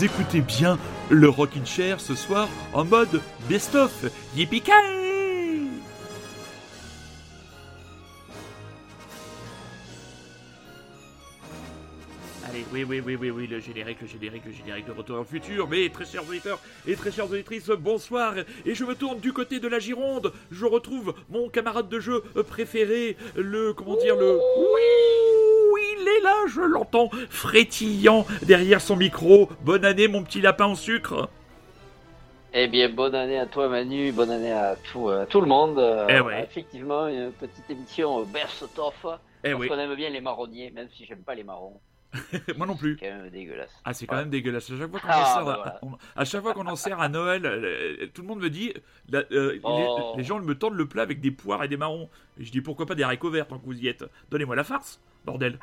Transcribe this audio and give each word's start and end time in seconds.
vous 0.00 0.06
écoutez 0.06 0.40
bien 0.40 0.78
le 1.10 1.28
Rockin' 1.28 1.66
Chair 1.66 2.00
ce 2.00 2.14
soir 2.14 2.48
en 2.72 2.86
mode 2.86 3.20
best-of. 3.50 3.92
yippee 4.34 4.62
Allez, 12.48 12.64
oui, 12.72 12.84
oui, 12.84 13.02
oui, 13.04 13.16
oui, 13.16 13.30
oui, 13.30 13.46
le 13.46 13.60
générique, 13.60 14.00
le 14.00 14.06
générique, 14.06 14.44
le 14.46 14.52
générique 14.52 14.86
de 14.86 14.92
Retour 14.92 15.16
dans 15.16 15.22
le 15.22 15.28
futur. 15.28 15.68
Mais 15.68 15.90
très 15.90 16.06
chers 16.06 16.26
auditeurs 16.26 16.60
et 16.86 16.96
très 16.96 17.12
chères 17.12 17.30
auditrices, 17.30 17.68
bonsoir. 17.68 18.36
Et 18.64 18.74
je 18.74 18.84
me 18.86 18.94
tourne 18.94 19.20
du 19.20 19.34
côté 19.34 19.60
de 19.60 19.68
la 19.68 19.80
Gironde. 19.80 20.32
Je 20.50 20.64
retrouve 20.64 21.12
mon 21.28 21.50
camarade 21.50 21.90
de 21.90 22.00
jeu 22.00 22.22
préféré, 22.48 23.18
le, 23.36 23.74
comment 23.74 23.96
dire, 23.96 24.16
le... 24.16 24.38
Oui, 24.56 25.49
est 26.18 26.22
là, 26.22 26.34
je 26.48 26.60
l'entends 26.60 27.10
frétillant 27.28 28.26
derrière 28.42 28.80
son 28.80 28.96
micro. 28.96 29.48
Bonne 29.62 29.84
année, 29.84 30.08
mon 30.08 30.22
petit 30.22 30.40
lapin 30.40 30.66
en 30.66 30.74
sucre. 30.74 31.28
Eh 32.52 32.66
bien, 32.66 32.88
bonne 32.88 33.14
année 33.14 33.38
à 33.38 33.46
toi 33.46 33.68
Manu, 33.68 34.10
bonne 34.12 34.30
année 34.30 34.52
à 34.52 34.74
tout, 34.92 35.08
euh, 35.08 35.24
tout 35.26 35.40
le 35.40 35.46
monde. 35.46 35.78
Euh, 35.78 36.06
Eh 36.08 36.20
ouais. 36.20 36.42
Effectivement, 36.42 37.06
une 37.06 37.30
petite 37.32 37.68
émission 37.70 38.20
euh, 38.20 38.24
best 38.24 38.64
of. 38.78 38.94
Eh 39.44 39.50
parce 39.50 39.60
oui. 39.60 39.68
qu'on 39.68 39.78
aime 39.78 39.94
bien 39.94 40.10
les 40.10 40.20
marronniers, 40.20 40.70
même 40.72 40.88
si 40.96 41.04
j'aime 41.06 41.22
pas 41.22 41.34
les 41.36 41.44
marrons. 41.44 41.80
Moi 42.56 42.66
non 42.66 42.74
plus. 42.74 42.96
C'est 42.98 43.06
quand 43.08 43.16
même 43.22 43.30
dégueulasse. 43.30 43.70
Ah, 43.84 43.94
c'est 43.94 44.04
quand 44.06 44.16
même 44.16 44.30
dégueulasse. 44.30 44.68
À 44.68 44.76
chaque 44.76 44.90
fois 44.90 44.98
qu'on 44.98 45.06
Ah, 45.08 45.20
en 45.22 45.34
sert, 45.34 45.44
bah 45.44 45.52
à- 45.52 45.56
voilà. 45.58 45.78
on- 45.82 46.20
à 46.20 46.24
chaque 46.24 46.42
fois 46.42 46.54
qu'on 46.54 46.66
en 46.66 46.74
sert 46.74 47.00
à 47.00 47.08
Noël, 47.08 48.10
tout 48.12 48.22
le 48.22 48.26
monde 48.28 48.40
me 48.40 48.50
dit, 48.50 48.74
la- 49.08 49.22
euh, 49.30 49.52
les- 49.52 49.60
Oh. 49.62 50.14
les, 50.16 50.24
gens 50.24 50.40
me 50.40 50.54
tendent 50.58 50.74
le 50.74 50.86
plat 50.88 51.02
avec 51.04 51.20
des 51.20 51.30
poires 51.30 51.62
et 51.62 51.68
des 51.68 51.76
marrons. 51.76 52.08
Et 52.40 52.44
je 52.44 52.50
dis 52.50 52.60
pourquoi 52.62 52.84
pas 52.86 52.96
des 52.96 53.04
haricots 53.04 53.30
verts 53.30 53.46
tant 53.46 53.60
que 53.60 53.64
vous 53.64 53.78
y 53.78 53.86
êtes. 53.86 54.04
Donnez-moi 54.32 54.56
la 54.56 54.64
farce, 54.64 55.00
bordel. 55.24 55.58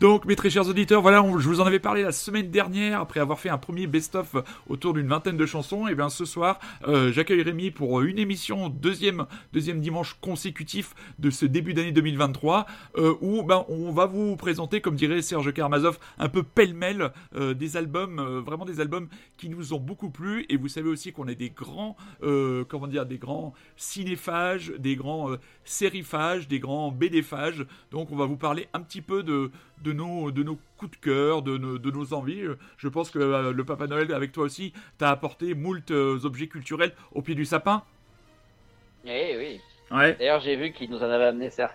Donc, 0.00 0.24
mes 0.24 0.36
très 0.36 0.50
chers 0.50 0.68
auditeurs, 0.68 1.02
voilà, 1.02 1.24
je 1.38 1.48
vous 1.48 1.60
en 1.60 1.66
avais 1.66 1.78
parlé 1.78 2.02
la 2.02 2.12
semaine 2.12 2.50
dernière, 2.50 3.00
après 3.00 3.20
avoir 3.20 3.38
fait 3.38 3.48
un 3.48 3.58
premier 3.58 3.86
best-of 3.86 4.36
autour 4.68 4.94
d'une 4.94 5.06
vingtaine 5.06 5.36
de 5.36 5.46
chansons. 5.46 5.86
Et 5.88 5.94
bien, 5.94 6.08
ce 6.08 6.24
soir, 6.24 6.58
euh, 6.88 7.12
j'accueille 7.12 7.42
Rémi 7.42 7.70
pour 7.70 8.00
une 8.02 8.18
émission, 8.18 8.68
deuxième, 8.68 9.26
deuxième 9.52 9.80
dimanche 9.80 10.16
consécutif 10.20 10.94
de 11.18 11.30
ce 11.30 11.46
début 11.46 11.74
d'année 11.74 11.92
2023, 11.92 12.66
euh, 12.96 13.14
où 13.20 13.42
ben, 13.42 13.64
on 13.68 13.92
va 13.92 14.06
vous 14.06 14.36
présenter, 14.36 14.80
comme 14.80 14.96
dirait 14.96 15.22
Serge 15.22 15.52
Karmazov, 15.52 15.98
un 16.18 16.28
peu 16.28 16.42
pêle-mêle 16.42 17.12
euh, 17.34 17.54
des 17.54 17.76
albums, 17.76 18.20
vraiment 18.44 18.64
des 18.64 18.80
albums 18.80 19.08
qui 19.36 19.48
nous 19.48 19.74
ont 19.74 19.80
beaucoup 19.80 20.10
plu. 20.10 20.46
Et 20.48 20.56
vous 20.56 20.68
savez 20.68 20.88
aussi 20.88 21.12
qu'on 21.12 21.28
est 21.28 21.34
des 21.34 21.50
grands, 21.50 21.96
comment 22.20 22.86
dire, 22.86 23.06
des 23.06 23.18
grands 23.18 23.54
cinéphages, 23.76 24.72
des 24.78 24.96
grands 24.96 25.30
sériphages, 25.64 26.48
des 26.48 26.60
grands 26.60 26.90
BDphages. 27.10 27.66
Donc, 27.90 28.10
on 28.12 28.16
va 28.16 28.26
vous 28.26 28.36
parler 28.36 28.68
un 28.72 28.80
petit 28.80 29.02
peu 29.02 29.22
de, 29.22 29.50
de, 29.82 29.92
nos, 29.92 30.30
de 30.30 30.42
nos 30.42 30.58
coups 30.76 30.92
de 30.92 30.96
cœur, 30.96 31.42
de 31.42 31.58
nos, 31.58 31.78
de 31.78 31.90
nos 31.90 32.14
envies. 32.14 32.42
Je 32.76 32.88
pense 32.88 33.10
que 33.10 33.18
euh, 33.18 33.52
le 33.52 33.64
Papa 33.64 33.86
Noël, 33.86 34.12
avec 34.14 34.32
toi 34.32 34.44
aussi, 34.44 34.72
t'a 34.98 35.10
apporté 35.10 35.54
moult 35.54 35.90
euh, 35.90 36.18
objets 36.24 36.46
culturels 36.46 36.92
au 37.12 37.22
pied 37.22 37.34
du 37.34 37.44
sapin. 37.44 37.82
Eh 39.04 39.36
oui. 39.38 39.60
Ouais. 39.96 40.14
D'ailleurs, 40.18 40.40
j'ai 40.40 40.56
vu 40.56 40.72
qu'il 40.72 40.90
nous 40.90 40.98
en 40.98 41.10
avait 41.10 41.24
amené 41.26 41.50
certains 41.50 41.74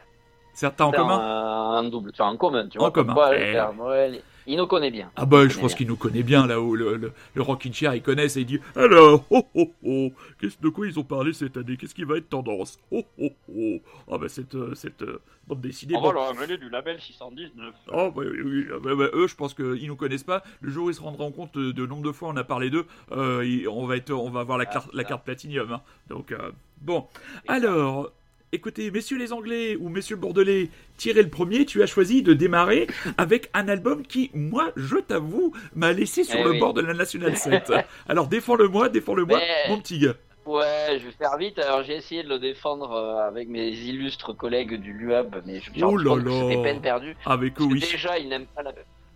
Certains 0.53 0.85
en 0.85 0.91
commun 0.91 1.79
en 1.79 1.83
double, 1.83 2.11
enfin, 2.13 2.29
en 2.29 2.37
commun, 2.37 2.69
tu 2.69 2.77
En 2.77 2.83
vois. 2.83 2.91
comme 2.91 3.07
commun, 3.07 3.31
eh. 3.33 3.57
Noël, 3.77 4.21
il 4.47 4.57
nous 4.57 4.67
connaît 4.67 4.91
bien. 4.91 5.11
Ah 5.15 5.25
bah 5.25 5.47
je 5.47 5.59
pense 5.59 5.73
qu'il 5.75 5.87
nous 5.87 5.95
connaît 5.95 6.23
bien 6.23 6.45
là-haut, 6.47 6.75
le, 6.75 6.97
le, 6.97 7.11
le 7.33 7.41
Rockin' 7.41 7.73
Chair 7.73 7.95
il 7.95 8.01
connaît 8.01 8.25
et 8.27 8.39
il 8.39 8.45
dit 8.45 8.59
Alors, 8.75 9.25
oh 9.29 9.45
oh 9.55 9.71
oh, 9.85 10.11
qu'est-ce 10.39 10.59
de 10.61 10.69
quoi 10.69 10.87
ils 10.87 10.99
ont 10.99 11.03
parlé 11.03 11.33
cette 11.33 11.57
année? 11.57 11.77
Qu'est-ce 11.77 11.95
qui 11.95 12.03
va 12.03 12.17
être 12.17 12.29
tendance? 12.29 12.79
Oh 12.91 13.03
oh 13.21 13.29
oh 13.55 13.79
Ah 14.11 14.17
bah 14.17 14.29
cette, 14.29 14.55
euh, 14.55 14.73
cette 14.75 15.01
euh, 15.01 15.19
bande 15.47 15.61
dessinée... 15.61 15.95
On 15.97 16.01
va 16.01 16.13
leur 16.13 16.29
amener 16.29 16.57
du 16.57 16.69
label 16.69 16.99
619. 16.99 17.73
Oh 17.93 18.11
bah, 18.15 18.23
oui, 18.25 18.41
oui, 18.43 18.65
ah, 18.73 18.77
bah, 18.81 19.09
eux 19.13 19.27
je 19.27 19.35
pense 19.35 19.53
qu'ils 19.53 19.87
nous 19.87 19.95
connaissent 19.95 20.23
pas. 20.23 20.43
Le 20.61 20.71
jour 20.71 20.85
où 20.85 20.89
ils 20.89 20.95
se 20.95 21.01
rendront 21.01 21.31
compte 21.31 21.57
de, 21.57 21.71
de 21.71 21.85
nombre 21.85 22.03
de 22.03 22.11
fois 22.11 22.29
on 22.29 22.37
a 22.37 22.43
parlé 22.43 22.69
d'eux, 22.69 22.85
euh, 23.11 23.45
ils- 23.45 23.67
on, 23.67 23.85
va 23.85 23.97
être, 23.97 24.11
on 24.11 24.29
va 24.29 24.41
avoir 24.41 24.57
la, 24.57 24.65
Ah, 24.69 24.73
carte- 24.73 24.93
la 24.93 25.03
carte 25.03 25.23
platinium. 25.25 25.71
hein. 25.71 25.81
Donc 26.09 26.31
euh, 26.31 26.51
bon, 26.81 27.05
alors... 27.47 28.11
Écoutez, 28.55 28.89
messieurs 28.89 29.17
les 29.17 29.33
Anglais 29.33 29.75
ou 29.75 29.89
messieurs 29.89 30.15
Bordelais, 30.15 30.69
tirez 30.95 31.21
le 31.23 31.29
premier, 31.29 31.65
tu 31.65 31.83
as 31.83 31.87
choisi 31.87 32.23
de 32.23 32.31
démarrer 32.31 32.87
avec 33.17 33.49
un 33.53 33.67
album 33.67 34.01
qui, 34.03 34.31
moi, 34.33 34.71
je 34.77 34.95
t'avoue, 34.95 35.51
m'a 35.75 35.91
laissé 35.91 36.23
sur 36.23 36.39
Eh 36.39 36.43
le 36.43 36.51
oui. 36.51 36.59
bord 36.59 36.73
de 36.73 36.79
la 36.79 36.93
National 36.93 37.35
7. 37.35 37.73
Alors 38.07 38.27
défends-le-moi, 38.27 38.87
défends-le-moi, 38.87 39.39
Mais- 39.39 39.69
mon 39.69 39.81
petit 39.81 39.99
gars. 39.99 40.13
Ouais, 40.45 40.97
je 41.01 41.05
vais 41.05 41.11
faire 41.11 41.35
vite. 41.37 41.59
Alors, 41.59 41.83
j'ai 41.83 41.95
essayé 41.97 42.23
de 42.23 42.29
le 42.29 42.39
défendre 42.39 42.91
euh, 42.93 43.27
avec 43.27 43.49
mes 43.49 43.67
illustres 43.71 44.31
collègues 44.37 44.75
du 44.79 44.93
LUAB, 44.93 45.41
mais 45.45 45.59
je 45.59 45.69
Oh 45.83 45.97
là 45.97 46.15
là. 46.15 46.31
c'était 46.49 46.61
peine 46.63 46.79
perdue. 46.81 47.17
Avec 47.25 47.59
oui. 47.59 47.81
Déjà, 47.81 48.17
ils 48.19 48.29
n'aiment 48.29 48.45
pas 48.55 48.63
la. 48.63 48.71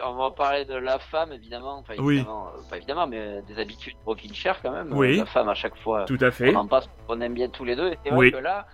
On 0.05 0.15
va 0.15 0.31
parler 0.31 0.65
de 0.65 0.73
la 0.75 0.99
femme, 0.99 1.31
évidemment. 1.31 1.77
Enfin, 1.77 1.93
Oui. 1.99 2.19
euh, 2.27 2.61
pas 2.69 2.75
évidemment, 2.77 3.07
mais 3.07 3.19
euh, 3.19 3.41
des 3.47 3.57
habitudes 3.61 3.93
rocking 4.05 4.33
chair 4.33 4.59
quand 4.61 4.71
même. 4.71 4.91
Oui. 4.91 5.15
La 5.17 5.25
femme, 5.27 5.47
à 5.47 5.53
chaque 5.53 5.77
fois, 5.77 6.03
Tout 6.05 6.17
à 6.19 6.31
fait. 6.31 6.53
on 6.53 6.59
en 6.59 6.67
passe, 6.67 6.89
on 7.07 7.21
aime 7.21 7.35
bien 7.35 7.47
tous 7.47 7.63
les 7.63 7.75
deux. 7.77 7.89
Et 7.89 7.97
c'est 8.03 8.09
vrai 8.09 8.17
Oui. 8.17 8.31
que 8.31 8.37
là, 8.37 8.65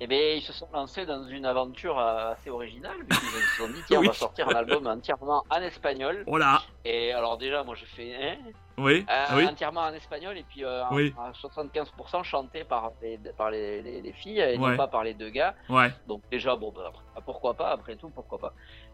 eh 0.00 0.06
ben, 0.06 0.36
ils 0.38 0.42
se 0.42 0.52
sont 0.52 0.68
lancés 0.72 1.06
dans 1.06 1.24
une 1.24 1.44
aventure 1.44 1.98
euh, 1.98 2.32
assez 2.32 2.50
originale. 2.50 2.96
puisqu'ils 3.08 3.28
se 3.28 3.56
sont 3.56 3.68
dit, 3.68 3.82
tiens, 3.86 3.98
Oui. 4.00 4.06
on 4.06 4.10
va 4.10 4.14
sortir 4.14 4.48
un 4.48 4.54
album 4.54 4.86
entièrement 4.86 5.44
en 5.50 5.60
espagnol. 5.62 6.24
Oh 6.26 6.38
là 6.38 6.62
Et 6.84 7.12
alors, 7.12 7.36
déjà, 7.38 7.64
moi, 7.64 7.74
je 7.74 7.84
fais. 7.84 8.14
Hein 8.14 8.36
Oui, 8.78 9.00
euh, 9.00 9.04
ah 9.28 9.34
oui. 9.36 9.44
entièrement 9.46 9.80
en 9.80 9.92
espagnol 9.92 10.36
et 10.38 10.44
puis 10.44 10.64
euh, 10.64 10.84
en- 10.84 10.94
Oui. 10.94 11.12
à 11.18 11.32
75% 11.32 12.22
chanté 12.22 12.62
par 12.64 12.92
les, 13.02 13.18
par 13.36 13.50
les, 13.50 13.82
les, 13.82 14.00
les 14.00 14.12
filles 14.12 14.38
et 14.40 14.56
Ouais. 14.56 14.70
non 14.70 14.76
pas 14.76 14.86
par 14.86 15.02
les 15.02 15.14
deux 15.14 15.30
gars. 15.30 15.54
Ouais. 15.68 15.90
Donc 16.06 16.22
déjà, 16.30 16.54
bon, 16.54 16.70
bah, 16.70 16.92
pourquoi 17.24 17.54
pas, 17.54 17.70
après 17.70 17.96
tout, 17.96 18.10
pourquoi 18.10 18.38
pas. 18.38 18.52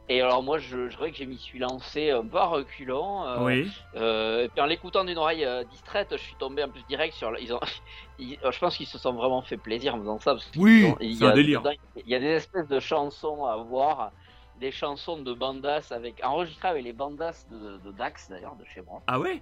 Et 0.09 0.21
alors 0.21 0.43
moi, 0.43 0.59
je, 0.59 0.89
je 0.91 0.97
dirais 0.97 1.11
que 1.13 1.17
je 1.17 1.25
m'y 1.25 1.39
suis 1.39 1.59
lancé 1.59 2.11
un 2.11 2.27
peu 2.27 2.37
à 2.37 2.45
reculons. 2.47 3.25
euh, 3.27 3.45
Oui. 3.45 3.71
euh, 3.97 4.45
et 4.45 4.49
puis 4.49 4.61
en 4.61 4.67
l'écoutant 4.67 5.05
d'une 5.05 5.17
oreille 5.17 5.45
euh, 5.45 5.65
distraite, 5.65 6.09
je 6.13 6.17
suis 6.23 6.35
tombé 6.37 6.63
un 6.63 6.69
peu 6.69 6.81
direct 6.89 7.15
sur... 7.15 7.37
Ils 7.39 7.55
ont, 7.55 7.61
ils- 8.19 8.39
euh, 8.45 8.53
je 8.53 8.59
pense 8.59 8.77
qu'ils 8.77 8.87
se 8.87 8.99
sont 8.99 9.15
vraiment 9.15 9.41
fait 9.43 9.57
plaisir 9.57 9.95
en 9.95 9.99
faisant 10.01 10.19
ça. 10.19 10.33
Parce 10.35 10.51
Oui, 10.57 10.95
c'est 11.01 11.25
un 11.25 11.29
a 11.31 11.33
délire. 11.35 11.61
dedans, 11.63 11.73
Il 11.97 12.09
y 12.09 12.15
a 12.15 12.21
des 12.21 12.27
espèces 12.27 12.69
de 12.69 12.81
chansons 12.81 13.47
à 13.47 13.57
voir, 13.57 14.13
des 14.61 14.71
chansons 14.71 15.23
de 15.23 15.33
bandas 15.33 15.89
avec 15.91 16.23
enregistrées 16.23 16.69
avec 16.69 16.85
les 16.85 16.93
bandas 16.93 17.47
de, 17.51 17.79
de 17.79 17.93
Dax 17.93 18.29
d'ailleurs 18.29 18.57
de 18.57 18.65
chez 18.67 18.83
moi. 18.83 19.03
Ah 19.07 19.19
ouais 19.19 19.41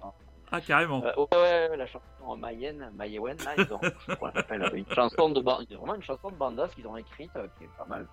Ah, 0.51 0.61
carrément. 0.61 1.03
Euh, 1.03 1.11
ouais, 1.17 1.27
ouais, 1.33 1.69
ouais, 1.71 1.77
la 1.77 1.87
chanson 1.87 2.37
Mayen, 2.37 2.91
Mayewen, 2.95 3.37
là, 3.43 3.53
ils 3.57 3.73
ont, 3.73 3.79
je 4.07 4.13
crois 4.15 4.31
une 4.73 4.85
chanson 4.93 5.29
de 5.29 5.41
vraiment 5.41 5.95
une 5.95 6.03
chanson 6.03 6.29
de 6.29 6.35
bandas 6.35 6.69
qu'ils 6.69 6.87
ont 6.87 6.95
écrite, 6.95 7.31
euh, 7.35 7.47
qui 7.57 7.65
est 7.65 7.69
pas 7.77 7.85
mal. 7.85 8.07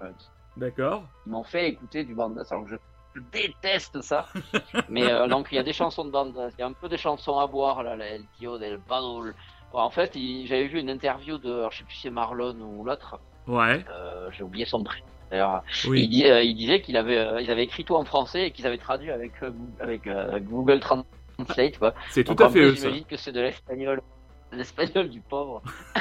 D'accord. 0.60 1.04
Ils 1.26 1.32
m'ont 1.32 1.43
fait 1.43 1.69
écouter 1.71 2.04
du 2.04 2.15
bandas, 2.15 2.47
alors 2.50 2.69
je, 2.69 2.76
je 3.15 3.21
déteste 3.32 4.00
ça. 4.03 4.26
Mais 4.91 5.10
euh, 5.10 5.26
donc 5.26 5.48
il 5.50 5.54
y 5.54 5.59
a 5.59 5.62
des 5.62 5.72
chansons 5.72 6.04
de 6.04 6.10
bandas, 6.10 6.50
il 6.56 6.60
y 6.60 6.62
a 6.62 6.66
un 6.66 6.72
peu 6.72 6.88
des 6.88 6.98
chansons 6.98 7.38
à 7.38 7.47
boire 7.47 7.82
là, 7.82 7.97
El 7.97 8.22
Tio 8.38 8.59
del 8.59 8.78
Badul. 8.88 9.34
Bon, 9.72 9.78
en 9.78 9.91
fait, 9.91 10.12
j'avais 10.45 10.66
vu 10.66 10.80
une 10.80 10.91
interview 10.91 11.39
de, 11.39 11.51
alors, 11.53 11.72
je 11.72 11.78
sais 11.78 11.84
plus 11.84 11.95
si 11.95 12.03
c'est 12.03 12.10
Marlon 12.10 12.57
ou 12.60 12.84
l'autre, 12.84 13.18
Ouais. 13.47 13.84
euh, 13.91 14.28
j'ai 14.33 14.42
oublié 14.42 14.65
son 14.66 14.83
prénom. 14.84 15.04
D'ailleurs, 15.30 15.62
Oui. 15.89 16.22
euh, 16.27 16.42
il 16.42 16.54
disait 16.57 16.80
qu'il 16.83 16.97
avait, 16.97 17.16
euh, 17.18 17.41
ils 17.41 17.51
avaient 17.51 17.63
écrit 17.65 17.84
tout 17.84 17.95
en 17.95 18.04
français 18.04 18.47
et 18.48 18.51
qu'ils 18.51 18.66
avaient 18.66 18.78
traduit 18.78 19.10
avec 19.13 19.33
Goo- 19.41 19.54
avec 19.80 20.03
Google 20.48 20.80
Translate. 20.80 21.78
C'est 22.10 22.24
tout 22.24 22.36
à 22.42 22.48
fait 22.51 22.60
eux, 22.60 22.74
ça. 22.74 22.83
J'imagine 22.89 23.04
que 23.06 23.16
c'est 23.16 23.33
de 23.33 23.41
l'espagnol. 23.41 24.03
L'espagnol 24.52 25.08
du 25.08 25.20
pauvre. 25.20 25.62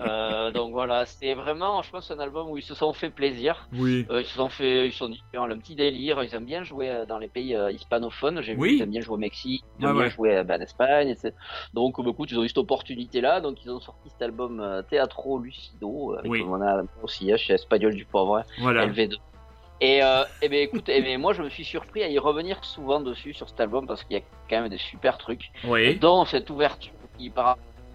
Euh, 0.00 0.50
donc 0.50 0.72
voilà, 0.72 1.06
c'est 1.06 1.34
vraiment, 1.34 1.82
je 1.82 1.90
pense, 1.90 2.10
un 2.10 2.18
album 2.18 2.50
où 2.50 2.58
ils 2.58 2.62
se 2.62 2.74
sont 2.74 2.92
fait 2.92 3.10
plaisir. 3.10 3.68
Oui. 3.72 4.06
Euh, 4.10 4.20
ils 4.20 4.26
se 4.26 4.34
sont 4.34 4.48
fait, 4.48 4.86
ils 4.86 4.92
sont 4.92 5.08
dit, 5.08 5.22
le 5.32 5.56
petit 5.56 5.74
délire, 5.74 6.22
ils 6.22 6.34
aiment 6.34 6.44
bien 6.44 6.62
jouer 6.62 6.90
euh, 6.90 7.06
dans 7.06 7.18
les 7.18 7.28
pays 7.28 7.54
euh, 7.54 7.70
hispanophones. 7.72 8.42
J'ai 8.42 8.54
Oui. 8.54 8.70
vu, 8.70 8.76
ils 8.76 8.82
aiment 8.82 8.90
bien 8.90 9.00
jouer 9.00 9.14
au 9.14 9.18
Mexique, 9.18 9.64
ils 9.78 9.84
aiment 9.84 9.92
bien 9.94 10.02
ouais. 10.02 10.10
jouer 10.10 10.42
ben, 10.44 10.60
en 10.60 10.62
Espagne. 10.64 11.08
etc. 11.08 11.32
Donc, 11.72 11.96
écoute, 12.06 12.30
ils 12.30 12.38
ont 12.38 12.44
eu 12.44 12.48
cette 12.48 12.58
opportunité-là, 12.58 13.40
donc 13.40 13.64
ils 13.64 13.70
ont 13.70 13.80
sorti 13.80 14.10
cet 14.10 14.20
album 14.22 14.82
Teatro 14.90 15.38
Lucido, 15.38 16.16
avec, 16.18 16.30
Oui. 16.30 16.40
comme 16.40 16.52
on 16.52 16.62
a 16.62 16.82
aussi 17.02 17.32
hein, 17.32 17.36
chez 17.36 17.54
Espagnol 17.54 17.94
du 17.94 18.04
pauvre, 18.04 18.38
hein, 18.38 18.42
Voilà. 18.60 18.86
LV2. 18.86 19.16
Et, 19.80 20.02
euh, 20.02 20.22
eh 20.40 20.48
ben 20.48 20.60
écoute, 20.60 20.84
eh 20.88 21.02
ben, 21.02 21.20
moi 21.20 21.32
je 21.32 21.42
me 21.42 21.48
suis 21.48 21.64
surpris 21.64 22.02
à 22.04 22.08
y 22.08 22.18
revenir 22.18 22.64
souvent 22.64 23.00
dessus 23.00 23.34
sur 23.34 23.48
cet 23.48 23.60
album 23.60 23.86
parce 23.86 24.04
qu'il 24.04 24.16
y 24.16 24.20
a 24.20 24.22
quand 24.48 24.60
même 24.60 24.68
des 24.68 24.78
super 24.78 25.18
trucs 25.18 25.50
Oui. 25.64 25.96
dont 25.96 26.24
cette 26.24 26.48
ouverture 26.48 26.92
qui 27.18 27.30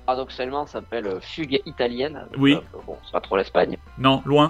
paradoxalement 0.05 0.65
s'appelle 0.65 1.07
euh, 1.07 1.19
Fugue 1.19 1.61
italienne. 1.65 2.27
Oui. 2.37 2.55
Euh, 2.55 2.79
bon, 2.85 2.97
c'est 3.05 3.11
pas 3.11 3.21
trop 3.21 3.37
l'Espagne. 3.37 3.77
Non, 3.97 4.21
loin. 4.25 4.47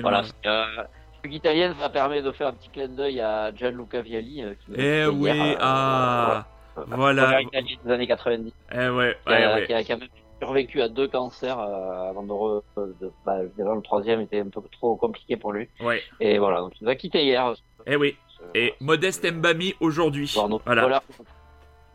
Voilà. 0.00 0.22
loin. 0.22 0.30
Euh, 0.46 0.84
Fugue 1.22 1.34
italienne, 1.34 1.74
ça 1.78 1.88
permet 1.88 2.22
de 2.22 2.32
faire 2.32 2.48
un 2.48 2.52
petit 2.52 2.68
clin 2.70 2.88
d'œil 2.88 3.20
à 3.20 3.54
Gianluca 3.54 4.00
Vialli. 4.00 4.42
qui 4.60 4.72
Eh 4.76 5.06
oui, 5.06 5.30
hier, 5.30 5.56
ah. 5.60 6.46
voilà. 6.74 6.96
Voilà. 6.96 7.40
Italienne 7.40 7.78
des 7.84 7.92
années 7.92 8.06
90. 8.06 8.52
Eh 8.72 8.88
ouais, 8.88 9.16
Qui 9.26 9.32
a, 9.32 9.54
ouais, 9.54 9.66
qui 9.84 9.92
a 9.92 9.96
même 9.96 10.08
survécu 10.40 10.82
à 10.82 10.88
deux 10.88 11.08
cancers 11.08 11.58
euh, 11.58 12.10
avant 12.10 12.22
de, 12.22 12.32
re, 12.32 12.62
de 12.76 13.10
bah, 13.24 13.38
le 13.42 13.82
troisième 13.82 14.20
était 14.20 14.40
un 14.40 14.48
peu 14.48 14.60
trop 14.72 14.96
compliqué 14.96 15.36
pour 15.36 15.52
lui. 15.52 15.68
Ouais. 15.80 16.02
Et 16.20 16.38
voilà, 16.38 16.60
donc 16.60 16.72
il 16.80 16.84
nous 16.84 16.90
a 16.90 16.94
quitté 16.94 17.24
hier. 17.24 17.54
Eh 17.86 17.96
oui. 17.96 18.16
Et 18.54 18.74
Modeste 18.80 19.30
Mbami 19.30 19.74
aujourd'hui. 19.80 20.34
Voilà. 20.64 21.02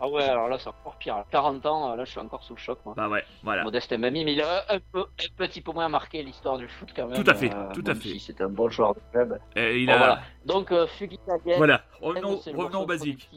Ah 0.03 0.09
ouais, 0.09 0.24
alors 0.24 0.50
là, 0.50 0.57
c'est 0.57 0.68
encore 0.69 0.95
pire. 0.95 1.15
À 1.15 1.25
40 1.30 1.63
ans, 1.68 1.95
là, 1.95 2.03
je 2.06 2.09
suis 2.09 2.19
encore 2.19 2.42
sous 2.44 2.56
le 2.56 2.59
choc, 2.59 2.80
moi. 2.86 2.95
Bah 2.98 3.07
ouais, 3.07 3.24
voilà. 3.44 3.63
Modeste 3.63 3.94
Mamie, 3.94 4.25
mais 4.25 4.33
il 4.33 4.42
a 4.42 4.65
un, 4.69 4.80
peu, 4.80 5.01
un 5.01 5.36
petit 5.38 5.62
peu 5.62 5.71
moins 5.71 5.89
marqué 5.89 6.24
l'histoire 6.24 6.57
du 6.57 6.68
foot 6.68 6.89
quand 6.95 7.07
même. 7.07 7.24
Tout 7.24 7.30
à 7.30 7.36
fait, 7.36 7.53
euh, 7.53 7.71
tout 7.71 7.83
à 7.86 7.94
fait. 7.94 8.09
Si 8.09 8.19
c'est 8.19 8.42
un 8.42 8.50
bon 8.50 8.68
joueur 8.68 8.95
de 8.95 9.00
club. 9.12 9.39
Et 9.56 9.80
il 9.80 9.86
Bon, 9.86 9.94
a... 9.94 9.98
voilà. 9.98 10.21
Donc, 10.44 10.71
euh, 10.71 10.88
Fugue 10.88 11.13
italienne. 11.13 11.57
Voilà, 11.57 11.83
revenons, 12.01 12.38
revenons 12.38 12.81
au 12.81 12.86
basique. 12.88 13.30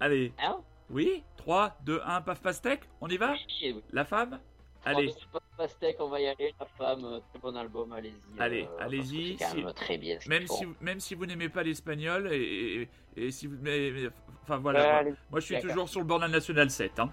Allez, 0.00 0.32
Hein? 0.38 0.56
Oui 0.88 1.22
3, 1.36 1.76
2, 1.84 2.00
1, 2.04 2.20
paf 2.22 2.40
pastèque, 2.40 2.88
on 3.02 3.08
y 3.08 3.18
va? 3.18 3.32
Oui, 3.32 3.72
oui. 3.74 3.82
La 3.92 4.04
femme? 4.06 4.40
Allez, 4.84 5.12
Pas 5.32 5.38
de 5.40 5.56
pastèque, 5.56 5.96
on 6.00 6.08
va 6.08 6.20
y 6.20 6.26
aller. 6.26 6.54
La 6.58 6.66
femme, 6.66 7.20
très 7.30 7.38
bon 7.38 7.54
album, 7.56 7.92
allez-y. 7.92 8.40
Allez, 8.40 8.64
euh, 8.64 8.82
allez-y, 8.84 9.00
parce 9.02 9.10
que 9.10 9.38
C'est 9.38 9.44
quand 9.44 9.50
si- 9.50 9.64
même 9.64 9.74
très 9.74 9.98
bien. 9.98 10.20
ce 10.20 10.28
même 10.28 10.38
qu'ils 10.44 10.48
si, 10.56 10.64
font. 10.64 10.74
même 10.80 11.00
si 11.00 11.14
vous 11.14 11.26
n'aimez 11.26 11.48
pas 11.48 11.62
l'espagnol, 11.62 12.32
et, 12.32 12.88
et, 13.16 13.26
et 13.26 13.30
si 13.30 13.46
vous... 13.46 13.56
mais- 13.60 13.90
mais- 13.90 14.08
enfin 14.42 14.56
Ouais, 14.56 14.62
voilà, 14.62 15.02
moi, 15.30 15.40
je 15.40 15.44
suis 15.46 15.60
toujours 15.60 15.88
sur 15.88 16.00
le 16.00 16.06
Bornal 16.06 16.30
National 16.30 16.70
7. 16.70 16.98
Hein. 16.98 17.12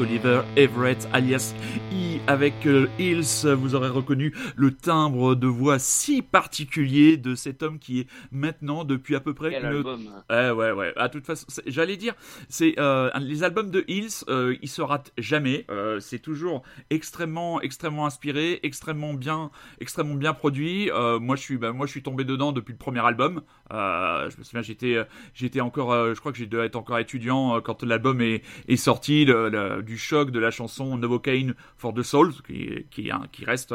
Oliver 0.00 0.42
Everett 0.56 1.08
alias 1.12 1.54
I 1.92 2.20
avec 2.26 2.66
euh, 2.66 2.88
Hills, 2.98 3.46
vous 3.54 3.74
aurez 3.74 3.88
reconnu 3.88 4.34
le 4.56 4.72
timbre 4.72 5.34
de 5.34 5.46
voix 5.46 5.78
si 5.78 6.22
particulier 6.22 7.16
de 7.16 7.34
cet 7.34 7.62
homme 7.62 7.78
qui 7.78 8.00
est 8.00 8.06
maintenant 8.30 8.84
depuis 8.84 9.14
à 9.14 9.20
peu 9.20 9.34
près 9.34 9.50
Quel 9.50 9.62
une 9.62 9.68
album 9.68 10.00
Ouais, 10.30 10.50
ouais, 10.50 10.72
ouais. 10.72 10.92
À 10.96 11.08
toute 11.08 11.26
façon, 11.26 11.46
j'allais 11.66 11.96
dire, 11.96 12.14
c'est 12.48 12.74
euh, 12.78 13.10
les 13.20 13.42
albums 13.42 13.70
de 13.70 13.84
Hills, 13.88 14.24
euh, 14.28 14.56
ils 14.62 14.68
se 14.68 14.82
ratent 14.82 15.12
jamais. 15.18 15.64
Euh, 15.70 16.00
c'est 16.00 16.18
toujours 16.18 16.62
extrêmement, 16.90 17.60
extrêmement 17.60 18.06
inspiré, 18.06 18.60
extrêmement 18.62 19.14
bien, 19.14 19.50
extrêmement 19.80 20.14
bien 20.14 20.34
produit. 20.34 20.90
Moi, 21.20 21.36
je 21.36 21.40
suis, 21.40 21.56
bah, 21.56 21.72
moi, 21.72 21.86
je 21.86 21.92
suis 21.92 22.02
tombé 22.02 22.24
dedans 22.24 22.52
depuis 22.52 22.72
le 22.72 22.78
premier 22.78 23.04
album. 23.04 23.42
Euh, 23.72 24.30
je 24.30 24.38
me 24.38 24.44
souviens, 24.44 24.62
j'étais, 24.62 24.94
euh, 24.96 25.04
j'étais 25.34 25.60
encore, 25.60 25.92
euh, 25.92 26.14
je 26.14 26.20
crois 26.20 26.30
que 26.32 26.38
j'ai 26.38 26.46
dû 26.46 26.58
être 26.60 26.76
encore 26.76 26.98
étudiant 26.98 27.56
euh, 27.56 27.60
quand 27.60 27.82
l'album 27.82 28.20
est, 28.20 28.42
est 28.68 28.76
sorti, 28.76 29.24
le- 29.24 29.48
le- 29.48 29.82
du 29.82 29.98
choc 29.98 30.30
de 30.30 30.38
la 30.38 30.50
chanson 30.50 30.96
Novocaine 30.96 31.54
for 31.76 31.92
the 31.92 32.02
Soul, 32.02 32.32
qui, 32.46 32.86
qui, 32.90 33.10
hein, 33.10 33.22
qui 33.32 33.44
reste 33.44 33.74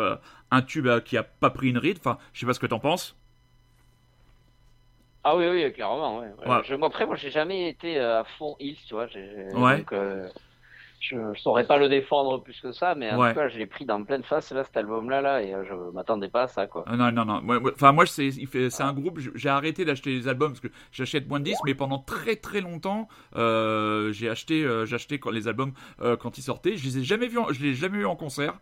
un 0.52 0.62
tube 0.62 0.88
qui 1.06 1.18
a 1.18 1.24
pas 1.24 1.50
pris 1.50 1.70
une 1.70 1.78
ride. 1.78 1.98
Enfin, 2.00 2.18
je 2.34 2.40
sais 2.42 2.46
pas 2.46 2.54
ce 2.54 2.60
que 2.60 2.68
t'en 2.68 2.80
penses. 2.80 3.16
Ah 5.24 5.36
oui, 5.36 5.46
oui, 5.48 5.72
clairement. 5.74 6.20
Ouais. 6.20 6.28
Ouais. 6.48 6.62
Je, 6.66 6.74
moi, 6.76 6.88
après, 6.88 7.06
moi, 7.06 7.16
j'ai 7.16 7.30
jamais 7.30 7.70
été 7.70 8.00
à 8.00 8.24
fond 8.38 8.56
Hills, 8.60 8.78
tu 8.88 8.96
vois. 8.96 9.08
j'ai- 9.08 9.48
Ouais. 9.54 9.78
Donc, 9.78 9.94
je, 11.02 11.16
je 11.34 11.42
saurais 11.42 11.66
pas 11.66 11.78
le 11.78 11.90
défendre 11.90 12.42
plus 12.42 12.60
que 12.62 12.72
ça, 12.72 12.96
mais 12.96 13.12
en 13.12 13.20
Ouais. 13.20 13.34
tout 13.34 13.40
cas, 13.40 13.50
je 13.50 13.58
l'ai 13.58 13.66
pris 13.66 13.86
dans 13.86 14.02
pleine 14.04 14.24
face, 14.24 14.52
là, 14.52 14.64
cet 14.64 14.78
album-là, 14.78 15.22
là, 15.22 15.42
et 15.44 15.54
euh, 15.54 15.64
je 15.68 15.74
m'attendais 15.94 16.30
pas 16.30 16.44
à 16.44 16.48
ça, 16.48 16.68
quoi. 16.68 16.84
Ah 16.88 16.96
non, 16.96 17.12
non, 17.12 17.26
non. 17.26 17.42
Enfin, 17.74 17.92
moi, 17.92 18.06
c'est, 18.06 18.32
un 18.80 18.94
groupe. 18.94 19.20
J'ai 19.36 19.50
arrêté 19.50 19.84
d'acheter 19.84 20.12
les 20.12 20.28
albums 20.28 20.52
parce 20.52 20.60
que 20.62 20.70
j'achète 20.92 21.28
moins 21.28 21.40
de 21.40 21.46
disques, 21.46 21.62
mais 21.66 21.76
pendant 21.76 22.00
très 22.00 22.36
très 22.36 22.62
longtemps, 22.62 23.08
euh, 23.36 24.12
j'ai 24.12 24.30
acheté, 24.30 24.64
euh, 24.64 24.86
j'ai 24.86 24.96
acheté 24.96 25.20
quand 25.20 25.32
les 25.32 25.48
albums 25.48 25.74
euh, 26.02 26.16
quand 26.16 26.38
ils 26.38 26.44
sortaient. 26.44 26.78
Je 26.78 26.86
les 26.86 27.00
ai 27.00 27.04
jamais 27.04 27.28
vus, 27.28 27.40
en- 27.40 27.52
je 27.52 27.74
jamais 27.74 28.00
eu 28.00 28.06
en 28.06 28.16
concert. 28.16 28.60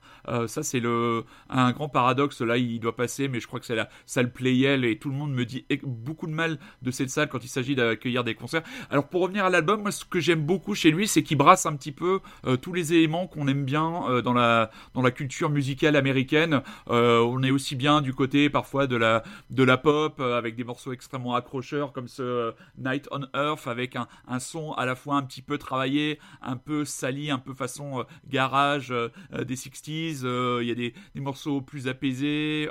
Ça, 0.48 0.64
c'est 0.64 0.80
le 0.80 1.26
un 1.50 1.72
grand 1.72 1.90
paradoxe. 1.90 2.42
Là, 2.42 2.58
il 2.58 2.80
doit 2.80 2.96
passer, 2.96 3.28
mais 3.28 3.40
je 3.40 3.48
crois 3.48 3.60
que 3.60 3.66
c'est 3.66 3.76
la 3.76 3.90
salle 4.06 4.32
Playel 4.32 4.86
et 4.86 4.98
tout 4.98 5.10
le 5.10 5.16
monde 5.16 5.34
me 5.34 5.46
dit 5.46 5.66
beaucoup 5.84 6.28
de 6.28 6.32
mal 6.32 6.58
de 6.82 6.92
cette 6.92 7.10
salle 7.10 7.28
quand 7.30 7.44
il 7.44 7.48
s'agit 7.50 7.76
d'accueillir 7.76 8.24
des 8.24 8.36
concerts. 8.36 8.64
Alors, 8.90 9.08
pour 9.08 9.22
revenir 9.22 9.46
à 9.46 9.50
l'album, 9.50 9.82
moi, 9.82 9.92
ce 9.92 10.06
que 10.06 10.20
j'aime 10.20 10.42
beaucoup 10.46 10.76
chez 10.76 10.92
lui, 10.92 11.08
c'est 11.08 11.24
qu'il 11.24 11.38
brasse 11.38 11.66
un 11.66 11.76
petit 11.76 11.92
peu 11.92 12.20
tous 12.58 12.74
les 12.74 12.94
éléments 12.94 13.28
qu'on 13.28 13.48
aime 13.48 13.66
bien 13.66 14.04
euh, 14.10 14.22
dans 14.22 14.34
la 14.34 14.72
dans 14.94 15.02
la 15.02 15.12
culture 15.12 15.50
musicale 15.50 15.96
américaine. 15.96 16.62
Euh, 16.90 17.20
on 17.22 17.44
est 17.44 17.52
aussi 17.52 17.76
bien 17.76 18.02
du 18.02 18.14
côté 18.14 18.50
parfois 18.50 18.88
de 18.88 18.96
la 18.96 19.24
de 19.50 19.64
la 19.64 19.78
pop 19.78 20.20
euh, 20.20 20.38
avec 20.38 20.56
des 20.56 20.64
morceaux 20.64 20.94
extrêmement 20.94 21.36
accrocheurs 21.36 21.92
comme 21.92 22.08
ce 22.08 22.22
euh, 22.24 22.52
Night 22.78 23.08
on 23.12 23.22
Earth 23.36 23.68
avec 23.68 23.96
un, 23.96 24.08
un 24.28 24.40
son 24.40 24.74
à 24.74 24.86
la 24.86 24.96
fois 24.96 25.16
un 25.16 25.24
petit 25.24 25.42
peu 25.42 25.58
travaillé, 25.58 26.20
un 26.42 26.58
peu 26.58 26.86
sali, 26.86 27.32
un 27.32 27.40
peu 27.40 27.54
façon 27.54 28.00
euh, 28.00 28.04
garage 28.28 28.92
euh, 28.92 29.10
euh, 29.34 29.44
des 29.44 29.56
60s. 29.56 30.22
euh, 30.24 30.60
Il 30.62 30.68
y 30.68 30.72
a 30.72 30.76
des, 30.76 30.94
des 31.16 31.22
morceaux 31.22 31.62
plus 31.62 31.88
apaisés. 31.88 32.70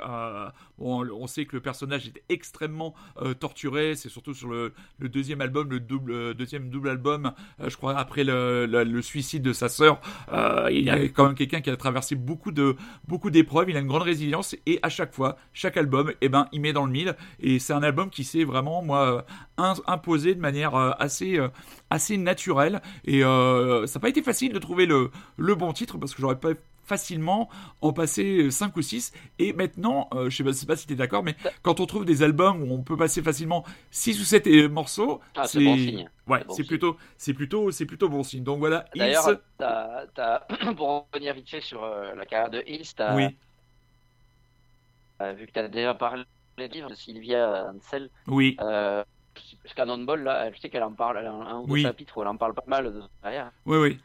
On 0.79 1.27
sait 1.27 1.45
que 1.45 1.55
le 1.55 1.61
personnage 1.61 2.07
est 2.07 2.23
extrêmement 2.29 2.93
euh, 3.21 3.33
torturé. 3.33 3.95
C'est 3.95 4.09
surtout 4.09 4.33
sur 4.33 4.49
le, 4.49 4.73
deuxième 4.99 5.41
album, 5.41 5.69
le 5.69 5.79
double, 5.79 6.11
euh, 6.11 6.33
deuxième 6.33 6.69
double 6.69 6.89
album, 6.89 7.33
euh, 7.59 7.69
je 7.69 7.77
crois 7.77 7.97
après 7.97 8.23
le, 8.23 9.01
suicide 9.01 9.41
de 9.41 9.53
sa 9.53 9.69
sœur. 9.69 10.01
Il 10.71 10.81
y 10.81 10.89
a 10.89 10.99
quand 11.09 11.25
même 11.25 11.35
quelqu'un 11.35 11.61
qui 11.61 11.69
a 11.69 11.77
traversé 11.77 12.15
beaucoup 12.15 12.51
beaucoup 13.07 13.29
d'épreuves. 13.29 13.69
Il 13.69 13.77
a 13.77 13.79
une 13.79 13.87
grande 13.87 14.03
résilience 14.03 14.55
et 14.65 14.79
à 14.81 14.89
chaque 14.89 15.13
fois, 15.13 15.37
chaque 15.53 15.77
album, 15.77 16.11
eh 16.21 16.29
ben, 16.29 16.47
il 16.51 16.61
met 16.61 16.73
dans 16.73 16.85
le 16.85 16.91
mille. 16.91 17.15
Et 17.39 17.59
c'est 17.59 17.73
un 17.73 17.83
album 17.83 18.09
qui 18.09 18.23
s'est 18.23 18.43
vraiment, 18.43 18.81
moi, 18.81 19.25
imposé 19.57 20.35
de 20.35 20.39
manière 20.39 20.75
assez, 20.75 21.39
assez 21.89 22.17
naturelle. 22.17 22.81
Et 23.05 23.21
ça 23.21 23.85
n'a 23.95 23.99
pas 24.01 24.09
été 24.09 24.21
facile 24.21 24.53
de 24.53 24.59
trouver 24.59 24.85
le, 24.85 25.11
le 25.37 25.55
bon 25.55 25.73
titre 25.73 25.97
parce 25.97 26.13
que 26.13 26.21
j'aurais 26.21 26.39
pas 26.39 26.51
facilement 26.89 27.49
en 27.81 27.93
passer 27.93 28.51
5 28.51 28.75
ou 28.75 28.81
6. 28.81 29.13
Et 29.37 29.53
maintenant, 29.53 30.09
euh, 30.13 30.29
je 30.29 30.35
sais 30.37 30.43
pas, 30.43 30.51
sais 30.53 30.65
pas 30.65 30.75
si 30.75 30.87
tu 30.87 30.93
es 30.93 30.95
d'accord, 30.95 31.23
mais 31.23 31.35
quand 31.61 31.79
on 31.79 31.85
trouve 31.85 32.03
des 32.03 32.23
albums 32.23 32.63
où 32.63 32.73
on 32.73 32.81
peut 32.83 32.97
passer 32.97 33.21
facilement 33.21 33.63
6 33.91 34.19
ou 34.19 34.23
7 34.25 34.47
morceaux, 34.69 35.21
Ah, 35.35 35.47
c'est 35.47 35.63
bon 35.63 35.77
signe. 35.77 36.09
Ouais, 36.27 36.39
C'est 36.49 36.63
bon 36.63 36.67
plutôt, 36.67 36.97
c'est 37.17 37.33
plutôt, 37.33 37.71
c'est 37.71 37.85
plutôt 37.85 38.09
bon 38.09 38.23
signe. 38.23 38.43
Donc 38.43 38.59
voilà, 38.59 38.85
D'ailleurs, 38.95 39.29
Hills, 39.29 39.39
pour 40.75 41.07
revenir 41.13 41.33
vite 41.33 41.49
fait 41.49 41.61
sur 41.61 41.83
euh, 41.83 42.13
la 42.15 42.25
carrière 42.25 42.49
de 42.49 42.63
Hills, 42.67 42.93
oui, 43.07 43.37
euh, 45.21 45.33
vu 45.33 45.47
que 45.47 45.51
tu 45.51 45.59
as 45.59 45.67
déjà 45.67 45.93
parlé 45.95 46.23
des 46.57 46.67
livres 46.67 46.89
de 46.89 46.95
Sylvia 46.95 47.69
Ansel, 47.73 48.09
oui, 48.27 48.57
euh, 48.61 49.03
Cannonball, 49.75 50.23
là, 50.23 50.51
je 50.51 50.59
sais 50.59 50.69
qu'elle 50.69 50.83
en 50.83 50.93
parle, 50.93 51.17
elle 51.17 51.27
a 51.27 51.31
un, 51.31 51.59
ou 51.61 51.67
deux 51.67 51.73
Oui. 51.73 51.83
chapitres 51.83 52.17
où 52.17 52.21
elle 52.21 52.27
en 52.27 52.37
parle 52.37 52.53
pas 52.53 52.63
mal 52.67 52.93
de 52.93 53.01
son 53.01 53.09
carrière. 53.21 53.51
oui, 53.65 53.77
oui. 53.77 53.97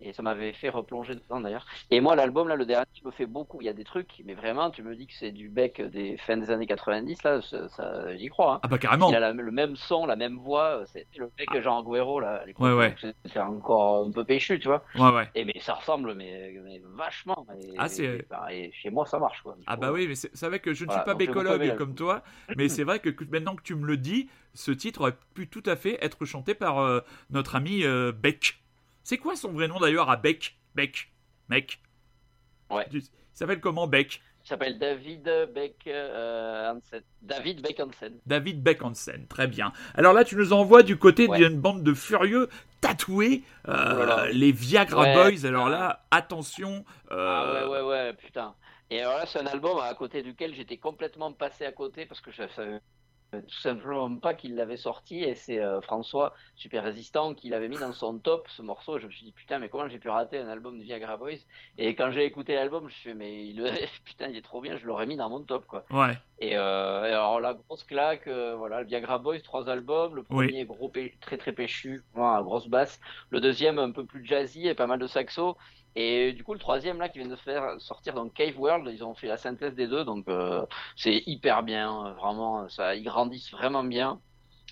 Et 0.00 0.12
ça 0.12 0.22
m'avait 0.22 0.52
fait 0.52 0.68
replonger 0.68 1.14
dedans 1.16 1.40
d'ailleurs. 1.40 1.66
Et 1.90 2.00
moi, 2.00 2.14
l'album, 2.14 2.46
là, 2.48 2.54
le 2.56 2.64
dernier, 2.66 2.86
me 3.04 3.10
fait 3.10 3.26
beaucoup. 3.26 3.60
Il 3.60 3.64
y 3.64 3.68
a 3.68 3.72
des 3.72 3.84
trucs, 3.84 4.22
mais 4.24 4.34
vraiment, 4.34 4.70
tu 4.70 4.82
me 4.82 4.94
dis 4.94 5.06
que 5.06 5.12
c'est 5.14 5.32
du 5.32 5.48
bec 5.48 5.80
des 5.80 6.16
fins 6.18 6.36
des 6.36 6.50
années 6.50 6.66
90, 6.66 7.22
là, 7.24 7.40
ça, 7.42 7.68
ça- 7.70 8.16
j'y 8.16 8.28
crois. 8.28 8.54
hein. 8.54 8.60
Ah 8.62 8.68
bah 8.68 8.78
carrément. 8.78 9.10
Il 9.10 9.16
a 9.16 9.20
la- 9.20 9.32
le 9.32 9.50
même 9.50 9.74
son, 9.76 10.06
la 10.06 10.14
même 10.16 10.36
voix. 10.38 10.82
C'est 10.86 11.06
le 11.16 11.30
mec 11.38 11.62
Jean 11.62 11.82
Guerrero, 11.82 12.20
là. 12.20 12.34
à 12.42 12.46
l'époque. 12.46 12.64
Ouais, 12.66 12.72
ouais. 12.72 12.94
C'est- 13.00 13.38
encore 13.40 14.06
un 14.06 14.10
peu 14.10 14.24
péchu, 14.24 14.58
tu 14.60 14.68
vois. 14.68 14.84
Ouais, 14.94 15.10
ouais. 15.16 15.28
Et 15.34 15.44
mais 15.44 15.58
ça 15.60 15.74
ressemble, 15.74 16.14
mais, 16.14 16.54
mais 16.64 16.80
vachement. 16.94 17.46
Et, 17.60 17.74
Ah, 17.78 17.88
c'est- 17.88 18.04
et- 18.04 18.26
bah, 18.30 18.46
et 18.52 18.70
chez 18.72 18.90
moi, 18.90 19.04
ça 19.06 19.18
marche, 19.18 19.42
quoi. 19.42 19.56
Ah 19.66 19.76
bah 19.76 19.90
oui, 19.92 20.06
mais 20.08 20.14
c'est 20.14 20.46
vrai 20.46 20.60
que 20.60 20.74
je 20.74 20.84
ne 20.84 20.88
Voilà, 20.88 21.02
suis 21.02 21.06
pas 21.06 21.12
aimé 21.12 21.26
bécologue 21.26 21.76
comme 21.76 21.94
toi, 21.94 22.22
mais 22.56 22.68
c'est 22.68 22.84
vrai 22.84 23.00
que 23.00 23.08
que- 23.10 23.24
maintenant 23.24 23.56
que 23.56 23.62
tu 23.62 23.74
me 23.74 23.86
le 23.86 23.96
dis, 23.96 24.28
ce 24.54 24.70
titre 24.70 25.00
aurait 25.02 25.16
pu 25.34 25.48
tout 25.48 25.62
à 25.66 25.76
fait 25.76 25.98
être 26.04 26.24
chanté 26.24 26.54
par 26.54 26.78
euh, 26.78 27.00
notre 27.30 27.56
ami 27.56 27.84
euh, 27.84 28.12
Beck. 28.12 28.60
C'est 29.08 29.16
quoi 29.16 29.36
son 29.36 29.52
vrai 29.52 29.68
nom 29.68 29.78
d'ailleurs 29.80 30.10
à 30.10 30.18
Beck? 30.18 30.58
Beck 30.74 31.10
Mec 31.48 31.80
Ouais. 32.68 32.86
Il 32.92 33.00
s'appelle 33.32 33.58
comment 33.58 33.86
Beck? 33.86 34.20
Il 34.44 34.48
s'appelle 34.48 34.78
David 34.78 35.22
Beck 35.54 35.86
euh, 35.86 36.74
Hansen. 36.74 37.02
David 37.22 37.62
Beck 37.62 37.80
Hansen. 37.80 38.20
David 38.26 38.62
Beck 38.62 38.82
Hansen, 38.84 39.26
très 39.26 39.46
bien. 39.46 39.72
Alors 39.94 40.12
là, 40.12 40.24
tu 40.24 40.36
nous 40.36 40.52
envoies 40.52 40.82
du 40.82 40.98
côté 40.98 41.26
Ouais. 41.26 41.38
d'une 41.38 41.58
bande 41.58 41.82
de 41.82 41.94
furieux 41.94 42.50
tatoués, 42.82 43.44
euh, 43.66 43.72
Oh 43.94 43.98
là 44.00 44.04
là. 44.04 44.30
les 44.30 44.52
Viagra 44.52 45.00
Ouais. 45.00 45.14
Boys. 45.14 45.46
Alors 45.46 45.70
là, 45.70 46.04
attention. 46.10 46.84
Ah 47.10 47.14
euh, 47.14 47.66
ouais, 47.66 47.80
ouais, 47.80 47.88
ouais, 47.88 48.12
putain. 48.12 48.54
Et 48.90 49.00
alors 49.00 49.16
là, 49.16 49.24
c'est 49.24 49.38
un 49.38 49.46
album 49.46 49.78
à 49.78 49.94
côté 49.94 50.22
duquel 50.22 50.54
j'étais 50.54 50.76
complètement 50.76 51.32
passé 51.32 51.64
à 51.64 51.72
côté 51.72 52.04
parce 52.04 52.20
que 52.20 52.30
je 52.30 52.42
savais 52.54 52.80
tout 53.30 53.60
simplement 53.60 54.16
pas 54.18 54.34
qu'il 54.34 54.54
l'avait 54.54 54.76
sorti 54.76 55.22
et 55.22 55.34
c'est 55.34 55.58
euh, 55.60 55.80
François, 55.80 56.34
super 56.56 56.82
résistant, 56.84 57.34
qui 57.34 57.48
l'avait 57.50 57.68
mis 57.68 57.78
dans 57.78 57.92
son 57.92 58.18
top, 58.18 58.48
ce 58.48 58.62
morceau. 58.62 58.96
Et 58.98 59.00
je 59.00 59.06
me 59.06 59.10
suis 59.12 59.24
dit, 59.24 59.32
putain, 59.32 59.58
mais 59.58 59.68
comment 59.68 59.88
j'ai 59.88 59.98
pu 59.98 60.08
rater 60.08 60.38
un 60.38 60.48
album 60.48 60.78
de 60.78 60.82
Viagra 60.84 61.16
Boys? 61.16 61.38
Et 61.76 61.94
quand 61.94 62.10
j'ai 62.10 62.24
écouté 62.24 62.54
l'album, 62.54 62.82
je 62.82 62.86
me 62.86 62.90
suis 62.90 63.10
dit, 63.12 63.16
mais 63.18 63.46
il... 63.46 63.62
putain, 64.04 64.28
il 64.28 64.36
est 64.36 64.42
trop 64.42 64.60
bien, 64.60 64.76
je 64.76 64.86
l'aurais 64.86 65.06
mis 65.06 65.16
dans 65.16 65.28
mon 65.28 65.42
top, 65.42 65.66
quoi. 65.66 65.84
Ouais, 65.90 66.18
Et, 66.38 66.56
euh, 66.56 67.04
et 67.04 67.08
alors 67.12 67.40
la 67.40 67.54
grosse 67.54 67.84
claque, 67.84 68.26
euh, 68.28 68.54
voilà, 68.56 68.80
le 68.80 68.86
Viagra 68.86 69.18
Boys, 69.18 69.40
trois 69.40 69.68
albums. 69.68 70.14
Le 70.14 70.22
Oui. 70.30 70.46
premier 70.46 70.64
gros 70.64 70.92
très 71.20 71.36
très 71.36 71.52
péchu, 71.52 72.04
voilà, 72.14 72.42
grosse 72.42 72.68
basse. 72.68 73.00
Le 73.30 73.40
deuxième 73.40 73.78
un 73.78 73.90
peu 73.90 74.04
plus 74.06 74.24
jazzy 74.24 74.68
et 74.68 74.74
pas 74.74 74.86
mal 74.86 74.98
de 74.98 75.06
saxo. 75.06 75.56
Et 76.00 76.32
du 76.32 76.44
coup 76.44 76.52
le 76.52 76.60
troisième 76.60 77.00
là 77.00 77.08
qui 77.08 77.18
vient 77.18 77.26
de 77.26 77.34
faire 77.34 77.74
sortir 77.80 78.14
dans 78.14 78.28
Cave 78.28 78.56
World, 78.56 78.88
ils 78.88 79.02
ont 79.02 79.16
fait 79.16 79.26
la 79.26 79.36
synthèse 79.36 79.74
des 79.74 79.88
deux, 79.88 80.04
donc 80.04 80.28
euh, 80.28 80.64
c'est 80.94 81.24
hyper 81.26 81.64
bien, 81.64 82.06
euh, 82.06 82.12
vraiment, 82.12 82.68
ça, 82.68 82.94
ils 82.94 83.02
grandissent 83.02 83.50
vraiment 83.50 83.82
bien. 83.82 84.20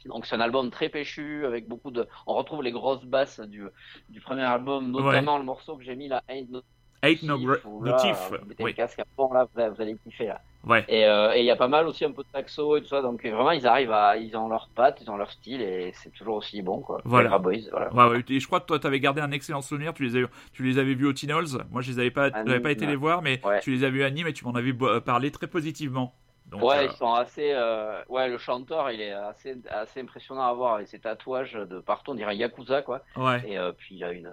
Donc 0.04 0.24
c'est 0.24 0.36
un 0.36 0.40
album 0.40 0.70
très 0.70 0.88
péchu 0.88 1.44
avec 1.44 1.66
beaucoup 1.66 1.90
de, 1.90 2.06
on 2.28 2.34
retrouve 2.34 2.62
les 2.62 2.70
grosses 2.70 3.04
basses 3.04 3.40
du, 3.40 3.64
du 4.08 4.20
premier 4.20 4.44
album, 4.44 4.92
notamment 4.92 5.36
le 5.38 5.42
morceau 5.42 5.76
que 5.76 5.82
j'ai 5.82 5.96
mis 5.96 6.06
là, 6.06 6.22
Ain't 6.28 6.46
No 6.48 6.60
Ain't 7.02 7.24
No, 7.24 7.36
no 7.36 7.96
Thief. 7.96 8.30
vous 8.30 8.46
mettez 8.46 8.62
Oui, 8.62 8.70
le 8.70 8.76
casque 8.76 9.00
à 9.00 9.04
fond 9.16 9.32
là, 9.32 9.48
vous 9.52 9.82
allez 9.82 9.96
kiffer 10.04 10.28
là. 10.28 10.40
Ouais. 10.66 10.84
Et 10.88 11.06
euh, 11.06 11.32
et 11.34 11.40
il 11.40 11.46
y 11.46 11.50
a 11.50 11.56
pas 11.56 11.68
mal 11.68 11.86
aussi 11.86 12.04
un 12.04 12.12
peu 12.12 12.22
de 12.22 12.28
saxo 12.32 12.76
et 12.76 12.82
tout 12.82 12.88
ça, 12.88 13.00
donc 13.02 13.24
vraiment 13.24 13.52
ils 13.52 13.66
arrivent 13.66 13.92
à, 13.92 14.16
ils 14.16 14.36
ont 14.36 14.48
leur 14.48 14.68
patte, 14.74 15.00
ils 15.00 15.10
ont 15.10 15.16
leur 15.16 15.30
style 15.30 15.62
et 15.62 15.92
c'est 15.94 16.10
toujours 16.10 16.36
aussi 16.36 16.60
bon 16.62 16.80
quoi. 16.80 17.00
Voilà. 17.04 17.38
Boys, 17.38 17.54
voilà. 17.70 17.92
Ouais, 17.94 18.16
ouais, 18.16 18.24
et 18.28 18.40
je 18.40 18.46
crois 18.46 18.60
que 18.60 18.66
toi, 18.66 18.78
tu 18.78 18.86
avais 18.86 19.00
gardé 19.00 19.20
un 19.20 19.30
excellent 19.30 19.62
souvenir. 19.62 19.94
Tu 19.94 20.04
les 20.04 20.16
avais, 20.16 20.26
tu 20.52 20.62
les 20.62 20.78
avais 20.78 20.94
vus 20.94 21.06
au 21.06 21.12
Teen 21.12 21.30
Halls. 21.30 21.64
Moi, 21.70 21.80
je 21.82 21.90
les 21.92 21.98
avais 21.98 22.10
pas, 22.10 22.30
j'avais 22.30 22.60
pas 22.60 22.68
Nîmes, 22.68 22.76
été 22.76 22.84
ouais. 22.84 22.90
les 22.90 22.96
voir, 22.96 23.22
mais 23.22 23.40
tu 23.62 23.70
les 23.72 23.84
avais 23.84 23.92
vus 23.92 24.04
à 24.04 24.10
Nîmes 24.10 24.26
et 24.26 24.32
tu 24.32 24.44
m'en 24.44 24.52
avais 24.52 24.74
parlé 25.00 25.30
très 25.30 25.46
positivement. 25.46 26.14
Donc, 26.50 26.62
ouais, 26.62 26.78
euh, 26.78 26.84
ils 26.84 26.96
sont 26.96 27.12
assez, 27.12 27.50
euh, 27.52 28.02
ouais, 28.08 28.28
le 28.28 28.38
chanteur 28.38 28.88
il 28.92 29.00
est 29.00 29.10
assez, 29.12 29.56
assez 29.68 30.00
impressionnant 30.00 30.42
à 30.48 30.52
voir 30.52 30.74
avec 30.74 30.86
ses 30.86 31.00
tatouages 31.00 31.54
de 31.54 31.80
partout, 31.80 32.12
on 32.12 32.14
dirait 32.14 32.36
Yakuza 32.36 32.82
quoi. 32.82 33.02
ouais, 33.16 33.42
Et 33.48 33.58
euh, 33.58 33.72
puis 33.72 33.96
il 33.96 34.04
a 34.04 34.12
une, 34.12 34.30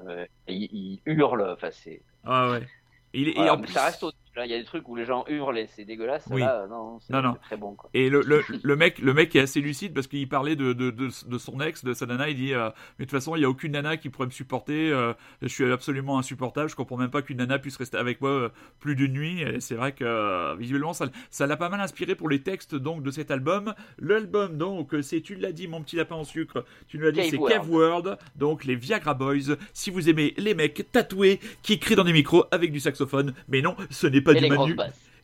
il, 0.48 0.70
il 0.72 1.00
hurle, 1.08 1.42
enfin 1.52 1.70
c'est. 1.72 2.04
ouais, 2.26 2.52
ouais. 2.52 2.68
Et, 3.16 3.40
il 3.40 3.50
en 3.50 3.58
plus- 3.58 3.72
ça 3.72 3.86
reste 3.86 4.04
au 4.04 4.08
Là, 4.08 4.14
il 4.36 4.50
y 4.50 4.54
a 4.54 4.58
des 4.58 4.64
trucs 4.66 4.88
où 4.90 4.96
les 4.96 5.06
gens 5.06 5.26
hurlent 5.28 5.58
et 5.58 5.68
c'est 5.68 5.86
dégueulasse. 5.86 6.26
Oui. 6.32 6.42
Là, 6.42 6.64
euh, 6.64 6.68
non, 6.68 7.00
c'est 7.00 7.14
Non, 7.14 7.36
très 7.42 7.58
bon 7.58 7.76
quoi. 7.76 7.90
Et 7.94 8.10
le, 8.10 8.22
le, 8.22 8.44
le 8.64 8.76
mec, 8.76 9.00
le 9.00 9.14
mec 9.14 9.36
est 9.36 9.40
assez 9.42 9.62
lucide 9.62 9.94
parce 9.94 10.08
qu'il 10.08 10.28
parlait 10.28 10.56
de, 10.56 10.74
de, 10.74 10.90
de, 10.92 11.10
de 11.28 11.38
son 11.38 11.60
ex, 11.62 11.84
de 11.84 11.94
sa 11.94 12.06
nana. 12.06 12.30
Il 12.30 12.36
dit, 12.36 12.54
euh, 12.54 12.70
mais 12.98 13.06
de 13.06 13.10
toute 13.12 13.18
façon, 13.20 13.36
il 13.36 13.42
y 13.42 13.46
a 13.46 13.50
aucune 13.50 13.74
nana 13.74 13.98
qui 13.98 14.10
pourrait 14.10 14.26
me 14.28 14.32
supporter. 14.32 14.90
euh, 14.92 15.14
je 15.42 15.48
suis 15.48 15.72
absolument 15.72 16.18
insupportable. 16.18 16.70
Je 16.70 16.76
comprends 16.76 16.98
même 16.98 17.12
pas 17.12 17.22
qu'une 17.22 17.38
nana 17.38 17.60
puisse 17.60 17.78
rester 17.78 17.98
avec 17.98 18.22
moi 18.22 18.30
euh, 18.32 18.50
plus 18.80 18.96
d'une 18.96 19.14
nuit. 19.14 19.42
Et 19.42 19.60
c'est 19.60 19.76
vrai 19.76 19.92
que 19.92 20.56
visuellement, 20.58 20.94
ça, 20.94 21.06
ça 21.30 21.46
l'a 21.48 21.58
pas 21.58 21.70
mal 21.70 21.80
inspiré 21.82 22.16
pour 22.16 22.30
les 22.30 22.42
textes 22.42 22.76
donc 22.76 23.04
de 23.04 23.12
cet 23.12 23.30
album. 23.32 23.74
L'album 24.00 24.58
donc, 24.58 24.96
c'est 25.02 25.22
tu 25.22 25.36
l'as 25.36 25.52
dit, 25.52 25.68
mon 25.68 25.82
petit 25.84 25.96
lapin 25.96 26.16
en 26.16 26.24
sucre. 26.24 26.66
Tu 26.88 26.98
nous 26.98 27.04
l'as 27.06 27.12
dit, 27.12 27.20
Cave 27.20 27.30
c'est 27.30 27.38
World. 27.38 27.54
Cave 27.56 27.70
World. 27.72 28.18
Donc 28.36 28.66
les 28.66 28.76
Viagra 28.76 29.14
Boys. 29.14 29.56
Si 29.74 29.90
vous 29.92 30.10
aimez 30.10 30.34
les 30.38 30.54
mecs 30.56 30.92
tatoués 30.92 31.40
qui 31.62 31.80
crient 31.80 31.96
dans 31.96 32.04
des 32.04 32.14
micros 32.14 32.46
avec 32.52 32.72
du 32.72 32.80
saxophone, 32.80 33.34
mais 33.48 33.62
non, 33.62 33.76
ce 33.90 34.08
n'est 34.08 34.22
pas 34.24 34.34
Et 34.34 34.42
du 34.42 34.48
Manu 34.50 34.76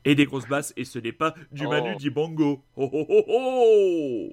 et 0.05 0.15
des 0.15 0.25
grosses 0.25 0.47
basses 0.47 0.73
et 0.77 0.85
ce 0.85 0.99
n'est 0.99 1.11
pas 1.11 1.33
du 1.51 1.65
Oh. 1.65 1.69
Manu 1.69 1.95
Dibango. 1.95 2.63
Oh 2.75 2.89
oh 2.93 3.05
oh 3.09 3.23
oh 3.27 4.29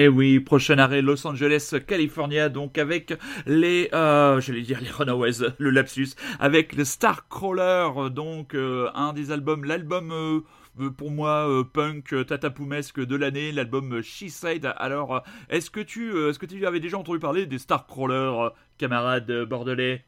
Et 0.00 0.08
oui, 0.08 0.40
prochain 0.40 0.78
arrêt 0.78 1.02
Los 1.02 1.26
Angeles, 1.26 1.74
California, 1.86 2.48
donc 2.48 2.78
avec 2.78 3.12
les, 3.44 3.90
euh, 3.92 4.40
j'allais 4.40 4.62
dire 4.62 4.80
les 4.80 4.88
Runaways, 4.88 5.46
le 5.58 5.68
lapsus, 5.68 6.14
avec 6.38 6.74
le 6.74 6.86
Starcrawler, 6.86 8.08
donc 8.08 8.54
euh, 8.54 8.88
un 8.94 9.12
des 9.12 9.30
albums, 9.30 9.62
l'album 9.62 10.10
euh, 10.10 10.90
pour 10.92 11.10
moi 11.10 11.46
punk 11.74 12.14
tatapoumesque 12.26 12.98
de 13.04 13.14
l'année, 13.14 13.52
l'album 13.52 14.00
She 14.00 14.30
Said. 14.30 14.72
Alors, 14.78 15.22
est-ce 15.50 15.70
que 15.70 15.80
tu, 15.80 16.16
est-ce 16.30 16.38
que 16.38 16.46
tu 16.46 16.64
avais 16.64 16.80
déjà 16.80 16.96
entendu 16.96 17.18
parler 17.18 17.44
des 17.44 17.58
Starcrawlers, 17.58 18.54
camarade 18.78 19.30
bordelais? 19.50 20.06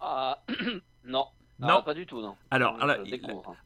Ah, 0.00 0.42
non. 1.04 1.26
Non. 1.60 1.78
Ah, 1.78 1.82
pas 1.82 1.94
du 1.94 2.06
tout, 2.06 2.20
non. 2.20 2.36
Alors, 2.52 2.76
alors. 2.80 2.96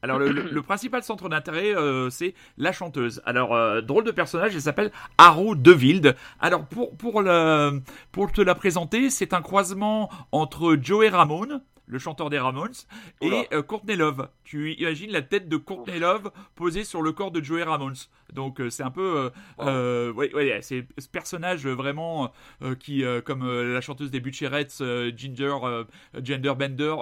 Alors 0.02 0.18
le, 0.18 0.28
le- 0.32 0.42
le 0.50 0.62
principal 0.62 1.02
centre 1.02 1.28
d'intérêt, 1.28 1.76
euh, 1.76 2.08
c'est 2.08 2.34
la 2.56 2.72
chanteuse. 2.72 3.20
Alors 3.26 3.54
euh, 3.54 3.82
drôle 3.82 4.04
de 4.04 4.10
personnage, 4.12 4.54
elle 4.54 4.62
s'appelle 4.62 4.90
Haro 5.18 5.54
Devilde. 5.54 6.16
Alors 6.40 6.64
pour 6.64 6.96
pour 6.96 7.20
le 7.20 7.82
pour 8.10 8.32
te 8.32 8.40
la 8.40 8.54
présenter, 8.54 9.10
c'est 9.10 9.34
un 9.34 9.42
croisement 9.42 10.08
entre 10.32 10.76
Joey 10.80 11.10
Ramone, 11.10 11.60
le 11.92 11.98
chanteur 11.98 12.30
des 12.30 12.38
Ramones, 12.38 12.72
Oula. 13.20 13.36
et 13.36 13.48
euh, 13.52 13.62
Courtney 13.62 13.96
Love. 13.96 14.28
Tu 14.44 14.72
imagines 14.72 15.12
la 15.12 15.22
tête 15.22 15.48
de 15.48 15.56
Courtney 15.56 15.98
Love 15.98 16.32
posée 16.54 16.84
sur 16.84 17.02
le 17.02 17.12
corps 17.12 17.30
de 17.30 17.42
Joey 17.42 17.62
Ramones. 17.62 17.94
Donc 18.32 18.60
euh, 18.60 18.70
c'est 18.70 18.82
un 18.82 18.90
peu, 18.90 19.16
euh, 19.16 19.30
euh, 19.60 20.12
ouais, 20.12 20.34
ouais, 20.34 20.60
c'est 20.62 20.86
ce 20.98 21.08
personnage 21.08 21.66
vraiment 21.66 22.32
qui, 22.80 23.04
comme 23.24 23.46
la 23.46 23.80
chanteuse 23.80 24.10
des 24.10 24.20
Butcherettes, 24.20 24.82
Ginger, 25.16 25.84
Gender 26.22 26.54
Bender, 26.58 26.94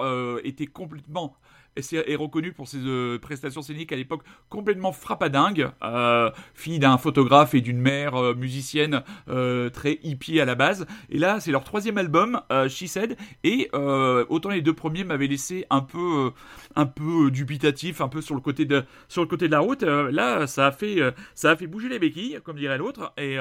était 0.43 0.67
complètement 0.67 1.35
est 1.75 2.15
reconnu 2.15 2.51
pour 2.51 2.67
ses 2.67 2.79
euh, 2.79 3.17
prestations 3.19 3.61
scéniques 3.61 3.91
à 3.91 3.95
l'époque 3.95 4.23
complètement 4.49 4.91
frappadingue, 4.91 5.69
euh, 5.83 6.29
fille 6.53 6.79
d'un 6.79 6.97
photographe 6.97 7.53
et 7.53 7.61
d'une 7.61 7.79
mère 7.79 8.15
euh, 8.15 8.35
musicienne 8.35 9.03
euh, 9.29 9.69
très 9.69 9.99
hippie 10.03 10.39
à 10.39 10.45
la 10.45 10.55
base. 10.55 10.85
Et 11.09 11.17
là, 11.17 11.39
c'est 11.39 11.51
leur 11.51 11.63
troisième 11.63 11.97
album, 11.97 12.41
She 12.67 12.87
Said, 12.87 13.17
et 13.43 13.69
autant 13.73 14.49
les 14.49 14.61
deux 14.61 14.73
premiers 14.73 15.03
m'avaient 15.03 15.27
laissé 15.27 15.65
un 15.69 15.81
peu, 15.81 16.31
un 16.75 16.85
peu 16.85 17.31
dubitatif, 17.31 18.01
un 18.01 18.07
peu 18.07 18.21
sur 18.21 18.35
le 18.35 18.41
côté 18.41 18.65
de, 18.65 18.83
sur 19.07 19.21
le 19.21 19.27
côté 19.27 19.47
de 19.47 19.51
la 19.51 19.59
route. 19.59 19.83
Là, 19.83 20.47
ça 20.47 20.67
a 20.67 20.71
fait, 20.71 20.99
ça 21.35 21.51
a 21.51 21.55
fait 21.55 21.67
bouger 21.67 21.89
les 21.89 21.99
béquilles, 21.99 22.39
comme 22.43 22.57
dirait 22.57 22.77
l'autre. 22.77 23.13
Et, 23.17 23.37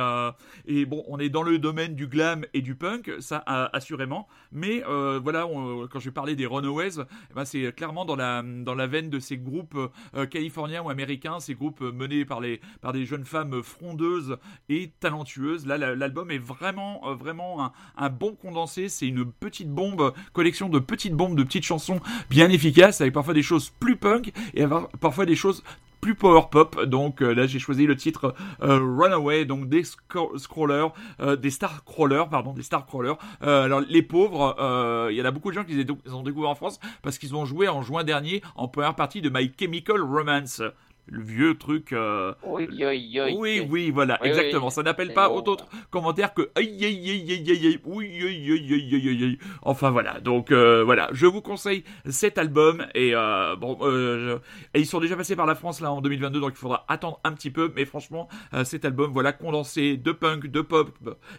bon, 0.87 1.05
on 1.09 1.19
est 1.19 1.29
dans 1.29 1.43
le 1.43 1.59
domaine 1.59 1.95
du 1.95 2.07
glam 2.07 2.45
et 2.55 2.63
du 2.63 2.75
punk, 2.75 3.11
ça 3.21 3.39
assurément. 3.73 4.29
Mais 4.53 4.83
voilà, 5.23 5.47
quand 5.91 6.01
je 6.01 6.11
parlais 6.11 6.37
des 6.37 6.47
Runaways, 6.47 7.01
eh 7.01 7.35
ben, 7.35 7.45
c'est 7.45 7.73
clairement 7.75 8.05
dans 8.05 8.17
dans 8.43 8.75
la 8.75 8.87
veine 8.87 9.11
de 9.11 9.19
ces 9.19 9.37
groupes 9.37 9.77
euh, 10.15 10.27
californiens 10.27 10.83
ou 10.83 10.91
américains, 10.91 11.41
ces 11.41 11.55
groupes 11.55 11.83
euh, 11.83 11.93
menés 11.93 12.25
par, 12.25 12.41
les, 12.41 12.61
par 12.81 12.93
des 12.93 13.07
jeunes 13.07 13.25
femmes 13.25 13.63
frondeuses 13.63 14.37
et 14.69 14.93
talentueuses. 15.01 15.67
Là, 15.67 15.79
la- 15.79 15.95
l'album 15.97 16.31
est 16.31 16.39
vraiment, 16.39 17.01
euh, 17.09 17.15
vraiment 17.15 17.65
un, 17.65 17.73
un 17.97 18.11
bon 18.11 18.35
condensé. 18.35 18.89
C'est 18.89 19.09
une 19.09 19.25
petite 19.25 19.71
bombe, 19.71 20.13
collection 20.33 20.69
de 20.69 20.79
petites 20.79 21.15
bombes, 21.15 21.37
de 21.37 21.43
petites 21.43 21.65
chansons 21.65 22.01
bien 22.29 22.51
efficaces, 22.51 23.01
avec 23.01 23.15
parfois 23.15 23.35
des 23.35 23.43
choses 23.43 23.71
plus 23.81 23.97
punk 23.97 24.33
et 24.55 24.65
parfois 25.01 25.27
des 25.27 25.37
choses 25.37 25.63
plus 26.01 26.15
power 26.15 26.43
pop. 26.51 26.83
Donc 26.85 27.23
euh, 27.23 27.33
là, 27.35 27.47
j'ai 27.47 27.59
choisi 27.59 27.87
le 27.87 27.97
titre 27.97 28.35
euh, 28.63 28.79
Runaway, 28.99 29.45
donc 29.45 29.69
des 29.69 29.83
scro- 29.83 30.37
scrollers, 30.39 30.93
euh, 31.21 31.37
des 31.37 31.51
star 31.51 31.85
crawlers, 31.85 32.29
pardon, 32.29 32.53
des 32.53 32.63
star 32.63 32.87
crawlers. 32.87 33.17
Alors 33.41 33.81
les 33.81 34.03
pauvres, 34.03 34.57
il 35.11 35.17
y 35.17 35.23
en 35.23 35.25
a 35.25 35.31
beaucoup 35.31 35.51
de 35.51 35.55
gens 35.55 35.65
qui 35.65 35.75
les 35.75 36.13
ont 36.13 36.23
découvert 36.23 36.51
en 36.51 36.55
France 36.55 36.81
parce 37.03 37.19
qu'ils 37.19 37.35
ont 37.35 37.45
joué 37.45 37.69
en 37.69 37.83
juin 37.83 38.05
dernier 38.05 38.43
en 38.57 38.69
première 38.69 38.95
partie 38.95 39.21
de 39.21 39.31
My 39.31 39.53
Chemical 39.59 40.01
Romance. 40.01 40.63
Le 41.07 41.23
vieux 41.23 41.57
truc. 41.59 41.93
euh, 41.93 42.33
Oui, 42.45 42.69
oui, 42.71 42.77
oui. 43.21 43.37
oui, 43.39 43.67
oui, 43.69 43.91
voilà, 43.91 44.19
exactement. 44.25 44.71
Ça 44.71 44.83
n'appelle 44.83 45.13
pas 45.13 45.29
bon. 45.29 45.37
autre 45.39 45.67
commentaire 45.91 46.33
que 46.35 46.51
aïe 46.55 46.85
aïe 46.85 47.11
aïe 47.11 47.33
aïe 47.33 47.67
aïe 47.67 47.81
oui 47.85 48.07
aïe 48.25 48.53
aïe 48.53 48.75
aïe 48.75 49.09
aïe 49.09 49.25
aïe. 49.25 49.39
Enfin 49.63 49.91
voilà, 49.91 50.21
donc 50.21 50.51
euh, 50.53 50.85
voilà, 50.85 51.09
je 51.13 51.27
vous 51.27 51.43
conseille 51.43 51.83
cet 52.09 52.39
album 52.39 52.87
et 52.95 53.15
euh, 53.15 53.57
bon, 53.57 53.77
euh, 53.83 54.39
je- 54.75 54.79
et 54.79 54.81
ils 54.83 54.87
sont 54.87 55.01
déjà 55.01 55.17
passés 55.17 55.35
par 55.37 55.47
la 55.47 55.55
France 55.57 55.81
là 55.81 55.91
en 55.93 56.01
2022, 56.01 56.39
donc 56.41 56.53
il 56.55 56.59
faudra 56.59 56.85
attendre 56.89 57.21
un 57.25 57.33
petit 57.33 57.51
peu. 57.51 57.73
Mais 57.75 57.85
franchement, 57.85 58.29
euh, 58.55 58.65
cet 58.65 58.85
album, 58.85 59.11
voilà, 59.13 59.33
condensé 59.33 59.97
de 59.97 60.13
punk, 60.13 60.47
de 60.47 60.61
pop 60.61 60.97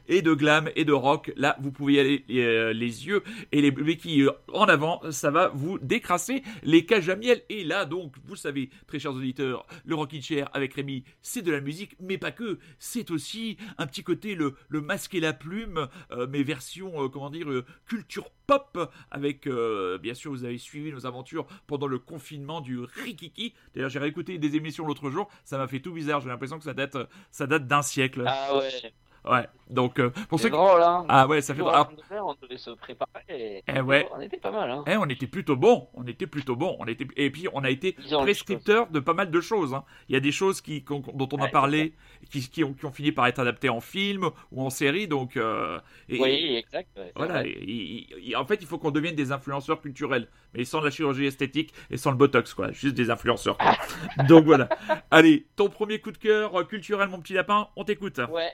et 0.09 0.21
de 0.21 0.33
glam 0.33 0.69
et 0.75 0.83
de 0.85 0.93
rock. 0.93 1.31
Là, 1.37 1.55
vous 1.61 1.71
pouvez 1.71 1.93
y 1.93 1.99
aller 1.99 2.25
euh, 2.31 2.73
les 2.73 3.07
yeux 3.07 3.23
et 3.51 3.61
les 3.61 3.71
béquilles 3.71 4.27
en 4.53 4.65
avant. 4.65 5.01
Ça 5.11 5.31
va 5.31 5.49
vous 5.53 5.79
décrasser 5.79 6.43
les 6.63 6.85
cages 6.85 7.09
à 7.09 7.15
miel. 7.15 7.41
Et 7.49 7.63
là, 7.63 7.85
donc, 7.85 8.13
vous 8.25 8.35
savez, 8.35 8.69
très 8.87 8.99
chers 8.99 9.13
auditeurs, 9.13 9.50
le 9.85 9.95
Rockin' 9.95 10.21
Chair 10.21 10.49
avec 10.53 10.73
Rémi, 10.73 11.03
c'est 11.21 11.41
de 11.41 11.51
la 11.51 11.61
musique, 11.61 11.95
mais 11.99 12.17
pas 12.17 12.31
que. 12.31 12.59
C'est 12.79 13.11
aussi 13.11 13.57
un 13.77 13.87
petit 13.87 14.03
côté 14.03 14.35
le, 14.35 14.55
le 14.69 14.81
masque 14.81 15.15
et 15.15 15.19
la 15.19 15.33
plume, 15.33 15.87
euh, 16.11 16.27
mais 16.29 16.43
version, 16.43 17.03
euh, 17.03 17.09
comment 17.09 17.29
dire, 17.29 17.49
euh, 17.49 17.65
culture 17.85 18.29
pop, 18.47 18.91
avec, 19.11 19.47
bien 19.47 20.13
sûr, 20.13 20.31
vous 20.31 20.43
avez 20.43 20.57
suivi 20.57 20.91
nos 20.91 21.05
aventures 21.05 21.45
pendant 21.67 21.87
le 21.87 21.99
confinement 21.99 22.59
du 22.59 22.79
Rikiki. 22.79 23.53
D'ailleurs, 23.73 23.89
j'ai 23.89 23.99
réécouté 23.99 24.37
des 24.37 24.55
émissions 24.57 24.85
l'autre 24.85 25.09
jour, 25.09 25.29
ça 25.45 25.57
m'a 25.57 25.67
fait 25.67 25.79
tout 25.79 25.93
bizarre. 25.93 26.19
J'ai 26.19 26.27
l'impression 26.27 26.57
que 26.57 26.65
ça 26.65 26.73
date, 26.73 26.97
ça 27.31 27.47
date 27.47 27.67
d'un 27.67 27.81
siècle. 27.81 28.23
Ah 28.27 28.57
ouais. 28.57 28.93
Ouais. 29.25 29.47
Donc, 29.69 29.99
euh, 29.99 30.09
pour 30.27 30.37
ceux 30.39 30.43
C'est 30.45 30.49
qui... 30.49 30.57
drôle, 30.57 30.81
hein. 30.81 31.05
Ah 31.07 31.27
ouais, 31.27 31.39
ça 31.41 31.53
fait. 31.55 31.61
Alors, 31.61 31.89
faire, 32.09 32.25
on 32.25 32.35
devait 32.41 32.57
se 32.57 32.71
préparer. 32.71 33.21
Et... 33.29 33.63
Eh 33.73 33.79
ouais. 33.79 34.05
On 34.13 34.19
était 34.19 34.35
pas 34.37 34.51
mal, 34.51 34.69
hein. 34.69 34.83
Eh, 34.87 34.97
on 34.97 35.05
était 35.05 35.27
plutôt 35.27 35.55
bon, 35.55 35.87
on 35.93 36.03
était 36.07 36.27
plutôt 36.27 36.57
bon, 36.57 36.75
on 36.79 36.85
était 36.87 37.07
et 37.15 37.29
puis 37.29 37.47
on 37.53 37.63
a 37.63 37.69
été 37.69 37.93
prescripteur 37.93 38.87
de 38.89 38.99
pas 38.99 39.13
mal 39.13 39.31
de 39.31 39.39
choses. 39.41 39.73
hein. 39.73 39.85
Il 40.09 40.13
y 40.13 40.17
a 40.17 40.19
des 40.19 40.31
choses 40.33 40.59
qui 40.59 40.81
dont 40.89 41.29
on 41.31 41.37
a 41.41 41.47
parlé, 41.47 41.93
qui, 42.29 42.41
qui 42.49 42.63
ont, 42.65 42.73
qui 42.73 42.85
ont 42.85 42.91
fini 42.91 43.11
par 43.13 43.27
être 43.27 43.39
adaptées 43.39 43.69
en 43.69 43.79
film 43.79 44.29
ou 44.51 44.61
en 44.65 44.69
série, 44.69 45.07
donc 45.07 45.37
euh, 45.37 45.79
et- 46.09 46.19
Oui, 46.19 46.55
exact. 46.57 46.89
ouais, 46.97 47.11
voilà. 47.15 47.45
et- 47.45 48.07
et- 48.29 48.35
en 48.35 48.45
fait, 48.45 48.57
il 48.61 48.67
faut 48.67 48.77
qu'on 48.77 48.91
devienne 48.91 49.15
des 49.15 49.31
influenceurs 49.31 49.79
culturels, 49.81 50.27
mais 50.53 50.65
sans 50.65 50.81
la 50.81 50.89
chirurgie 50.91 51.25
esthétique 51.27 51.73
et 51.89 51.95
sans 51.97 52.11
le 52.11 52.17
botox, 52.17 52.53
quoi. 52.53 52.71
Juste 52.73 52.95
des 52.95 53.09
influenceurs. 53.09 53.57
quoi. 53.57 53.77
donc 54.27 54.43
voilà. 54.45 54.67
Allez, 55.11 55.45
ton 55.55 55.69
premier 55.69 55.99
coup 55.99 56.11
de 56.11 56.17
cœur 56.17 56.59
euh, 56.59 56.63
culturel, 56.65 57.07
mon 57.07 57.19
petit 57.21 57.33
lapin, 57.33 57.69
on 57.77 57.83
t'écoute. 57.85 58.19
Ouais, 58.29 58.51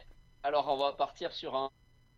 alors 0.48 0.70
on 0.70 0.78
va 0.78 0.94
partir 0.94 1.34
sur 1.34 1.56
un, 1.58 1.70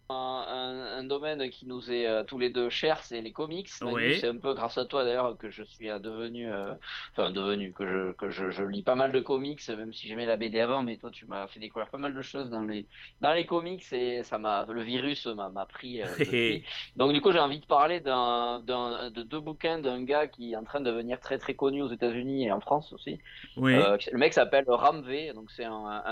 un, 0.10 0.15
un- 0.48 0.98
un 1.00 1.04
domaine 1.04 1.50
qui 1.50 1.65
nous 1.67 1.91
est 1.91 2.08
euh, 2.08 2.24
tous 2.24 2.39
les 2.39 2.50
deux 2.50 2.69
cher, 2.69 3.04
c'est 3.04 3.22
les 3.22 3.32
comics. 3.32 3.69
Oui. 3.84 4.17
C'est 4.19 4.28
un 4.28 4.38
peu 4.38 4.54
grâce 4.54 4.78
à 4.78 4.86
toi 4.86 5.04
d'ailleurs 5.04 5.38
que 5.38 5.50
je 5.50 5.63
suis 5.63 5.89
euh, 5.89 6.00
devenu, 6.00 6.52
euh, 6.52 6.74
enfin 7.12 7.32
devenu, 7.32 7.72
que, 7.74 7.86
je, 7.86 8.12
que 8.13 8.30
je, 8.30 8.50
je 8.50 8.63
lis 8.63 8.82
pas 8.82 8.95
mal 8.95 9.12
de 9.12 9.19
comics, 9.19 9.62
même 9.69 9.93
si 9.93 10.08
j'aimais 10.08 10.26
la 10.26 10.36
BD 10.38 10.60
avant, 10.60 10.82
mais 10.84 10.98
toi 10.98 11.12
tu 11.12 11.26
m'as 11.26 11.48
fait 11.48 11.60
découvrir 11.60 11.89
pas 11.89 11.98
mal 12.00 12.13
de 12.15 12.22
choses 12.22 12.50
dans 12.50 12.62
les, 12.62 12.88
dans 13.22 13.34
les 13.34 13.45
comics 13.45 13.84
et 13.93 14.24
ça 14.24 14.38
m'a, 14.39 14.65
le 14.67 14.82
virus 14.82 15.28
m'a 15.28 15.65
pris. 15.65 16.02
euh. 16.02 16.58
Donc 16.95 17.13
du 17.13 17.22
coup 17.22 17.32
j'ai 17.32 17.39
envie 17.39 17.60
de 17.60 17.65
parler 17.65 18.00
d'un, 18.00 18.60
de 18.62 19.22
deux 19.24 19.39
bouquins 19.39 19.80
d'un 19.80 20.04
gars 20.04 20.28
qui 20.28 20.54
est 20.54 20.56
en 20.56 20.63
train 20.63 20.80
de 20.82 20.86
devenir 20.86 21.19
très 21.19 21.38
très 21.38 21.54
connu 21.54 21.82
aux 21.84 21.91
États-Unis 21.91 22.45
et 22.48 22.52
en 22.52 22.62
France 22.62 22.91
aussi. 22.93 23.19
Oui. 23.58 23.76
Le 23.76 24.17
mec 24.17 24.34
s'appelle 24.34 24.65
Ram 24.67 25.02
V, 25.02 25.34
donc 25.34 25.52
c'est 25.52 25.65
un, 25.65 26.04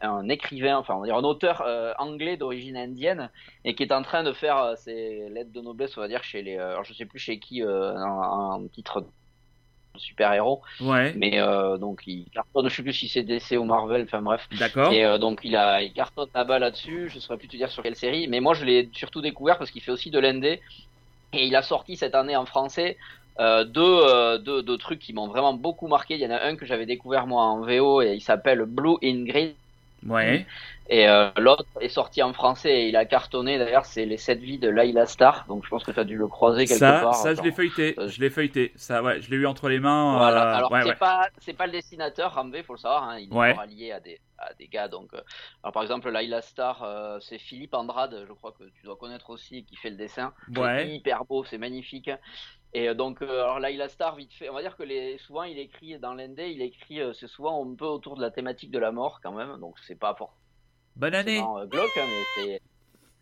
un, 0.00 0.28
écrivain, 0.28 0.76
enfin 0.78 0.94
on 0.94 1.00
va 1.00 1.06
dire 1.06 1.16
un 1.16 1.24
auteur 1.24 1.64
anglais 1.98 2.36
d'origine 2.36 2.76
indienne 2.76 3.09
et 3.64 3.74
qui 3.74 3.82
est 3.82 3.92
en 3.92 4.02
train 4.02 4.22
de 4.22 4.32
faire 4.32 4.58
euh, 4.58 4.74
ses 4.76 5.28
lettres 5.30 5.52
de 5.52 5.60
noblesse, 5.60 5.96
on 5.96 6.00
va 6.00 6.08
dire 6.08 6.24
chez 6.24 6.42
les, 6.42 6.56
euh, 6.56 6.70
alors 6.72 6.84
je 6.84 6.92
sais 6.92 7.06
plus 7.06 7.18
chez 7.18 7.38
qui, 7.38 7.62
euh, 7.62 7.94
un, 7.96 8.62
un 8.62 8.66
titre 8.68 9.00
de 9.00 9.06
super 9.96 10.32
héros, 10.32 10.62
ouais. 10.80 11.12
mais 11.16 11.38
euh, 11.40 11.76
donc 11.76 12.02
il 12.06 12.24
cartonne, 12.32 12.68
je 12.68 12.74
sais 12.74 12.82
plus 12.82 12.92
si 12.92 13.08
c'est 13.08 13.22
DC 13.22 13.52
ou 13.52 13.64
Marvel, 13.64 14.02
enfin 14.02 14.22
bref. 14.22 14.48
D'accord. 14.58 14.92
Et 14.92 15.04
euh, 15.04 15.18
donc 15.18 15.40
il 15.44 15.56
a 15.56 15.82
il 15.82 15.92
cartonne 15.92 16.28
là-bas 16.34 16.58
là-dessus, 16.58 17.08
je 17.08 17.18
saurais 17.18 17.38
plus 17.38 17.48
te 17.48 17.56
dire 17.56 17.70
sur 17.70 17.82
quelle 17.82 17.96
série, 17.96 18.28
mais 18.28 18.40
moi 18.40 18.54
je 18.54 18.64
l'ai 18.64 18.88
surtout 18.92 19.20
découvert 19.20 19.58
parce 19.58 19.70
qu'il 19.70 19.82
fait 19.82 19.92
aussi 19.92 20.10
de 20.10 20.18
l'ND 20.18 20.44
et 20.44 20.60
il 21.32 21.54
a 21.54 21.62
sorti 21.62 21.96
cette 21.96 22.14
année 22.14 22.36
en 22.36 22.46
français 22.46 22.96
euh, 23.38 23.64
deux, 23.64 24.38
deux, 24.38 24.62
deux 24.62 24.78
trucs 24.78 24.98
qui 24.98 25.12
m'ont 25.12 25.28
vraiment 25.28 25.54
beaucoup 25.54 25.86
marqué. 25.86 26.14
Il 26.14 26.20
y 26.20 26.26
en 26.26 26.30
a 26.30 26.42
un 26.42 26.56
que 26.56 26.66
j'avais 26.66 26.86
découvert 26.86 27.26
moi 27.26 27.42
en 27.42 27.60
VO 27.60 28.02
et 28.02 28.14
il 28.14 28.20
s'appelle 28.20 28.64
Blue 28.64 28.96
in 29.02 29.24
Green 29.24 29.54
Ouais. 30.06 30.46
et 30.88 31.08
euh, 31.08 31.30
l'autre 31.36 31.64
est 31.80 31.88
sorti 31.90 32.22
en 32.22 32.32
français 32.32 32.82
et 32.82 32.88
il 32.88 32.96
a 32.96 33.04
cartonné 33.04 33.58
d'ailleurs 33.58 33.84
c'est 33.84 34.06
les 34.06 34.16
7 34.16 34.40
vies 34.40 34.58
de 34.58 34.68
Layla 34.68 35.06
Star 35.06 35.44
donc 35.46 35.64
je 35.64 35.68
pense 35.68 35.84
que 35.84 35.90
tu 35.92 36.00
as 36.00 36.04
dû 36.04 36.16
le 36.16 36.26
croiser 36.26 36.66
quelque 36.66 36.78
Ça, 36.78 37.00
part. 37.00 37.14
ça, 37.14 37.34
je 37.34 37.36
Genre, 37.36 37.44
l'ai 37.44 37.52
feuilleté. 37.52 37.94
euh, 37.98 38.08
Je 38.08 38.20
l'ai 38.20 38.30
feuilleté. 38.30 38.72
Ça, 38.76 39.02
ouais, 39.02 39.20
je 39.20 39.30
l'ai 39.30 39.36
eu 39.36 39.46
entre 39.46 39.68
les 39.68 39.78
mains. 39.78 40.16
Voilà. 40.16 40.54
euh, 40.54 40.56
Alors 40.56 40.72
ouais, 40.72 40.82
c'est 40.82 40.88
ouais. 40.88 40.96
pas 40.96 41.28
c'est 41.38 41.52
pas 41.52 41.66
le 41.66 41.72
dessinateur 41.72 42.34
Ramvé, 42.34 42.62
faut 42.62 42.72
le 42.74 42.78
savoir. 42.78 43.04
Hein. 43.10 43.18
Il 43.20 43.32
est 43.32 43.58
allié 43.58 43.92
à 43.92 44.00
des 44.00 44.20
à 44.38 44.54
des 44.54 44.68
gars. 44.68 44.88
Donc 44.88 45.12
euh, 45.14 45.20
alors 45.62 45.72
par 45.72 45.82
exemple 45.82 46.10
Laila 46.10 46.42
Star, 46.42 46.84
c'est 47.20 47.38
Philippe 47.38 47.74
Andrade, 47.74 48.24
je 48.26 48.32
crois 48.32 48.52
que 48.52 48.64
tu 48.64 48.82
dois 48.84 48.96
connaître 48.96 49.30
aussi, 49.30 49.64
qui 49.64 49.76
fait 49.76 49.90
le 49.90 49.96
dessin. 49.96 50.32
Ouais. 50.56 50.84
C'est 50.84 50.88
hyper 50.96 51.24
beau, 51.26 51.44
c'est 51.44 51.58
magnifique. 51.58 52.10
Et 52.72 52.88
euh, 52.88 52.94
donc 52.94 53.22
euh, 53.22 53.42
alors 53.42 53.58
Laila 53.58 53.88
Star, 53.88 54.16
vite 54.16 54.32
fait, 54.32 54.48
on 54.48 54.54
va 54.54 54.62
dire 54.62 54.76
que 54.76 54.82
les 54.82 55.18
souvent 55.18 55.42
il 55.42 55.58
écrit 55.58 55.98
dans 55.98 56.14
l'ND, 56.14 56.38
il 56.38 56.62
écrit 56.62 57.00
euh, 57.00 57.12
c'est 57.12 57.26
souvent 57.26 57.64
un 57.68 57.74
peu 57.74 57.86
autour 57.86 58.16
de 58.16 58.22
la 58.22 58.30
thématique 58.30 58.70
de 58.70 58.78
la 58.78 58.92
mort 58.92 59.20
quand 59.22 59.32
même. 59.32 59.58
Donc 59.58 59.78
c'est 59.80 59.98
pas 59.98 60.14
Bonne 60.96 61.14
année. 61.14 61.36
forcément 61.38 61.66
glauque, 61.66 61.96
hein, 61.96 62.06
mais 62.08 62.24
c'est 62.24 62.62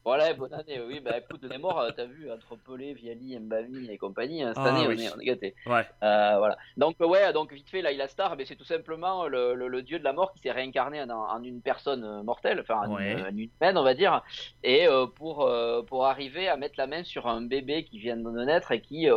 Voilà, 0.04 0.32
bonne 0.32 0.54
année. 0.54 0.80
Oui, 0.80 1.00
bah 1.00 1.18
écoute, 1.18 1.44
est 1.44 1.58
mort, 1.58 1.78
euh, 1.80 1.90
t'as 1.94 2.06
vu, 2.06 2.30
entre 2.32 2.56
Pelé, 2.56 2.94
Viali, 2.94 3.38
Mbami 3.38 3.90
et 3.90 3.98
compagnie, 3.98 4.42
hein, 4.42 4.54
cette 4.54 4.64
Ah, 4.64 4.74
année, 4.74 4.88
oui. 4.88 4.94
on 4.96 5.00
est, 5.00 5.14
on 5.16 5.20
est 5.20 5.24
gâtés. 5.26 5.54
Ouais. 5.66 5.86
Euh, 6.02 6.38
voilà. 6.38 6.56
Donc 6.78 6.96
euh, 7.02 7.06
ouais, 7.06 7.32
donc 7.34 7.52
vite 7.52 7.68
fait, 7.68 7.82
Laila 7.82 8.08
Star, 8.08 8.34
ben, 8.36 8.46
c'est 8.46 8.56
tout 8.56 8.64
simplement 8.64 9.26
le, 9.28 9.54
le- 9.54 9.68
le 9.68 9.82
dieu 9.82 9.98
de 9.98 10.04
la 10.04 10.14
mort 10.14 10.32
qui 10.32 10.40
s'est 10.40 10.50
réincarné 10.50 11.02
en, 11.02 11.10
en 11.10 11.42
une 11.42 11.60
personne 11.60 12.22
mortelle, 12.22 12.60
enfin 12.60 12.88
en, 12.88 12.94
Ouais. 12.94 13.12
une, 13.12 13.38
une 13.38 13.50
humaine, 13.60 13.76
on 13.76 13.82
va 13.82 13.94
dire, 13.94 14.22
et 14.62 14.86
euh, 14.88 15.06
pour 15.06 15.42
euh, 15.42 15.82
pour 15.82 16.06
arriver 16.06 16.48
à 16.48 16.56
mettre 16.56 16.76
la 16.78 16.86
main 16.86 17.04
sur 17.04 17.26
un 17.26 17.42
bébé 17.42 17.84
qui 17.84 17.98
vient 17.98 18.16
de 18.16 18.44
naître 18.44 18.72
et 18.72 18.80
qui 18.80 19.08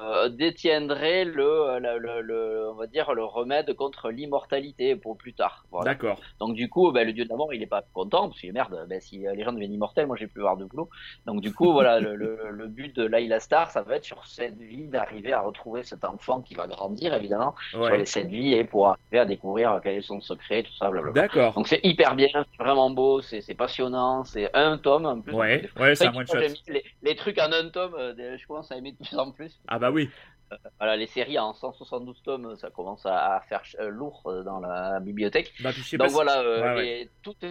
euh, 0.00 0.02
euh, 0.04 0.24
euh, 0.24 0.28
détiendrait 0.28 1.24
le, 1.24 1.78
le, 1.78 1.98
le- 1.98 2.20
le- 2.20 2.70
on 2.70 2.74
va 2.74 2.86
dire 2.86 3.14
le 3.14 3.24
remède 3.24 3.74
contre 3.74 4.10
l'immortalité 4.10 4.96
pour 4.96 5.16
plus 5.16 5.34
tard. 5.34 5.64
Voilà. 5.70 5.92
D'accord. 5.92 6.20
Donc 6.40 6.54
du 6.54 6.68
coup, 6.68 6.92
ben, 6.92 7.06
le 7.06 7.12
dieu 7.12 7.24
de 7.24 7.28
la 7.30 7.36
mort, 7.36 7.52
il 7.52 7.62
est 7.62 7.66
pas 7.66 7.82
content 7.92 8.28
parce 8.28 8.40
que 8.40 8.50
merde, 8.52 8.86
ben, 8.88 9.00
si 9.00 9.26
euh, 9.26 9.34
les 9.34 9.44
gens 9.44 9.52
deviennent 9.52 9.72
immortels, 9.72 10.06
moi 10.06 10.16
j'ai 10.16 10.26
plus 10.26 10.40
avoir 10.42 10.56
de 10.56 10.64
boulot. 10.64 10.88
Donc 11.26 11.40
du 11.40 11.52
coup, 11.52 11.72
voilà, 11.72 12.00
le, 12.00 12.14
le, 12.16 12.38
le 12.50 12.68
but 12.68 12.94
de 12.96 13.04
Laila 13.04 13.40
Star, 13.40 13.70
ça 13.70 13.82
va 13.82 13.96
être 13.96 14.04
sur 14.04 14.26
cette 14.26 14.58
vie 14.58 14.88
d'arriver 14.88 15.32
à 15.32 15.40
retrouver 15.40 15.82
cet 15.82 16.04
enfant 16.04 16.42
qui 16.42 16.54
va 16.54 16.66
grandir 16.66 17.14
évidemment 17.14 17.54
sur 17.70 17.96
les 17.96 18.06
sept 18.06 18.28
vies 18.28 18.54
et 18.54 18.64
pour 18.64 18.88
arriver 18.88 19.18
à 19.18 19.24
découvrir 19.24 19.80
quel 19.82 19.96
est 19.96 20.02
son 20.02 20.20
secret, 20.20 20.62
tout 20.62 20.74
ça, 20.78 20.90
blablabla. 20.90 21.22
D'accord. 21.22 21.54
Donc 21.54 21.68
c'est 21.68 21.80
hyper 21.82 22.14
bien, 22.14 22.28
c'est 22.32 22.62
vraiment 22.62 22.90
beau, 22.90 23.20
c'est 23.20 23.40
c'est 23.40 23.54
passionnant, 23.54 24.24
c'est 24.24 24.50
un 24.54 24.78
tome 24.78 25.06
en 25.06 25.20
plus. 25.20 25.32
Ouais, 25.34 25.68
ouais, 25.78 25.94
c'est 25.94 26.06
un 26.06 26.14
one 26.14 26.26
shot. 26.26 26.34
Les, 26.68 26.84
les 27.02 27.16
trucs 27.16 27.38
en 27.38 27.52
un 27.52 27.68
tome, 27.68 27.94
euh, 27.94 28.36
je 28.36 28.46
commence 28.46 28.70
à 28.70 28.76
aimer 28.76 28.92
de 28.92 28.96
plus 28.96 29.16
en 29.18 29.30
plus. 29.32 29.60
Ah 29.68 29.78
bah 29.78 29.83
oui. 29.90 30.10
Voilà, 30.78 30.96
les 30.96 31.06
séries 31.06 31.38
en 31.38 31.52
172 31.52 32.22
tomes, 32.22 32.54
ça 32.56 32.70
commence 32.70 33.04
à, 33.06 33.40
faire 33.48 33.62
euh, 33.80 33.88
lourd 33.88 34.22
euh, 34.26 34.42
dans 34.44 34.60
la 34.60 35.00
bibliothèque. 35.00 35.52
Bah 35.60 35.72
puis 35.72 35.82
je 35.82 35.88
sais 35.88 35.98
pas. 35.98 36.04
Donc 36.04 36.10
si- 36.10 36.14
voilà, 36.14 36.40
euh, 36.42 36.62
Ouais, 36.62 36.74
ouais. 36.76 36.88
et 37.02 37.10
toutes 37.22 37.44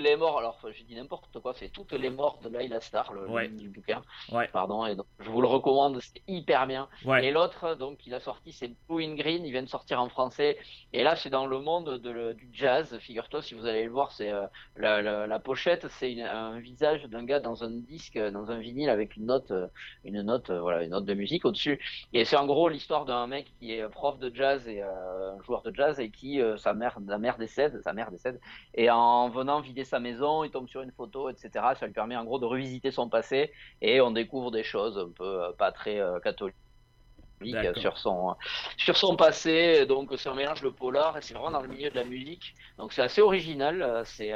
les 0.00 0.16
morts, 0.16 0.38
alors 0.38 0.58
j'ai 0.74 0.84
dit 0.84 0.94
n'importe 0.94 1.38
quoi, 1.40 1.52
c'est 1.54 1.68
toutes 1.68 1.92
les 1.92 2.08
morts 2.10 2.38
de 2.42 2.48
Laila 2.48 2.80
Star, 2.80 3.12
le 3.12 3.28
Ouais. 3.28 3.48
du 3.48 3.68
bouquin. 3.68 4.02
Ouais. 4.30 4.48
Pardon, 4.48 4.86
et 4.86 4.96
donc 4.96 5.06
je 5.20 5.28
vous 5.28 5.40
le 5.42 5.46
recommande, 5.48 6.00
c'est 6.00 6.22
hyper 6.26 6.66
bien. 6.66 6.88
Ouais. 7.04 7.26
Et 7.26 7.30
l'autre, 7.30 7.74
donc, 7.74 8.06
il 8.06 8.14
a 8.14 8.20
sorti, 8.20 8.52
c'est 8.52 8.72
Blue 8.88 9.04
in 9.04 9.14
Green, 9.14 9.44
il 9.44 9.52
vient 9.52 9.62
de 9.62 9.68
sortir 9.68 10.00
en 10.00 10.08
français. 10.08 10.56
Et 10.92 11.02
là, 11.02 11.14
c'est 11.16 11.28
dans 11.30 11.46
le 11.46 11.58
monde 11.60 11.98
de 11.98 12.10
le- 12.10 12.34
du 12.34 12.48
jazz. 12.52 12.96
Figure-toi, 13.00 13.42
si 13.42 13.54
vous 13.54 13.66
allez 13.66 13.84
le 13.84 13.90
voir, 13.90 14.12
c'est 14.12 14.32
euh, 14.32 14.46
la, 14.76 15.02
la, 15.02 15.26
la 15.26 15.38
pochette, 15.38 15.86
c'est 15.88 16.20
un 16.22 16.58
visage 16.58 17.04
d'un 17.04 17.24
gars 17.24 17.40
dans 17.40 17.62
un 17.62 17.70
disque, 17.70 18.16
euh, 18.16 18.30
dans 18.30 18.50
un 18.50 18.58
vinyle 18.58 18.88
avec 18.88 19.16
une 19.16 19.26
note, 19.26 19.50
euh, 19.50 19.66
une 20.04 20.22
note, 20.22 20.50
voilà, 20.50 20.82
une 20.84 20.90
note 20.90 21.04
de 21.04 21.14
musique 21.14 21.44
au-dessus. 21.44 21.80
Et 22.12 22.24
c'est 22.24 22.36
en 22.36 22.46
gros 22.46 22.68
l'histoire 22.68 23.04
d'un 23.04 23.26
mec 23.26 23.52
qui 23.58 23.72
est 23.72 23.86
prof 23.88 24.18
de 24.18 24.34
jazz 24.34 24.66
et 24.66 24.82
euh, 24.82 25.34
un 25.38 25.42
joueur 25.42 25.62
de 25.62 25.74
jazz 25.74 26.00
et 26.00 26.10
qui, 26.10 26.40
euh, 26.40 26.56
sa 26.56 26.72
mère, 26.74 26.98
la 27.06 27.18
mère 27.18 27.36
décède, 27.36 27.80
sa 27.82 27.92
mère 27.92 28.10
décède. 28.10 28.40
Et 28.74 28.90
en 28.90 29.28
venant 29.28 29.60
vider 29.60 29.81
sa 29.84 30.00
maison, 30.00 30.44
il 30.44 30.50
tombe 30.50 30.68
sur 30.68 30.82
une 30.82 30.92
photo, 30.92 31.28
etc. 31.28 31.50
Ça 31.78 31.86
lui 31.86 31.92
permet 31.92 32.16
en 32.16 32.24
gros 32.24 32.38
de 32.38 32.46
revisiter 32.46 32.90
son 32.90 33.08
passé 33.08 33.52
et 33.80 34.00
on 34.00 34.10
découvre 34.10 34.50
des 34.50 34.64
choses 34.64 34.98
un 34.98 35.10
peu 35.10 35.24
euh, 35.44 35.52
pas 35.52 35.72
très 35.72 35.98
euh, 36.00 36.18
catholiques 36.20 36.56
sur 37.76 37.98
son 37.98 38.36
sur 38.76 38.96
son 38.96 39.16
passé 39.16 39.84
donc 39.86 40.12
c'est 40.16 40.28
un 40.28 40.34
mélange 40.34 40.62
de 40.62 40.68
polar 40.68 41.18
et 41.18 41.22
c'est 41.22 41.34
vraiment 41.34 41.50
dans 41.50 41.60
le 41.62 41.66
milieu 41.66 41.90
de 41.90 41.96
la 41.96 42.04
musique 42.04 42.54
donc 42.78 42.92
c'est 42.92 43.02
assez 43.02 43.20
original 43.20 43.82
euh, 43.82 44.04
c'est 44.04 44.30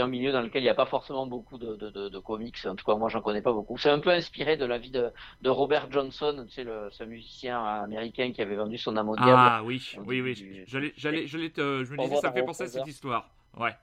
un 0.00 0.06
milieu 0.06 0.32
dans 0.32 0.42
lequel 0.42 0.60
il 0.60 0.64
n'y 0.66 0.68
a 0.68 0.74
pas 0.74 0.84
forcément 0.84 1.26
beaucoup 1.26 1.56
de, 1.56 1.76
de, 1.76 1.88
de, 1.88 2.10
de 2.10 2.18
comics 2.18 2.58
en 2.66 2.74
tout 2.74 2.84
cas 2.84 2.94
moi 2.94 3.08
j'en 3.08 3.22
connais 3.22 3.40
pas 3.40 3.52
beaucoup 3.54 3.78
c'est 3.78 3.88
un 3.88 4.00
peu 4.00 4.10
inspiré 4.10 4.58
de 4.58 4.66
la 4.66 4.76
vie 4.76 4.90
de, 4.90 5.10
de 5.40 5.48
Robert 5.48 5.90
Johnson 5.90 6.44
tu 6.46 6.52
sais 6.52 6.64
le 6.64 6.90
ce 6.90 7.04
musicien 7.04 7.64
américain 7.64 8.32
qui 8.32 8.42
avait 8.42 8.56
vendu 8.56 8.76
son 8.76 8.98
âme 8.98 9.08
au 9.08 9.16
diable 9.16 9.32
Ah 9.32 9.62
oui, 9.64 9.80
oui, 10.04 10.20
oui. 10.20 10.34
J'allais. 10.66 10.92
Je 11.86 11.92
me 11.92 11.96
disais, 11.96 12.16
ça 12.16 12.28
me 12.28 12.34
fait 12.34 12.42
penser 12.42 12.64
à 12.64 12.66
cette 12.68 12.86
histoire. 12.86 13.30
Ouais. 13.56 13.74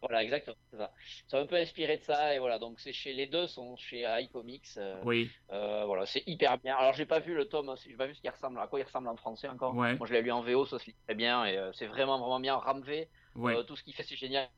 Voilà 0.00 0.22
exactement 0.22 0.56
c'est 0.70 0.76
ça 0.76 0.92
c'est 1.26 1.36
un 1.38 1.46
peu 1.46 1.56
inspiré 1.56 1.96
de 1.96 2.02
ça 2.02 2.34
et 2.34 2.38
voilà 2.38 2.58
donc 2.58 2.78
c'est 2.80 2.92
chez 2.92 3.12
les 3.12 3.26
deux 3.26 3.46
sont 3.46 3.76
chez 3.76 4.04
iComics 4.20 4.66
euh, 4.76 5.00
Oui. 5.04 5.30
Euh, 5.50 5.84
voilà, 5.86 6.06
c'est 6.06 6.22
hyper 6.26 6.58
bien. 6.58 6.76
Alors, 6.76 6.92
j'ai 6.92 7.06
pas 7.06 7.20
vu 7.20 7.34
le 7.34 7.46
tome, 7.48 7.74
j'ai 7.86 7.94
pas 7.96 8.06
vu 8.06 8.14
ce 8.14 8.20
qu'il 8.20 8.30
ressemble, 8.30 8.58
à 8.58 8.66
quoi 8.66 8.80
il 8.80 8.82
ressemble 8.84 9.08
en 9.08 9.16
français 9.16 9.48
encore. 9.48 9.74
Ouais. 9.74 9.94
Moi, 9.96 10.06
je 10.06 10.12
l'ai 10.12 10.22
lu 10.22 10.32
en 10.32 10.42
VO, 10.42 10.66
ça 10.66 10.78
se 10.78 10.86
lit 10.86 10.96
très 11.06 11.14
bien 11.14 11.44
et 11.44 11.56
euh, 11.56 11.72
c'est 11.72 11.86
vraiment, 11.86 12.18
vraiment 12.18 12.40
bien. 12.40 12.56
Ramvé, 12.56 13.08
Ouais. 13.36 13.54
euh, 13.56 13.62
tout 13.62 13.76
ce 13.76 13.82
qu'il 13.84 13.94
fait, 13.94 14.02
c'est 14.02 14.16
génial. 14.16 14.48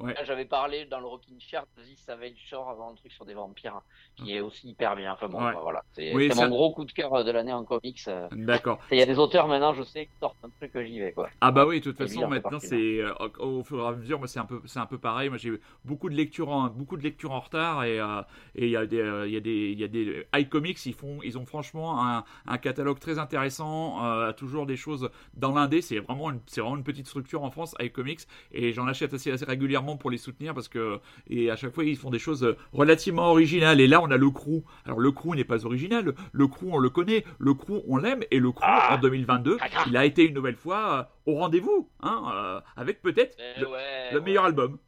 Ouais. 0.00 0.14
Là, 0.14 0.24
J'avais 0.24 0.44
parlé 0.44 0.86
dans 0.86 0.98
le 1.00 1.06
Rocking 1.06 1.38
Chair 1.40 1.64
de 1.76 1.82
The 1.82 1.98
Savage 1.98 2.36
Shore 2.48 2.68
avant 2.70 2.90
un 2.90 2.94
truc 2.94 3.12
sur 3.12 3.24
des 3.24 3.34
vampires 3.34 3.80
qui 4.16 4.34
est 4.34 4.40
aussi 4.40 4.68
hyper 4.70 4.96
bien. 4.96 5.12
Enfin 5.12 5.28
bon, 5.28 5.44
Ouais. 5.44 5.52
bah, 5.52 5.60
voilà. 5.62 5.84
C'est 5.92 6.14
Oui, 6.14 6.28
c'est 6.28 6.36
ça- 6.36 6.48
mon 6.48 6.54
gros 6.56 6.72
coup 6.72 6.84
de 6.84 6.92
cœur 6.92 7.12
euh, 7.14 7.22
de 7.24 7.30
l'année 7.30 7.52
en 7.52 7.64
comics. 7.64 8.00
euh. 8.08 8.28
D'accord. 8.32 8.78
Il 8.90 8.98
y 8.98 9.02
a 9.02 9.06
des 9.06 9.18
auteurs 9.18 9.46
maintenant, 9.48 9.72
je 9.74 9.82
sais, 9.82 10.06
qui 10.06 10.12
sortent 10.20 10.36
un 10.42 10.48
truc 10.58 10.72
que 10.72 10.84
j'y 10.84 10.98
vais 10.98 11.12
quoi. 11.12 11.28
Ah 11.40 11.50
bah 11.52 11.66
oui, 11.66 11.80
de 11.80 11.84
toute 11.84 11.98
façon 11.98 12.26
maintenant 12.28 12.58
c'est 12.60 13.00
euh, 13.00 13.12
au, 13.38 13.62
fur 13.62 13.80
et 13.84 13.86
à 13.88 13.92
mesure, 13.92 14.18
moi 14.18 14.28
c'est 14.28 14.38
un 14.40 14.44
peu 14.46 14.60
c'est 14.66 14.78
un 14.78 14.86
peu 14.86 14.98
pareil. 14.98 15.28
Moi 15.28 15.38
j'ai 15.38 15.52
beaucoup 15.84 16.08
de 16.08 16.14
lectures 16.14 16.48
en 16.50 16.68
beaucoup 16.68 16.96
de 16.96 17.02
lectures 17.02 17.32
en 17.32 17.40
retard 17.40 17.84
et 17.84 18.00
euh, 18.00 18.22
et 18.54 18.66
il 18.66 18.70
y 18.70 18.76
a 18.76 18.86
des 18.86 19.00
euh, 19.00 19.26
il 19.26 19.32
y 19.34 19.36
a 19.36 19.40
des 19.40 19.70
il 19.70 19.78
y 19.80 19.84
a 19.84 19.88
des 19.88 20.26
iComics 20.36 20.84
ils 20.86 20.94
font 20.94 21.18
ils 21.22 21.36
ont 21.38 21.46
franchement 21.46 22.04
un, 22.06 22.24
un 22.46 22.58
catalogue 22.58 22.98
très 22.98 23.18
intéressant, 23.18 24.04
euh, 24.04 24.32
toujours 24.32 24.66
des 24.66 24.76
choses 24.76 25.10
dans 25.34 25.52
l'indé. 25.52 25.82
C'est 25.82 25.98
vraiment 25.98 26.30
c'est 26.46 26.60
vraiment 26.60 26.76
une 26.76 26.84
petite 26.84 27.06
structure 27.06 27.42
en 27.44 27.50
France 27.50 27.74
iComics 27.80 28.20
et 28.52 28.72
j'en 28.72 28.86
achète 28.86 29.14
assez, 29.14 29.30
assez 29.30 29.44
régulièrement 29.44 29.89
pour 29.96 30.10
les 30.10 30.18
soutenir 30.18 30.54
parce 30.54 30.68
que 30.68 30.98
et 31.28 31.50
à 31.50 31.56
chaque 31.56 31.74
fois 31.74 31.84
ils 31.84 31.96
font 31.96 32.10
des 32.10 32.18
choses 32.18 32.56
relativement 32.72 33.30
originales. 33.30 33.80
Et 33.80 33.86
là 33.86 34.00
on 34.02 34.10
a 34.10 34.16
le 34.16 34.30
crew. 34.30 34.62
Alors 34.84 35.00
le 35.00 35.12
crew 35.12 35.34
n'est 35.34 35.44
pas 35.44 35.64
original. 35.66 36.14
Le 36.32 36.46
crew 36.46 36.66
on 36.72 36.78
le 36.78 36.90
connaît. 36.90 37.24
Le 37.38 37.54
crew 37.54 37.82
on 37.88 37.96
l'aime 37.96 38.22
et 38.30 38.38
le 38.38 38.52
crew 38.52 38.62
Ah 38.64 38.94
en 38.96 38.98
2022 39.00 39.56
Caca. 39.56 39.84
il 39.86 39.96
a 39.96 40.04
été 40.04 40.24
une 40.26 40.34
nouvelle 40.34 40.56
fois 40.56 41.08
euh, 41.26 41.32
au 41.32 41.34
rendez-vous, 41.36 41.88
hein, 42.00 42.22
euh, 42.34 42.60
avec 42.76 43.02
peut-être 43.02 43.36
Mais 43.38 43.60
le, 43.60 43.68
ouais, 43.68 44.10
le 44.12 44.18
ouais. 44.18 44.24
meilleur 44.24 44.44
album. 44.44 44.78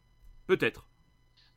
Peut-être. 0.46 0.86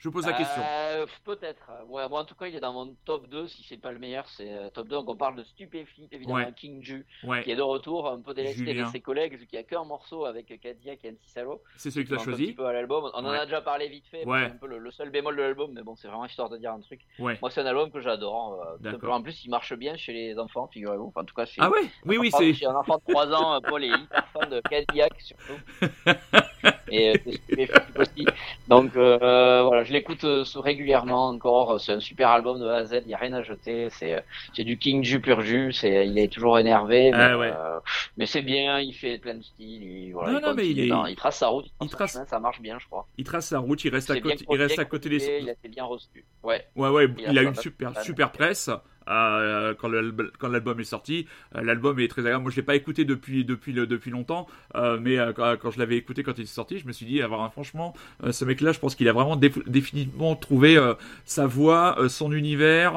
Je 0.06 0.10
pose 0.12 0.28
la 0.28 0.34
question. 0.34 0.62
Euh, 0.64 1.08
Peut-être. 1.24 1.68
Ouais, 1.90 2.08
moi, 2.08 2.20
en 2.22 2.26
tout 2.26 2.36
cas, 2.36 2.46
il 2.46 2.56
est 2.56 2.60
dans 2.60 2.74
mon 2.74 2.94
top 3.06 3.28
2. 3.28 3.48
Si 3.48 3.64
c'est 3.68 3.78
pas 3.82 3.92
le 3.92 3.98
meilleur, 3.98 4.30
c'est 4.30 4.54
euh, 4.54 4.70
top 4.70 4.88
2. 4.88 4.96
Donc, 4.98 5.10
on 5.10 5.16
parle 5.16 5.36
de 5.36 5.44
Stupéflip, 5.44 6.14
évidemment, 6.14 6.36
Ouais. 6.36 6.54
King 6.56 6.84
Ju, 6.84 7.08
qui 7.22 7.28
Ouais, 7.28 7.50
est 7.50 7.56
de 7.56 7.62
retour, 7.64 8.08
un 8.08 8.22
peu 8.22 8.36
délesté 8.36 8.74
de 8.76 8.86
ses 8.86 9.02
collègues, 9.02 9.34
vu 9.36 9.48
qu'il 9.48 9.58
n'y 9.58 9.66
a 9.66 9.68
qu'un 9.68 9.84
morceau 9.84 10.26
avec 10.26 10.60
Cadillac 10.62 11.04
et 11.06 11.12
MC 11.12 11.18
Salo. 11.26 11.64
c'est 11.76 11.90
celui 11.90 12.06
que 12.06 12.10
tu 12.10 12.16
as 12.16 12.22
Un 12.22 12.24
petit 12.24 12.30
choisi. 12.30 12.54
peu 12.54 12.66
à 12.68 12.74
l'album. 12.74 13.10
On 13.16 13.26
en 13.26 13.30
a 13.30 13.46
déjà 13.46 13.62
parlé 13.62 13.88
vite 13.88 14.06
fait. 14.12 14.24
Ouais. 14.26 14.46
C'est 14.46 14.54
un 14.54 14.58
peu 14.58 14.68
le, 14.68 14.78
le 14.78 14.92
seul 14.92 15.10
bémol 15.10 15.36
de 15.36 15.42
l'album, 15.42 15.72
mais 15.74 15.82
bon, 15.82 15.96
c'est 15.96 16.08
vraiment 16.08 16.26
histoire 16.26 16.50
de 16.50 16.58
dire 16.58 16.72
un 16.72 16.82
truc. 16.82 17.02
Ouais. 17.18 17.40
Moi, 17.42 17.50
c'est 17.50 17.62
un 17.62 17.66
album 17.66 17.90
que 17.92 18.00
j'adore. 18.00 18.62
euh, 18.62 18.66
D'accord. 18.80 18.92
simplement. 19.00 19.16
En 19.16 19.22
plus, 19.24 19.44
il 19.44 19.50
marche 19.50 19.74
bien 19.74 19.98
chez 19.98 20.14
les 20.14 20.38
enfants, 20.38 20.68
figurez-vous. 20.72 21.08
Enfin, 21.08 21.22
en 21.22 21.26
tout 21.26 21.34
cas, 21.34 21.46
chez, 21.46 21.62
Ah 21.62 21.70
ouais, 21.72 21.82
oui, 22.06 22.18
oui, 22.20 22.30
c'est. 22.32 22.66
un 22.68 22.76
enfant 22.76 22.98
de 23.08 23.12
3 23.12 23.34
ans, 23.34 23.56
euh, 23.56 23.60
Paul 23.60 23.84
est 23.84 23.88
hyper 23.90 24.28
fan 24.28 24.50
de 24.52 24.62
Cadillac, 24.62 25.20
surtout. 25.20 25.54
Et 26.90 27.10
euh, 27.10 27.14
c'est 27.26 27.70
aussi. 28.00 28.26
Donc, 28.68 28.96
euh, 28.96 29.64
voilà, 29.64 29.84
je 29.84 29.94
l'écoute 29.94 30.24
euh, 30.24 30.44
régulièrement 30.56 31.28
encore. 31.30 31.80
C'est 31.80 31.94
un 31.94 32.00
super 32.00 32.30
album 32.30 32.60
de 32.60 32.66
A 32.68 32.78
à 32.78 32.86
Z. 32.86 33.02
Il 33.04 33.08
n'y 33.08 33.14
a 33.14 33.18
rien 33.18 33.34
à 33.34 33.44
jeter. 33.44 33.90
C'est, 33.92 34.24
c'est 34.56 34.64
du 34.64 34.78
King 34.78 35.04
Ju 35.04 35.20
pur 35.20 35.42
jus. 35.42 35.74
C'est, 35.74 36.08
il 36.08 36.18
est 36.18 36.32
toujours 36.32 36.58
énervé. 36.60 37.12
Mais, 37.12 37.18
Ah 37.18 37.38
ouais. 37.38 37.52
euh, 37.56 37.80
mais 38.18 38.26
c'est 38.26 38.42
bien. 38.42 38.80
Il 38.80 38.94
fait 38.94 39.18
plein 39.18 39.36
de 39.36 39.44
styles. 39.44 39.84
Il, 39.84 40.12
voilà, 40.14 40.34
Non, 40.34 40.40
il 40.40 40.46
non, 40.48 40.54
mais 40.56 40.70
il 40.70 40.80
est- 40.80 41.10
il 41.12 41.16
trace 41.16 41.38
sa 41.40 41.48
route. 41.48 41.66
il 41.82 41.90
trace, 41.90 42.14
chemin, 42.14 42.26
ça 42.26 42.40
marche 42.40 42.62
bien, 42.62 42.78
je 42.80 42.86
crois. 42.88 43.08
Il 43.18 43.26
trace 43.26 43.48
sa 43.48 43.60
route, 43.60 43.84
il 43.84 43.90
reste 43.92 44.10
à 44.12 44.20
côté, 44.20 44.46
il 44.50 44.58
reste 44.62 44.80
à 44.80 44.86
côté 44.86 45.10
des. 45.10 45.40
Il 45.42 45.50
a 45.50 45.54
été 45.54 45.68
bien 45.68 45.84
reçu. 45.84 46.24
Ouais. 46.44 46.66
Ouais, 46.76 46.90
ouais, 46.90 47.08
Il 47.28 47.38
a 47.38 47.44
une 47.44 47.56
super, 47.56 48.00
super 48.02 48.32
presse. 48.32 48.70
Euh, 49.08 49.74
quand 49.76 49.88
l'alb- 49.90 50.32
quand 50.40 50.48
l'album 50.50 50.80
est 50.80 50.84
sorti, 50.84 51.28
Euh, 51.56 51.62
l'album 51.62 52.00
est 52.00 52.08
très 52.08 52.22
agréable. 52.22 52.44
Moi, 52.44 52.52
je 52.52 52.56
l'ai 52.58 52.64
pas 52.64 52.76
écouté 52.76 53.06
depuis 53.06 53.46
depuis 53.46 53.74
depuis 53.74 54.12
longtemps, 54.12 54.48
euh, 54.76 54.98
mais 55.02 55.18
euh, 55.20 55.34
quand, 55.34 55.72
je 55.72 55.80
l'avais 55.80 55.98
écouté 55.98 56.24
quand 56.24 56.38
il 56.38 56.44
est 56.44 56.46
sorti, 56.48 56.80
je 56.80 56.88
me 56.88 56.92
suis 56.92 57.06
dit, 57.06 57.22
avoir 57.22 57.42
un 57.44 57.50
franchement, 57.50 57.94
euh, 58.24 58.32
ce 58.32 58.46
mec-là, 58.46 58.72
je 58.72 58.80
pense 58.80 58.96
qu'il 58.96 59.08
a 59.10 59.14
vraiment 59.14 59.38
déf- 59.38 59.68
définitivement 59.68 60.36
trouvé 60.36 60.78
sa 61.26 61.46
voix, 61.48 61.98
son 62.10 62.32
univers. 62.32 62.94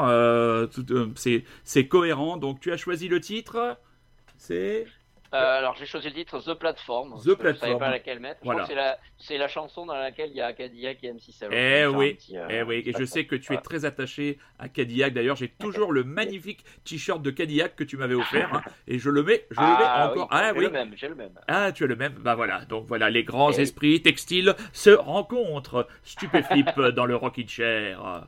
c'est 1.65 1.87
cohérent. 1.89 2.37
Donc, 2.37 2.61
tu 2.61 2.73
as 2.73 2.77
choisi 2.77 3.09
le 3.09 3.21
titre. 3.21 3.77
C'est 4.37 4.87
Euh, 5.35 5.59
alors 5.59 5.77
j'ai 5.77 5.85
choisi 5.85 6.09
le 6.09 6.15
titre 6.15 6.41
The 6.41 6.55
Platform. 6.59 7.15
The 7.19 7.25
Je- 7.25 7.31
Je 7.31 7.35
Platform. 7.35 7.57
savais 7.73 7.79
pas 7.79 7.91
laquelle 7.91 8.19
mettre. 8.21 8.41
Voilà. 8.43 8.65
c'est 8.67 8.75
la, 8.75 8.99
c'est 9.19 9.37
la 9.37 9.47
chanson 9.49 9.85
dans 9.85 9.95
laquelle 9.97 10.31
il 10.31 10.37
y 10.37 10.41
a 10.41 10.53
Cadillac 10.55 10.99
et 11.05 11.13
MC 11.13 11.33
Salo. 11.33 11.53
Eh 11.55 11.87
oui, 11.87 12.15
petit, 12.15 12.39
euh, 12.39 12.47
Eh 12.49 12.63
oui, 12.63 12.83
et 12.87 12.93
je 12.99 13.05
sais 13.05 13.27
que 13.27 13.37
tu 13.37 13.53
es 13.53 13.59
très 13.59 13.85
attaché 13.85 14.39
à 14.59 14.69
Cadillac. 14.69 15.13
D'ailleurs, 15.13 15.37
j'ai 15.37 15.49
toujours 15.49 15.93
le 15.93 16.03
magnifique 16.05 16.65
t-shirt 16.85 17.21
de 17.21 17.31
Cadillac 17.31 17.77
que 17.77 17.85
tu 17.85 17.97
m'avais 17.99 18.15
offert, 18.15 18.55
hein, 18.55 18.63
et 18.87 18.99
je 18.99 19.11
le 19.11 19.23
mets, 19.23 19.45
je 19.51 19.61
le 19.61 19.67
mets 19.67 19.73
Ah, 19.81 20.09
encore. 20.11 20.23
oui, 20.23 20.29
ah 20.31 20.51
j'ai 20.53 20.59
oui, 20.59 20.65
le 20.65 20.71
même, 20.71 20.93
j'ai 20.97 21.09
le 21.09 21.15
même. 21.15 21.39
ah 21.47 21.73
tu 21.73 21.85
as 21.85 21.87
le 21.89 21.97
même. 21.97 22.15
Bah 22.21 22.35
voilà, 22.35 22.65
donc 22.65 22.87
voilà, 22.87 23.11
les 23.11 23.25
grands 23.25 23.51
oui. 23.51 23.61
esprits 23.61 24.01
textiles 24.01 24.55
se 24.73 24.91
rencontrent. 24.91 25.87
Stupéflip 26.05 26.71
dans 26.97 27.05
le 27.05 27.17
rocking 27.17 27.47
chair. 27.49 28.01
Man, 28.01 28.27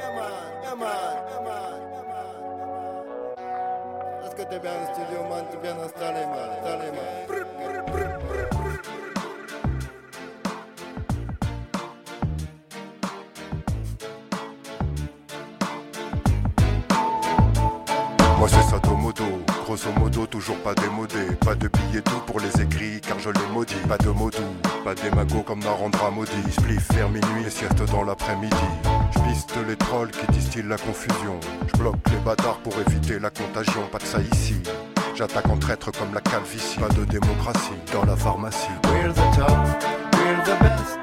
yeah, 0.00 0.12
man, 0.14 0.32
yeah, 0.62 0.74
man, 0.76 1.44
yeah, 1.44 1.69
Moi 18.38 18.48
c'est 18.48 18.62
Satomoto, 18.62 19.24
grosso 19.64 19.92
modo, 19.98 20.26
toujours 20.26 20.56
pas 20.58 20.74
démodé. 20.74 21.36
Pas 21.44 21.54
de 21.54 21.68
billets 21.68 22.00
doux 22.00 22.20
pour 22.26 22.40
les 22.40 22.62
écrits, 22.62 23.00
car 23.02 23.18
je 23.18 23.28
les 23.28 23.46
maudis. 23.52 23.74
Pas 23.86 23.98
de 23.98 24.08
mots 24.08 24.30
doux, 24.30 24.38
pas 24.82 24.94
d'émago 24.94 25.42
comme 25.42 25.60
Narendra 25.60 26.10
maudit. 26.10 26.50
Spliff 26.50 26.90
vers 26.92 27.10
minuit 27.10 27.44
et 27.46 27.50
sieste 27.50 27.82
dans 27.92 28.04
l'après-midi. 28.04 28.56
Je 29.12 29.18
piste 29.20 29.54
les 29.68 29.76
trolls 29.76 30.10
qui 30.10 30.26
distillent 30.32 30.68
la 30.68 30.76
confusion. 30.76 31.38
Je 31.72 31.78
bloque 31.78 31.96
les 32.10 32.18
bâtards 32.18 32.58
pour 32.58 32.74
éviter 32.86 33.18
la 33.18 33.30
contagion. 33.30 33.82
Pas 33.90 33.98
de 33.98 34.04
ça 34.04 34.18
ici. 34.32 34.56
J'attaque 35.14 35.48
en 35.48 35.56
traître 35.56 35.90
comme 35.92 36.14
la 36.14 36.20
calvitie. 36.20 36.78
Pas 36.78 36.88
de 36.88 37.04
démocratie 37.04 37.72
dans 37.92 38.04
la 38.04 38.16
pharmacie. 38.16 38.68
We're 38.84 39.12
the 39.12 39.36
top, 39.36 39.50
we're 40.14 40.42
the 40.44 40.58
best, 40.62 40.98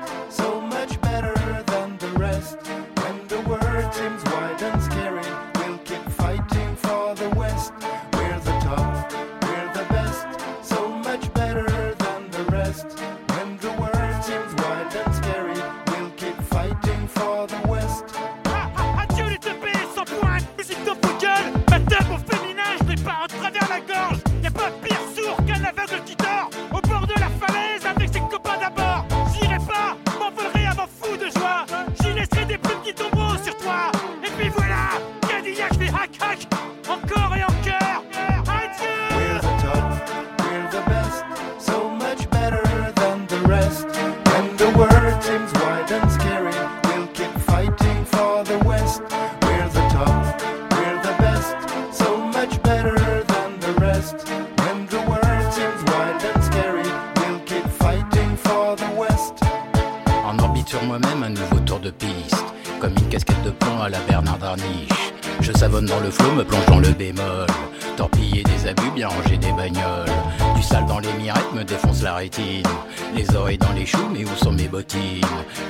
où 74.32 74.44
sont 74.44 74.52
mes 74.52 74.68
bottines 74.68 75.22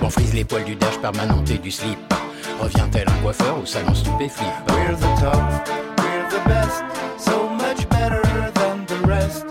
On 0.02 0.10
frise 0.10 0.34
les 0.34 0.44
poils 0.44 0.64
du 0.64 0.76
dash 0.76 0.98
permanent 1.00 1.44
et 1.50 1.58
du 1.58 1.72
slip. 1.72 1.98
Revient-elle 2.60 3.08
un 3.08 3.22
coiffeur 3.22 3.60
ou 3.62 3.66
salon 3.66 3.94
stupéflip 3.94 4.48
We're 4.70 4.96
the 4.96 5.22
top, 5.22 5.68
we're 6.00 6.28
the 6.30 6.44
best, 6.48 6.84
so 7.20 7.50
much 7.50 7.88
better 7.90 8.22
than 8.54 8.86
the 8.88 9.08
rest. 9.08 9.46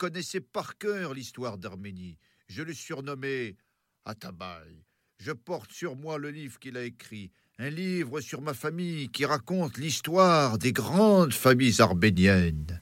Connaissait 0.00 0.40
par 0.40 0.78
cœur 0.78 1.12
l'histoire 1.12 1.58
d'Arménie. 1.58 2.16
Je 2.48 2.62
le 2.62 2.72
surnommais 2.72 3.54
Atabaï. 4.06 4.82
Je 5.18 5.30
porte 5.30 5.72
sur 5.72 5.94
moi 5.94 6.16
le 6.16 6.30
livre 6.30 6.58
qu'il 6.58 6.78
a 6.78 6.84
écrit, 6.84 7.30
un 7.58 7.68
livre 7.68 8.22
sur 8.22 8.40
ma 8.40 8.54
famille 8.54 9.10
qui 9.10 9.26
raconte 9.26 9.76
l'histoire 9.76 10.56
des 10.56 10.72
grandes 10.72 11.34
familles 11.34 11.82
arméniennes. 11.82 12.80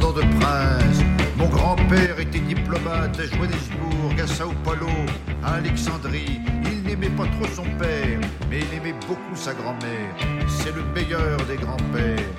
De 0.00 0.22
princes. 0.40 1.02
Mon 1.36 1.48
grand-père 1.48 2.18
était 2.18 2.40
diplomate 2.40 3.18
à 3.18 3.26
Johannesburg, 3.26 4.20
à 4.20 4.26
Sao 4.26 4.52
Paulo, 4.64 4.88
à 5.42 5.54
Alexandrie. 5.54 6.40
Il 6.64 6.82
n'aimait 6.82 7.10
pas 7.10 7.26
trop 7.26 7.46
son 7.54 7.64
père, 7.78 8.18
mais 8.50 8.60
il 8.60 8.78
aimait 8.78 8.98
beaucoup 9.06 9.36
sa 9.36 9.54
grand-mère. 9.54 10.14
C'est 10.48 10.74
le 10.74 10.82
meilleur 10.94 11.36
des 11.46 11.56
grands-pères. 11.56 12.30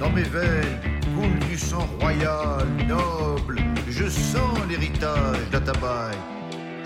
Dans 0.00 0.10
mes 0.10 0.22
veines 0.22 0.80
coule 1.14 1.38
du 1.48 1.56
sang 1.56 1.86
royal, 2.00 2.66
noble. 2.88 3.60
Je 3.88 4.08
sens 4.08 4.58
l'héritage 4.68 5.48
d'Atabaï. 5.52 6.16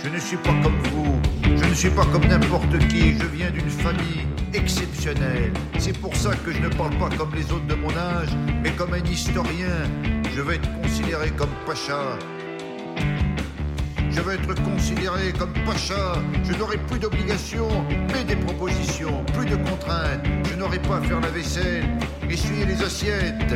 Je 0.05 0.11
ne 0.11 0.19
suis 0.19 0.37
pas 0.37 0.53
comme 0.63 0.79
vous, 0.93 1.19
je 1.57 1.65
ne 1.65 1.73
suis 1.73 1.89
pas 1.89 2.05
comme 2.05 2.27
n'importe 2.27 2.79
qui, 2.89 3.19
je 3.19 3.25
viens 3.25 3.51
d'une 3.51 3.71
famille 3.71 4.27
exceptionnelle. 4.53 5.51
C'est 5.79 5.99
pour 5.99 6.15
ça 6.15 6.33
que 6.45 6.53
je 6.53 6.61
ne 6.61 6.69
parle 6.69 6.95
pas 6.99 7.09
comme 7.17 7.35
les 7.35 7.51
autres 7.51 7.67
de 7.67 7.75
mon 7.75 7.89
âge, 7.97 8.29
mais 8.63 8.71
comme 8.73 8.93
un 8.93 9.03
historien. 9.03 9.89
Je 10.37 10.43
vais 10.43 10.57
être 10.57 10.69
considéré 10.83 11.31
comme 11.31 11.49
pacha. 11.65 12.19
Je 14.11 14.21
vais 14.21 14.35
être 14.35 14.63
considéré 14.63 15.33
comme 15.39 15.55
pacha. 15.65 16.21
Je 16.45 16.53
n'aurai 16.53 16.77
plus 16.77 16.99
d'obligations, 16.99 17.87
mais 18.13 18.25
des 18.25 18.37
propositions, 18.37 19.25
plus 19.33 19.47
de 19.47 19.57
contraintes. 19.57 20.27
Je 20.51 20.57
n'aurai 20.57 20.81
pas 20.81 20.99
à 20.99 21.01
faire 21.01 21.21
la 21.21 21.31
vaisselle, 21.31 21.87
essuyer 22.29 22.67
les 22.67 22.83
assiettes. 22.83 23.55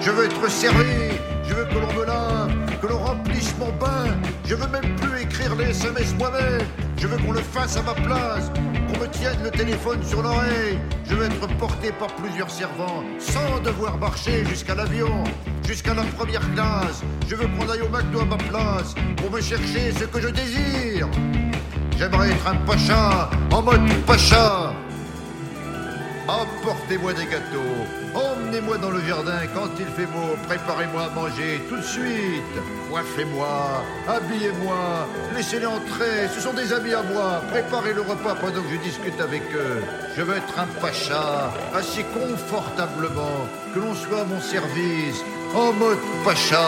Je 0.00 0.10
veux 0.10 0.24
être 0.24 0.50
servi, 0.50 1.12
je 1.50 1.54
veux 1.56 1.64
que 1.64 1.74
l'on 1.74 1.92
me 1.92 2.06
lave, 2.06 2.52
que 2.80 2.86
l'on 2.86 2.98
remplisse 2.98 3.54
mon 3.58 3.72
bain. 3.72 4.06
Je 4.44 4.54
veux 4.54 4.68
même 4.68 4.94
plus 4.96 5.22
écrire 5.22 5.56
les 5.56 5.70
SMS 5.70 6.14
moi-même. 6.16 6.62
Je 6.96 7.08
veux 7.08 7.16
qu'on 7.18 7.32
le 7.32 7.40
fasse 7.40 7.76
à 7.76 7.82
ma 7.82 7.94
place, 7.94 8.52
qu'on 8.54 9.00
me 9.00 9.08
tienne 9.08 9.38
le 9.42 9.50
téléphone 9.50 10.00
sur 10.04 10.22
l'oreille. 10.22 10.78
Je 11.08 11.14
veux 11.16 11.26
être 11.26 11.48
porté 11.58 11.90
par 11.98 12.08
plusieurs 12.14 12.50
servants, 12.50 13.02
sans 13.18 13.58
devoir 13.64 13.98
marcher 13.98 14.44
jusqu'à 14.44 14.76
l'avion, 14.76 15.24
jusqu'à 15.66 15.94
la 15.94 16.04
première 16.04 16.46
classe. 16.54 17.02
Je 17.28 17.34
veux 17.34 17.48
qu'on 17.48 17.68
aille 17.68 17.82
au 17.82 17.88
McDo 17.88 18.20
à 18.20 18.26
ma 18.26 18.36
place, 18.36 18.94
pour 19.16 19.32
me 19.32 19.40
chercher 19.40 19.92
ce 19.98 20.04
que 20.04 20.20
je 20.20 20.28
désire. 20.28 21.08
J'aimerais 21.98 22.30
être 22.30 22.46
un 22.46 22.56
pacha, 22.64 23.28
en 23.50 23.62
mode 23.62 23.88
pacha. 24.06 24.49
Apportez-moi 26.30 27.12
des 27.12 27.26
gâteaux, 27.26 27.82
emmenez-moi 28.14 28.78
dans 28.78 28.90
le 28.90 29.00
jardin 29.00 29.40
quand 29.52 29.68
il 29.80 29.86
fait 29.86 30.06
beau, 30.06 30.36
préparez-moi 30.46 31.06
à 31.06 31.08
manger 31.08 31.60
tout 31.68 31.76
de 31.76 31.82
suite, 31.82 32.54
coiffez-moi, 32.88 33.82
habillez-moi, 34.06 35.08
laissez-les 35.34 35.66
entrer, 35.66 36.28
ce 36.32 36.40
sont 36.40 36.52
des 36.52 36.72
amis 36.72 36.94
à 36.94 37.02
moi, 37.02 37.42
préparez 37.50 37.94
le 37.94 38.02
repas 38.02 38.36
pendant 38.36 38.62
que 38.62 38.68
je 38.70 38.76
discute 38.76 39.20
avec 39.20 39.42
eux. 39.54 39.82
Je 40.16 40.22
veux 40.22 40.36
être 40.36 40.56
un 40.56 40.68
pacha, 40.80 41.52
assis 41.74 42.04
confortablement, 42.14 43.48
que 43.74 43.80
l'on 43.80 43.94
soit 43.96 44.20
à 44.20 44.24
mon 44.24 44.40
service, 44.40 45.24
en 45.52 45.72
mode 45.72 45.98
pacha. 46.24 46.64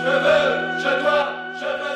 Je 0.00 0.14
veux, 0.24 0.78
je 0.80 1.00
dois, 1.00 1.28
je 1.60 1.64
veux 1.64 1.93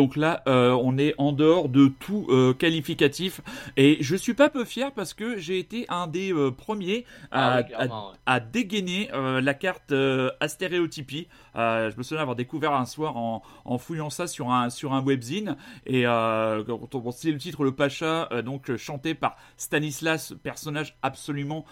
Donc 0.00 0.16
là, 0.16 0.42
euh, 0.46 0.70
on 0.82 0.96
est 0.96 1.14
en 1.18 1.32
dehors 1.32 1.68
de 1.68 1.88
tout 1.88 2.26
euh, 2.30 2.54
qualificatif. 2.54 3.42
Et 3.76 3.98
je 4.00 4.16
suis 4.16 4.32
pas 4.32 4.48
peu 4.48 4.64
fier 4.64 4.92
parce 4.92 5.12
que 5.12 5.36
j'ai 5.36 5.58
été 5.58 5.84
un 5.90 6.06
des 6.06 6.32
euh, 6.32 6.50
premiers 6.50 7.04
à, 7.30 7.48
Ah 7.48 7.56
oui, 7.56 7.60
à- 7.60 7.62
clairement, 7.64 8.08
ouais. 8.08 8.16
à 8.24 8.40
dégainer 8.40 9.10
la 9.12 9.52
carte 9.52 9.92
astéréotypie. 10.40 11.28
Je 11.54 11.94
me 11.98 12.02
souviens 12.02 12.22
avoir 12.22 12.34
découvert 12.36 12.72
un 12.72 12.86
soir 12.86 13.18
en, 13.18 13.42
en 13.66 13.76
fouillant 13.76 14.08
ça 14.08 14.26
sur 14.26 14.50
un, 14.50 14.70
sur 14.70 14.94
un 14.94 15.02
webzine. 15.02 15.58
Et 15.84 16.04
quand 16.04 16.94
on 16.94 17.10
c'est 17.10 17.30
le 17.30 17.36
titre 17.36 17.62
Le 17.62 17.72
Pacha, 17.72 18.30
donc 18.42 18.74
chanté 18.76 19.14
par 19.14 19.36
Stanislas, 19.58 20.32
personnage 20.42 20.96
absolument 21.02 21.66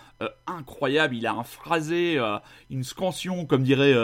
incroyable. 0.47 1.16
Il 1.16 1.26
a 1.26 1.33
un 1.33 1.45
phrasé, 1.45 2.20
une 2.68 2.85
scansion, 2.85 3.47
comme 3.47 3.62
dirait 3.62 3.95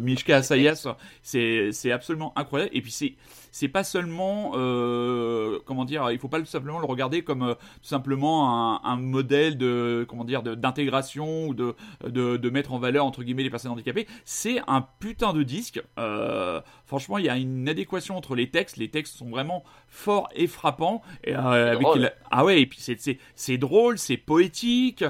Mishka 0.00 0.36
Asayas. 0.36 0.86
C'est 1.22 1.70
c'est 1.72 1.90
absolument 1.90 2.32
incroyable. 2.36 2.70
Et 2.74 2.80
puis 2.82 2.92
c'est 2.92 3.14
c'est 3.52 3.68
pas 3.68 3.84
seulement 3.84 4.52
euh, 4.56 5.60
comment 5.66 5.84
dire 5.84 6.10
il 6.10 6.18
faut 6.18 6.28
pas 6.28 6.44
simplement 6.44 6.80
le 6.80 6.86
regarder 6.86 7.22
comme 7.22 7.42
euh, 7.42 7.54
tout 7.54 7.88
simplement 7.88 8.74
un, 8.74 8.80
un 8.82 8.96
modèle 8.96 9.56
de 9.58 10.04
comment 10.08 10.24
dire 10.24 10.42
d'intégration 10.42 11.46
ou 11.46 11.54
de, 11.54 11.76
de 12.04 12.36
de 12.36 12.50
mettre 12.50 12.72
en 12.72 12.78
valeur 12.78 13.04
entre 13.04 13.22
guillemets 13.22 13.44
les 13.44 13.50
personnes 13.50 13.70
handicapées. 13.70 14.08
C'est 14.24 14.60
un 14.66 14.84
putain 14.98 15.32
de 15.32 15.42
disque. 15.44 15.80
Euh, 15.98 16.60
franchement 16.86 17.18
il 17.18 17.26
y 17.26 17.28
a 17.28 17.36
une 17.36 17.68
adéquation 17.68 18.16
entre 18.16 18.34
les 18.34 18.50
textes. 18.50 18.78
Les 18.78 18.88
textes 18.88 19.16
sont 19.16 19.30
vraiment 19.30 19.62
forts 19.88 20.28
et 20.34 20.46
frappants. 20.46 21.02
Et, 21.22 21.34
avec 21.34 21.80
drôle. 21.82 21.98
la- 22.00 22.12
ah 22.30 22.44
ouais 22.44 22.60
et 22.62 22.66
puis 22.66 22.80
c'est 22.80 23.58
drôle 23.58 23.98
c'est 23.98 24.16
poétique. 24.16 25.04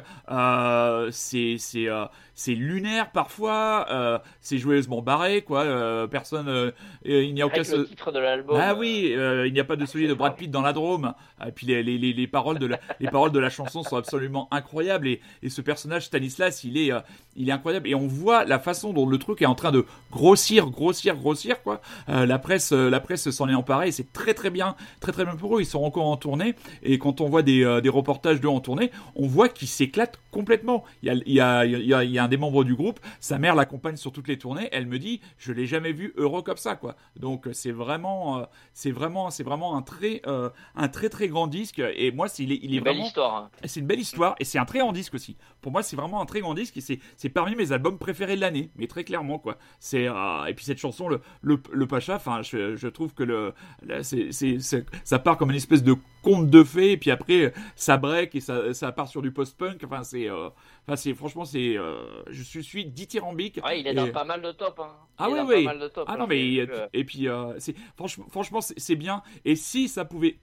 C'est 1.11 1.57
c'est 1.59 1.89
c'est 2.35 2.55
lunaire 2.55 3.11
parfois 3.11 3.87
euh, 3.91 4.19
c'est 4.41 4.59
joyeusement 4.59 5.03
barré 5.03 5.43
quoi 5.43 5.63
euh, 5.63 6.07
personne 6.07 6.49
euh, 6.49 6.71
il 7.05 7.35
n'y 7.35 7.43
a 7.43 7.47
aucun 7.47 7.63
le 7.63 7.87
titre 7.87 8.13
de 8.13 8.19
l'album. 8.19 8.59
ah 8.61 8.75
oui, 8.75 9.15
il 9.15 9.53
n'y 9.53 9.61
a 9.61 9.65
pas 9.65 9.77
de 9.77 9.87
celui 9.87 10.09
de 10.09 10.15
Brad 10.15 10.37
Pitt 10.37 10.51
dans 10.51 10.63
la 10.63 10.73
Drôme. 10.73 11.15
Et 11.47 11.51
puis 11.51 11.67
les, 11.67 11.83
les, 11.83 11.99
les, 11.99 12.13
les 12.13 12.27
paroles 12.27 12.59
de 12.59 12.67
la, 12.67 12.79
les 13.01 13.09
paroles 13.09 13.33
de 13.33 13.39
la 13.39 13.51
chanson 13.51 13.83
sont 13.83 13.97
absolument 13.97 14.49
incroyables 14.51 15.09
et, 15.09 15.21
et 15.43 15.49
ce 15.49 15.61
personnage 15.61 16.07
Stanislas, 16.07 16.65
il 16.65 16.77
est, 16.79 16.93
il 17.37 17.49
est 17.49 17.53
incroyable 17.53 17.89
et 17.89 17.95
on 17.95 18.07
voit 18.07 18.45
la 18.45 18.59
façon 18.59 18.93
dont 18.93 19.07
le 19.07 19.19
truc 19.19 19.43
est 19.43 19.47
en 19.47 19.55
train 19.55 19.73
de 19.73 19.85
grossir, 20.11 20.71
grossir, 20.71 21.17
grossir 21.17 21.63
quoi. 21.63 21.81
La 22.09 22.39
presse, 22.39 22.73
la 22.73 23.01
presse 23.01 23.31
s'en 23.31 23.49
est 23.49 23.55
emparée 23.55 23.89
et 23.89 23.93
c'est 23.93 24.13
très 24.13 24.35
très 24.35 24.51
bien, 24.51 24.77
très 25.01 25.13
très 25.13 25.25
bien 25.25 25.37
pour 25.37 25.57
eux. 25.57 25.61
Ils 25.61 25.67
sont 25.67 25.83
encore 25.83 26.07
en 26.07 26.17
tournée 26.17 26.55
et 26.83 26.99
quand 26.99 27.21
on 27.21 27.29
voit 27.29 27.43
des, 27.43 27.81
des 27.83 27.89
reportages 27.89 28.41
d'eux 28.41 28.49
en 28.49 28.61
tournée, 28.61 28.91
on 29.17 29.27
voit 29.27 29.49
qu'ils 29.49 29.69
s'éclatent 29.69 30.19
complètement. 30.31 30.85
Il 31.03 31.09
y 31.09 31.11
a, 31.11 31.15
il 31.15 31.33
y 31.33 31.41
a, 31.41 31.65
il 31.65 31.87
y 31.87 31.95
a, 31.95 32.05
il 32.05 32.11
y 32.11 32.19
a 32.19 32.22
un 32.23 32.29
des 32.29 32.37
membres 32.37 32.65
du 32.65 32.75
groupe, 32.75 33.01
sa 33.21 33.39
mère 33.39 33.55
l'accompagne 33.55 33.97
sur 33.97 34.13
toutes 34.13 34.29
les 34.29 34.39
tournées. 34.39 34.69
Elle 34.73 34.87
me 34.87 34.99
dit, 34.99 35.21
je 35.39 35.53
l'ai 35.53 35.67
jamais 35.67 35.93
vu 35.93 36.13
heureux 36.17 36.43
comme 36.43 36.57
ça 36.57 36.77
quoi. 36.77 36.97
Donc 37.17 37.47
euh, 37.47 37.53
c'est 37.53 37.73
vraiment, 37.73 38.39
euh, 38.39 38.45
c'est 38.73 38.91
vraiment, 38.91 39.31
c'est 39.31 39.43
vraiment 39.45 39.77
un 39.77 39.83
très, 39.83 40.23
euh, 40.27 40.51
un 40.75 40.89
très 40.89 41.09
très 41.09 41.29
grand 41.29 41.47
disque. 41.47 41.81
Et 41.97 42.11
moi, 42.13 42.29
c'est, 42.29 42.43
il 42.45 42.53
est, 42.53 42.61
il 42.63 42.75
est 42.75 42.79
Une 42.79 42.85
belle 42.85 42.99
histoire. 43.01 43.37
hein. 43.37 43.51
c'est 43.65 43.81
une 43.81 43.87
belle 43.87 44.01
histoire 44.01 44.35
et 44.39 44.45
c'est 44.45 44.59
un 44.59 44.65
très 44.65 44.79
grand 44.81 44.93
disque 44.93 45.15
aussi. 45.15 45.37
Pour 45.61 45.73
moi, 45.73 45.83
c'est 45.83 45.97
vraiment 45.97 46.21
un 46.21 46.27
très 46.27 46.41
grand 46.41 46.55
disque 46.55 46.77
et 46.77 46.81
c'est, 46.81 46.99
c'est 47.17 47.29
parmi 47.29 47.55
mes 47.55 47.73
albums 47.73 47.99
préférés 47.99 48.37
de 48.37 48.41
l'année, 48.41 48.71
mais 48.77 48.87
très 48.87 49.05
clairement 49.05 49.39
quoi. 49.39 49.59
C'est 49.81 50.05
et 50.05 50.55
puis 50.55 50.65
cette 50.65 50.79
chanson, 50.79 51.09
le, 51.09 51.21
le, 51.43 51.61
le 51.73 51.87
Pacha, 51.87 52.17
enfin, 52.17 52.43
je, 52.43 52.77
je 52.77 52.89
trouve 52.89 53.15
que 53.15 53.23
le, 53.23 53.53
là, 53.87 54.03
c'est, 54.03 54.33
c'est, 54.33 54.59
c'est- 54.61 54.87
ça 55.05 55.19
part 55.19 55.37
comme 55.37 55.51
une 55.51 55.57
espèce 55.57 55.83
de 55.83 55.95
conte 56.23 56.49
de 56.51 56.63
fées 56.65 56.93
et 56.93 56.97
puis 56.97 57.11
après 57.11 57.53
ça 57.77 57.97
break 57.97 58.35
et 58.35 58.41
ça, 58.41 58.73
ça 58.75 58.93
part 58.93 59.09
sur 59.09 59.23
du 59.23 59.33
post-punk. 59.33 59.83
Enfin, 59.85 60.03
c'est, 60.05 60.29
euh, 60.29 60.49
enfin, 60.87 60.97
c'est 60.97 61.15
franchement, 61.15 61.45
c'est, 61.45 61.77
euh, 61.77 62.23
je 62.29 62.43
suis, 62.43 62.63
suis 62.63 62.87
dithyrambique. 62.87 63.61
Ouais, 63.65 63.81
il 63.81 63.87
est 63.87 63.95
dans 63.95 64.11
pas 64.11 64.25
mal 64.25 64.43
de 64.43 64.53
top. 64.53 64.81
Hein. 64.81 64.91
ah 65.19 65.29
il 65.29 65.31
est 65.31 65.33
oui, 65.33 65.39
dans 65.39 65.47
oui. 65.49 65.65
pas 65.65 65.73
mal 65.73 65.81
de 65.81 65.89
top. 65.89 66.05
Ah 66.09 66.13
hein, 66.13 66.17
non, 66.19 66.27
mais 66.27 66.55
et, 66.55 66.61
euh, 66.61 66.87
et 66.93 67.05
puis 67.05 67.29
euh, 67.29 67.55
c'est 67.59 67.75
franchement, 67.97 68.27
franchement 68.31 68.61
c'est 68.61 68.97
bien. 68.97 69.23
Et 69.45 69.57
si 69.57 69.89
ça 69.89 70.05
pouvait 70.05 70.39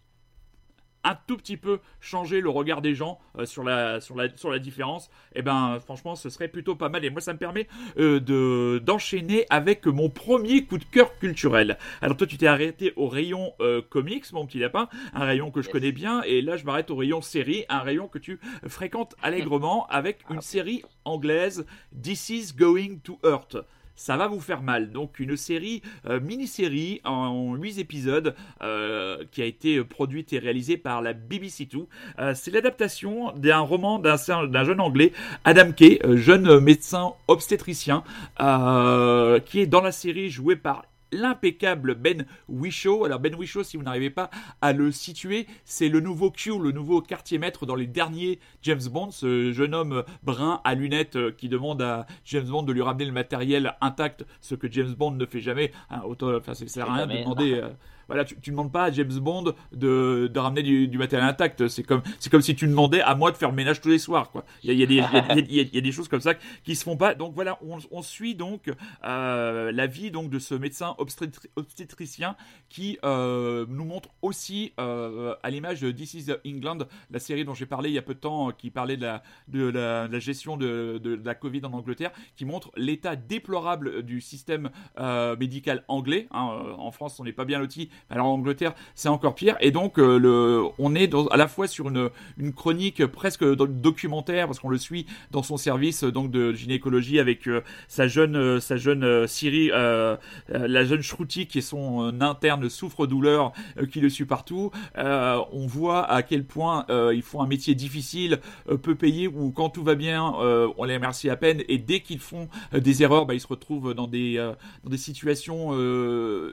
un 1.04 1.16
tout 1.28 1.38
petit 1.38 1.58
peu 1.58 1.80
changer 2.02 2.42
le 2.42 2.50
regard 2.50 2.82
des 2.82 2.94
gens 2.96 3.20
euh, 3.38 3.46
sur 3.46 3.64
la 3.64 4.02
sur 4.02 4.16
la 4.16 4.36
sur 4.36 4.50
la 4.52 4.60
différence, 4.60 5.10
eh 5.36 5.42
ben 5.42 5.80
franchement 5.80 6.16
ce 6.16 6.30
serait 6.30 6.48
plutôt 6.50 6.76
pas 6.76 6.90
mal. 6.90 7.06
Et 7.06 7.10
moi 7.10 7.22
ça 7.22 7.34
me 7.34 7.38
permet 7.40 7.68
euh, 7.98 8.20
de 8.20 8.82
d'enchaîner 8.84 9.46
avec 9.50 9.86
mon 9.88 10.10
premier 10.10 10.66
coup 10.66 10.78
de 10.78 10.84
cœur 10.84 11.18
culturel. 11.20 11.78
Alors 12.02 12.18
toi 12.18 12.28
tu 12.28 12.38
t'es 12.38 12.48
arrêté 12.48 12.94
au 12.96 13.08
rayon 13.08 13.54
euh, 13.62 13.82
comics, 13.82 14.32
mon 14.34 14.46
petit 14.46 14.60
lapin, 14.60 14.90
un 15.14 15.24
rayon 15.26 15.52
que 15.52 15.62
je 15.62 15.68
Yes. 15.68 15.74
connais 15.74 15.92
bien. 15.92 16.22
Et 16.24 16.42
là 16.42 16.58
je 16.58 16.66
m'arrête 16.66 16.90
au 16.92 16.96
rayon 16.96 17.22
série, 17.22 17.66
un 17.70 17.80
rayon 17.80 18.08
que 18.08 18.20
tu 18.20 18.40
fréquentes 18.68 19.16
allègrement 19.22 19.88
avec 19.88 20.20
une 20.30 20.42
série 20.42 20.84
anglaise, 21.06 21.66
This 22.02 22.30
is 22.30 22.54
Going 22.58 23.00
to 23.04 23.20
Earth 23.24 23.58
ça 24.00 24.16
va 24.16 24.28
vous 24.28 24.40
faire 24.40 24.62
mal. 24.62 24.92
Donc 24.92 25.20
une 25.20 25.36
série, 25.36 25.82
euh, 26.08 26.22
mini-série 26.22 27.02
en 27.04 27.54
8 27.56 27.80
épisodes 27.80 28.34
euh, 28.64 29.26
qui 29.32 29.42
a 29.42 29.46
été 29.46 29.84
produite 29.84 30.32
et 30.32 30.40
réalisée 30.40 30.78
par 30.78 31.02
la 31.02 31.12
BBC 31.12 31.66
Two. 31.66 31.90
Euh, 32.18 32.34
c'est 32.34 32.52
l'adaptation 32.52 33.34
d'un 33.34 33.60
roman 33.60 34.00
d'un 34.00 34.16
d'un 34.48 34.64
jeune 34.64 34.80
anglais, 34.80 35.12
Adam 35.44 35.74
Kay, 35.74 36.00
euh, 36.06 36.16
jeune 36.16 36.60
médecin 36.62 37.12
obstétricien, 37.28 38.04
qui 38.38 39.60
est 39.60 39.68
dans 39.68 39.82
la 39.82 39.92
série 39.92 40.30
joué 40.30 40.56
par 40.56 40.86
l'impeccable 41.12 41.96
Ben 41.96 42.26
Whishaw. 42.48 43.06
Alors 43.06 43.20
Ben 43.20 43.36
Whishaw, 43.36 43.64
si 43.64 43.78
vous 43.78 43.84
n'arrivez 43.84 44.10
pas 44.10 44.30
à 44.62 44.74
le 44.74 44.92
situer, 44.92 45.48
c'est 45.66 45.90
le 45.90 46.00
nouveau 46.00 46.32
Q, 46.32 46.60
le 46.60 46.72
nouveau 46.72 47.02
quartier 47.02 47.38
maître 47.38 47.66
dans 47.66 47.76
les 47.76 47.88
derniers 47.88 48.40
James 48.62 48.82
Bond, 48.92 49.12
ce 49.12 49.52
jeune 49.52 49.74
homme 49.74 50.04
brun 50.24 50.62
à 50.64 50.76
lunettes 50.76 51.16
euh, 51.16 51.32
qui 51.32 51.50
demande 51.50 51.82
à 51.82 52.06
James 52.26 52.48
Bond 52.48 52.64
de 52.64 52.74
lui 52.74 52.82
ramener 52.82 53.06
le 53.06 53.12
matériel 53.12 53.76
intact, 53.82 54.26
ce 54.42 54.56
que 54.56 54.72
James 54.72 54.94
Bond 54.94 55.12
ne 55.12 55.26
fait 55.26 55.42
jamais. 55.42 55.72
Hein, 55.90 56.02
autant, 56.06 56.36
enfin, 56.36 56.54
ça 56.54 56.68
sert 56.68 56.90
à 56.90 56.96
rien 56.96 57.08
de 57.08 57.18
demander. 57.18 57.54
euh, 57.64 57.70
voilà, 58.10 58.26
tu, 58.26 58.36
tu 58.42 58.50
demandes 58.52 58.72
pas 58.72 58.86
à 58.86 58.92
James 58.92 59.20
Bond 59.20 59.54
de, 59.72 60.30
de 60.34 60.40
ramener 60.40 60.64
du, 60.64 60.98
matériel 60.98 61.30
intact. 61.30 61.68
C'est 61.68 61.84
comme, 61.84 62.02
c'est 62.20 62.30
comme 62.30 62.42
si 62.42 62.56
tu 62.56 62.68
demandais 62.68 63.02
à 63.02 63.14
moi 63.16 63.32
de 63.32 63.38
faire 63.38 63.54
ménage 63.54 63.80
tous 63.82 63.90
les 63.90 64.00
soirs, 64.00 64.32
quoi. 64.32 64.44
Il 64.64 64.74
y 64.74 64.84
a, 64.84 64.86
des, 64.86 64.96
il 65.50 65.74
y 65.74 65.78
a- 65.78 65.82
des 65.82 65.92
choses 65.92 66.08
comme 66.08 66.20
ça 66.20 66.34
qui 66.64 66.76
se 66.76 66.84
font 66.84 66.98
pas. 66.98 67.14
Donc 67.16 67.34
voilà, 67.36 67.60
on, 67.92 68.02
suit 68.02 68.34
donc 68.36 68.72
euh, 69.06 69.72
la 69.72 69.88
vie 69.88 70.10
donc 70.12 70.30
de 70.30 70.40
ce 70.40 70.56
médecin 70.56 70.96
obstétri- 70.98 71.48
obstétricien 71.56 72.36
qui 72.68 72.98
euh, 73.04 73.66
nous 73.70 73.86
montre 73.86 74.10
aussi 74.24 74.74
euh, 74.80 75.36
à 75.44 75.50
l'image 75.52 75.82
de 75.82 75.92
This 75.92 76.16
is 76.16 76.26
England, 76.46 76.80
la 77.12 77.20
série 77.20 77.46
dont 77.46 77.54
j'ai 77.54 77.66
parlé 77.68 77.90
il 77.90 77.94
y 77.94 77.98
a 78.00 78.02
peu 78.02 78.16
de 78.16 78.20
temps, 78.20 78.52
qui 78.52 78.72
parlait 78.72 78.98
de 78.98 79.04
la, 79.04 79.24
de 79.48 79.64
la, 79.68 80.20
gestion 80.20 80.58
de, 80.58 80.98
de- 80.98 81.20
la 81.24 81.36
Covid 81.36 81.62
en 81.66 81.74
Angleterre, 81.74 82.12
qui 82.36 82.46
montre 82.46 82.72
l'état 82.76 83.16
déplorable 83.16 84.02
du 84.04 84.20
système 84.22 84.72
médical 85.40 85.84
anglais. 85.88 86.28
hein. 86.32 86.76
En 86.78 86.92
France, 86.92 87.20
on 87.20 87.24
n'est 87.24 87.34
pas 87.34 87.46
bien 87.46 87.60
loti. 87.60 87.90
Alors 88.10 88.28
en 88.28 88.34
Angleterre, 88.34 88.74
c'est 88.96 89.10
encore 89.10 89.36
pire. 89.36 89.56
Et 89.62 89.72
donc, 89.72 90.00
euh, 90.00 90.18
le, 90.18 90.64
on 90.80 90.96
est 90.96 91.14
à 91.32 91.38
la 91.38 91.48
fois 91.48 91.68
sur 91.68 91.90
une, 91.90 92.10
une 92.38 92.54
chronique 92.54 93.06
presque 93.06 93.44
do- 93.44 93.68
documentaire 93.68 94.48
parce 94.48 94.60
qu'on 94.60 94.70
le 94.70 94.78
suit 94.78 95.06
dans 95.32 95.44
son 95.44 95.58
service 95.58 96.04
euh, 96.04 96.12
donc 96.12 96.32
de 96.32 96.54
gynécologie 96.54 97.20
avec 97.20 97.48
euh, 97.48 97.62
sa 97.88 98.08
jeune, 98.08 98.36
euh, 98.36 98.60
sa 98.60 98.78
jeune 98.78 99.28
Siri, 99.28 99.70
la 99.70 100.84
jeune 100.84 101.02
Shruti 101.02 101.48
qui 101.48 101.60
est 101.60 101.62
son 101.62 102.22
interne 102.22 102.70
souffre-douleur 102.70 103.54
qui 103.92 104.00
le 104.00 104.10
suit 104.10 104.26
partout. 104.26 104.72
On 104.96 105.68
voit 105.68 106.06
à 106.10 106.24
quel 106.24 106.46
point 106.46 106.86
ils 107.14 107.22
font 107.22 107.42
un 107.42 107.48
métier 107.48 107.76
difficile, 107.76 108.40
peu 108.82 108.96
payé, 108.96 109.28
où 109.28 109.52
quand 109.52 109.70
tout 109.70 109.84
va 109.84 109.96
bien, 109.96 110.24
on 110.78 110.84
les 110.84 110.96
remercie 110.96 111.30
à 111.30 111.36
peine, 111.36 111.64
et 111.68 111.78
dès 111.78 112.02
qu'ils 112.02 112.20
font 112.20 112.50
des 112.74 113.04
erreurs, 113.04 113.26
bah, 113.26 113.34
ils 113.34 113.42
se 113.42 113.48
retrouvent 113.48 113.94
dans 113.94 114.08
des, 114.08 114.36
dans 114.84 114.90
des 114.90 114.98
situations 114.98 115.72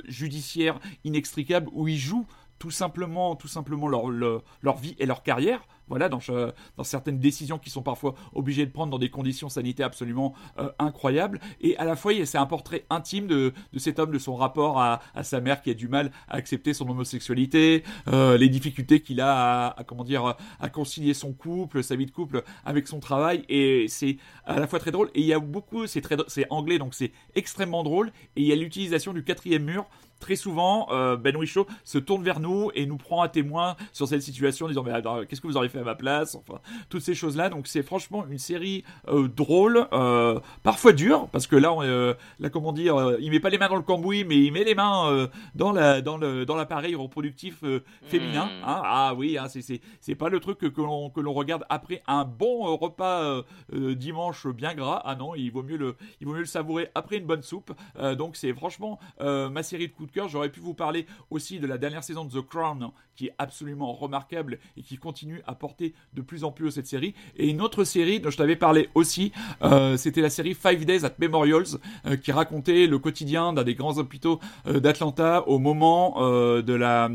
judiciaires 0.06 0.78
inextricables 1.04 1.35
où 1.72 1.88
ils 1.88 1.98
jouent 1.98 2.26
tout 2.58 2.70
simplement, 2.70 3.36
tout 3.36 3.48
simplement 3.48 3.88
leur, 3.88 4.08
leur, 4.08 4.76
vie 4.76 4.96
et 4.98 5.06
leur 5.06 5.22
carrière. 5.22 5.66
Voilà, 5.88 6.08
dans, 6.08 6.18
euh, 6.30 6.50
dans 6.76 6.82
certaines 6.82 7.20
décisions 7.20 7.60
qui 7.60 7.70
sont 7.70 7.82
parfois 7.82 8.16
obligés 8.34 8.66
de 8.66 8.72
prendre 8.72 8.90
dans 8.90 8.98
des 8.98 9.08
conditions 9.08 9.48
sanitaires 9.48 9.86
absolument 9.86 10.34
euh, 10.58 10.68
incroyables. 10.80 11.38
Et 11.60 11.76
à 11.76 11.84
la 11.84 11.94
fois, 11.94 12.12
c'est 12.24 12.38
un 12.38 12.46
portrait 12.46 12.84
intime 12.90 13.28
de, 13.28 13.52
de 13.72 13.78
cet 13.78 14.00
homme, 14.00 14.10
de 14.10 14.18
son 14.18 14.34
rapport 14.34 14.80
à, 14.80 15.00
à 15.14 15.22
sa 15.22 15.40
mère 15.40 15.62
qui 15.62 15.70
a 15.70 15.74
du 15.74 15.86
mal 15.86 16.10
à 16.28 16.36
accepter 16.36 16.74
son 16.74 16.88
homosexualité, 16.88 17.84
euh, 18.08 18.36
les 18.36 18.48
difficultés 18.48 19.00
qu'il 19.00 19.20
a 19.20 19.66
à, 19.66 19.80
à, 19.80 19.84
comment 19.84 20.02
dire, 20.02 20.34
à 20.58 20.68
concilier 20.70 21.14
son 21.14 21.32
couple, 21.32 21.84
sa 21.84 21.94
vie 21.94 22.06
de 22.06 22.10
couple 22.10 22.42
avec 22.64 22.88
son 22.88 22.98
travail. 22.98 23.44
Et 23.48 23.86
c'est 23.88 24.16
à 24.44 24.58
la 24.58 24.66
fois 24.66 24.80
très 24.80 24.90
drôle. 24.90 25.10
Et 25.14 25.20
il 25.20 25.26
y 25.26 25.32
a 25.32 25.38
beaucoup, 25.38 25.86
c'est 25.86 26.02
anglais, 26.50 26.78
donc 26.78 26.94
c'est 26.94 27.12
extrêmement 27.36 27.84
drôle. 27.84 28.08
Et 28.34 28.42
il 28.42 28.46
y 28.48 28.52
a 28.52 28.56
l'utilisation 28.56 29.12
du 29.12 29.22
quatrième 29.22 29.62
mur 29.62 29.86
très 30.20 30.36
souvent, 30.36 30.88
euh, 30.90 31.16
Ben 31.16 31.36
Whishaw 31.36 31.66
se 31.84 31.98
tourne 31.98 32.22
vers 32.22 32.40
nous 32.40 32.70
et 32.74 32.86
nous 32.86 32.96
prend 32.96 33.22
à 33.22 33.28
témoin 33.28 33.76
sur 33.92 34.08
cette 34.08 34.22
situation 34.22 34.66
en 34.66 34.68
disant 34.68 34.82
mais 34.82 34.92
qu'est-ce 35.26 35.40
que 35.40 35.46
vous 35.46 35.56
auriez 35.56 35.68
fait 35.68 35.80
à 35.80 35.84
ma 35.84 35.94
place? 35.94 36.34
Enfin, 36.34 36.60
toutes 36.88 37.02
ces 37.02 37.14
choses-là. 37.14 37.48
Donc 37.48 37.66
c'est 37.66 37.82
franchement 37.82 38.24
une 38.30 38.38
série 38.38 38.84
euh, 39.08 39.28
drôle, 39.28 39.86
euh, 39.92 40.40
parfois 40.62 40.92
dure, 40.92 41.28
parce 41.28 41.46
que 41.46 41.56
là, 41.56 41.72
on, 41.72 41.80
là 41.80 42.50
comment 42.50 42.72
dire, 42.72 43.16
il 43.20 43.30
met 43.30 43.40
pas 43.40 43.50
les 43.50 43.58
mains 43.58 43.68
dans 43.68 43.76
le 43.76 43.82
cambouis, 43.82 44.24
mais 44.24 44.36
il 44.36 44.52
met 44.52 44.64
les 44.64 44.74
mains 44.74 45.28
dans 45.54 45.72
la 45.72 46.00
dans 46.00 46.16
le 46.16 46.44
dans 46.46 46.56
l'appareil 46.56 46.94
reproductif 46.94 47.62
féminin. 48.02 48.46
Mm. 48.46 48.64
hein. 48.64 48.82
ah 48.84 49.14
oui, 49.16 49.38
hein, 49.38 49.48
c'est 49.48 49.62
c'est 49.62 49.80
c'est 50.00 50.14
pas 50.14 50.28
le 50.28 50.40
truc 50.40 50.58
que, 50.58 50.66
que 50.66 50.80
l'on 50.80 51.10
que 51.10 51.20
l'on 51.20 51.32
regarde 51.32 51.64
après 51.68 52.02
un 52.06 52.24
bon 52.24 52.76
repas 52.76 53.42
dimanche 53.72 54.46
bien 54.46 54.74
gras. 54.74 55.02
Ah 55.04 55.14
non, 55.14 55.34
il 55.34 55.50
vaut 55.50 55.62
mieux 55.62 55.76
le 55.76 55.96
il 56.20 56.26
vaut 56.26 56.32
mieux 56.32 56.40
le 56.40 56.46
savourer 56.46 56.88
après 56.94 57.16
une 57.18 57.26
bonne 57.26 57.42
soupe. 57.42 57.72
Donc 58.16 58.36
c'est 58.36 58.52
franchement 58.54 58.98
ma 59.20 59.62
série 59.62 59.88
de 59.88 59.92
coups 59.92 60.05
coup 60.06 60.12
de 60.12 60.12
cœur. 60.20 60.28
J'aurais 60.28 60.50
pu 60.50 60.60
vous 60.60 60.74
parler 60.74 61.06
aussi 61.30 61.58
de 61.58 61.66
la 61.66 61.78
dernière 61.78 62.04
saison 62.04 62.24
de 62.24 62.40
The 62.40 62.46
Crown, 62.46 62.82
hein, 62.82 62.92
qui 63.16 63.26
est 63.26 63.34
absolument 63.38 63.92
remarquable 63.92 64.58
et 64.76 64.82
qui 64.82 64.96
continue 64.96 65.42
à 65.46 65.54
porter 65.54 65.94
de 66.14 66.22
plus 66.22 66.44
en 66.44 66.52
plus 66.52 66.66
haut 66.66 66.70
cette 66.70 66.86
série. 66.86 67.14
Et 67.36 67.48
une 67.48 67.60
autre 67.60 67.84
série 67.84 68.20
dont 68.20 68.30
je 68.30 68.36
t'avais 68.36 68.56
parlé 68.56 68.88
aussi, 68.94 69.32
euh, 69.62 69.96
c'était 69.96 70.20
la 70.20 70.30
série 70.30 70.54
Five 70.54 70.84
Days 70.84 71.04
at 71.04 71.14
Memorials, 71.18 71.78
euh, 72.06 72.16
qui 72.16 72.32
racontait 72.32 72.86
le 72.86 72.98
quotidien 72.98 73.52
d'un 73.52 73.64
des 73.64 73.74
grands 73.74 73.98
hôpitaux 73.98 74.38
euh, 74.66 74.80
d'Atlanta 74.80 75.46
au 75.48 75.58
moment 75.58 75.96
de 76.16 76.72
la, 76.74 77.08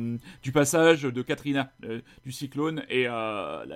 du 0.43 0.51
passage 0.51 1.03
de 1.03 1.21
Katrina, 1.21 1.71
du 2.23 2.31
cyclone. 2.31 2.83
Et 2.89 3.07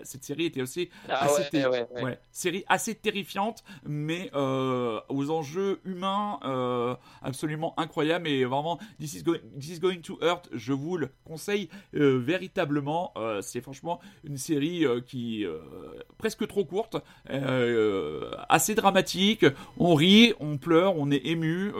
cette 0.04 0.24
série 0.24 0.46
était 0.46 0.62
aussi 0.62 0.90
Ah 1.10 1.26
assez 1.26 1.42
ouais, 1.42 1.50
terri- 1.50 1.70
ouais, 1.72 1.88
ouais. 1.96 2.04
ouais, 2.04 2.20
série 2.32 2.64
assez 2.68 2.96
terrifiante, 2.96 3.64
mais 3.86 4.32
aux 4.34 5.30
enjeux 5.30 5.80
humains 5.86 6.40
absolument 7.22 7.74
incroyables. 7.80 8.28
Et 8.28 8.46
vraiment, 8.46 8.80
This 9.06 9.14
is, 9.14 9.24
going, 9.24 9.40
This 9.56 9.70
is 9.70 9.80
Going 9.80 10.02
to 10.02 10.18
Hurt, 10.20 10.50
je 10.52 10.74
vous 10.74 10.98
le 10.98 11.10
conseille 11.26 11.70
euh, 11.94 12.18
véritablement. 12.18 13.12
Euh, 13.18 13.40
c'est 13.44 13.62
franchement 13.62 14.00
une 14.24 14.38
série 14.38 14.84
euh, 14.84 15.00
qui 15.00 15.46
euh, 15.46 15.60
presque 16.18 16.48
trop 16.48 16.66
courte, 16.66 16.98
assez 18.50 18.74
dramatique. 18.74 19.46
On 19.78 19.94
rit, 19.94 20.34
on 20.40 20.58
pleure, 20.58 20.98
on 20.98 21.12
est 21.12 21.24
ému. 21.24 21.72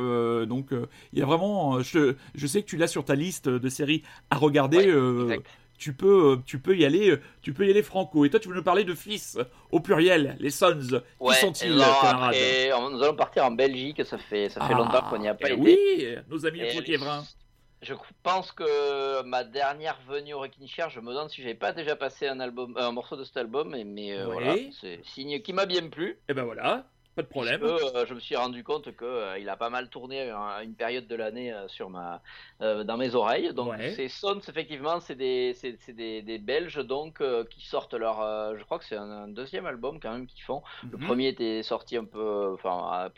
donc, 0.48 0.70
il 1.14 1.20
y 1.20 1.24
a 1.24 1.26
vraiment. 1.26 1.82
Je, 1.82 2.14
je 2.36 2.48
sais 2.48 2.62
que 2.62 2.68
tu 2.68 2.78
l'as 2.78 2.86
sur 2.86 3.04
ta 3.04 3.16
liste 3.16 3.50
de 3.50 3.70
séries 3.70 4.04
à 4.30 4.38
regarder. 4.38 4.94
Ouais. 4.94 5.40
Tu 5.78 5.94
peux, 5.94 6.34
euh, 6.34 6.38
tu 6.46 6.60
peux 6.60 6.76
y 6.76 6.86
aller, 6.86 7.12
euh, 7.12 7.22
tu 7.42 7.54
peux 7.54 7.66
y 7.68 7.70
aller 7.70 7.84
franco. 7.84 8.26
Et 8.26 8.30
toi, 8.30 8.40
tu 8.40 8.50
veux 8.50 8.56
nous 8.56 8.64
parler 8.64 8.84
de 8.84 8.94
fils 8.94 9.38
au 9.72 9.80
pluriel, 9.80 10.36
les 10.40 10.50
Sons. 10.50 10.80
Qui 10.80 10.96
Ouais, 11.20 11.36
sont-ils, 11.36 11.72
et 11.72 11.84
alors, 11.84 12.02
camarades 12.02 12.36
nous 12.92 13.04
allons 13.04 13.16
partir 13.16 13.46
en 13.46 13.52
Belgique, 13.52 14.06
ça 14.06 14.18
fait, 14.18 14.50
ça 14.50 14.62
fait 14.62 14.74
Ah, 14.74 14.78
longtemps 14.78 15.02
qu'on 15.10 15.18
n'y 15.18 15.28
a 15.28 15.36
pas 15.36 15.50
eh 15.50 15.54
été. 15.54 15.62
Oui, 15.62 16.08
nos 16.30 16.46
amis 16.46 16.60
les 16.60 16.74
Potiévrins. 16.74 17.24
Je 17.82 17.94
pense 18.24 18.52
que 18.52 19.22
ma 19.24 19.44
dernière 19.44 20.00
venue 20.08 20.34
au 20.34 20.40
Rockin' 20.40 20.68
Chair, 20.68 20.90
je 20.90 21.00
me 21.00 21.10
demande 21.12 21.30
si 21.30 21.42
j'avais 21.42 21.54
pas 21.54 21.72
déjà 21.72 21.96
passé 21.96 22.28
un 22.28 22.40
album, 22.40 22.76
un 22.78 22.92
morceau 22.92 23.16
de 23.16 23.24
cet 23.24 23.38
album, 23.38 23.70
mais, 23.72 23.84
mais 23.84 24.18
euh, 24.18 24.26
voilà, 24.26 24.56
c'est 24.82 25.02
signe 25.06 25.40
qui 25.42 25.54
m'a 25.54 25.68
bien 25.68 25.88
plu. 25.90 26.18
Et 26.28 26.34
ben 26.34 26.46
voilà, 26.46 26.88
pas 27.16 27.24
de 27.24 27.28
problème. 27.28 27.62
Puisque, 27.62 27.64
euh, 27.64 28.06
je 28.06 28.14
me 28.14 28.20
suis 28.20 28.36
rendu 28.36 28.64
compte 28.64 28.96
que 28.96 29.04
euh, 29.06 29.40
il 29.40 29.50
a 29.50 29.58
pas 29.58 29.70
mal 29.70 29.90
tourné 29.90 30.30
à 30.32 30.64
une 30.64 30.76
période 30.76 31.08
de 31.08 31.16
l'année 31.16 31.52
euh, 31.52 31.68
sur 31.68 31.90
ma, 31.90 32.22
euh, 32.62 32.84
dans 32.84 32.98
mes 32.98 33.16
oreilles. 33.16 33.54
Donc 33.54 33.72
Ouais. 33.72 33.90
ces 33.96 34.08
Sons, 34.10 34.40
effectivement, 34.48 35.00
c'est 35.02 35.16
des, 35.16 35.54
c'est, 35.54 35.78
c'est 35.80 35.94
des, 35.94 36.22
des 36.22 36.40
Belges 36.40 36.78
donc 36.86 37.22
euh, 37.22 37.44
qui 37.46 37.62
sortent 37.66 37.94
leur, 37.94 38.22
euh, 38.22 38.56
je 38.58 38.64
crois 38.64 38.80
que 38.80 38.86
c'est 38.86 38.96
un, 38.98 39.10
un 39.10 39.28
deuxième 39.28 39.66
album 39.66 40.00
quand 40.00 40.12
même 40.14 40.28
qu'ils 40.28 40.44
font. 40.44 40.62
Le 40.92 40.98
Mhm. 40.98 41.00
premier 41.00 41.28
était 41.30 41.64
sorti 41.64 41.98
un 41.98 42.06
peu, 42.06 42.54
enfin, 42.54 43.10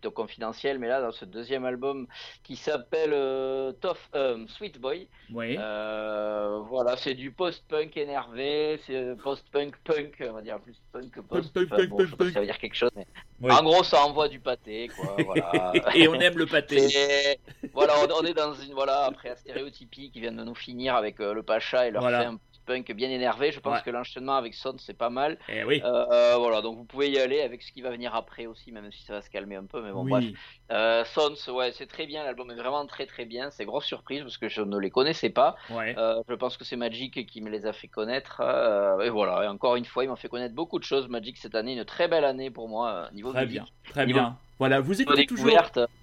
plutôt 0.00 0.10
confidentiel, 0.14 0.78
mais 0.78 0.88
là 0.88 1.02
dans 1.02 1.12
ce 1.12 1.26
deuxième 1.26 1.64
album 1.66 2.06
qui 2.42 2.56
s'appelle 2.56 3.10
euh, 3.12 3.72
Tough 3.82 3.96
euh, 4.14 4.46
Sweet 4.48 4.80
Boy, 4.80 5.08
Oui. 5.32 5.56
euh, 5.58 6.58
voilà, 6.68 6.96
c'est 6.96 7.12
du 7.12 7.30
post-punk 7.32 7.94
énervé, 7.98 8.80
c'est 8.86 8.94
euh, 8.96 9.14
post-punk 9.14 9.74
punk, 9.84 10.24
on 10.26 10.32
va 10.32 10.40
dire 10.40 10.58
plus 10.60 10.74
punk 10.92 11.10
que 11.10 11.20
post. 11.20 11.52
Punk, 11.52 11.66
Enfin, 11.66 11.76
punk, 11.76 11.88
bon, 11.90 11.96
punk, 11.98 12.06
je 12.06 12.10
sais 12.12 12.16
pas 12.16 12.24
si 12.24 12.30
punk. 12.30 12.32
ça 12.32 12.40
veut 12.40 12.46
dire 12.46 12.58
quelque 12.58 12.74
chose, 12.76 12.90
mais 12.96 13.52
en 13.52 13.62
gros, 13.62 13.84
ça 13.84 14.02
envoie 14.04 14.28
du 14.28 14.40
pâté, 14.40 14.88
quoi. 14.96 15.16
Voilà. 15.26 15.72
Et 15.94 16.08
on 16.08 16.14
aime 16.14 16.38
le 16.38 16.46
pâté. 16.46 17.38
Voilà, 17.74 17.92
on, 18.18 18.24
est 18.24 18.34
dans 18.34 18.54
une 18.54 18.72
voilà 18.72 19.04
après 19.04 19.36
stéréotypie 19.36 20.10
qui 20.10 20.20
vient 20.20 20.32
de 20.32 20.42
nous 20.42 20.54
finir 20.54 20.94
avec 20.94 21.20
euh, 21.20 21.34
le 21.34 21.42
Pacha 21.42 21.86
et 21.86 21.90
leur 21.90 22.02
Voilà. 22.02 22.20
fait 22.20 22.26
un 22.26 22.38
punk 22.70 22.92
bien 22.92 23.10
énervé. 23.10 23.50
Je 23.52 23.60
pense 23.60 23.76
Ouais. 23.78 23.82
que 23.84 23.90
l'enchaînement 23.90 24.36
avec 24.36 24.54
Son 24.54 24.76
c'est 24.78 24.96
pas 24.96 25.10
mal. 25.10 25.38
Eh 25.48 25.64
oui. 25.64 25.82
Euh, 25.84 26.36
voilà, 26.38 26.60
donc 26.62 26.76
vous 26.76 26.84
pouvez 26.84 27.10
y 27.10 27.18
aller 27.18 27.40
avec 27.40 27.62
ce 27.62 27.72
qui 27.72 27.82
va 27.82 27.90
venir 27.90 28.14
après 28.14 28.46
aussi, 28.46 28.70
même 28.72 28.90
si 28.92 29.02
ça 29.04 29.14
va 29.14 29.22
se 29.22 29.30
calmer 29.30 29.56
un 29.56 29.64
peu. 29.64 29.82
Mais 29.82 29.90
bon, 29.92 30.04
oui. 30.04 30.10
bref. 30.10 30.24
Euh, 30.70 31.04
Sons, 31.04 31.52
ouais, 31.52 31.72
c'est 31.72 31.86
très 31.86 32.06
bien. 32.06 32.22
L'album 32.24 32.50
est 32.50 32.54
vraiment 32.54 32.86
très 32.86 33.06
très 33.06 33.24
bien. 33.24 33.50
C'est 33.50 33.64
grosse 33.64 33.86
surprise 33.86 34.22
parce 34.22 34.38
que 34.38 34.48
je 34.48 34.62
ne 34.62 34.78
les 34.78 34.90
connaissais 34.90 35.30
pas. 35.30 35.56
Ouais. 35.70 35.94
Euh, 35.98 36.22
je 36.28 36.34
pense 36.34 36.56
que 36.56 36.64
c'est 36.64 36.76
Magic 36.76 37.26
qui 37.26 37.40
me 37.40 37.50
les 37.50 37.66
a 37.66 37.72
fait 37.72 37.88
connaître. 37.88 38.40
euh, 38.44 39.00
et 39.00 39.10
voilà, 39.10 39.44
et 39.44 39.48
encore 39.48 39.76
une 39.76 39.84
fois, 39.84 40.04
il 40.04 40.10
m'a 40.10 40.16
fait 40.16 40.28
connaître 40.28 40.54
beaucoup 40.54 40.78
de 40.78 40.84
choses. 40.84 41.08
Magic 41.08 41.36
cette 41.38 41.54
année, 41.54 41.74
une 41.74 41.84
très 41.84 42.06
belle 42.08 42.24
année 42.24 42.50
pour 42.50 42.68
moi, 42.68 43.08
niveau 43.12 43.32
Très 43.32 43.46
musique. 43.46 43.62
bien, 43.62 43.66
très 43.92 44.06
Niveau- 44.06 44.18
bien. 44.20 44.36
Voilà, 44.58 44.78
vous 44.80 45.00
écoutez 45.00 45.24
toujours. 45.26 45.50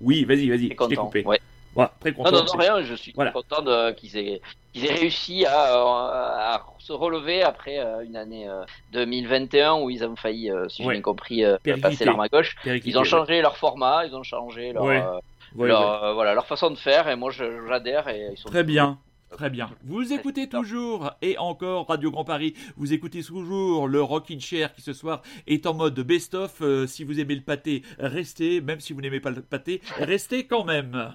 Oui, 0.02 0.26
vas-y, 0.26 0.50
vas-y, 0.50 0.70
je 0.70 0.74
t'ai 0.88 0.96
coupé. 0.96 1.24
Ouais. 1.24 1.40
Voilà, 1.78 1.94
très 2.00 2.12
content. 2.12 2.32
Non, 2.32 2.44
non, 2.44 2.58
rien, 2.58 2.82
je 2.82 2.96
suis 2.96 3.14
Voilà. 3.16 3.32
content 3.32 3.62
de- 3.62 3.92
qu'ils 3.92 4.18
aient, 4.18 4.42
qu'ils 4.74 4.86
aient 4.86 4.94
réussi 4.96 5.46
à, 5.46 5.76
euh, 5.78 5.86
à 5.86 6.66
se 6.80 6.92
relever 6.92 7.44
après 7.44 7.80
euh, 7.80 8.04
une 8.04 8.16
année 8.18 8.50
euh, 8.50 8.64
2021 8.94 9.76
où 9.82 9.90
ils 9.90 10.04
ont 10.04 10.16
failli, 10.16 10.50
euh, 10.52 10.68
si 10.70 10.84
j'ai 10.84 10.90
bien 10.90 11.02
compris, 11.02 11.46
euh, 11.46 11.58
passer 11.82 12.04
l'arme 12.06 12.20
à 12.22 12.28
gauche. 12.30 12.56
Ils 12.66 12.98
ont 12.98 13.02
ouais. 13.02 13.06
changé 13.08 13.42
leur 13.42 13.58
format, 13.58 14.06
ils 14.06 14.16
ont 14.16 14.24
changé 14.24 14.74
leur, 14.74 14.84
Ouais. 14.84 15.02
euh, 15.02 15.20
Ouais, 15.56 15.68
leur, 15.68 15.82
ouais. 16.02 16.08
euh, 16.10 16.14
voilà, 16.14 16.34
leur 16.34 16.46
façon 16.48 16.70
de 16.72 16.76
faire 16.78 17.08
et 17.08 17.16
moi 17.16 17.32
je- 17.32 17.68
j'adhère 17.68 18.08
et 18.10 18.30
ils 18.34 18.38
sont 18.38 18.50
Très 18.50 18.64
bien. 18.64 18.98
Très 19.30 19.50
bien. 19.50 19.70
Vous 19.84 20.14
écoutez 20.14 20.48
toujours 20.48 21.12
et 21.22 21.38
encore 21.38 21.88
Radio 21.88 22.12
Grand 22.12 22.24
Paris. 22.24 22.54
Vous 22.78 22.94
écoutez 22.94 23.22
toujours 23.22 23.86
le 23.90 24.02
Rockin' 24.02 24.40
Chair 24.40 24.74
qui 24.74 24.82
ce 24.82 24.94
soir 24.94 25.22
est 25.48 25.66
en 25.68 25.74
mode 25.74 26.00
best-of. 26.00 26.62
Euh, 26.62 26.88
si 26.88 27.04
vous 27.04 27.20
aimez 27.20 27.36
le 27.36 27.42
pâté, 27.42 27.84
restez. 28.00 28.62
Même 28.62 28.80
si 28.80 28.94
vous 28.94 29.02
n'aimez 29.02 29.20
pas 29.20 29.30
le 29.32 29.42
pâté, 29.42 29.82
restez 29.98 30.48
quand 30.48 30.64
même. 30.64 31.14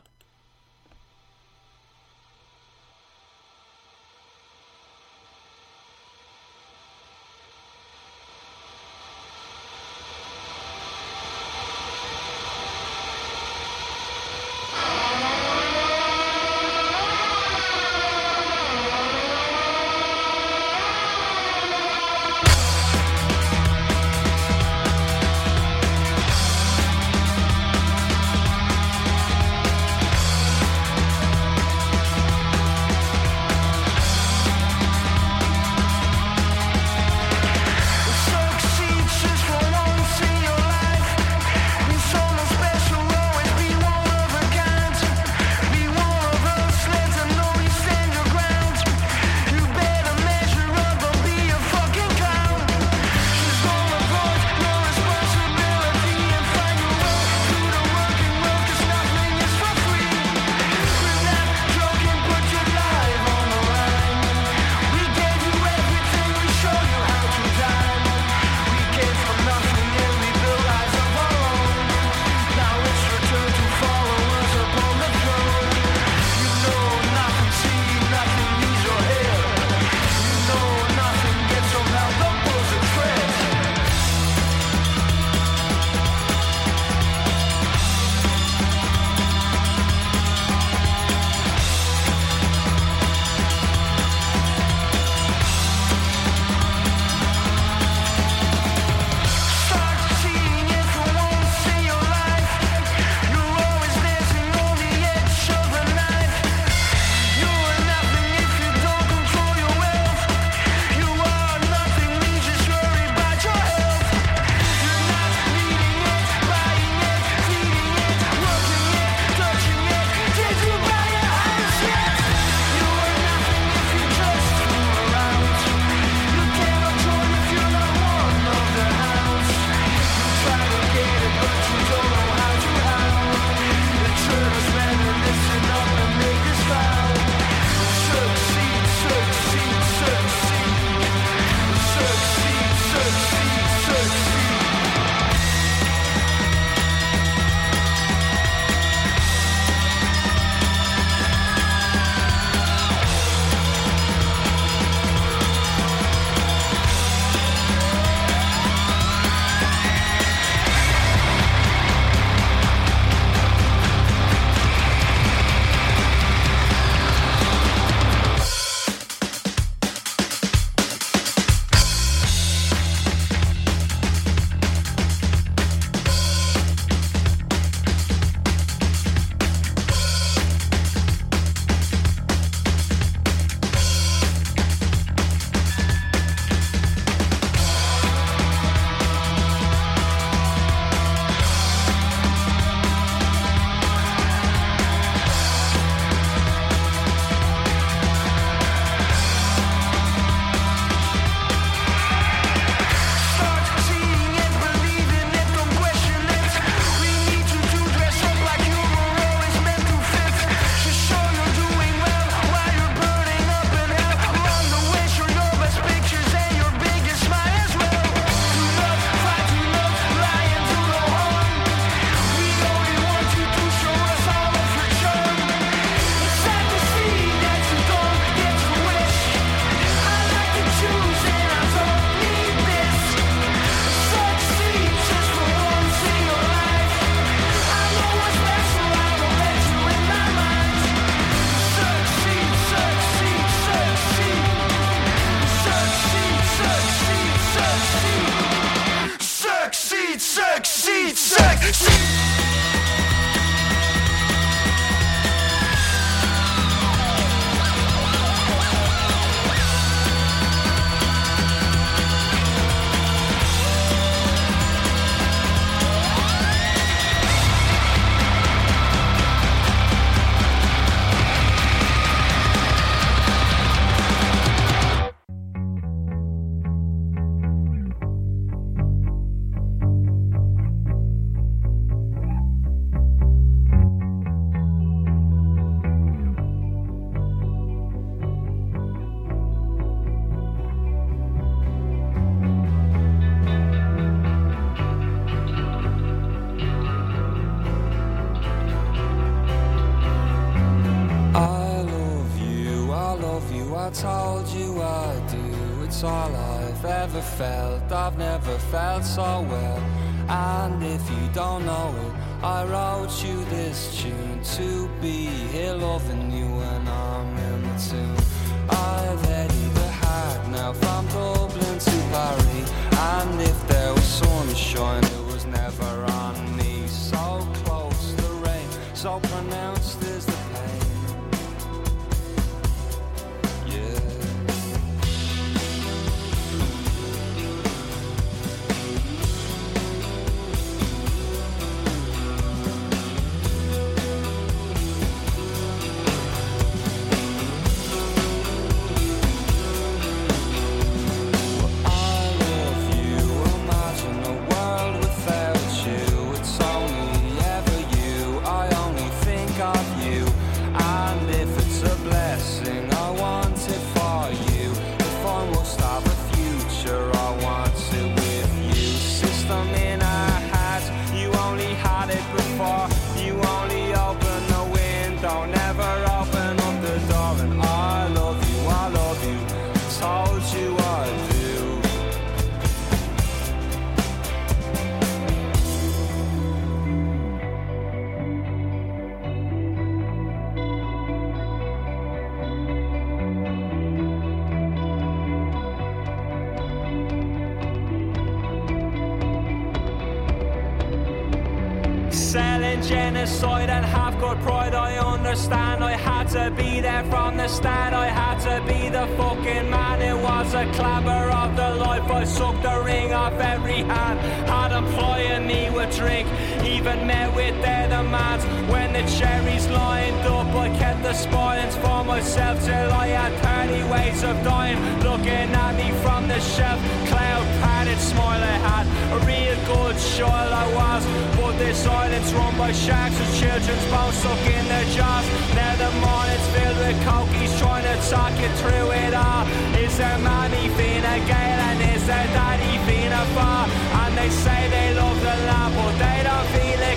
Selling 402.72 402.88
genocide 402.88 403.68
and 403.68 403.84
half 403.84 404.18
good 404.18 404.38
pride, 404.40 404.74
I 404.74 404.96
understand. 404.96 405.84
I 405.84 405.92
had 405.92 406.28
to 406.28 406.50
be 406.56 406.80
there 406.80 407.04
from 407.04 407.36
the 407.36 407.46
start. 407.46 407.92
I 407.92 408.06
had 408.06 408.38
to 408.48 408.64
be 408.66 408.88
the 408.88 409.06
fucking 409.18 409.68
man. 409.68 410.00
It 410.00 410.16
was 410.16 410.54
a 410.54 410.64
clapper 410.72 411.30
of 411.30 411.54
the 411.54 411.74
life. 411.84 412.10
I 412.10 412.24
sucked 412.24 412.62
the 412.62 412.82
ring 412.82 413.12
off 413.12 413.34
every 413.34 413.82
hand. 413.82 414.18
Had 414.48 414.72
employing 414.72 415.46
me 415.46 415.68
with 415.68 415.94
drink, 415.94 416.26
even 416.64 417.06
met 417.06 417.34
with 417.34 417.60
their 417.62 417.88
demands. 417.88 418.44
When 418.70 418.92
the 418.92 419.02
cherries 419.18 419.68
lined 419.68 420.24
up, 420.26 420.46
I 420.54 420.68
kept 420.78 421.02
the 421.02 421.14
spoilings 421.14 421.76
for 421.76 422.04
myself 422.04 422.64
till 422.64 422.90
I 422.92 423.08
had 423.08 423.32
30 423.68 423.84
ways 423.92 424.22
of 424.22 424.36
dying. 424.44 424.78
Looking 425.00 425.50
at 425.64 425.74
me 425.76 425.90
from 426.02 426.28
the 426.28 426.40
shelf, 426.40 426.80
cloud 427.08 427.46
padded 427.62 427.98
smile 427.98 428.42
I 428.42 428.58
had. 428.68 428.86
A 429.12 429.18
real 429.26 429.56
good 429.66 429.96
child 430.16 430.52
I 430.52 430.66
was, 430.80 431.02
but 431.36 431.58
this 431.58 431.86
island's 431.86 432.32
run 432.32 432.56
by 432.56 432.72
sharks 432.72 433.18
with 433.18 433.32
children's 433.40 433.86
bones 433.92 434.16
stuck 434.16 434.44
in 434.46 434.64
their 434.68 434.86
jaws. 434.96 435.26
Now 435.54 435.74
the 435.76 435.90
morning's 436.00 436.48
filled 436.54 436.78
with 436.78 436.98
cokies 437.04 437.52
trying 437.60 437.84
to 437.84 437.96
talk 438.08 438.32
you 438.40 438.50
through 438.60 438.88
it 439.04 439.14
all. 439.14 439.46
Is 439.76 439.98
there 439.98 440.18
mommy 440.18 440.68
Fina 440.76 441.14
Gale 441.28 441.62
and 441.68 441.80
is 441.94 442.06
there 442.06 442.28
daddy 442.36 442.78
Fina 442.86 443.22
Far? 443.34 443.68
And 444.02 444.16
they 444.16 444.30
say 444.30 444.68
they 444.70 445.01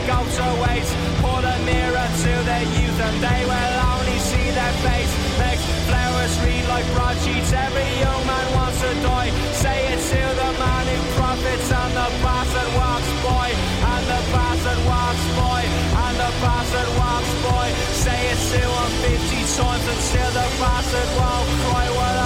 goes 0.06 0.32
to 0.38 0.48
waste. 0.62 0.94
Put 1.22 1.44
a 1.44 1.58
mirror 1.66 2.10
to 2.26 2.34
their 2.46 2.66
youth 2.78 3.00
and 3.08 3.18
they 3.22 3.42
will 3.46 3.76
only 3.94 4.18
see 4.22 4.48
their 4.54 4.76
face. 4.86 5.12
Makes 5.42 5.66
flowers 5.90 6.34
read 6.46 6.66
like 6.70 6.86
broadsheets. 6.94 7.52
Every 7.52 7.90
young 8.00 8.22
man 8.26 8.48
wants 8.54 8.80
to 8.82 8.92
die. 9.02 9.30
Say 9.54 9.78
it 9.94 10.02
to 10.14 10.22
the 10.42 10.52
man 10.62 10.86
who 10.90 11.00
profits 11.18 11.70
and 11.72 11.94
the 11.98 12.08
bastard 12.22 12.70
walks 12.78 13.12
by. 13.26 13.48
And 13.94 14.04
the 14.06 14.22
bastard 14.30 14.82
walks 14.86 15.26
by. 15.42 15.62
And 16.06 16.16
the 16.22 16.32
bastard 16.42 16.90
walks 17.02 17.34
by. 17.46 17.66
Say 18.06 18.20
it 18.34 18.40
to 18.54 18.62
him 18.62 18.92
50 19.10 19.58
times 19.58 19.86
and 19.90 20.02
still 20.10 20.32
the 20.38 20.48
bastard 20.62 21.10
won't 21.18 21.50
cry. 21.66 21.86
What 21.98 22.25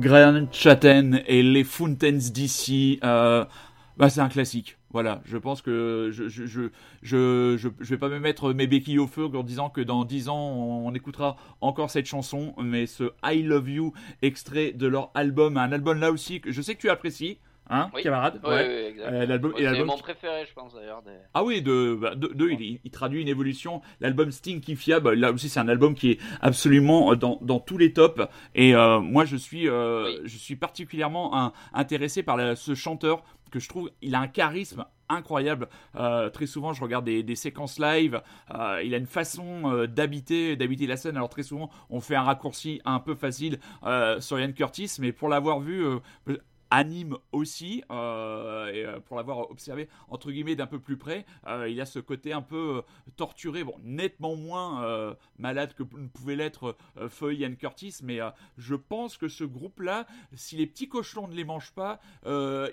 Grant 0.00 0.46
Chatten 0.50 1.22
et 1.26 1.42
les 1.42 1.62
Fountains 1.62 2.30
d'ici. 2.32 2.98
Euh, 3.04 3.44
bah, 3.98 4.08
c'est 4.08 4.22
un 4.22 4.30
classique. 4.30 4.78
Voilà, 4.92 5.20
je 5.26 5.36
pense 5.36 5.60
que 5.60 6.08
je 6.10 6.26
je, 6.28 6.46
je, 6.46 6.70
je, 7.02 7.68
vais 7.68 7.98
pas 7.98 8.08
me 8.08 8.18
mettre 8.18 8.54
mes 8.54 8.66
béquilles 8.66 8.98
au 8.98 9.06
feu 9.06 9.26
en 9.26 9.42
disant 9.42 9.68
que 9.68 9.82
dans 9.82 10.06
10 10.06 10.30
ans 10.30 10.40
on 10.40 10.92
écoutera 10.94 11.36
encore 11.60 11.90
cette 11.90 12.06
chanson, 12.06 12.54
mais 12.60 12.86
ce 12.86 13.12
I 13.22 13.42
Love 13.42 13.68
You 13.68 13.92
extrait 14.22 14.72
de 14.72 14.86
leur 14.86 15.10
album, 15.14 15.58
un 15.58 15.70
album 15.70 16.00
là 16.00 16.10
aussi 16.10 16.40
que 16.40 16.50
je 16.50 16.62
sais 16.62 16.74
que 16.74 16.80
tu 16.80 16.88
apprécies, 16.88 17.38
hein, 17.70 17.90
Oui. 17.94 18.02
camarade. 18.02 18.40
Oui, 18.44 18.50
Ouais. 18.50 18.92
oui. 18.96 19.02
Euh, 19.02 19.26
l'album, 19.26 19.52
Ouais, 19.54 19.62
c'est 19.62 19.84
mon 19.84 19.94
qui- 19.96 20.02
préféré, 20.02 20.44
je 20.48 20.52
pense 20.52 20.74
d'ailleurs. 20.74 21.02
des- 21.02 21.10
Ah 21.34 21.42
oui, 21.44 21.62
de, 21.62 21.96
bah, 22.00 22.14
de, 22.14 22.30
il, 22.50 22.80
il 22.84 22.90
traduit 22.90 23.22
une 23.22 23.28
évolution. 23.28 23.80
L'album 24.00 24.30
Stinky 24.30 24.76
Fiable, 24.76 25.14
là 25.14 25.32
aussi, 25.32 25.48
c'est 25.48 25.60
un 25.60 25.68
album 25.68 25.94
qui 25.94 26.10
est 26.12 26.18
absolument 26.42 27.12
euh, 27.12 27.16
dans, 27.16 27.38
dans 27.42 27.60
tous 27.60 27.78
les 27.78 27.92
tops. 27.92 28.20
Et 28.54 28.74
euh, 28.74 29.00
moi, 29.00 29.24
je 29.24 29.36
suis, 29.36 29.68
euh, 29.68 30.20
je 30.24 30.36
suis 30.36 30.56
particulièrement 30.56 31.36
un- 31.38 31.52
intéressé 31.72 32.22
par 32.22 32.36
la- 32.36 32.56
ce 32.56 32.74
chanteur 32.74 33.22
que 33.50 33.58
je 33.58 33.68
trouve, 33.68 33.90
il 34.02 34.14
a 34.14 34.20
un 34.20 34.28
charisme 34.28 34.84
incroyable. 35.08 35.68
Euh, 35.96 36.30
très 36.30 36.46
souvent, 36.46 36.72
je 36.72 36.80
regarde 36.82 37.04
des, 37.04 37.24
des 37.24 37.34
séquences 37.34 37.80
live. 37.80 38.22
Euh, 38.54 38.80
il 38.84 38.94
a 38.94 38.96
une 38.96 39.06
façon 39.06 39.62
euh, 39.72 39.86
d'habiter, 39.88 40.54
d'habiter 40.54 40.86
la 40.86 40.96
scène. 40.96 41.16
Alors 41.16 41.28
très 41.28 41.42
souvent, 41.42 41.68
on 41.90 41.98
fait 42.00 42.14
un 42.14 42.22
raccourci 42.22 42.80
un 42.84 43.00
peu 43.00 43.16
facile 43.16 43.58
sur 44.20 44.38
Ian 44.38 44.52
Curtis, 44.52 44.98
mais 45.00 45.10
pour 45.10 45.28
l'avoir 45.28 45.58
vu. 45.58 45.84
Anime 46.70 47.16
aussi, 47.32 47.82
euh, 47.90 48.72
et 48.72 48.84
euh, 48.86 49.00
pour 49.00 49.16
l'avoir 49.16 49.50
observé 49.50 49.88
entre 50.08 50.30
guillemets 50.30 50.54
d'un 50.56 50.66
peu 50.66 50.78
plus 50.78 50.96
près, 50.96 51.26
euh, 51.46 51.68
il 51.68 51.80
a 51.80 51.86
ce 51.86 51.98
côté 51.98 52.32
un 52.32 52.42
peu 52.42 52.76
euh, 52.78 52.82
torturé, 53.16 53.64
bon, 53.64 53.74
nettement 53.82 54.36
moins 54.36 54.84
euh, 54.84 55.14
malade 55.38 55.74
que 55.74 55.82
ne 55.82 56.06
pouvait 56.08 56.36
l'être 56.36 56.76
Feuille 57.08 57.38
Ian 57.40 57.54
Curtis, 57.54 57.96
mais 58.02 58.20
je 58.58 58.74
pense 58.74 59.16
que 59.16 59.28
ce 59.28 59.44
groupe-là, 59.44 60.06
si 60.34 60.56
les 60.56 60.66
petits 60.66 60.88
cochons 60.88 61.26
ne 61.28 61.34
les 61.34 61.44
mangent 61.44 61.72
pas, 61.72 62.00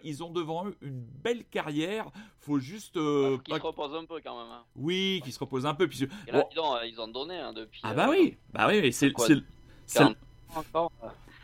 ils 0.04 0.24
ont 0.24 0.32
devant 0.32 0.68
eux 0.68 0.78
une 0.82 1.00
belle 1.02 1.44
carrière. 1.46 2.12
Faut 2.40 2.60
juste 2.60 2.98
euh, 2.98 3.38
Qui 3.44 3.52
pas- 3.52 3.58
se 3.58 3.64
repose 3.64 3.94
un 3.96 4.06
peu 4.06 4.22
quand 4.24 4.38
même. 4.42 4.52
hein. 4.52 4.64
oui, 4.76 5.22
qui 5.24 5.32
se 5.32 5.40
repose 5.40 5.66
un 5.66 5.74
peu. 5.74 5.88
Puis... 5.88 6.04
Et 6.28 6.32
là, 6.32 6.44
bon, 6.56 6.78
ils 6.86 7.00
ont 7.02 7.08
donné 7.08 7.38
hein, 7.38 7.52
depuis. 7.54 7.82
ah 7.84 7.94
bah 7.94 8.08
oui, 8.10 8.38
bah 8.54 8.68
oui, 8.70 8.94
c'est 8.94 9.12
quoi, 9.12 9.26
c'est- 9.28 9.44
c'est- 9.86 10.00
40 10.00 10.16
ans 10.16 10.56
encore. 10.56 10.92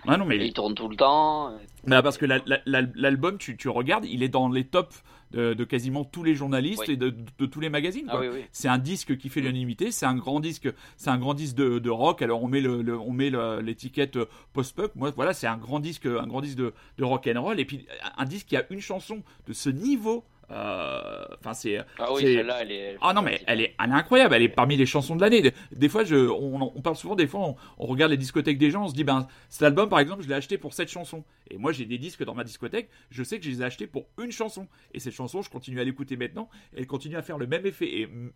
Ah 0.07 0.17
non, 0.17 0.25
mais 0.25 0.37
Et 0.37 0.45
ils 0.47 0.53
tournent 0.53 0.75
tout 0.75 0.87
le 0.89 0.95
temps. 0.95 1.51
Bah, 1.85 2.01
parce 2.01 2.17
que 2.17 2.25
la- 2.25 2.39
la- 2.45 2.59
la- 2.65 2.81
l'album, 2.95 3.37
tu, 3.37 3.57
tu 3.57 3.69
regardes, 3.69 4.05
il 4.05 4.23
est 4.23 4.29
dans 4.29 4.49
les 4.49 4.65
tops 4.65 5.03
de, 5.31 5.53
de 5.53 5.63
quasiment 5.63 6.03
tous 6.03 6.23
les 6.23 6.35
journalistes 6.35 6.83
Oui. 6.87 6.93
et 6.93 6.97
de, 6.97 7.09
de- 7.09 7.25
de 7.39 7.45
tous 7.45 7.59
les 7.59 7.69
magazines. 7.69 8.05
Ah 8.09 8.11
quoi. 8.17 8.21
oui, 8.21 8.27
oui. 8.33 8.45
C'est 8.51 8.67
un 8.67 8.77
disque 8.77 9.17
qui 9.17 9.29
fait 9.29 9.41
l'unanimité, 9.41 9.91
c'est 9.91 10.05
un 10.05 10.15
grand 10.15 10.39
disque, 10.39 10.69
c'est 10.97 11.09
un 11.09 11.17
grand 11.17 11.33
disque 11.33 11.55
de, 11.55 11.89
rock. 11.89 12.21
Alors 12.21 12.43
on 12.43 12.47
met 12.47 12.61
le, 12.61 12.81
le- 12.81 12.97
on 12.99 13.11
met 13.11 13.29
le- 13.29 13.59
l'étiquette 13.61 14.15
euh, 14.17 14.25
post-punk. 14.53 14.91
Moi, 14.95 15.11
voilà, 15.15 15.33
c'est 15.33 15.47
un 15.47 15.57
grand 15.57 15.79
disque, 15.79 16.05
un 16.05 16.27
grand 16.27 16.41
disque 16.41 16.57
de, 16.57 16.73
de 16.97 17.03
rock 17.03 17.27
and 17.33 17.41
roll. 17.41 17.59
Et 17.59 17.65
puis 17.65 17.85
un 18.17 18.25
disque 18.25 18.47
qui 18.47 18.57
a 18.57 18.63
une 18.69 18.81
chanson 18.81 19.23
de 19.47 19.53
ce 19.53 19.69
niveau. 19.69 20.23
Euh, 20.51 21.25
Enfin, 21.39 21.53
c'est. 21.53 21.77
Ah 21.99 22.13
oui, 22.13 22.21
celle-là, 22.21 22.61
elle 22.61 22.71
est. 22.71 22.97
ah 23.01 23.13
non 23.13 23.21
mais 23.21 23.41
elle 23.47 23.61
est, 23.61 23.75
elle 23.79 23.89
est 23.89 23.93
incroyable, 23.93 24.35
elle 24.35 24.43
est 24.43 24.49
parmi 24.49 24.75
les 24.77 24.85
chansons 24.85 25.15
de 25.15 25.21
l'année. 25.21 25.51
Des, 25.71 25.89
fois, 25.89 26.03
je, 26.03 26.15
on, 26.15 26.71
on 26.75 26.81
parle 26.81 26.95
souvent, 26.95 27.15
des 27.15 27.27
fois, 27.27 27.41
on, 27.41 27.55
on 27.79 27.85
regarde 27.87 28.11
les 28.11 28.17
discothèques 28.17 28.57
des 28.57 28.71
gens, 28.71 28.85
on 28.85 28.87
se 28.89 28.93
dit, 28.93 29.03
ben 29.03 29.27
cet 29.49 29.63
album 29.63 29.89
par 29.89 29.99
exemple, 29.99 30.23
je 30.23 30.27
l'ai 30.29 30.35
acheté 30.35 30.57
pour 30.57 30.73
cette 30.73 30.89
chanson. 30.89 31.23
Et 31.49 31.57
moi, 31.57 31.71
j'ai 31.71 31.85
des 31.85 31.97
disques 31.97 32.23
dans 32.23 32.33
ma 32.33 32.43
discothèque, 32.43 32.89
je 33.09 33.23
sais 33.23 33.37
que 33.39 33.45
je 33.45 33.49
les 33.49 33.61
ai 33.61 33.65
achetés 33.65 33.87
pour 33.87 34.05
une 34.21 34.31
chanson. 34.31 34.67
Et 34.93 34.99
cette 34.99 35.13
chanson, 35.13 35.41
je 35.41 35.49
continue 35.49 35.79
à 35.79 35.83
l'écouter 35.83 36.15
maintenant, 36.17 36.49
et 36.75 36.79
elle 36.79 36.87
continue 36.87 37.15
à 37.17 37.21
faire 37.21 37.37
le 37.37 37.47
même 37.47 37.65
effet. 37.65 37.99
Et 37.99 38.07
mm, 38.07 38.31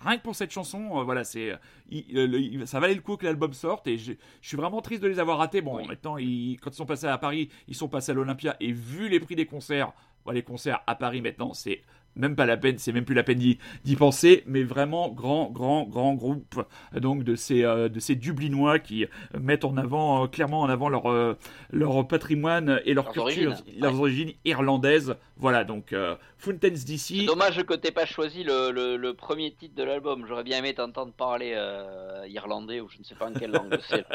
rien 0.00 0.16
que 0.18 0.22
pour 0.22 0.36
cette 0.36 0.50
chanson, 0.52 1.00
euh, 1.00 1.02
voilà, 1.02 1.24
c'est, 1.24 1.52
euh, 1.52 2.66
ça 2.66 2.80
valait 2.80 2.94
le 2.94 3.00
coup 3.00 3.16
que 3.16 3.24
l'album 3.26 3.52
sorte. 3.52 3.86
Et 3.86 3.98
je, 3.98 4.12
je 4.40 4.48
suis 4.48 4.56
vraiment 4.56 4.80
triste 4.82 5.02
de 5.02 5.08
les 5.08 5.18
avoir 5.18 5.38
ratés. 5.38 5.60
Bon, 5.60 5.84
maintenant, 5.86 6.16
ils- 6.16 6.58
quand 6.60 6.70
ils 6.70 6.74
sont 6.76 6.86
passés 6.86 7.06
à 7.06 7.18
Paris, 7.18 7.48
ils 7.68 7.74
sont 7.74 7.88
passés 7.88 8.12
à 8.12 8.14
l'Olympia, 8.14 8.56
et 8.60 8.72
vu 8.72 9.08
les 9.08 9.20
prix 9.20 9.34
des 9.36 9.46
concerts, 9.46 9.92
les 10.32 10.42
concerts 10.42 10.82
à 10.86 10.94
Paris 10.94 11.20
maintenant, 11.20 11.52
c'est 11.54 11.82
même 12.16 12.36
pas 12.36 12.46
la 12.46 12.56
peine, 12.56 12.78
c'est 12.78 12.92
même 12.92 13.04
plus 13.04 13.14
la 13.14 13.24
peine 13.24 13.38
d'y 13.38 13.96
penser, 13.96 14.44
mais 14.46 14.62
vraiment 14.62 15.08
grand, 15.10 15.50
grand, 15.50 15.84
grand 15.84 16.14
groupe 16.14 16.62
donc 16.94 17.24
de 17.24 17.34
ces 17.34 17.64
euh, 17.64 17.88
de 17.88 17.98
ces 17.98 18.14
Dublinois 18.14 18.78
qui 18.78 19.06
mettent 19.38 19.64
en 19.64 19.76
avant 19.76 20.22
euh, 20.22 20.26
clairement 20.28 20.60
en 20.60 20.68
avant 20.68 20.88
leur 20.88 21.10
euh, 21.10 21.36
leur 21.72 22.06
patrimoine 22.06 22.80
et 22.84 22.94
leur 22.94 23.06
Leurs 23.06 23.26
culture, 23.26 23.50
origines, 23.50 23.80
leurs 23.80 23.98
origines 24.00 24.32
irlandaises. 24.44 25.16
Voilà 25.36 25.64
donc 25.64 25.92
euh, 25.92 26.14
Fountains 26.38 26.68
DC. 26.70 27.26
dommage 27.26 27.62
que 27.64 27.74
t'aies 27.74 27.90
pas 27.90 28.06
choisi 28.06 28.44
le, 28.44 28.70
le, 28.70 28.96
le 28.96 29.14
premier 29.14 29.52
titre 29.52 29.74
de 29.74 29.82
l'album. 29.82 30.24
J'aurais 30.28 30.44
bien 30.44 30.58
aimé 30.58 30.72
t'entendre 30.74 31.12
parler 31.12 31.52
euh, 31.56 32.24
irlandais 32.28 32.80
ou 32.80 32.88
je 32.88 32.98
ne 32.98 33.04
sais 33.04 33.16
pas 33.16 33.28
en 33.28 33.32
quelle 33.32 33.50
langue 33.50 33.76
c'est. 33.88 34.04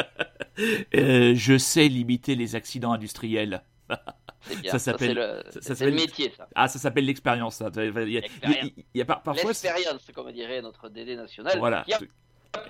Euh, 0.94 1.36
je 1.36 1.58
sais 1.58 1.88
limiter 1.88 2.36
les 2.36 2.56
accidents 2.58 2.92
industriels. 2.92 3.64
Bien. 4.62 4.72
Ça 4.72 4.80
s'appelle 4.80 5.16
le- 5.16 5.44
ça- 5.46 5.52
ça 5.52 5.60
c'est 5.62 5.76
s'appelle- 5.76 5.94
le 5.96 6.00
métier, 6.02 6.32
ça. 6.36 6.48
Ah, 6.56 6.68
ça 6.68 6.80
s'appelle 6.80 7.06
l'expérience. 7.06 7.62
Il 7.76 7.84
y 7.84 7.90
a- 7.90 8.04
il 8.06 8.12
y 8.14 8.18
a- 8.18 8.22
L'expérience. 8.22 8.72
par- 9.06 9.22
parfois. 9.24 9.52
Comme 10.16 10.32
dirait 10.32 10.62
notre 10.62 10.90
DD 10.90 11.16
national, 11.16 11.58
Voilà. 11.60 11.84
qui 11.86 11.94
a 11.94 12.00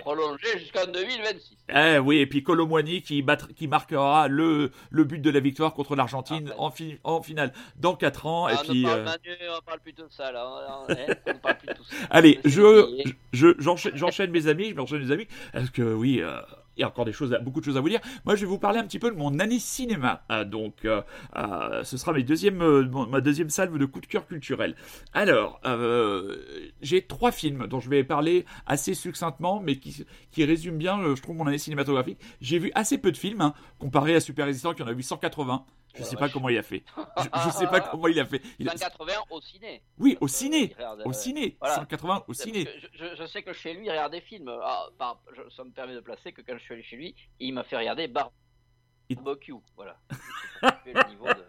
prolongé 0.00 0.58
jusqu'en 0.58 0.84
2026. 0.86 1.56
Eh 1.74 1.98
oui, 1.98 2.18
et 2.18 2.26
puis 2.26 2.42
Colomwani 2.42 3.00
qui, 3.02 3.24
qui 3.56 3.66
marquera 3.68 4.28
le, 4.28 4.72
le 4.90 5.04
but 5.04 5.20
de 5.20 5.30
la 5.30 5.40
victoire 5.40 5.72
contre 5.72 5.96
l'Argentine 5.96 6.50
Ah, 6.52 6.60
en, 6.60 6.70
fi- 6.70 6.98
en 7.02 7.22
finale 7.22 7.52
dans 7.76 7.94
4 7.94 8.26
ans. 8.26 8.46
Ah, 8.46 8.52
et 8.52 8.56
on 8.58 8.70
puis, 8.72 8.82
parle, 8.82 8.98
euh, 9.00 9.04
Manu, 9.04 9.36
on 9.58 9.62
parle 9.62 9.80
plus 9.80 9.92
de 9.94 10.04
ça, 10.10 10.32
là. 10.32 10.46
On, 10.46 10.50
on- 10.52 10.92
hein, 10.92 11.06
on 11.26 11.32
ne 11.32 11.38
parle 11.38 11.56
plus 11.56 11.68
de 11.68 11.72
tout 11.74 11.84
ça. 11.84 11.94
Allez, 12.10 12.40
je, 12.44 13.14
je, 13.32 13.54
j'enchaîne, 13.58 14.30
mes 14.32 14.48
amis, 14.48 14.74
j'enchaîne 14.76 15.02
mes 15.06 15.12
amis, 15.12 15.28
parce 15.52 15.70
que 15.70 15.82
oui, 15.94 16.20
euh, 16.20 16.40
y 16.80 16.84
encore 16.84 17.04
des 17.04 17.12
choses, 17.12 17.36
beaucoup 17.42 17.60
de 17.60 17.64
choses 17.64 17.76
à 17.76 17.80
vous 17.80 17.88
dire. 17.88 18.00
Moi, 18.24 18.34
je 18.34 18.40
vais 18.42 18.46
vous 18.46 18.58
parler 18.58 18.78
un 18.78 18.84
petit 18.84 18.98
peu 18.98 19.10
de 19.10 19.16
mon 19.16 19.38
année 19.38 19.58
cinéma. 19.58 20.22
Ah, 20.28 20.44
donc, 20.44 20.84
euh, 20.84 21.02
euh, 21.36 21.82
ce 21.84 21.96
sera 21.96 22.12
mes 22.12 22.22
deuxième, 22.22 22.62
euh, 22.62 22.88
mon- 22.90 23.06
ma 23.06 23.20
deuxième 23.20 23.50
salve 23.50 23.78
de 23.78 23.84
coup 23.86 24.00
de 24.00 24.06
cœur 24.06 24.26
culturel. 24.26 24.74
Alors, 25.12 25.60
euh, 25.66 26.36
j'ai 26.82 27.02
trois 27.02 27.32
films 27.32 27.66
dont 27.66 27.80
je 27.80 27.88
vais 27.90 28.04
parler 28.04 28.44
assez 28.66 28.94
succinctement, 28.94 29.60
mais 29.60 29.76
qui, 29.76 30.04
qui 30.30 30.44
résument 30.44 30.78
bien, 30.78 31.00
euh, 31.00 31.14
je 31.16 31.22
trouve, 31.22 31.36
mon 31.36 31.46
année 31.46 31.58
cinématographique. 31.58 32.18
J'ai 32.40 32.58
vu 32.58 32.70
assez 32.74 32.98
peu 32.98 33.12
de 33.12 33.16
films, 33.16 33.40
hein, 33.40 33.54
comparé 33.78 34.14
à 34.14 34.20
Super 34.20 34.46
Résistant 34.46 34.74
qui 34.74 34.82
en 34.82 34.86
a 34.86 34.92
vu 34.92 35.02
180. 35.02 35.64
Je 35.94 36.02
Oh 36.02 36.04
sais 36.04 36.16
pas 36.16 36.28
comment 36.28 36.48
il 36.48 36.58
a 36.58 36.62
fait. 36.62 36.84
Je, 36.96 37.50
sais 37.50 37.66
pas 37.66 37.80
comment 37.90 38.06
il 38.08 38.18
a 38.20 38.24
fait. 38.26 38.40
Il 38.58 38.68
a- 38.68 38.72
180 38.76 39.12
au 39.30 39.40
ciné. 39.40 39.82
Oui, 39.98 40.16
au 40.20 40.24
que, 40.26 40.28
ciné. 40.28 40.72
regarde, 40.76 41.02
Au 41.04 41.10
euh, 41.10 41.12
ciné. 41.12 41.56
voilà. 41.60 41.74
180 41.76 42.24
au 42.28 42.32
ciné. 42.34 42.68
Je, 42.94 43.26
sais 43.26 43.42
que 43.42 43.52
chez 43.52 43.74
lui, 43.74 43.86
il 43.86 43.90
regarde 43.90 44.12
des 44.12 44.20
films. 44.20 44.48
Ah, 44.62 44.86
je- 45.34 45.50
ça 45.54 45.64
me 45.64 45.70
permet 45.70 45.94
de 45.94 46.00
placer 46.00 46.32
que 46.32 46.42
quand 46.42 46.54
je 46.56 46.62
suis 46.62 46.74
allé 46.74 46.82
chez 46.82 46.96
lui, 46.96 47.14
il 47.40 47.52
m'a 47.54 47.64
fait 47.64 47.76
regarder 47.76 48.06
Barbecue. 48.08 49.54
Voilà. 49.76 49.96
Le 50.86 51.08
niveau 51.08 51.26
de, 51.26 51.44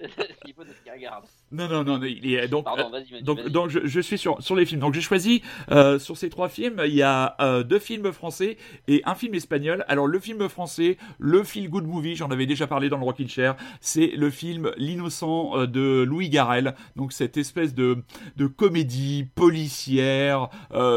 qu'il 0.44 0.92
regarde. 0.92 1.24
Non, 1.52 1.68
non, 1.68 1.84
non, 1.84 1.98
non, 1.98 2.04
il 2.04 2.34
est 2.34 2.48
donc. 2.48 2.64
Pardon, 2.64 2.86
euh, 2.86 2.90
vas-y, 2.90 3.22
donc, 3.22 3.38
vas-y. 3.38 3.50
donc 3.50 3.70
je, 3.70 3.80
je 3.84 4.00
suis 4.00 4.18
sur, 4.18 4.42
sur 4.42 4.56
les 4.56 4.66
films. 4.66 4.80
Donc 4.80 4.94
j'ai 4.94 5.00
choisi 5.00 5.42
euh, 5.70 5.98
sur 5.98 6.16
ces 6.16 6.30
trois 6.30 6.48
films, 6.48 6.82
il 6.86 6.94
y 6.94 7.02
a 7.02 7.36
euh, 7.40 7.62
deux 7.62 7.78
films 7.78 8.12
français 8.12 8.56
et 8.88 9.02
un 9.04 9.14
film 9.14 9.34
espagnol. 9.34 9.84
Alors 9.88 10.06
le 10.06 10.18
film 10.18 10.48
français, 10.48 10.96
le 11.18 11.44
feel 11.44 11.68
good 11.68 11.86
movie, 11.86 12.16
j'en 12.16 12.30
avais 12.30 12.46
déjà 12.46 12.66
parlé 12.66 12.88
dans 12.88 12.98
le 12.98 13.04
Rockin' 13.04 13.28
Chair, 13.28 13.56
c'est 13.80 14.08
le 14.08 14.30
film 14.30 14.72
L'innocent 14.76 15.52
euh, 15.56 15.66
de 15.66 16.02
Louis 16.02 16.28
Garrel. 16.28 16.74
Donc 16.96 17.12
cette 17.12 17.36
espèce 17.36 17.74
de, 17.74 17.98
de 18.36 18.46
comédie 18.46 19.26
policière, 19.34 20.48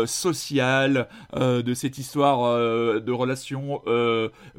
sociale, 0.06 1.08
de 1.36 1.74
cette 1.74 1.98
histoire 1.98 2.58
de 2.58 3.12
relation 3.12 3.82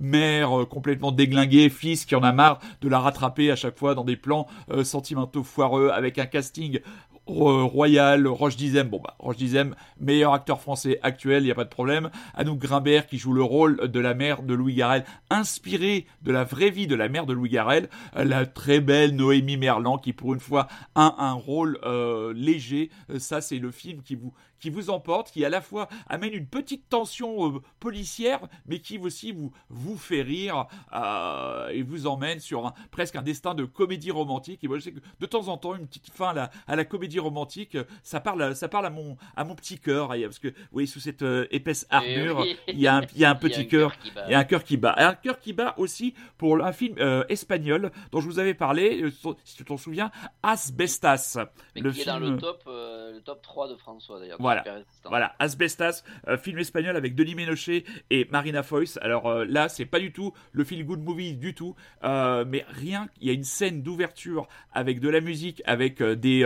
mère 0.01 0.67
complètement 0.69 1.13
déglinguée, 1.13 1.69
fils 1.69 2.05
qui 2.05 2.15
en 2.15 2.23
a 2.23 2.33
marre 2.33 2.61
de 2.81 2.89
la 2.89 2.99
rattraper 2.99 3.51
à 3.51 3.57
chaque 3.57 3.79
fois 3.79 3.95
dans 3.95 4.05
des 4.05 4.17
plans 4.17 4.30
euh, 4.71 4.85
sentimentaux 4.85 5.43
foireux 5.43 5.91
avec 5.91 6.19
un 6.19 6.27
casting 6.27 6.81
royal, 7.31 8.27
Roche 8.27 8.57
Dizem, 8.57 8.89
bon 8.89 9.01
bah 9.03 9.15
Roche 9.19 9.37
Dizem, 9.37 9.75
meilleur 10.01 10.33
acteur 10.35 10.61
français 10.61 10.99
actuel, 11.03 11.43
il 11.43 11.47
n'y 11.47 11.53
a 11.53 11.55
pas 11.55 11.65
de 11.65 11.71
problème. 11.71 12.11
Anouk 12.35 12.59
Grimbert 12.59 13.07
qui 13.07 13.19
joue 13.19 13.33
le 13.33 13.43
rôle 13.43 13.89
de 13.89 14.01
la 14.01 14.15
mère 14.15 14.43
de 14.43 14.55
Louis 14.55 14.75
Garrel, 14.75 15.05
inspiré 15.31 16.07
de 16.23 16.33
la 16.33 16.45
vraie 16.45 16.71
vie 16.71 16.87
de 16.87 16.95
la 16.95 17.09
mère 17.09 17.27
de 17.27 17.33
Louis 17.33 17.51
Garrel, 17.51 17.89
Euh, 18.17 18.25
la 18.25 18.47
très 18.47 18.81
belle 18.81 19.15
Noémie 19.15 19.57
Merlan 19.57 19.99
qui 19.99 20.13
pour 20.13 20.35
une 20.35 20.41
fois 20.41 20.67
a 20.95 21.25
un 21.25 21.33
rôle 21.33 21.79
euh, 21.85 22.33
léger. 22.35 22.91
Euh, 23.11 23.19
Ça 23.19 23.41
c'est 23.41 23.59
le 23.59 23.71
film 23.71 24.03
qui 24.03 24.15
vous 24.17 24.33
qui 24.59 24.69
vous 24.69 24.91
emporte, 24.91 25.31
qui 25.31 25.43
à 25.43 25.49
la 25.49 25.63
fois 25.63 25.89
amène 26.07 26.35
une 26.35 26.47
petite 26.47 26.87
tension 26.91 27.63
policière, 27.79 28.41
mais 28.67 28.81
qui 28.81 28.99
aussi 28.99 29.33
vous 29.33 29.53
vous 29.71 29.97
fait 29.97 30.21
rire 30.21 30.67
et 31.73 31.83
vous 31.83 32.07
emmène 32.07 32.41
sur 32.41 32.75
presque 32.91 33.17
un 33.17 33.23
destin 33.23 33.55
de 33.55 33.65
comédie 33.65 34.11
romantique. 34.11 34.63
Et 34.63 34.69
moi 34.69 34.77
je 34.77 34.83
sais 34.83 34.93
que 34.93 35.01
de 35.19 35.27
temps 35.27 35.49
en 35.49 35.57
temps 35.57 35.75
une 35.75 35.87
petite 35.87 36.11
fin 36.11 36.29
à 36.29 36.35
la, 36.35 36.51
à 36.67 36.77
la 36.77 36.85
comédie 36.85 37.20
romantique, 37.21 37.77
ça 38.03 38.21
parle 38.21 38.55
ça 38.55 38.69
parle 38.69 38.87
à 38.87 38.91
mon 38.91 39.17
à 39.37 39.45
mon 39.45 39.55
petit 39.55 39.79
cœur, 39.79 40.09
parce 40.09 40.39
que 40.39 40.53
oui 40.73 40.87
sous 40.87 41.01
cette 41.01 41.23
euh, 41.23 41.47
épaisse 41.51 41.87
armure, 41.91 42.41
oui. 42.41 42.57
il 42.69 42.81
y 42.81 42.87
a 42.87 42.97
un 42.97 43.03
il 43.15 43.21
y 43.21 43.25
a 43.25 43.31
un 43.31 43.35
petit 43.37 43.67
cœur, 43.67 43.93
cœur 43.93 43.99
qui 43.99 44.11
bat. 44.11 44.25
il 44.27 44.33
y 44.33 44.35
a 44.35 44.39
un 44.39 44.45
cœur 44.45 44.65
qui 44.65 44.77
bat, 44.77 44.95
Et 44.99 45.03
un 45.03 45.15
cœur 45.15 45.39
qui 45.39 45.53
bat 45.53 45.75
aussi 45.77 46.15
pour 46.39 46.65
un 46.65 46.73
film 46.73 46.97
euh, 46.99 47.25
espagnol 47.29 47.91
dont 48.13 48.21
je 48.21 48.27
vous 48.27 48.39
avais 48.39 48.55
parlé, 48.55 49.03
euh, 49.03 49.11
si 49.45 49.57
tu 49.57 49.65
t'en 49.65 49.77
souviens, 49.77 50.11
Asbestas. 50.43 51.39
Mais 51.75 51.83
le 51.83 51.93
qui 51.93 52.01
est 52.01 52.05
film... 52.05 52.21
dans 52.21 52.31
le 52.31 52.37
top, 52.37 52.63
euh, 52.67 53.13
le 53.13 53.21
top 53.21 53.43
3 53.43 53.69
de 53.69 53.77
François 53.77 54.19
d'ailleurs. 54.19 54.39
Voilà, 54.41 54.65
voilà, 55.05 55.35
Asbestas, 55.39 56.03
film 56.39 56.59
espagnol 56.59 56.97
avec 56.97 57.15
Denis 57.15 57.35
Ménochet 57.35 57.85
et 58.11 58.27
Marina 58.31 58.63
Foïs. 58.63 58.99
Alors 59.03 59.45
là, 59.45 59.69
c'est 59.69 59.87
pas 59.87 59.99
du 60.01 60.13
tout 60.13 60.33
le 60.53 60.65
feel 60.65 60.85
good 60.85 61.01
movie 61.01 61.35
du 61.35 61.55
tout, 61.55 61.75
mais 62.03 62.65
rien. 62.69 63.09
Il 63.21 63.27
y 63.27 63.31
a 63.31 63.35
une 63.35 63.45
scène 63.45 63.83
d'ouverture 63.83 64.49
avec 64.73 65.01
de 65.01 65.09
la 65.09 65.21
musique, 65.21 65.63
avec 65.67 66.03
des, 66.03 66.45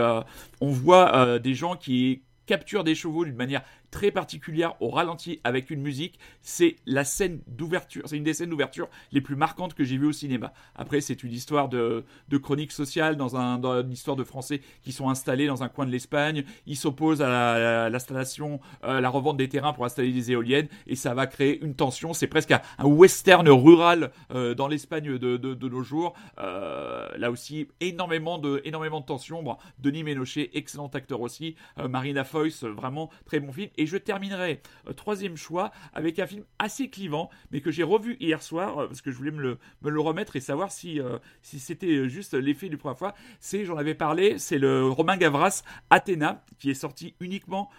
on 0.65 0.71
voit 0.71 1.15
euh, 1.15 1.39
des 1.39 1.55
gens 1.55 1.77
qui 1.77 2.23
capturent 2.47 2.85
des 2.85 2.95
chevaux 2.95 3.25
d'une 3.25 3.37
manière 3.37 3.63
très 3.95 4.11
particulière 4.11 4.75
au 4.83 4.91
ralenti 4.91 5.41
avec 5.45 5.71
une 5.71 5.81
musique. 5.81 6.19
C'est 6.43 6.75
la 6.85 7.05
scène 7.05 7.39
d'ouverture, 7.47 8.03
c'est 8.07 8.17
une 8.17 8.25
des 8.25 8.35
scènes 8.35 8.51
d'ouverture 8.51 8.89
les 9.13 9.21
plus 9.21 9.37
marquantes 9.37 9.75
que 9.75 9.85
j'ai 9.85 9.97
vues 9.99 10.09
au 10.09 10.13
cinéma. 10.13 10.53
Après, 10.75 11.01
c'est 11.01 11.23
une 11.23 11.31
histoire 11.33 11.69
de, 11.69 12.05
chronique 12.43 12.73
sociale 12.73 13.17
dans, 13.17 13.37
un, 13.37 13.63
une 13.63 13.93
histoire 13.93 14.17
de 14.17 14.25
Français 14.25 14.63
qui 14.83 14.91
sont 14.91 15.09
installés 15.09 15.47
dans 15.47 15.63
un 15.63 15.69
coin 15.69 15.87
de 15.87 15.93
l'Espagne. 15.93 16.43
Ils 16.67 16.77
s'opposent 16.77 17.23
à 17.23 17.29
la- 17.29 17.85
à 17.85 17.89
l'installation, 17.89 18.59
à 18.83 19.01
la 19.01 19.09
revente 19.09 19.37
des 19.37 19.49
terrains 19.49 19.73
pour 19.73 19.85
installer 19.85 20.11
des 20.11 20.33
éoliennes 20.33 20.67
et 20.89 20.97
ça 20.97 21.15
va 21.15 21.29
créer 21.29 21.63
une 21.63 21.77
tension. 21.77 22.13
C'est 22.15 22.27
presque 22.27 22.51
un, 22.51 22.85
western 22.85 23.49
rural 23.49 24.11
euh, 24.33 24.55
dans 24.57 24.67
l'Espagne 24.67 25.19
de, 25.19 25.69
nos 25.69 25.83
jours. 25.85 26.15
Euh, 26.39 27.07
là 27.17 27.31
aussi, 27.31 27.69
énormément 27.81 28.39
de, 28.39 28.61
énormément 28.65 29.01
de 29.01 29.07
tension. 29.07 29.41
Bon, 29.45 29.57
Denis 29.79 30.03
Ménochet, 30.03 30.51
excellent 30.55 30.89
acteur 30.89 31.21
aussi. 31.21 31.55
Euh, 31.79 31.87
Marina 31.87 32.25
euh, 32.35 32.73
vraiment 32.73 33.11
très 33.25 33.39
bon 33.39 33.53
film. 33.53 33.71
Je 33.87 33.97
terminerai, 33.97 34.61
euh, 34.89 34.93
troisième 34.93 35.37
choix, 35.37 35.71
avec 35.93 36.19
un 36.19 36.27
film 36.27 36.45
assez 36.59 36.89
clivant, 36.89 37.31
mais 37.51 37.61
que 37.61 37.71
j'ai 37.71 37.83
revu 37.83 38.17
hier 38.21 38.43
soir, 38.43 38.79
euh, 38.79 38.87
parce 38.87 39.01
que 39.03 39.11
je 39.11 39.17
voulais 39.17 39.31
me 39.31 39.41
le, 39.43 39.59
me 39.83 39.91
le 39.91 40.01
remettre 40.01 40.37
et 40.37 40.41
savoir 40.41 40.71
si, 40.73 41.01
euh, 41.01 41.19
si 41.43 41.59
c'était 41.59 42.09
juste 42.09 42.35
l'effet 42.35 42.69
du 42.69 42.77
première 42.77 42.99
fois. 42.99 43.15
C'est, 43.41 43.65
j'en 43.65 43.77
avais 43.77 43.95
parlé, 43.95 44.39
c'est 44.39 44.59
le 44.59 44.87
Romain 44.89 45.17
Gavras, 45.17 45.63
Athéna, 45.91 46.45
qui 46.59 46.71
est 46.71 46.75
sorti 46.75 47.15
uniquement 47.21 47.71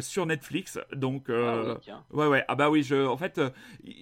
sur 0.00 0.26
Netflix. 0.26 0.78
Donc, 0.94 1.28
Ah 1.28 1.56
oui, 1.62 1.68
ouais, 2.12 2.26
ouais. 2.26 2.44
Ah 2.48 2.54
bah 2.54 2.70
oui, 2.70 2.82
je, 2.82 3.06
en 3.06 3.16
fait, 3.16 3.40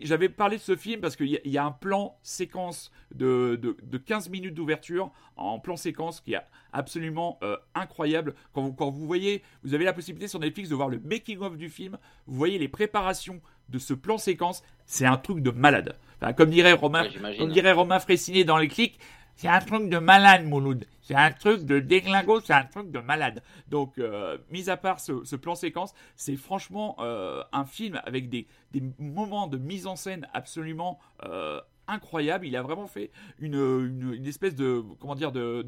j'avais 0.03 0.29
parlé 0.29 0.57
de 0.57 0.63
ce 0.63 0.77
film 0.77 1.01
parce 1.01 1.17
qu'il 1.17 1.27
y, 1.29 1.37
a- 1.37 1.41
il 1.45 1.51
y 1.53 1.59
a 1.59 1.65
un 1.65 1.73
plan 1.73 2.19
séquence 2.23 2.91
de, 3.15 3.59
de, 3.61 3.77
de 3.83 3.99
15 3.99 4.29
minutes 4.31 4.55
d'ouverture 4.55 5.11
en 5.37 5.59
plan 5.59 5.77
séquence 5.77 6.21
qui 6.21 6.35
est 6.35 6.41
absolument 6.73 7.39
euh, 7.43 7.57
incroyable. 7.75 8.35
Quand 8.53 8.63
vous, 8.63 8.73
quand 8.73 8.91
vous 8.91 9.07
voyez, 9.07 9.43
vous 9.65 9.75
avez 9.75 9.85
la 9.85 9.93
possibilité 9.93 10.29
sur 10.29 10.39
Netflix 10.41 10.69
de 10.71 10.75
voir 10.75 10.89
le 10.89 10.99
making-of 11.47 11.59
du 11.59 11.69
film, 11.69 11.99
vous 12.27 12.37
voyez 12.37 12.59
les 12.59 12.69
préparations 12.69 13.41
de 13.69 13.79
ce 13.79 13.95
plan 13.95 14.19
séquence, 14.19 14.63
c'est 14.85 15.07
un 15.07 15.17
truc 15.17 15.41
de 15.41 15.51
malade. 15.51 15.97
Enfin, 16.21 16.33
comme 16.33 16.51
dirait 16.51 16.73
Romain, 16.73 17.05
Ouais, 17.05 17.37
comme 17.37 17.51
dirait 17.51 17.73
Romain 17.73 17.99
Fressinet 17.99 18.45
dans 18.45 18.59
les 18.59 18.69
clics, 18.69 18.99
c'est 19.37 19.49
un 19.49 19.61
truc 19.61 19.91
de 19.91 19.99
malade, 19.99 20.47
Mouloud. 20.47 20.87
C'est 21.03 21.15
un 21.15 21.31
truc 21.31 21.65
de 21.65 21.79
déglingo, 21.79 22.41
c'est 22.41 22.55
un 22.55 22.65
truc 22.65 22.91
de 22.91 23.01
malade. 23.01 23.43
Donc, 23.69 23.99
euh, 23.99 24.39
mis 24.51 24.71
à 24.71 24.77
part 24.77 24.99
ce, 24.99 25.25
ce 25.25 25.37
plan 25.37 25.55
séquence, 25.55 25.93
c'est 26.17 26.37
franchement 26.37 26.97
euh, 27.01 27.43
un 27.53 27.67
film 27.67 28.01
avec 28.05 28.31
des, 28.31 28.47
des 28.73 28.83
moments 28.99 29.47
de 29.47 29.59
mise 29.59 29.87
en 29.87 29.95
scène 29.97 30.27
absolument 30.33 30.99
euh, 31.25 31.61
incroyables. 31.89 32.47
Il 32.47 32.57
a 32.57 32.63
vraiment 32.63 32.87
fait 32.87 33.11
une, 33.39 33.55
une, 33.55 34.15
une 34.15 34.27
espèce 34.27 34.55
de 34.55 34.83
comment 35.01 35.15
dire 35.15 35.33
de 35.33 35.65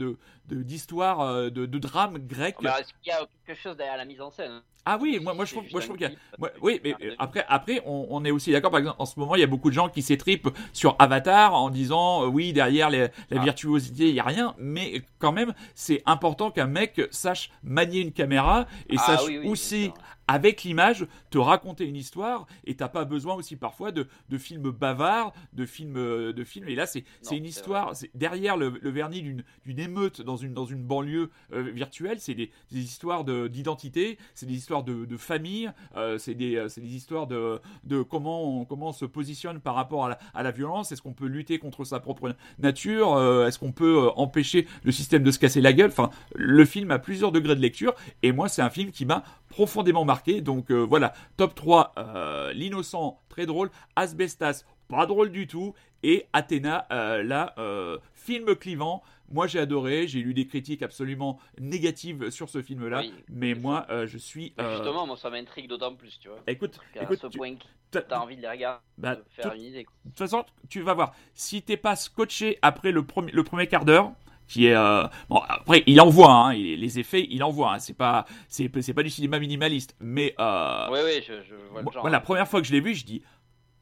d'histoire 0.46 1.20
euh, 1.20 1.50
de, 1.50 1.66
de 1.66 1.78
drame 1.78 2.18
grec. 2.18 2.56
Mais 2.62 2.70
Est-ce 2.70 2.92
qu'il 3.02 3.08
y 3.08 3.10
a 3.12 3.26
quelque 3.46 3.60
chose 3.60 3.76
derrière 3.76 3.96
la 3.96 4.04
mise 4.04 4.20
en 4.20 4.30
scène 4.30 4.62
Ah 4.86 4.98
oui, 5.00 5.18
moi, 5.22 5.34
moi 5.34 5.44
je 5.44 5.52
trouve, 5.54 5.64
moi, 5.70 5.80
je 5.80 5.86
trouve 5.86 5.98
qu'il 5.98 6.08
y 6.10 6.12
a. 6.12 6.16
moi, 6.38 6.50
oui, 6.62 6.80
mais 6.82 6.94
après, 7.18 7.44
après, 7.48 7.82
on, 7.84 8.06
on 8.10 8.24
est 8.24 8.30
aussi 8.30 8.50
d'accord. 8.52 8.70
Par 8.70 8.80
exemple, 8.80 8.96
en 8.98 9.06
ce 9.06 9.18
moment, 9.20 9.34
il 9.34 9.40
y 9.40 9.44
a 9.44 9.46
beaucoup 9.48 9.68
de 9.68 9.74
gens 9.74 9.88
qui 9.88 10.02
s'étripent 10.02 10.48
sur 10.72 10.96
Avatar 10.98 11.54
en 11.54 11.68
disant, 11.70 12.24
euh, 12.24 12.26
oui, 12.26 12.52
derrière 12.52 12.88
les- 12.90 13.08
la 13.30 13.40
Ah. 13.40 13.44
virtuosité, 13.44 14.08
il 14.08 14.14
y 14.14 14.20
a 14.20 14.24
rien. 14.24 14.54
Mais 14.58 15.02
quand 15.18 15.32
même, 15.32 15.52
c'est 15.74 16.02
important 16.06 16.50
qu'un 16.50 16.66
mec 16.66 17.00
sache 17.10 17.50
manier 17.62 18.00
une 18.00 18.12
caméra 18.12 18.66
et 18.88 18.96
Ah 18.98 19.02
sache 19.06 19.26
oui, 19.26 19.38
oui, 19.38 19.48
aussi. 19.48 19.92
Avec 20.28 20.62
l'image, 20.62 21.06
te 21.30 21.38
raconter 21.38 21.84
une 21.86 21.96
histoire, 21.96 22.46
et 22.64 22.76
t'as 22.76 22.88
pas 22.88 23.04
besoin 23.04 23.34
aussi 23.34 23.56
parfois 23.56 23.90
de, 23.92 24.06
de 24.28 24.38
films 24.38 24.70
bavards, 24.70 25.32
de 25.54 25.66
films, 25.66 25.96
euh, 25.96 26.32
de 26.32 26.44
films. 26.44 26.68
Et 26.68 26.74
là, 26.76 26.86
c'est 26.86 27.04
c'est 27.22 27.36
une 27.36 27.44
histoire, 27.46 27.96
c'est 27.96 28.10
derrière 28.14 28.56
le, 28.56 28.74
le 28.80 28.90
vernis 28.90 29.22
d'une 29.22 29.42
d'une 29.64 29.80
émeute 29.80 30.20
dans 30.22 30.36
une 30.36 30.54
dans 30.54 30.66
une 30.66 30.82
banlieue 30.82 31.30
euh, 31.52 31.62
virtuelle, 31.62 32.20
c'est 32.20 32.34
des, 32.34 32.50
des 32.70 32.80
histoires 32.80 33.24
de- 33.24 33.48
d'identité, 33.48 34.18
c'est 34.34 34.46
des 34.46 34.54
histoires 34.54 34.84
de, 34.84 35.04
de 35.06 35.16
famille, 35.16 35.70
euh, 35.96 36.18
c'est 36.18 36.34
des 36.34 36.66
c'est 36.68 36.80
des 36.82 36.94
histoires 36.94 37.26
de 37.26 37.60
de 37.84 38.02
comment 38.02 38.60
on, 38.60 38.64
comment 38.64 38.88
on 38.90 38.92
se 38.92 39.06
positionne 39.06 39.60
par 39.60 39.74
rapport 39.74 40.04
à 40.04 40.08
la, 40.10 40.18
à 40.34 40.42
la 40.42 40.50
violence. 40.50 40.92
Est-ce 40.92 41.02
qu'on 41.02 41.14
peut 41.14 41.26
lutter 41.26 41.58
contre 41.58 41.84
sa 41.84 42.00
propre 42.00 42.36
nature 42.58 43.14
Euh, 43.14 43.46
Est-ce 43.46 43.58
qu'on 43.58 43.72
peut 43.72 44.10
empêcher 44.16 44.66
le 44.84 44.92
système 44.92 45.22
de 45.22 45.30
se 45.30 45.38
casser 45.38 45.60
la 45.62 45.72
gueule? 45.72 45.90
Enfin, 45.90 46.10
le 46.34 46.64
film 46.64 46.90
a 46.90 46.98
plusieurs 46.98 47.32
degrés 47.32 47.56
de 47.56 47.60
lecture, 47.60 47.94
et 48.22 48.32
moi, 48.32 48.48
c'est 48.48 48.62
un 48.62 48.70
film 48.70 48.90
qui 48.90 49.06
m'a 49.06 49.24
profondément 49.48 50.04
marqué. 50.04 50.40
Donc 50.40 50.70
euh, 50.70 50.80
voilà, 50.82 51.12
top 51.36 51.54
3, 51.54 51.92
euh, 51.98 52.52
L'innocent, 52.52 53.20
très 53.28 53.46
drôle, 53.46 53.70
Asbestas, 53.96 54.64
pas 54.88 55.06
drôle 55.06 55.30
du 55.30 55.46
tout, 55.46 55.74
et 56.02 56.26
Athéna, 56.32 56.86
euh, 56.92 57.22
là, 57.22 57.54
euh, 57.58 57.98
film 58.14 58.54
clivant. 58.54 59.02
Moi 59.30 59.46
j'ai 59.46 59.58
adoré, 59.58 60.06
j'ai 60.06 60.20
lu 60.20 60.32
des 60.32 60.46
critiques 60.46 60.82
absolument 60.82 61.38
négatives 61.60 62.30
sur 62.30 62.48
ce 62.48 62.62
film-là, 62.62 63.00
Oui, 63.00 63.12
mais 63.28 63.54
moi 63.54 63.86
je 64.06 64.16
suis... 64.16 64.54
Euh, 64.58 64.76
Justement, 64.76 65.06
moi 65.06 65.18
ça 65.18 65.28
m'intrigue 65.28 65.68
d'autant 65.68 65.94
plus, 65.94 66.18
tu 66.18 66.28
vois. 66.28 66.38
Écoute, 66.46 66.78
écoute, 66.98 67.18
ce 67.20 67.26
tu- 67.26 67.36
point 67.36 67.54
t'as- 67.90 68.20
envie 68.22 68.36
de 68.36 68.40
les 68.42 68.48
regarder, 68.48 68.80
Bah, 68.96 69.16
de 69.16 69.24
faire 69.28 69.50
tout- 69.50 69.56
une 69.58 69.64
idée. 69.64 69.84
quoi. 69.84 69.92
de 70.06 70.10
toute 70.10 70.18
façon, 70.18 70.44
tu 70.70 70.80
vas 70.80 70.94
voir. 70.94 71.12
Si 71.34 71.60
t'es 71.60 71.76
pas 71.76 71.94
scotché 71.94 72.58
après 72.62 72.90
le 72.90 73.04
premier, 73.04 73.30
le 73.32 73.44
premier 73.44 73.66
quart 73.66 73.84
d'heure, 73.84 74.12
qui 74.48 74.66
est 74.66 74.74
euh, 74.74 75.04
bon 75.28 75.40
après 75.48 75.84
il 75.86 76.00
envoie 76.00 76.32
hein, 76.32 76.52
les 76.54 76.98
effets 76.98 77.26
il 77.30 77.44
envoie 77.44 77.74
hein, 77.74 77.78
c'est 77.78 77.94
pas 77.96 78.24
c'est 78.48 78.68
pas 78.68 79.02
du 79.02 79.10
cinéma 79.10 79.38
minimaliste 79.38 79.94
mais 80.00 80.34
euh, 80.40 80.88
Ouais, 80.90 81.02
ouais, 81.04 81.22
je, 81.26 81.34
je 81.48 81.54
vois 81.70 81.82
le 81.82 81.90
genre. 81.92 82.02
moi, 82.02 82.10
la 82.10 82.20
première 82.20 82.48
fois 82.48 82.60
que 82.60 82.66
je 82.66 82.72
l'ai 82.72 82.80
vu 82.80 82.94
je 82.94 83.04
dis 83.04 83.22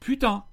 putain 0.00 0.44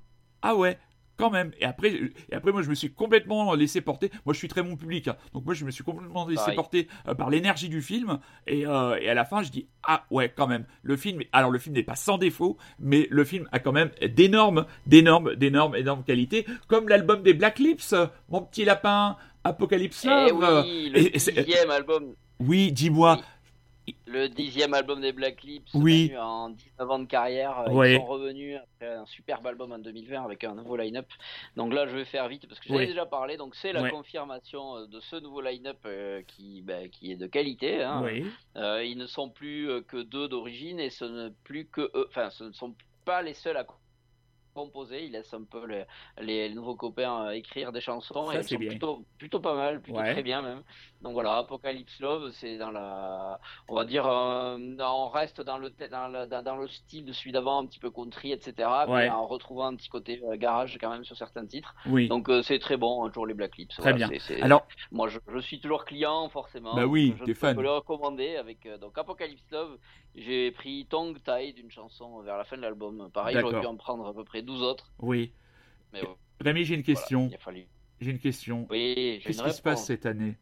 ah 0.41 0.55
ouais 0.55 0.77
quand 1.15 1.29
même 1.29 1.51
et 1.59 1.65
après 1.65 1.93
et 2.29 2.33
après 2.35 2.51
moi 2.51 2.63
je 2.63 2.69
me 2.69 2.73
suis 2.73 2.91
complètement 2.91 3.53
laissé 3.53 3.81
porter 3.81 4.09
moi 4.25 4.33
je 4.33 4.39
suis 4.39 4.47
très 4.47 4.63
bon 4.63 4.75
public 4.75 5.07
hein. 5.07 5.15
donc 5.33 5.45
moi 5.45 5.53
je 5.53 5.63
me 5.63 5.69
suis 5.69 5.83
complètement 5.83 6.25
laissé 6.27 6.41
Pareil. 6.41 6.55
porter 6.55 6.87
euh, 7.07 7.13
par 7.13 7.29
l'énergie 7.29 7.69
du 7.69 7.83
film 7.83 8.17
et, 8.47 8.65
euh, 8.65 8.97
et 8.99 9.07
à 9.09 9.13
la 9.13 9.23
fin 9.23 9.43
je 9.43 9.51
dis 9.51 9.67
ah 9.83 10.05
ouais 10.09 10.33
quand 10.35 10.47
même 10.47 10.65
le 10.81 10.97
film 10.97 11.21
alors 11.31 11.51
le 11.51 11.59
film 11.59 11.75
n'est 11.75 11.83
pas 11.83 11.95
sans 11.95 12.17
défaut 12.17 12.57
mais 12.79 13.07
le 13.11 13.23
film 13.25 13.47
a 13.51 13.59
quand 13.59 13.71
même 13.71 13.91
d'énormes 14.15 14.65
d'énormes 14.87 15.35
d'énormes 15.35 15.75
énormes 15.75 16.03
qualités 16.03 16.47
comme 16.67 16.89
l'album 16.89 17.21
des 17.21 17.35
Black 17.35 17.59
Lips 17.59 17.93
mon 18.29 18.41
petit 18.41 18.65
lapin 18.65 19.15
Apocalypse 19.43 20.05
Eh 20.05 20.29
Love 20.29 20.63
oui, 20.65 20.85
Et- 20.85 20.89
le 20.89 21.15
et 21.15 21.19
c'est- 21.19 21.31
dixième 21.43 21.71
album, 21.71 22.15
oui 22.39 22.71
dis-moi 22.71 23.19
le 24.05 24.29
dixième 24.29 24.73
album 24.73 25.01
des 25.01 25.11
Black 25.11 25.43
Lips, 25.43 25.73
Oui. 25.73 26.13
en 26.17 26.51
19 26.51 26.89
ans 26.89 26.99
de 26.99 27.05
carrière, 27.05 27.65
euh, 27.67 27.85
ils 27.89 27.97
sont 27.97 28.05
revenus 28.05 28.57
après 28.57 28.93
un 28.93 29.05
superbe 29.05 29.45
album 29.45 29.73
en 29.73 29.77
2020 29.79 30.23
avec 30.23 30.45
un 30.45 30.55
nouveau 30.55 30.77
line-up. 30.77 31.07
Donc 31.57 31.73
là, 31.73 31.85
je 31.85 31.93
vais 31.97 32.05
faire 32.05 32.29
vite 32.29 32.47
parce 32.47 32.61
que 32.61 32.69
j'en 32.69 32.79
ai 32.79 32.85
déjà 32.87 33.05
parlé. 33.05 33.35
Donc 33.35 33.55
c'est 33.55 33.73
la 33.73 33.89
confirmation 33.89 34.77
euh, 34.77 34.85
de 34.87 35.01
ce 35.01 35.17
nouveau 35.17 35.41
line-up 35.41 35.79
euh, 35.85 36.21
qui, 36.25 36.61
bah, 36.61 36.87
qui 36.89 37.11
est 37.11 37.17
de 37.17 37.27
qualité. 37.27 37.83
hein. 37.83 38.01
oui 38.05 38.25
Euh, 38.55 38.85
ils 38.85 38.97
ne 38.97 39.05
sont 39.05 39.29
plus 39.29 39.69
euh, 39.69 39.81
que 39.81 39.97
deux 40.01 40.29
d'origine 40.29 40.79
et 40.79 40.89
ce 40.89 41.03
ne 41.03 41.27
plus 41.43 41.65
que 41.65 41.81
eux, 41.93 42.07
enfin, 42.07 42.29
ce 42.29 42.45
ne 42.45 42.53
sont 42.53 42.73
pas 43.03 43.21
les 43.21 43.33
seuls 43.33 43.57
à 43.57 43.65
composer. 44.53 45.05
Ils 45.05 45.11
laissent 45.11 45.33
un 45.33 45.43
peu 45.43 45.65
les, 46.21 46.49
nouveaux 46.49 46.75
copains 46.75 47.27
euh, 47.27 47.31
écrire 47.31 47.71
des 47.71 47.81
chansons 47.81 48.31
Ça, 48.31 48.39
et 48.39 48.43
c'est 48.43 48.57
plutôt, 48.57 49.03
plutôt 49.17 49.39
pas 49.39 49.55
mal, 49.55 49.81
plutôt 49.81 49.99
Ouais. 49.99 50.11
très 50.13 50.23
bien 50.23 50.41
même. 50.41 50.61
Donc 51.01 51.13
voilà, 51.13 51.37
Apocalypse 51.37 51.99
Love, 51.99 52.31
c'est 52.31 52.57
dans 52.57 52.71
la, 52.71 53.39
on 53.67 53.75
va 53.75 53.85
dire, 53.85 54.07
euh, 54.07 54.57
on 54.79 55.09
reste 55.09 55.41
dans 55.41 55.57
le, 55.57 55.69
dans 55.91 56.07
le, 56.07 56.25
dans, 56.43 56.55
le 56.55 56.67
style 56.67 57.05
de 57.05 57.11
celui 57.11 57.31
d'avant, 57.31 57.59
un 57.61 57.65
petit 57.65 57.79
peu 57.79 57.91
country, 57.91 58.31
etc. 58.31 58.69
Ouais. 58.87 59.03
Mais 59.05 59.09
en 59.09 59.27
retrouvant 59.27 59.65
un 59.67 59.75
petit 59.75 59.89
côté 59.89 60.21
euh, 60.25 60.37
garage 60.37 60.77
quand 60.79 60.89
même 60.89 61.03
sur 61.03 61.17
certains 61.17 61.45
titres. 61.45 61.75
oui 61.87 62.07
Donc 62.07 62.29
euh, 62.29 62.41
c'est 62.41 62.59
très 62.59 62.77
bon, 62.77 63.07
toujours 63.09 63.27
les 63.27 63.33
Black 63.33 63.57
Lips. 63.57 63.75
Très 63.75 63.81
Voilà, 63.91 63.97
bien. 63.97 64.07
c'est- 64.07 64.19
c'est- 64.19 64.41
alors 64.41 64.65
moi, 64.91 65.09
je, 65.09 65.19
je 65.33 65.39
suis 65.39 65.59
toujours 65.59 65.83
client, 65.85 66.29
forcément. 66.29 66.75
Bah 66.75 66.85
oui, 66.85 67.13
je 67.19 67.25
t'es 67.25 67.33
peux 67.33 67.39
fan. 67.39 67.55
que 67.55 67.61
le 67.61 67.71
recommander 67.71 68.35
avec 68.37 68.65
euh, 68.65 68.77
donc 68.77 68.97
Apocalypse 68.97 69.43
Love. 69.51 69.77
J'ai 70.15 70.51
pris 70.51 70.85
Tongue 70.89 71.17
Tied, 71.23 71.57
une 71.57 71.71
chanson 71.71 72.21
vers 72.21 72.37
la 72.37 72.43
fin 72.43 72.55
de 72.55 72.61
l'album. 72.61 73.09
Pareil, 73.11 73.35
j'aurais 73.39 73.53
pu 73.53 73.55
D'accord. 73.55 73.71
en 73.71 73.77
prendre 73.77 74.07
à 74.07 74.13
peu 74.13 74.23
près 74.23 74.42
12 74.43 74.61
autres. 74.61 74.91
oui 74.99 75.31
Mais 75.93 76.01
ouais, 76.01 76.07
Rémi 76.41 76.63
j'ai 76.65 76.75
une 76.75 76.83
question 76.83 77.29
fallu. 77.39 77.65
j'ai 78.01 78.11
une 78.11 78.19
question 78.19 78.67
Oui, 78.69 79.21
Qu'est-ce 79.23 79.43
qui 79.43 79.53
se 79.53 79.61
passe 79.61 79.85
cette 79.85 80.05
année? 80.05 80.35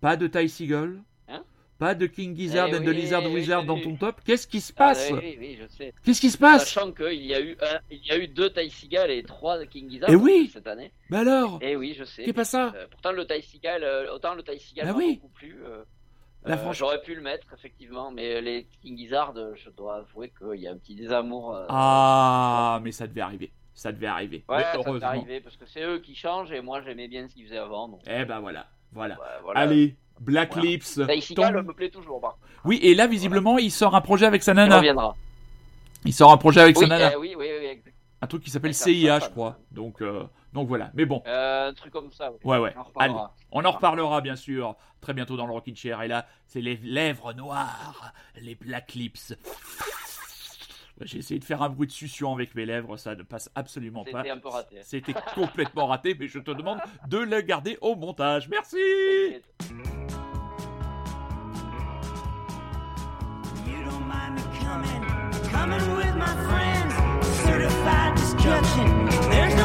Pas 0.00 0.16
de 0.16 0.26
Ty 0.26 0.48
Seagull? 0.48 1.02
Hein? 1.28 1.42
Pas 1.78 1.94
de 1.94 2.06
King 2.06 2.36
Gizzard 2.36 2.68
Eh 2.70 2.76
and 2.76 2.82
the 2.84 2.88
oui, 2.88 2.94
Lizard 2.94 3.24
oui, 3.24 3.32
Wizard 3.34 3.64
dans 3.64 3.80
ton 3.80 3.96
top? 3.96 4.20
Qu'est-ce 4.24 4.46
qui 4.46 4.60
se 4.60 4.72
Ah, 4.76 4.88
passe 4.88 5.08
sais. 5.08 5.92
Qu'est-ce 6.04 6.20
qui 6.20 6.30
se 6.30 6.38
passe? 6.38 6.68
Sachant 6.72 6.92
qu'il 6.92 7.24
y 7.24 7.34
a 7.34 7.40
eu 7.40 7.56
un, 7.60 7.78
il 7.90 8.04
y 8.06 8.10
a 8.12 8.18
eu 8.18 8.28
deux 8.28 8.50
Ty 8.50 8.70
Seagal 8.70 9.10
et 9.10 9.22
trois 9.24 9.64
King 9.66 9.90
Gizzard 9.90 10.10
Eh 10.10 10.14
oui. 10.14 10.50
cette 10.52 10.66
année. 10.66 10.92
Bah 11.10 11.20
alors? 11.20 11.58
Et 11.62 11.74
oui, 11.74 11.94
je 11.98 12.04
sais. 12.04 12.24
Qu'est 12.24 12.32
pas 12.32 12.44
ça 12.44 12.72
Euh, 12.76 12.86
pourtant 12.90 13.12
le 13.12 13.26
Ty 13.26 13.42
Seagal, 13.42 13.82
euh, 13.82 14.12
autant 14.14 14.34
le 14.34 14.42
Ty 14.42 14.58
Seagal 14.60 14.86
Bah 14.86 14.94
oui. 14.96 15.14
beaucoup 15.16 15.32
plu. 15.32 15.56
euh, 15.64 15.82
euh, 16.46 16.72
J'aurais 16.72 17.00
pu 17.00 17.14
le 17.14 17.22
mettre 17.22 17.46
effectivement, 17.54 18.10
mais 18.10 18.40
les 18.40 18.66
King 18.82 18.96
Gizzard, 18.98 19.32
euh, 19.36 19.52
je 19.54 19.70
dois 19.70 19.96
avouer 19.96 20.32
qu'il 20.38 20.60
y 20.60 20.66
a 20.68 20.72
un 20.72 20.76
petit 20.76 20.94
désamour. 20.94 21.54
euh, 21.56 21.66
Ah 21.68 22.80
mais 22.82 22.92
ça 22.92 23.06
devait 23.06 23.20
arriver 23.22 23.50
ça 23.76 23.90
devait 23.90 24.06
arriver 24.06 24.44
Ouais, 24.48 24.58
Mais 24.58 24.62
ça 24.62 24.72
heureusement 24.76 25.08
arriver 25.08 25.40
parce 25.40 25.56
que 25.56 25.66
c'est 25.66 25.82
eux 25.82 25.98
qui 25.98 26.14
changent 26.14 26.52
et 26.52 26.60
moi 26.60 26.80
j'aimais 26.82 27.08
bien 27.08 27.26
ce 27.28 27.34
qu'ils 27.34 27.46
faisaient 27.46 27.58
avant. 27.58 27.88
Donc, 27.88 28.00
Eh 28.06 28.24
ben 28.24 28.38
voilà 28.38 28.66
voilà 28.92 29.14
ouais, 29.16 29.26
voilà. 29.42 29.60
Allez 29.60 29.96
Black 30.20 30.52
Voilà. 30.54 30.68
Lips 30.70 31.00
Seagal 31.20 31.54
tombe- 31.54 31.66
me 31.66 31.72
plaît 31.72 31.90
toujours. 31.90 32.36
Oui 32.64 32.78
et 32.82 32.94
là 32.94 33.08
visiblement 33.08 33.58
il 33.58 33.72
sort 33.72 33.96
un 33.96 34.00
projet 34.00 34.26
avec 34.26 34.44
sa 34.44 34.52
Il 34.52 34.56
nana 34.56 34.76
reviendra. 34.76 35.16
il 36.04 36.12
sort 36.12 36.30
un 36.30 36.36
projet 36.36 36.60
avec 36.60 36.76
Oui, 36.76 36.82
sa 36.84 36.88
nana 36.88 37.14
euh, 37.14 37.18
oui, 37.18 37.34
oui, 37.36 37.48
oui 37.58 37.63
un 38.24 38.26
truc 38.26 38.42
qui 38.42 38.50
s'appelle 38.50 38.74
CIA, 38.74 39.20
je 39.20 39.28
crois. 39.28 39.58
Donc, 39.70 40.00
euh, 40.00 40.24
donc 40.54 40.66
voilà. 40.66 40.90
Mais 40.94 41.04
bon. 41.04 41.22
Euh, 41.26 41.68
un 41.68 41.74
truc 41.74 41.92
comme 41.92 42.10
ça. 42.10 42.32
Ouais, 42.42 42.58
ouais. 42.58 42.72
On 42.74 42.80
en 42.80 42.84
reparlera. 42.84 43.20
Allez, 43.20 43.32
on 43.52 43.64
en 43.64 43.70
reparlera, 43.70 44.20
bien 44.22 44.34
sûr, 44.34 44.76
très 45.02 45.12
bientôt 45.12 45.36
dans 45.36 45.46
le 45.46 45.52
Rockin' 45.52 45.76
Chair. 45.76 46.00
Et 46.00 46.08
là, 46.08 46.26
c'est 46.46 46.62
les 46.62 46.76
lèvres 46.78 47.34
noires, 47.34 48.14
les 48.40 48.54
Black 48.54 48.94
Lips. 48.94 49.34
J'ai 51.02 51.18
essayé 51.18 51.38
de 51.38 51.44
faire 51.44 51.60
un 51.60 51.68
bruit 51.68 51.88
de 51.88 51.92
succion 51.92 52.32
avec 52.32 52.54
mes 52.54 52.64
lèvres, 52.64 52.96
ça 52.96 53.14
ne 53.14 53.24
passe 53.24 53.50
absolument 53.54 54.04
pas. 54.04 54.22
C'était 54.82 55.14
complètement 55.34 55.86
raté, 55.86 56.16
mais 56.18 56.28
je 56.28 56.38
te 56.38 56.52
demande 56.52 56.78
de 57.08 57.18
le 57.18 57.40
garder 57.42 57.76
au 57.82 57.94
montage. 57.94 58.48
Merci. 58.48 58.76
judging. 68.44 69.06
There's 69.30 69.54
no 69.54 69.63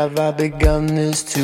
have 0.00 0.18
I 0.18 0.30
begun 0.30 0.86
this 0.86 1.22
too 1.22 1.39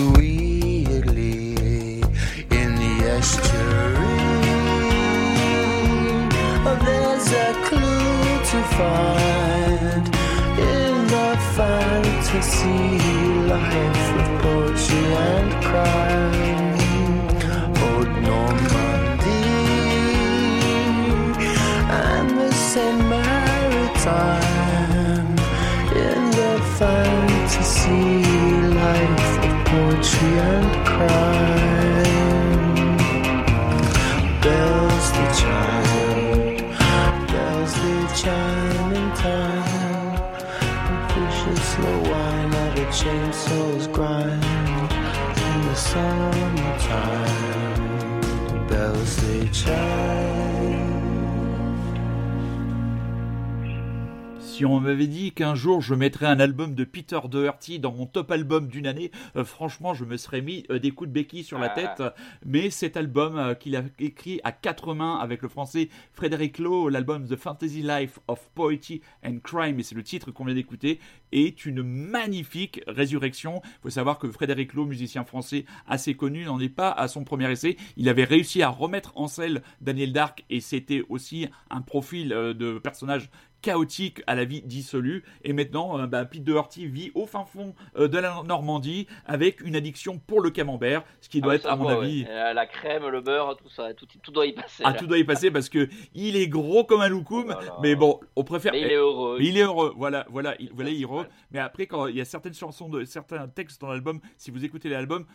qu'un 55.36 55.54
jour 55.54 55.82
je 55.82 55.94
mettrais 55.94 56.24
un 56.26 56.40
album 56.40 56.74
de 56.74 56.82
Peter 56.82 57.20
Doherty 57.30 57.78
dans 57.78 57.92
mon 57.92 58.06
top 58.06 58.30
album 58.30 58.68
d'une 58.68 58.86
année, 58.86 59.10
euh, 59.36 59.44
franchement, 59.44 59.92
je 59.92 60.04
me 60.06 60.16
serais 60.16 60.40
mis 60.40 60.64
euh, 60.70 60.78
des 60.78 60.90
coups 60.90 61.08
de 61.08 61.14
béquille 61.14 61.44
sur 61.44 61.58
la 61.58 61.70
Ah. 61.70 61.74
tête. 61.74 62.02
Mais 62.44 62.70
cet 62.70 62.96
album 62.96 63.36
euh, 63.36 63.54
qu'il 63.54 63.76
a 63.76 63.82
écrit 63.98 64.40
à 64.44 64.50
quatre 64.52 64.94
mains 64.94 65.16
avec 65.18 65.42
le 65.42 65.48
français 65.48 65.90
Frédéric 66.14 66.58
Lowe, 66.58 66.88
l'album 66.88 67.28
The 67.28 67.36
Fantasy 67.36 67.82
Life 67.82 68.18
of 68.28 68.48
Poetry 68.54 69.02
and 69.24 69.36
Crime, 69.44 69.78
et 69.78 69.82
c'est 69.82 69.94
le 69.94 70.02
titre 70.02 70.30
qu'on 70.30 70.46
vient 70.46 70.54
d'écouter, 70.54 71.00
est 71.32 71.66
une 71.66 71.82
magnifique 71.82 72.80
résurrection. 72.86 73.60
Il 73.64 73.82
faut 73.82 73.90
savoir 73.90 74.18
que 74.18 74.30
Frédéric 74.30 74.72
Lowe, 74.72 74.86
musicien 74.86 75.24
français 75.24 75.66
assez 75.86 76.14
connu, 76.14 76.44
n'en 76.46 76.58
est 76.60 76.70
pas 76.70 76.90
à 76.90 77.08
son 77.08 77.24
premier 77.24 77.50
essai. 77.52 77.76
Il 77.98 78.08
avait 78.08 78.24
réussi 78.24 78.62
à 78.62 78.70
remettre 78.70 79.12
en 79.16 79.28
selle 79.28 79.62
Daniel 79.82 80.14
Dark 80.14 80.44
et 80.48 80.60
c'était 80.60 81.02
aussi 81.10 81.46
un 81.68 81.82
profil 81.82 82.30
de 82.30 82.78
personnage 82.78 83.28
chaotique 83.66 84.22
à 84.28 84.36
la 84.36 84.44
vie 84.44 84.62
dissolue. 84.62 85.24
Et 85.42 85.52
maintenant, 85.52 85.98
euh, 85.98 86.06
bah, 86.06 86.24
Pete 86.24 86.44
Doherty 86.44 86.86
vit 86.86 87.10
au 87.16 87.26
fin 87.26 87.44
fond 87.44 87.74
euh, 87.96 88.06
de 88.06 88.16
la 88.16 88.42
Normandie 88.44 89.08
avec 89.24 89.60
une 89.60 89.74
addiction 89.74 90.20
pour 90.20 90.40
le 90.40 90.50
camembert, 90.50 91.02
ce 91.20 91.28
qui 91.28 91.40
doit 91.40 91.54
Ah, 91.54 91.56
être, 91.56 91.62
ça 91.64 91.72
à 91.72 91.76
mon 91.76 91.82
voit, 91.82 92.04
avis, 92.04 92.22
ouais. 92.22 92.30
Euh, 92.30 92.52
La 92.52 92.66
crème, 92.66 93.08
le 93.08 93.20
beurre, 93.20 93.56
tout 93.56 93.68
ça, 93.68 93.92
tout, 93.94 94.06
tout 94.22 94.30
doit 94.30 94.46
y 94.46 94.52
passer. 94.52 94.84
ah, 94.86 94.92
là. 94.92 94.96
tout 94.96 95.08
doit 95.08 95.18
y 95.18 95.24
passer 95.24 95.50
parce 95.50 95.68
que 95.68 95.88
il 96.14 96.36
est 96.36 96.46
gros 96.46 96.84
comme 96.84 97.00
un 97.00 97.08
loukoum, 97.08 97.56
mais 97.82 97.96
bon, 97.96 98.20
on 98.36 98.44
préfère. 98.44 98.70
Mais 98.70 98.82
il 98.82 98.86
est 98.86 98.94
heureux. 98.94 99.38
Il 99.40 99.58
est 99.58 99.62
heureux, 99.62 99.92
voilà, 99.96 100.26
voilà, 100.30 100.54
il, 100.60 100.70
voilà, 100.72 100.90
il 100.90 101.00
est 101.00 101.04
heureux. 101.04 101.26
Mais 101.50 101.58
après, 101.58 101.88
quand 101.88 102.06
il 102.06 102.14
y 102.14 102.20
a 102.20 102.24
certaines 102.24 102.54
chansons, 102.54 102.88
de, 102.88 103.04
certains 103.04 103.48
textes 103.48 103.80
dans 103.80 103.88
l'album, 103.88 104.20
si 104.36 104.52
vous 104.52 104.64
écoutez 104.64 104.88
l'album, 104.88 105.26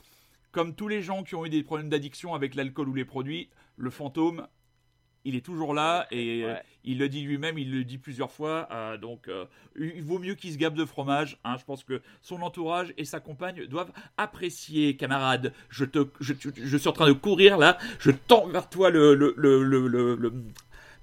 comme 0.53 0.73
tous 0.73 0.87
les 0.87 1.01
gens 1.01 1.23
qui 1.23 1.35
ont 1.35 1.45
eu 1.45 1.49
des 1.49 1.63
problèmes 1.63 1.89
d'addiction 1.89 2.33
avec 2.33 2.55
l'alcool 2.55 2.87
ou 2.87 2.93
les 2.93 3.05
produits, 3.05 3.49
le 3.75 3.89
fantôme, 3.89 4.47
il 5.25 5.35
est 5.35 5.45
toujours 5.45 5.73
là 5.73 6.07
et 6.11 6.43
euh, 6.43 6.55
il 6.83 6.97
le 6.97 7.09
dit 7.09 7.21
lui-même, 7.21 7.57
il 7.57 7.71
le 7.71 7.83
dit 7.83 7.97
plusieurs 7.97 8.31
fois. 8.31 8.67
euh, 8.71 8.97
donc, 8.97 9.27
euh, 9.27 9.45
il 9.79 10.01
vaut 10.03 10.19
mieux 10.19 10.35
qu'il 10.35 10.51
se 10.51 10.57
gabe 10.57 10.73
de 10.75 10.85
fromage. 10.85 11.37
hein. 11.43 11.57
je 11.59 11.63
pense 11.65 11.83
que 11.83 12.01
son 12.21 12.41
entourage 12.41 12.93
et 12.97 13.05
sa 13.05 13.19
compagne 13.19 13.65
doivent 13.67 13.91
apprécier, 14.17 14.95
camarade. 14.97 15.53
Je 15.69 15.85
te, 15.85 16.07
je, 16.19 16.77
suis 16.77 16.87
en 16.87 16.93
train 16.93 17.07
de 17.07 17.13
courir 17.13 17.57
là. 17.57 17.77
Je 17.99 18.11
tends 18.11 18.47
vers 18.47 18.69
toi 18.69 18.89
le 18.89 19.13
le 19.15 19.33
le 19.37 19.63
le, 19.63 19.87
le, 19.87 20.15
le- 20.15 20.33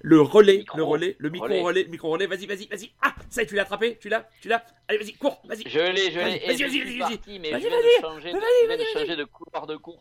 le 0.01 0.21
relais, 0.21 0.63
le 0.75 0.83
relais, 0.83 1.15
le 1.19 1.29
micro 1.29 1.47
relais. 1.47 1.61
relais, 1.61 1.85
micro 1.85 2.09
relais. 2.09 2.25
Vas-y, 2.27 2.45
vas-y, 2.45 2.67
vas-y. 2.67 2.91
Ah, 3.01 3.13
ça 3.29 3.41
y 3.41 3.43
est, 3.43 3.47
tu 3.47 3.55
l'as 3.55 3.63
attrapé, 3.63 3.97
tu 3.99 4.07
l'as, 4.07 4.29
tu 4.41 4.47
l'as? 4.47 4.63
Allez, 4.87 4.97
vas-y, 4.97 5.13
cours, 5.13 5.41
vas-y. 5.45 5.67
Je 5.67 5.79
l'ai, 5.79 6.11
je 6.11 6.19
l'ai. 6.19 6.39
Vas-y, 6.47 6.63
vas-y, 6.63 6.79
vas-y, 6.79 6.79
vas-y, 6.79 6.99
vas-y. 6.99 7.51
Vas-y, 7.51 7.63
vas-y. 7.69 8.01
changer, 8.01 8.33
de, 8.33 8.37
vas-y, 8.39 8.77
de 8.77 9.13
vas-y. 9.13 9.99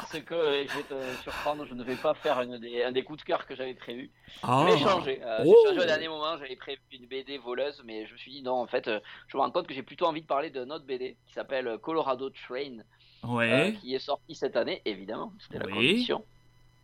Parce 0.00 0.20
que 0.20 0.34
euh, 0.34 0.64
je 0.68 0.76
vais 0.76 0.82
te 0.82 1.22
surprendre, 1.22 1.64
je 1.64 1.72
ne 1.74 1.82
vais 1.82 1.96
pas 1.96 2.12
faire 2.14 2.40
une 2.42 2.58
des- 2.58 2.82
un 2.82 2.92
des 2.92 3.02
coups 3.02 3.20
de 3.20 3.24
cœur 3.24 3.46
que 3.46 3.56
j'avais 3.56 3.72
prévu. 3.74 4.10
Ah. 4.42 4.66
Je 4.68 4.72
vais 4.74 4.78
changer. 4.78 5.20
Euh, 5.22 5.38
Oh. 5.44 5.54
J'ai 5.64 5.70
changé 5.70 5.80
au 5.84 5.86
dernier 5.86 6.08
moment, 6.08 6.36
j'avais 6.38 6.56
prévu 6.56 6.78
une 6.92 7.06
BD 7.06 7.38
voleuse, 7.38 7.80
mais 7.84 8.04
je 8.06 8.12
me 8.12 8.18
suis 8.18 8.30
dit 8.30 8.42
non, 8.42 8.54
en 8.56 8.66
fait, 8.66 8.88
euh, 8.88 9.00
je 9.28 9.36
me 9.36 9.42
rends 9.42 9.50
compte 9.50 9.66
que 9.66 9.74
j'ai 9.74 9.82
plutôt 9.82 10.04
envie 10.06 10.20
de 10.20 10.26
parler 10.26 10.50
d'un 10.50 10.68
autre 10.70 10.84
BD 10.84 11.16
qui 11.26 11.32
s'appelle 11.32 11.78
Colorado 11.82 12.28
Train, 12.30 12.78
Ouais. 13.24 13.50
euh, 13.50 13.70
qui 13.80 13.94
est 13.94 13.98
sorti 13.98 14.34
cette 14.34 14.56
année, 14.56 14.82
évidemment, 14.84 15.32
c'était 15.38 15.58
la 15.58 15.66
Oui. 15.66 15.72
condition. 15.72 16.24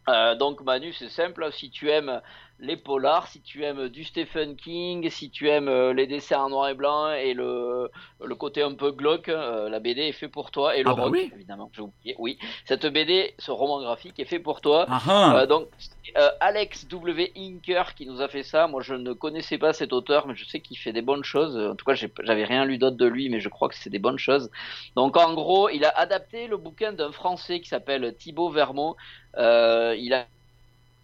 Euh, 0.08 0.34
donc 0.34 0.62
Manu, 0.62 0.92
c'est 0.92 1.08
simple, 1.08 1.48
si 1.52 1.70
tu 1.70 1.90
aimes 1.90 2.20
les 2.58 2.76
polars, 2.76 3.26
si 3.26 3.40
tu 3.40 3.64
aimes 3.64 3.88
du 3.88 4.04
Stephen 4.04 4.54
King, 4.56 5.10
si 5.10 5.30
tu 5.30 5.48
aimes 5.48 5.68
euh, 5.68 5.92
les 5.92 6.06
dessins 6.06 6.44
en 6.44 6.48
noir 6.50 6.68
et 6.68 6.74
blanc 6.74 7.10
et 7.10 7.34
le, 7.34 7.90
le 8.24 8.34
côté 8.36 8.62
un 8.62 8.74
peu 8.74 8.92
glauque, 8.92 9.28
euh, 9.28 9.68
la 9.68 9.80
BD 9.80 10.02
est 10.02 10.12
fait 10.12 10.28
pour 10.28 10.52
toi. 10.52 10.76
Et 10.76 10.82
le 10.84 10.90
Ah 10.90 10.94
bah 10.94 11.02
rock, 11.04 11.12
oui. 11.12 11.30
évidemment, 11.34 11.70
j'ai 11.74 11.82
oublié. 11.82 12.14
Oui, 12.18 12.38
cette 12.64 12.86
BD, 12.86 13.34
ce 13.38 13.50
roman 13.50 13.80
graphique 13.80 14.18
est 14.20 14.24
fait 14.26 14.38
pour 14.38 14.60
toi. 14.60 14.86
Euh, 15.34 15.46
donc 15.46 15.66
c'est, 15.78 16.14
Alex 16.40 16.86
W. 16.88 17.32
Inker 17.36 17.94
qui 17.96 18.06
nous 18.06 18.20
a 18.20 18.28
fait 18.28 18.42
ça. 18.44 18.68
Moi, 18.68 18.80
je 18.82 18.94
ne 18.94 19.12
connaissais 19.12 19.58
pas 19.58 19.72
cet 19.72 19.92
auteur, 19.92 20.26
mais 20.28 20.34
je 20.36 20.44
sais 20.44 20.60
qu'il 20.60 20.78
fait 20.78 20.92
des 20.92 21.02
bonnes 21.02 21.24
choses. 21.24 21.56
En 21.56 21.74
tout 21.74 21.84
cas, 21.84 21.94
j'avais 21.94 22.44
rien 22.44 22.64
lu 22.64 22.78
d'autre 22.78 22.96
de 22.96 23.06
lui, 23.06 23.28
mais 23.28 23.40
je 23.40 23.48
crois 23.48 23.68
que 23.68 23.74
c'est 23.76 23.90
des 23.90 23.98
bonnes 23.98 24.18
choses. 24.18 24.50
Donc, 24.94 25.16
en 25.16 25.34
gros, 25.34 25.68
il 25.68 25.84
a 25.84 25.88
adapté 25.98 26.46
le 26.46 26.58
bouquin 26.58 26.92
d'un 26.92 27.10
Français 27.12 27.60
qui 27.60 27.68
s'appelle 27.68 28.14
Thibaut 28.16 28.50
Vermont. 28.50 28.94
Euh, 29.38 29.94
il 29.98 30.14
a 30.14 30.26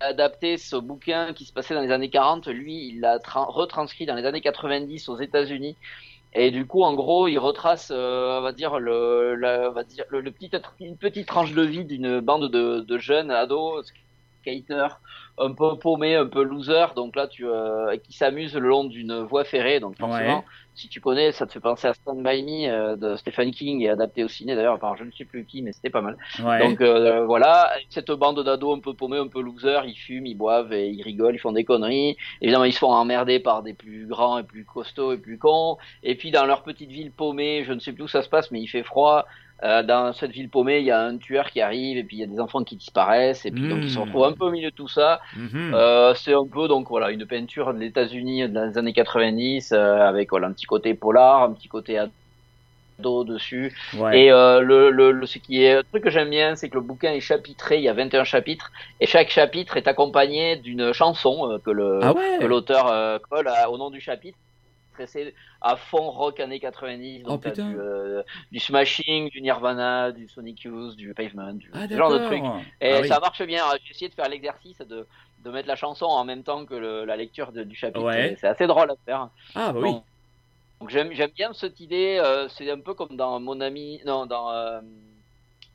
adapté 0.01 0.59
ce 0.59 0.77
bouquin 0.77 1.33
qui 1.35 1.45
se 1.45 1.53
passait 1.53 1.75
dans 1.75 1.81
les 1.83 1.91
années 1.93 2.11
40. 2.11 2.47
Lui, 2.49 2.89
il 2.89 3.01
l'a 3.01 3.19
tra- 3.19 3.51
retranscrit 3.51 4.07
dans 4.07 4.15
les 4.15 4.27
années 4.27 4.41
90 4.41 5.09
aux 5.09 5.19
États-Unis. 5.21 5.77
Et 6.35 6.51
du 6.51 6.67
coup, 6.67 6.83
en 6.85 6.95
gros, 6.95 7.29
il 7.29 7.39
retrace, 7.39 7.91
euh, 7.95 8.39
on 8.39 8.43
va 8.43 8.53
dire, 8.53 8.79
le, 8.81 9.69
on 9.71 9.73
va 9.73 9.85
dire, 9.85 10.05
le 10.11 10.23
petit, 10.33 10.51
une 10.81 10.99
petite 10.99 11.27
tranche 11.29 11.53
de 11.55 11.63
vie 11.63 11.85
d'une 11.85 12.21
bande 12.21 12.51
de, 12.51 12.81
de 12.81 12.99
jeunes 12.99 13.31
ados, 13.31 13.87
skaters, 14.43 15.01
un 15.41 15.53
peu 15.53 15.77
paumés, 15.79 16.15
un 16.15 16.27
peu 16.27 16.43
losers. 16.43 16.95
Donc 16.95 17.17
là, 17.17 17.27
tu, 17.29 17.47
euh, 17.47 17.97
qui 17.99 18.13
s'amusent 18.13 18.55
le 18.55 18.69
long 18.69 18.85
d'une 18.85 19.21
voie 19.23 19.45
ferrée. 19.45 19.81
Donc 19.81 19.97
forcément, 19.99 20.39
Ouais. 20.39 20.45
si 20.75 20.89
tu 20.89 21.01
connais, 21.01 21.33
ça 21.33 21.47
te 21.47 21.53
fait 21.53 21.61
penser 21.61 21.89
à 21.89 21.95
Stand 21.95 22.23
By 22.23 22.43
Me 22.43 22.69
euh, 22.69 22.97
de 22.97 23.17
Stephen 23.17 23.51
King 23.51 23.81
et 23.83 23.89
adapté 23.91 24.25
au 24.25 24.29
ciné 24.29 24.55
d'ailleurs 24.57 24.79
par 24.79 24.97
je 24.97 25.05
ne 25.05 25.11
sais 25.13 25.25
plus 25.25 25.45
qui, 25.45 25.63
mais 25.63 25.73
c'était 25.73 25.91
pas 25.91 26.01
mal. 26.01 26.17
Ouais. 26.45 26.67
Donc 26.69 26.81
euh, 26.81 27.25
voilà, 27.25 27.71
cette 27.91 28.11
bande 28.11 28.43
d'ados 28.45 28.77
un 28.77 28.81
peu 28.81 28.95
paumés, 28.95 29.19
un 29.19 29.29
peu 29.29 29.41
losers, 29.41 29.85
ils 29.87 29.95
fument, 29.97 30.27
ils 30.27 30.35
boivent 30.37 30.73
et 30.73 30.89
ils 30.89 31.03
rigolent, 31.03 31.35
ils 31.35 31.41
font 31.41 31.53
des 31.53 31.65
conneries. 31.65 32.17
Évidemment, 32.41 32.65
ils 32.65 32.73
se 32.73 32.79
font 32.79 32.93
emmerder 32.93 33.41
par 33.41 33.63
des 33.63 33.75
plus 33.75 34.07
grands 34.07 34.39
et 34.39 34.45
plus 34.45 34.65
costauds 34.65 35.13
et 35.13 35.19
plus 35.19 35.39
cons. 35.39 35.77
Et 36.03 36.15
puis 36.15 36.31
dans 36.31 36.45
leur 36.47 36.63
petite 36.63 36.91
ville 36.91 37.13
paumée, 37.13 37.65
je 37.65 37.73
ne 37.73 37.79
sais 37.81 37.93
plus 37.93 38.05
où 38.05 38.09
ça 38.09 38.23
se 38.23 38.29
passe, 38.29 38.51
mais 38.51 38.61
il 38.61 38.67
fait 38.69 38.83
froid. 38.83 39.27
Euh, 39.65 39.83
dans 39.83 40.13
cette 40.13 40.31
ville 40.31 40.49
paumée, 40.49 40.79
il 40.79 40.85
y 40.85 40.93
a 40.93 41.01
un 41.01 41.17
tueur 41.17 41.51
qui 41.51 41.61
arrive 41.61 41.99
et 41.99 42.05
puis 42.05 42.19
il 42.19 42.21
y 42.21 42.23
a 42.23 42.29
des 42.29 42.39
enfants 42.39 42.63
qui 42.63 42.77
disparaissent 42.77 43.45
et 43.45 43.51
puis 43.51 43.69
donc 43.69 43.81
ils 43.83 43.91
se 43.91 43.99
Mm. 43.99 44.03
retrouvent 44.03 44.25
un 44.25 44.33
peu 44.33 44.45
au 44.45 44.51
milieu 44.51 44.71
de 44.71 44.75
tout 44.77 44.87
ça. 44.87 45.21
Mhm. 45.37 45.73
Euh, 45.75 46.15
c'est 46.15 46.33
un 46.33 46.47
peu 46.47 46.69
donc 46.69 46.89
voilà 46.89 47.11
une 47.11 47.27
peinture 47.27 47.75
des 47.75 47.87
États-Unis 47.87 48.49
dans 48.49 48.67
les 48.71 48.79
années 48.79 48.93
90 48.93 49.73
euh, 49.73 49.97
avec 50.09 50.31
voilà 50.31 50.47
un 50.47 50.53
petit 50.53 50.67
côté 50.67 50.95
polar, 50.95 51.43
un 51.43 51.53
petit 51.55 51.67
côté 51.67 51.99
ado 52.99 53.25
dessus. 53.25 53.75
Ouais. 53.97 54.23
Et 54.25 54.31
euh, 54.33 54.61
le, 54.61 54.91
le, 54.91 55.11
le- 55.13 55.27
ce 55.27 55.39
qui 55.39 55.63
est 55.65 55.75
le 55.77 55.83
truc 55.83 56.05
que 56.05 56.11
j'aime 56.11 56.31
bien, 56.31 56.55
c'est 56.57 56.69
que 56.69 56.75
le 56.75 56.81
bouquin 56.81 57.13
est 57.13 57.21
chapitré. 57.21 57.79
Il 57.79 57.83
y 57.83 57.89
a 57.89 57.95
21 57.95 58.25
chapitres 58.25 58.71
et 59.01 59.07
chaque 59.07 59.31
chapitre 59.31 59.77
est 59.77 59.89
accompagné 59.89 60.57
d'une 60.57 60.93
chanson 60.93 61.51
euh, 61.51 61.59
que 61.59 61.71
le 61.73 62.01
Ah 62.03 62.13
ouais. 62.13 62.39
que 62.41 62.45
l'auteur 62.47 62.87
euh, 62.89 63.19
colle 63.29 63.49
à- 63.49 63.71
au 63.71 63.77
nom 63.79 63.91
du 63.91 64.01
chapitre. 64.01 64.39
C'est 65.07 65.35
à 65.61 65.77
fond 65.77 66.11
rock 66.11 66.41
années 66.41 66.61
90, 66.61 67.23
donc 67.23 67.33
Oh, 67.33 67.37
t'as 67.43 67.51
putain. 67.51 67.69
du, 67.71 67.77
euh, 67.79 68.23
du 68.53 68.59
Smashing, 68.59 69.31
du 69.31 69.41
Nirvana, 69.41 70.13
du 70.13 70.29
Sonic 70.29 70.63
Youth, 70.63 70.97
du 70.97 71.13
Pavement, 71.15 71.53
du 71.53 71.71
Ah, 71.75 71.87
ce 71.89 71.97
genre 71.97 72.11
de 72.13 72.19
trucs. 72.19 72.43
Et 72.81 72.93
Ah 72.93 73.01
oui. 73.03 73.09
ça 73.09 73.21
marche 73.21 73.43
bien. 73.43 73.63
J'ai 73.85 73.91
essayé 73.93 74.09
de 74.09 74.15
faire 74.15 74.29
l'exercice 74.29 74.79
de, 74.79 75.07
de 75.45 75.51
mettre 75.51 75.69
la 75.69 75.77
chanson 75.77 76.07
en 76.07 76.25
même 76.25 76.43
temps 76.43 76.65
que 76.65 76.75
le- 76.75 77.05
la 77.05 77.17
lecture 77.17 77.53
de- 77.53 77.63
du 77.65 77.77
chapitre. 77.77 78.05
Ouais. 78.05 78.37
C'est 78.41 78.49
assez 78.49 78.67
drôle 78.67 78.91
à 78.91 78.97
faire. 79.07 79.29
Ah 79.55 79.73
bah 79.73 79.81
oui. 79.83 79.93
Donc, 80.81 80.91
j'aime 80.91 81.13
j'aime 81.13 81.31
bien 81.35 81.53
cette 81.55 81.81
idée. 81.81 82.21
euh, 82.23 82.49
c'est 82.49 82.71
un 82.71 82.79
peu 82.81 82.95
comme 82.95 83.17
dans 83.17 83.41
mon 83.41 83.61
ami, 83.61 84.01
non, 84.07 84.27
dans 84.27 84.51
euh, 84.53 84.81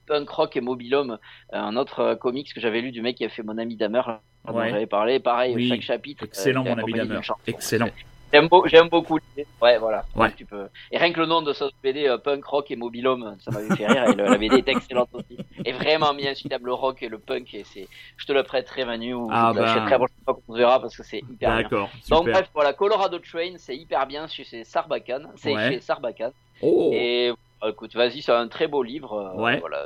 Punk 0.08 0.30
Rock 0.30 0.56
et 0.58 0.62
Mobilhome, 0.62 1.18
un 1.52 1.76
autre 1.78 2.00
euh, 2.02 2.16
comics 2.16 2.54
que 2.54 2.60
j'avais 2.62 2.82
lu 2.82 2.92
du 2.92 3.02
mec 3.02 3.18
qui 3.18 3.26
a 3.26 3.30
fait 3.30 3.44
mon 3.44 3.58
ami 3.58 3.76
Damer, 3.76 4.02
dont 4.46 4.54
Ouais. 4.54 4.70
j'avais 4.70 4.86
parlé. 4.86 5.20
Pareil, 5.20 5.56
Oui. 5.56 5.70
chaque 5.70 5.82
chapitre. 5.82 6.24
euh, 6.24 6.28
Excellent, 6.28 6.64
mon 6.64 6.78
ami 6.78 6.94
Damer. 6.94 7.20
Excellent. 7.48 7.90
J'aime 8.34 8.48
beau- 8.48 8.66
j'aime 8.68 8.90
beaucoup 8.90 9.18
l'idée. 9.20 9.48
Ouais, 9.62 9.78
voilà. 9.78 10.04
Ouais. 10.16 10.28
Donc, 10.30 10.36
tu 10.38 10.46
peux... 10.46 10.68
Et 10.92 10.98
rien 10.98 11.14
que 11.14 11.20
le 11.20 11.28
nom 11.28 11.44
de 11.44 11.54
cette 11.54 11.72
BD, 11.84 12.08
euh, 12.08 12.18
Punk 12.18 12.44
Rock 12.46 12.72
et 12.72 12.76
Mobilhome, 12.76 13.38
ça 13.40 13.52
m'avait 13.52 13.76
fait 13.76 13.86
rire. 13.86 14.06
Et 14.10 14.14
le- 14.16 14.24
la 14.26 14.38
BD 14.38 14.58
est 14.58 14.68
excellente 14.70 15.10
aussi. 15.14 15.38
Et 15.64 15.72
vraiment 15.72 16.14
bien 16.16 16.34
le 16.64 16.74
rock 16.74 17.04
et 17.04 17.10
le 17.10 17.20
punk. 17.20 17.54
Et 17.54 17.64
c'est, 17.64 17.88
je 18.18 18.26
te 18.26 18.32
le 18.34 18.42
prêterai, 18.44 18.86
Manu, 18.86 19.14
ou 19.14 19.30
Ah 19.32 19.52
je 19.54 19.60
bah. 19.60 19.66
l'achèterai 19.68 19.90
la 19.92 19.98
prochaine 19.98 20.18
fois 20.26 20.34
qu'on 20.48 20.54
se 20.54 20.58
verra 20.58 20.80
parce 20.82 20.98
que 20.98 21.04
c'est 21.04 21.20
hyper 21.20 21.50
bien. 21.52 21.62
D'accord, 21.64 21.90
Donc 22.10 22.20
super. 22.26 22.34
bref, 22.34 22.50
voilà, 22.56 22.74
Colorado 22.74 23.20
Train, 23.20 23.54
c'est 23.58 23.76
hyper 23.78 24.08
bien 24.08 24.26
chez 24.28 24.64
Sarbacane. 24.64 25.30
C'est 25.36 25.54
Ouais. 25.54 25.70
chez 25.74 25.82
Sarbacane. 25.82 26.32
Oh. 26.62 26.90
Et 26.94 27.32
Ah, 27.62 27.70
écoute, 27.70 27.94
vas-y, 27.96 28.22
c'est 28.22 28.32
un 28.34 28.48
très 28.48 28.68
beau 28.68 28.84
livre. 28.84 29.14
euh, 29.14 29.42
Ouais. 29.42 29.60
Voilà, 29.60 29.86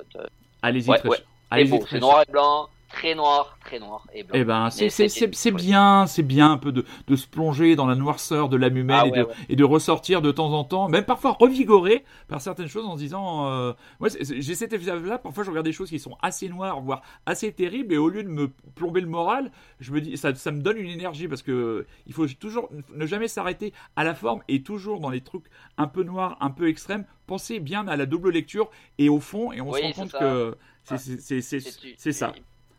Allez-y, 0.62 0.86
très- 0.88 1.08
ouais. 1.08 1.18
C'est 1.18 1.24
allez-y, 1.52 1.70
beau, 1.70 1.78
très- 1.80 1.90
c'est 1.98 2.00
noir 2.00 2.24
et 2.28 2.32
blanc, 2.32 2.68
très 2.90 3.16
noir, 3.16 3.58
très 3.64 3.80
noir 3.80 4.08
et 4.14 4.24
blanc. 4.24 4.32
Eh 4.40 4.44
ben, 4.44 4.70
c'est 4.70 4.86
Mais 4.86 4.90
c'est- 4.90 5.10
c'était- 5.10 5.26
c'est- 5.36 5.36
c'est 5.36 5.52
bien, 5.52 6.06
c'est 6.08 6.24
bien 6.24 6.52
un 6.52 6.58
peu 6.58 6.72
de, 6.72 6.86
de 7.08 7.16
se 7.16 7.28
plonger 7.28 7.76
dans 7.76 7.86
la 7.86 7.96
noirceur 7.96 8.48
de 8.50 8.56
l'âme 8.58 8.78
humaine 8.78 9.00
Ah 9.02 9.08
et, 9.08 9.12
ouais, 9.12 9.18
de, 9.20 9.24
ouais. 9.26 9.34
et 9.50 9.56
de 9.56 9.64
ressortir 9.64 10.22
de 10.22 10.32
temps 10.32 10.54
en 10.54 10.64
temps, 10.64 10.88
même 10.90 11.04
parfois 11.04 11.34
revigoré 11.40 12.06
par 12.28 12.40
certaines 12.42 12.68
choses 12.68 12.86
en 12.86 12.94
se 12.94 13.00
disant, 13.00 13.48
euh, 13.48 13.74
moi 14.00 14.10
j'ai 14.20 14.56
cet 14.56 14.74
effet-là, 14.74 15.18
parfois 15.18 15.44
je 15.44 15.50
regarde 15.50 15.66
des 15.66 15.74
choses 15.74 15.90
qui 15.90 16.00
sont 16.00 16.18
assez 16.22 16.48
noires, 16.50 16.80
voire 16.82 17.02
assez 17.26 17.52
terribles, 17.52 17.94
et 17.94 17.98
au 17.98 18.10
lieu 18.10 18.24
de 18.24 18.30
me 18.30 18.48
plomber 18.76 19.02
le 19.02 19.08
moral, 19.08 19.52
je 19.80 19.92
me 19.92 20.00
dis, 20.02 20.18
ça, 20.18 20.34
ça 20.36 20.52
me 20.52 20.62
donne 20.62 20.78
une 20.78 20.90
énergie 20.90 21.28
parce 21.28 21.42
que 21.44 21.86
il 22.08 22.14
faut 22.14 22.28
toujours 22.28 22.70
ne 22.96 23.06
jamais 23.06 23.28
s'arrêter 23.28 23.74
à 23.96 24.04
la 24.04 24.16
forme 24.16 24.42
et 24.48 24.64
toujours 24.64 25.00
dans 25.00 25.10
les 25.10 25.22
trucs 25.22 25.46
un 25.78 25.88
peu 25.88 26.04
noirs, 26.04 26.38
un 26.40 26.50
peu 26.52 26.68
extrêmes, 26.70 27.06
penser 27.28 27.60
bien 27.60 27.88
à 27.88 27.98
la 27.98 28.06
double 28.06 28.30
lecture 28.32 28.70
et 28.98 29.10
au 29.10 29.20
fond, 29.20 29.52
et 29.52 29.60
on 29.62 29.72
Oui, 29.72 29.80
se 29.80 29.84
rend 29.86 29.92
compte 29.92 30.12
ça. 30.12 30.20
que 30.20 30.58
c'est 30.86 32.12
ça. 32.14 32.32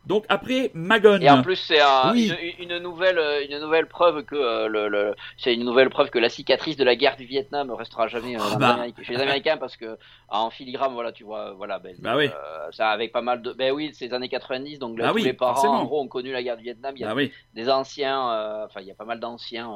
Donc 0.05 0.25
après, 0.29 0.71
Magone. 0.73 1.21
Et 1.21 1.29
en 1.29 1.43
plus, 1.43 1.55
c'est 1.57 1.81
un- 1.81 2.11
Oui. 2.13 2.31
une, 2.57 2.71
une 2.71 2.77
nouvelle, 2.79 3.19
euh, 3.19 3.45
une 3.47 3.59
nouvelle 3.59 3.85
preuve 3.87 4.23
que 4.23 4.33
euh, 4.35 4.67
le, 4.67 4.87
le- 4.87 5.13
c'est 5.37 5.53
une 5.53 5.63
nouvelle 5.63 5.89
preuve 5.91 6.09
que 6.09 6.17
la 6.17 6.29
cicatrice 6.29 6.77
de 6.77 6.83
la 6.83 6.95
guerre 6.95 7.15
du 7.15 7.25
Vietnam 7.25 7.69
restera 7.71 8.07
jamais 8.07 8.35
euh, 8.35 8.39
Ah 8.53 8.57
bah. 8.57 8.79
chez 9.03 9.13
les 9.13 9.21
Américains 9.21 9.57
parce 9.57 9.77
que 9.77 9.97
en 10.29 10.49
filigrane, 10.49 10.93
voilà, 10.93 11.11
tu 11.11 11.23
vois, 11.25 11.51
voilà, 11.53 11.77
ben, 11.79 11.95
Bah 11.99 12.15
oui. 12.17 12.29
ça 12.71 12.89
avec 12.89 13.11
pas 13.11 13.21
mal 13.21 13.41
de, 13.41 13.53
ben 13.53 13.71
oui, 13.71 13.91
c'est 13.93 14.07
les 14.07 14.13
années 14.13 14.29
90, 14.29 14.79
donc 14.79 14.97
là, 14.97 15.05
Bah 15.05 15.09
tous 15.11 15.15
oui, 15.17 15.23
les 15.23 15.33
parents, 15.33 15.53
forcément. 15.53 15.81
en 15.81 15.85
gros, 15.85 16.01
ont 16.01 16.07
connu 16.07 16.31
la 16.31 16.41
guerre 16.41 16.57
du 16.57 16.63
Vietnam. 16.63 16.93
Il 16.95 17.01
y 17.01 17.05
a 17.05 17.13
des 17.53 17.69
anciens, 17.69 18.65
enfin, 18.65 18.79
il 18.81 18.87
y 18.87 18.91
a 18.91 18.95
pas 18.95 19.05
mal 19.05 19.19
d'anciens 19.19 19.69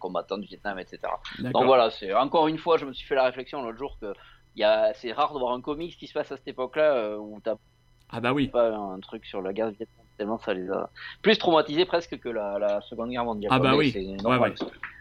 combattants 0.00 0.38
du 0.38 0.48
Vietnam, 0.48 0.78
etc. 0.78 0.98
Donc 1.38 1.64
voilà, 1.64 1.90
c'est 1.90 2.12
encore 2.12 2.48
une 2.48 2.58
fois, 2.58 2.76
je 2.78 2.84
me 2.84 2.92
suis 2.92 3.06
fait 3.06 3.14
la 3.14 3.24
réflexion 3.24 3.62
l'autre 3.62 3.78
jour 3.78 3.96
que 4.00 4.12
il 4.56 4.66
c'est 4.96 5.12
rare 5.12 5.32
de 5.34 5.38
voir 5.38 5.52
un 5.52 5.60
comics 5.60 5.96
qui 5.96 6.08
se 6.08 6.12
passe 6.12 6.32
à 6.32 6.36
cette 6.36 6.48
époque-là 6.48 6.92
euh, 6.94 7.16
où 7.16 7.38
t'as 7.42 7.54
Ah 8.10 8.20
bah 8.20 8.32
oui. 8.32 8.48
pas 8.48 8.70
un 8.74 8.98
truc 9.00 9.24
sur 9.26 9.42
la 9.42 9.52
guerre 9.52 9.70
du 9.70 9.76
Vietnam 9.78 10.04
tellement 10.16 10.38
ça 10.38 10.52
les 10.52 10.68
a 10.68 10.90
plus 11.22 11.38
traumatisés 11.38 11.84
presque 11.84 12.18
que 12.18 12.28
la, 12.28 12.58
la 12.58 12.80
Seconde 12.80 13.10
Guerre 13.10 13.24
mondiale. 13.24 13.52
Ah 13.54 13.60
bah 13.60 13.76
oui. 13.76 13.92
Ouais, 14.24 14.36
ouais. 14.36 14.52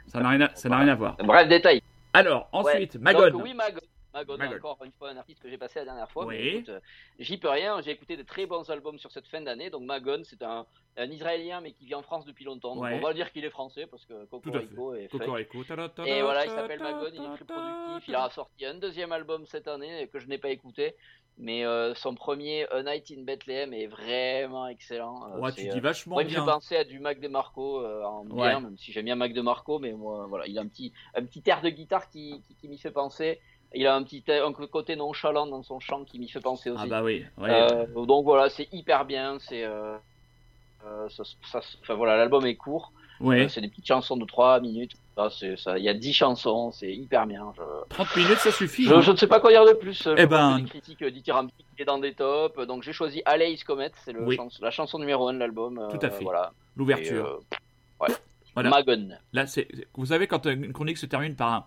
Ça 0.08 0.20
n'a 0.20 0.30
rien, 0.30 0.42
à- 0.42 0.56
ça 0.56 0.70
n'a 0.70 0.78
rien 0.78 0.90
à 0.90 0.96
voir. 0.96 1.16
Bref, 1.24 1.48
détail. 1.48 1.82
Alors, 2.14 2.48
ensuite, 2.52 2.94
Ouais. 2.96 3.02
Magone. 3.02 3.32
Donc, 3.32 3.44
oui, 3.44 3.54
Magone. 3.56 3.82
Magone, 4.14 4.38
Magone. 4.40 4.58
encore 4.58 4.78
une 4.84 4.92
fois 4.94 5.10
un 5.10 5.18
artiste 5.18 5.42
que 5.42 5.50
j'ai 5.50 5.58
passé 5.58 5.80
la 5.80 5.86
dernière 5.86 6.10
fois. 6.12 6.26
Oui. 6.28 6.36
écoute, 6.38 6.70
euh, 6.70 6.80
J'y 7.20 7.38
peux 7.38 7.50
rien. 7.50 7.82
J'ai 7.82 7.92
écouté 7.92 8.16
de 8.18 8.24
très 8.24 8.46
bons 8.46 8.68
albums 8.70 8.98
sur 9.00 9.12
cette 9.12 9.28
fin 9.28 9.42
d'année. 9.42 9.70
Donc 9.72 9.84
Magone, 9.84 10.24
c'est 10.24 10.42
un, 10.44 10.66
un 10.98 11.06
Israélien 11.12 11.62
mais 11.62 11.72
qui 11.72 11.86
vit 11.86 11.94
en 11.96 12.02
France 12.04 12.26
depuis 12.26 12.46
longtemps. 12.46 12.76
Donc, 12.76 12.84
Ouais. 12.86 12.98
on 13.00 13.06
va 13.06 13.14
dire 13.14 13.32
qu'il 13.32 13.44
est 13.46 13.50
français 13.50 13.86
parce 13.88 14.06
que. 14.06 14.26
Cocorico 14.26 14.94
est. 14.96 15.08
Cocorico. 15.10 15.64
Et 16.06 16.22
voilà, 16.22 16.46
il 16.46 16.52
s'appelle 16.52 16.80
Magone, 16.80 17.12
il 17.14 17.22
est 17.22 17.36
très 17.36 17.46
productif. 17.46 18.08
Il 18.08 18.16
a 18.16 18.30
sorti 18.30 18.66
un 18.66 18.76
deuxième 18.76 19.12
album 19.12 19.46
cette 19.48 19.68
année 19.68 20.08
que 20.14 20.20
je 20.20 20.28
n'ai 20.28 20.38
pas 20.38 20.50
écouté. 20.50 20.96
Mais 21.40 21.64
euh, 21.66 21.94
son 21.94 22.16
premier, 22.16 22.68
A 22.72 22.82
Night 22.82 23.14
in 23.16 23.22
Bethlehem, 23.22 23.72
est 23.74 23.86
vraiment 23.86 24.68
excellent. 24.68 25.22
Euh, 25.36 25.40
Ouais, 25.40 25.52
tu 25.52 25.70
euh, 25.70 25.74
dis 25.74 25.80
vachement 25.80 26.16
moi, 26.16 26.24
bien. 26.24 26.40
fait 26.44 26.52
penser 26.52 26.76
à 26.78 26.84
du 26.84 26.98
Mac 27.00 27.20
DeMarco 27.20 27.82
euh, 27.82 28.04
en 28.04 28.26
bien, 28.26 28.36
Ouais. 28.36 28.60
même 28.62 28.76
si 28.78 28.92
j'aime 28.92 29.06
bien 29.06 29.16
Mac 29.16 29.34
DeMarco, 29.34 29.78
mais 29.78 29.94
moi, 29.94 30.26
voilà, 30.28 30.48
il 30.48 30.58
a 30.58 30.62
un 30.62 30.68
petit, 30.68 30.94
un 31.14 31.24
petit 31.24 31.44
air 31.46 31.62
de 31.62 31.70
guitare 31.70 32.10
qui, 32.10 32.42
qui, 32.48 32.56
qui 32.56 32.68
m'y 32.68 32.80
fait 32.80 32.90
penser. 32.92 33.40
Il 33.76 33.86
a 33.86 33.94
un 33.96 34.02
petit 34.02 34.24
un 34.30 34.52
côté 34.54 34.96
nonchalant 34.96 35.46
dans 35.46 35.62
son 35.62 35.80
chant 35.80 36.06
qui 36.06 36.18
m'y 36.20 36.30
fait 36.30 36.40
penser 36.40 36.70
aussi. 36.72 36.84
Ah 36.86 36.88
bah 36.88 37.04
oui. 37.04 37.24
ouais. 37.38 37.50
Euh, 37.52 38.06
donc 38.06 38.24
voilà, 38.24 38.50
c'est 38.50 38.68
hyper 38.74 39.06
bien. 39.06 39.38
C'est, 39.40 39.64
euh, 39.64 39.96
euh, 40.86 41.08
ça, 41.10 41.24
ça- 41.52 41.62
enfin 41.82 41.94
voilà, 41.96 42.16
l'album 42.18 42.46
est 42.48 42.56
court. 42.56 42.94
Ouais. 43.20 43.46
Euh, 43.46 43.50
c'est 43.50 43.62
des 43.62 43.68
petites 43.68 43.86
chansons 43.88 44.18
de 44.18 44.26
3 44.26 44.60
minutes. 44.62 44.94
Ça, 45.18 45.30
c'est, 45.32 45.58
ça, 45.58 45.78
il 45.80 45.84
y 45.84 45.90
a 45.90 45.96
10 45.96 46.14
chansons, 46.14 46.72
c'est 46.72 46.94
hyper 46.94 47.26
bien. 47.26 47.52
Je... 47.58 47.62
30 47.90 48.16
minutes, 48.18 48.38
ça 48.38 48.52
suffit. 48.52 48.84
Je, 48.86 48.94
hein. 48.94 49.02
je 49.02 49.12
ne 49.12 49.16
sais 49.18 49.26
pas 49.26 49.40
quoi 49.40 49.50
dire 49.50 49.66
de 49.66 49.74
plus. 49.74 50.04
Je 50.04 50.12
Eh 50.16 50.28
ben- 50.28 50.58
que 50.58 50.62
Les 50.62 50.70
critiques 50.70 51.02
euh, 51.02 51.10
dithyrambiques 51.10 51.56
est 51.80 51.86
dans 51.86 51.98
des 51.98 52.14
tops. 52.14 52.56
Donc 52.68 52.84
j'ai 52.84 52.94
choisi 52.94 53.24
Alice 53.26 53.64
Comet, 53.64 53.92
c'est 54.06 54.14
le 54.14 54.24
Oui. 54.24 54.36
chans- 54.36 54.48
la 54.62 54.70
chanson 54.70 55.00
numéro 55.00 55.28
1 55.28 55.34
de 55.34 55.40
l'album. 55.40 55.80
euh, 55.80 55.90
Tout 55.90 56.06
à 56.06 56.12
fait. 56.12 56.24
Voilà. 56.24 56.52
L'ouverture. 56.76 57.26
Euh, 57.26 58.06
ouais. 58.08 58.16
Voilà. 58.54 58.70
Là, 59.34 59.48
c'est, 59.48 59.68
vous 59.96 60.06
savez, 60.06 60.28
quand 60.28 60.46
une 60.46 60.72
chronique 60.72 60.98
se 61.00 61.08
termine 61.08 61.36
par 61.36 61.52
un. 61.52 61.66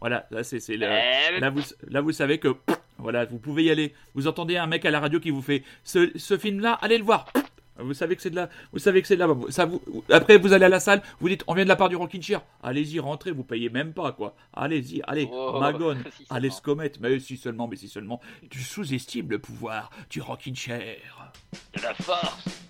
Voilà, 0.00 0.26
là, 0.30 0.44
c'est, 0.44 0.58
le- 0.68 0.86
Eh, 0.86 1.40
là, 1.40 1.50
vous, 1.50 1.62
là, 1.88 2.00
vous 2.00 2.12
savez 2.12 2.38
que. 2.38 2.54
Voilà, 2.98 3.24
vous 3.24 3.38
pouvez 3.38 3.64
y 3.64 3.70
aller. 3.70 3.94
Vous 4.14 4.26
entendez 4.28 4.56
un 4.56 4.66
mec 4.66 4.84
à 4.84 4.90
la 4.92 5.00
radio 5.00 5.18
qui 5.20 5.30
vous 5.30 5.42
fait 5.42 5.62
ce, 5.84 6.10
ce 6.16 6.38
film-là, 6.38 6.78
allez 6.82 6.98
le 6.98 7.04
voir. 7.04 7.26
Vous 7.78 7.94
savez 7.94 8.16
que 8.16 8.22
c'est 8.22 8.30
de 8.30 8.36
là. 8.36 8.48
Vous 8.72 8.78
savez 8.78 9.02
que 9.02 9.08
c'est 9.08 9.16
de. 9.16 9.24
Ça 9.50 9.66
vous, 9.66 9.82
après, 10.10 10.38
vous 10.38 10.52
allez 10.52 10.64
à 10.64 10.68
la 10.68 10.80
salle, 10.80 11.02
vous 11.20 11.28
dites, 11.28 11.44
on 11.46 11.54
vient 11.54 11.64
de 11.64 11.68
la 11.68 11.76
part 11.76 11.88
du 11.88 11.96
Rockin' 11.96 12.22
Chair. 12.22 12.42
Allez-y, 12.62 12.98
rentrez, 13.00 13.32
vous 13.32 13.44
payez 13.44 13.68
même 13.68 13.92
pas, 13.92 14.12
quoi. 14.12 14.34
Allez-y, 14.54 15.02
allez, 15.06 15.28
Oh, 15.30 15.60
si 15.60 15.60
seulement. 15.70 15.94
allez, 16.30 16.50
Scomet. 16.50 16.92
Mais 17.00 17.18
si 17.18 17.36
seulement, 17.36 17.68
mais 17.68 17.76
si 17.76 17.88
seulement. 17.88 18.20
Tu 18.50 18.60
sous-estimes 18.60 19.30
le 19.30 19.38
pouvoir 19.38 19.90
du 20.10 20.20
Rockin' 20.20 20.54
Chair. 20.54 20.96
De 21.76 21.82
la 21.82 21.94
force. 21.94 22.65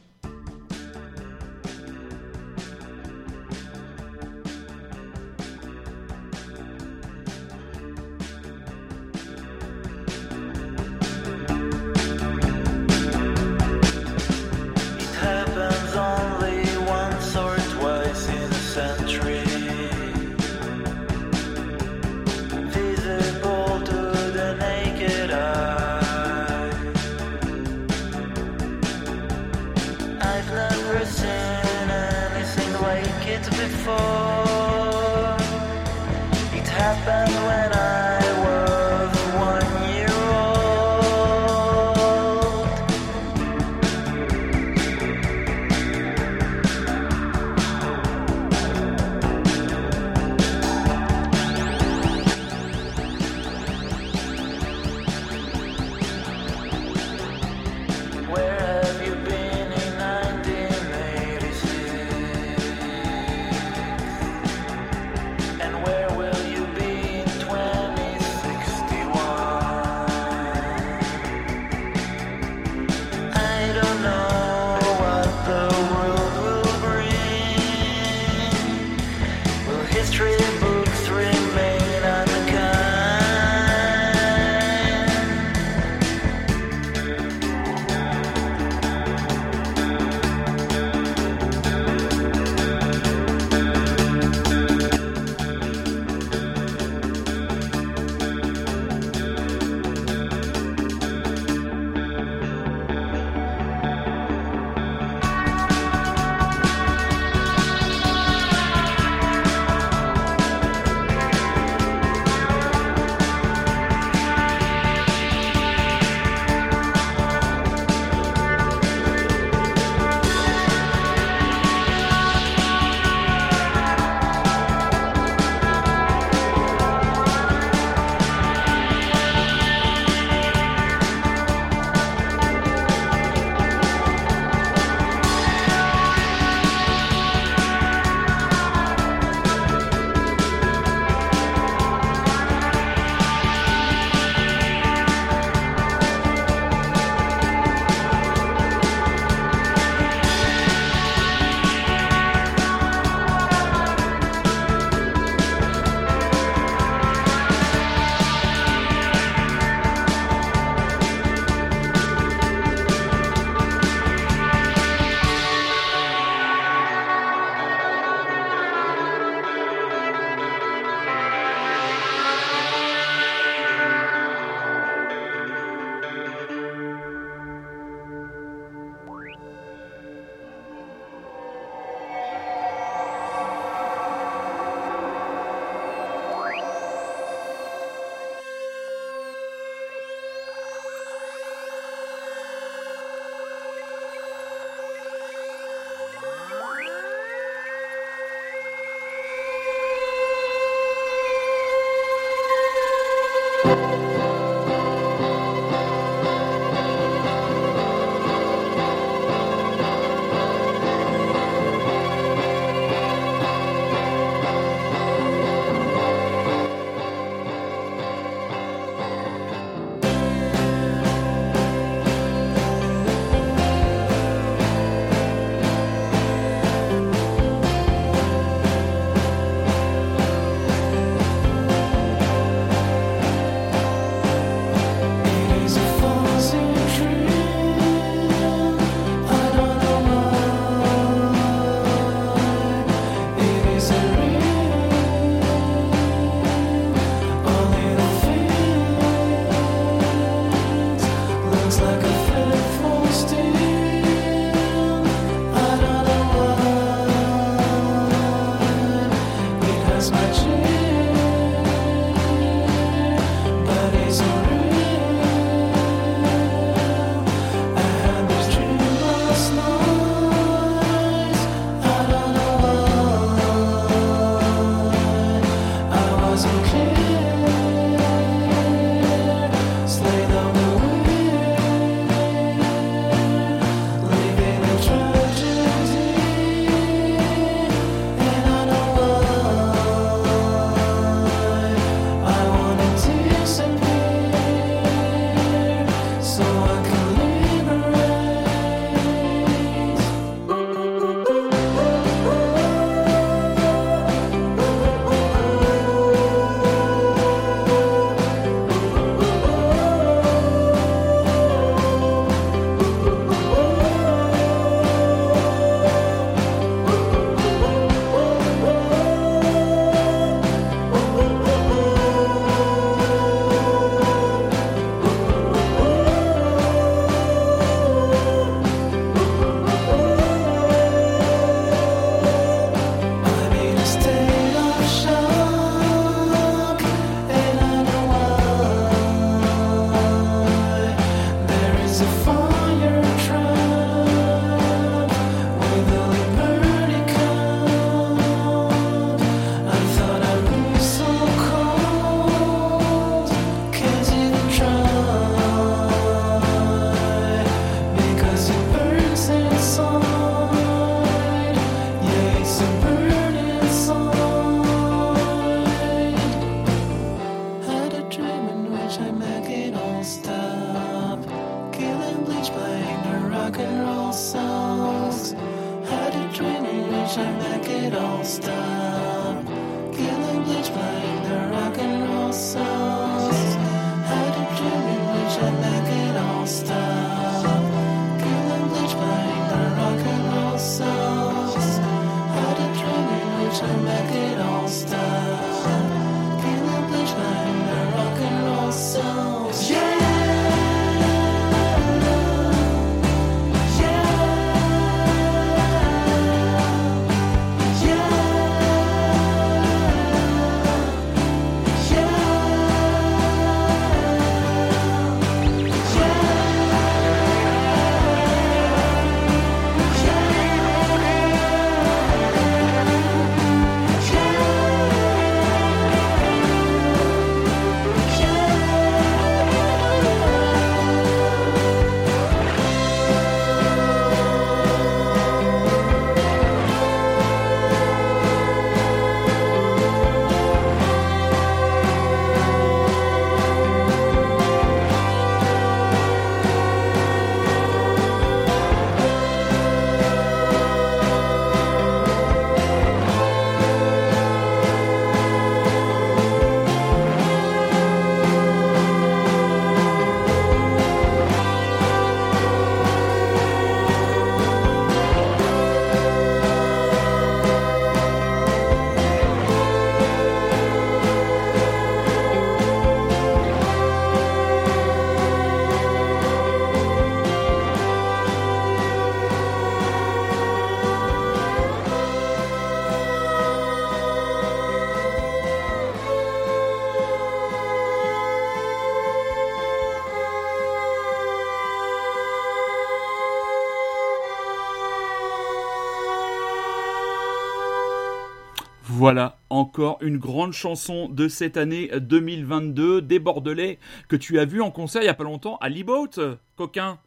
Encore 499.57 499.99
une 500.03 500.19
grande 500.19 500.53
chanson 500.53 501.09
de 501.09 501.29
cette 501.29 501.57
année 501.57 501.91
2022 501.99 503.03
des 503.03 503.19
Bordelais 503.19 503.79
que 504.09 504.17
tu 504.17 504.39
as 504.39 504.45
vu 504.45 504.61
en 504.63 504.71
concert 504.71 505.03
il 505.03 505.07
y 505.07 505.09
a 505.09 505.15
pas 505.15 505.25
longtemps 505.25 505.57
à 505.59 505.69
Liboat, 505.69 506.11
coquin. 506.57 506.99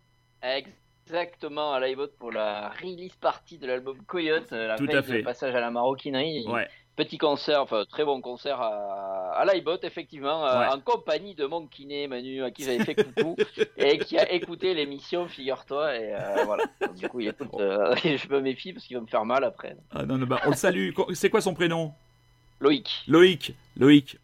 Exactement, 0.41 1.73
à 1.73 1.79
l'iVote 1.79 2.15
pour 2.17 2.31
la 2.31 2.69
release 2.81 3.15
party 3.19 3.57
de 3.57 3.67
l'album 3.67 3.97
Coyote, 4.07 4.51
euh, 4.53 4.67
la 4.67 4.77
Tout 4.77 4.85
veille 4.85 4.95
à 4.97 5.03
fait. 5.03 5.17
de 5.19 5.23
passage 5.23 5.55
à 5.55 5.59
la 5.59 5.71
maroquinerie. 5.71 6.45
Ouais. 6.47 6.67
Petit 6.95 7.17
concert, 7.17 7.61
enfin 7.61 7.85
très 7.89 8.03
bon 8.03 8.19
concert 8.21 8.59
à, 8.61 9.31
à 9.33 9.45
l'iBot, 9.45 9.77
effectivement, 9.83 10.45
euh, 10.45 10.59
Ouais. 10.59 10.67
en 10.67 10.79
compagnie 10.81 11.33
de 11.33 11.45
mon 11.45 11.65
kiné 11.65 12.07
Manu, 12.07 12.43
à 12.43 12.51
qui 12.51 12.63
j'avais 12.63 12.83
fait 12.83 12.95
coucou, 12.95 13.35
et 13.77 13.97
qui 13.99 14.17
a 14.19 14.31
écouté 14.31 14.73
l'émission, 14.73 15.27
figure-toi, 15.27 15.95
et 15.95 16.13
euh, 16.13 16.43
voilà. 16.45 16.65
Du 16.97 17.07
coup, 17.09 17.21
il 17.21 17.29
écoute, 17.29 17.49
euh, 17.59 17.95
je 18.03 18.27
me 18.29 18.41
méfie 18.41 18.73
parce 18.73 18.85
qu'il 18.85 18.97
va 18.97 19.01
me 19.01 19.07
faire 19.07 19.23
mal 19.25 19.43
après. 19.45 19.77
Ah 19.91 20.05
non, 20.05 20.17
non, 20.17 20.25
bah, 20.27 20.41
on 20.45 20.49
le 20.49 20.55
salue. 20.55 20.89
C'est 21.13 21.29
quoi 21.29 21.39
son 21.41 21.53
prénom? 21.53 21.93
Loïc. 22.59 23.03
Loïc. 23.07 23.53
Loïc. 23.77 24.17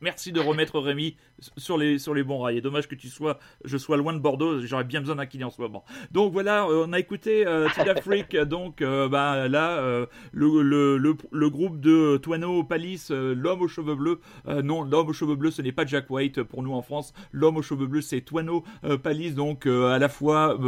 Merci 0.00 0.32
de 0.32 0.40
remettre 0.40 0.78
Rémi 0.80 1.16
sur 1.56 1.78
les, 1.78 1.98
sur 1.98 2.14
les 2.14 2.22
bons 2.22 2.38
rails. 2.40 2.58
Et 2.58 2.60
dommage 2.60 2.88
que 2.88 2.94
tu 2.94 3.08
sois, 3.08 3.38
je 3.64 3.76
sois 3.76 3.96
loin 3.96 4.12
de 4.12 4.18
Bordeaux. 4.18 4.60
J'aurais 4.62 4.84
bien 4.84 5.00
besoin 5.00 5.16
d'un 5.16 5.26
kiné 5.26 5.44
en 5.44 5.50
ce 5.50 5.60
moment. 5.60 5.84
Donc 6.12 6.32
voilà, 6.32 6.64
euh, 6.66 6.84
on 6.88 6.92
a 6.92 6.98
écouté 6.98 7.46
euh, 7.46 7.68
Freak. 8.02 8.36
Donc 8.36 8.82
euh, 8.82 9.08
bah, 9.08 9.48
là, 9.48 9.78
euh, 9.78 10.06
le, 10.32 10.62
le, 10.62 10.96
le, 10.98 11.16
le 11.30 11.50
groupe 11.50 11.80
de 11.80 12.16
Toano 12.18 12.64
Palis, 12.64 13.08
euh, 13.10 13.34
l'homme 13.34 13.62
aux 13.62 13.68
cheveux 13.68 13.94
bleus. 13.94 14.20
Non, 14.62 14.82
l'homme 14.82 15.08
aux 15.08 15.12
cheveux 15.12 15.36
bleus, 15.36 15.50
ce 15.50 15.62
n'est 15.62 15.72
pas 15.72 15.86
Jack 15.86 16.10
White 16.10 16.42
pour 16.42 16.62
nous 16.62 16.72
en 16.72 16.82
France. 16.82 17.12
L'homme 17.32 17.56
aux 17.56 17.62
cheveux 17.62 17.86
bleus, 17.86 18.02
c'est 18.02 18.20
Toano 18.20 18.64
Palis. 19.02 19.32
Donc 19.32 19.66
à 19.66 19.98
la 19.98 20.08
fois 20.08 20.58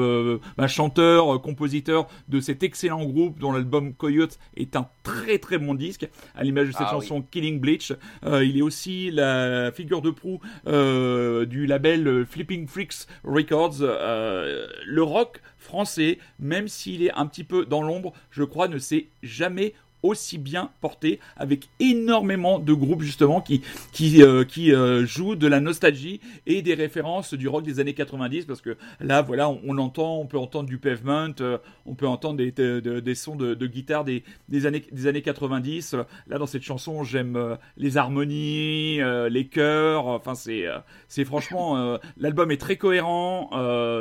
bah, 0.57 0.67
chanteur, 0.67 1.41
compositeur 1.43 2.07
de 2.29 2.41
cet 2.41 2.63
excellent 2.63 3.05
groupe 3.05 3.39
dont 3.39 3.53
l'album 3.53 3.95
Coyote 3.95 4.39
est 4.57 4.77
un 4.77 4.89
très 5.03 5.39
très 5.39 5.59
bon 5.59 5.75
disque. 5.75 6.09
À 6.35 6.43
l'image 6.45 6.69
de 6.69 6.73
cette 6.73 6.83
Ah 6.83 6.97
oui. 6.99 7.03
chanson 7.07 7.23
Killing 7.23 7.61
Bleach. 7.61 7.93
Il 8.25 8.59
est 8.59 8.63
aussi 8.63 9.11
la 9.11 9.71
figure 9.73 10.03
de 10.03 10.11
proue 10.11 10.41
du 10.65 11.67
label 11.67 12.07
euh, 12.07 12.25
Flipping 12.25 12.67
Freaks 12.67 13.07
Records. 13.25 13.79
Euh, 13.81 14.67
le 14.85 15.03
rock 15.03 15.41
français, 15.59 16.19
même 16.39 16.69
s'il 16.69 17.03
est 17.03 17.13
un 17.13 17.27
petit 17.27 17.45
peu 17.45 17.67
dans 17.67 17.83
l'ombre, 17.83 18.13
je 18.31 18.45
crois 18.45 18.69
ne 18.69 18.79
s'est 18.79 19.09
jamais 19.23 19.75
aussi 20.03 20.39
bien 20.39 20.71
porté 20.81 21.21
avec 21.37 21.69
énormément 21.81 22.59
de 22.59 22.73
groupes 22.73 23.03
justement 23.03 23.41
qui 23.41 23.63
qui 23.93 24.23
euh, 24.23 24.45
qui 24.45 24.73
euh, 24.73 25.05
jouent 25.07 25.37
de 25.37 25.47
la 25.47 25.61
nostalgie 25.61 26.21
et 26.47 26.63
des 26.63 26.75
références 26.75 27.35
du 27.35 27.49
rock 27.49 27.65
des 27.65 27.81
années 27.81 27.95
90 27.95 28.45
parce 28.45 28.61
que 28.61 28.77
là 29.01 29.23
voilà 29.23 29.49
on, 29.49 29.79
entend 29.79 30.19
on 30.19 30.27
peut 30.27 30.39
entendre 30.39 30.69
du 30.69 30.79
pavement 30.79 31.31
euh, 31.41 31.59
on 31.87 31.95
peut 31.95 32.07
entendre 32.07 32.37
des, 32.37 32.53
des, 32.53 33.15
sons 33.15 33.37
de, 33.37 33.55
guitare 33.67 34.05
des, 34.05 34.23
des 34.49 34.67
années 34.67 34.85
des 34.93 35.07
années 35.07 35.23
90 35.23 35.97
là 36.29 36.39
dans 36.39 36.47
cette 36.47 36.63
chanson 36.63 37.03
j'aime 37.05 37.37
euh, 37.37 37.57
les 37.77 37.97
harmonies 37.97 38.99
les 39.31 39.47
chœurs 39.47 40.07
enfin 40.07 40.35
c'est 40.35 40.65
c'est 41.09 41.25
franchement 41.25 41.99
l'album 42.19 42.51
est 42.51 42.57
très 42.57 42.77
cohérent 42.77 43.51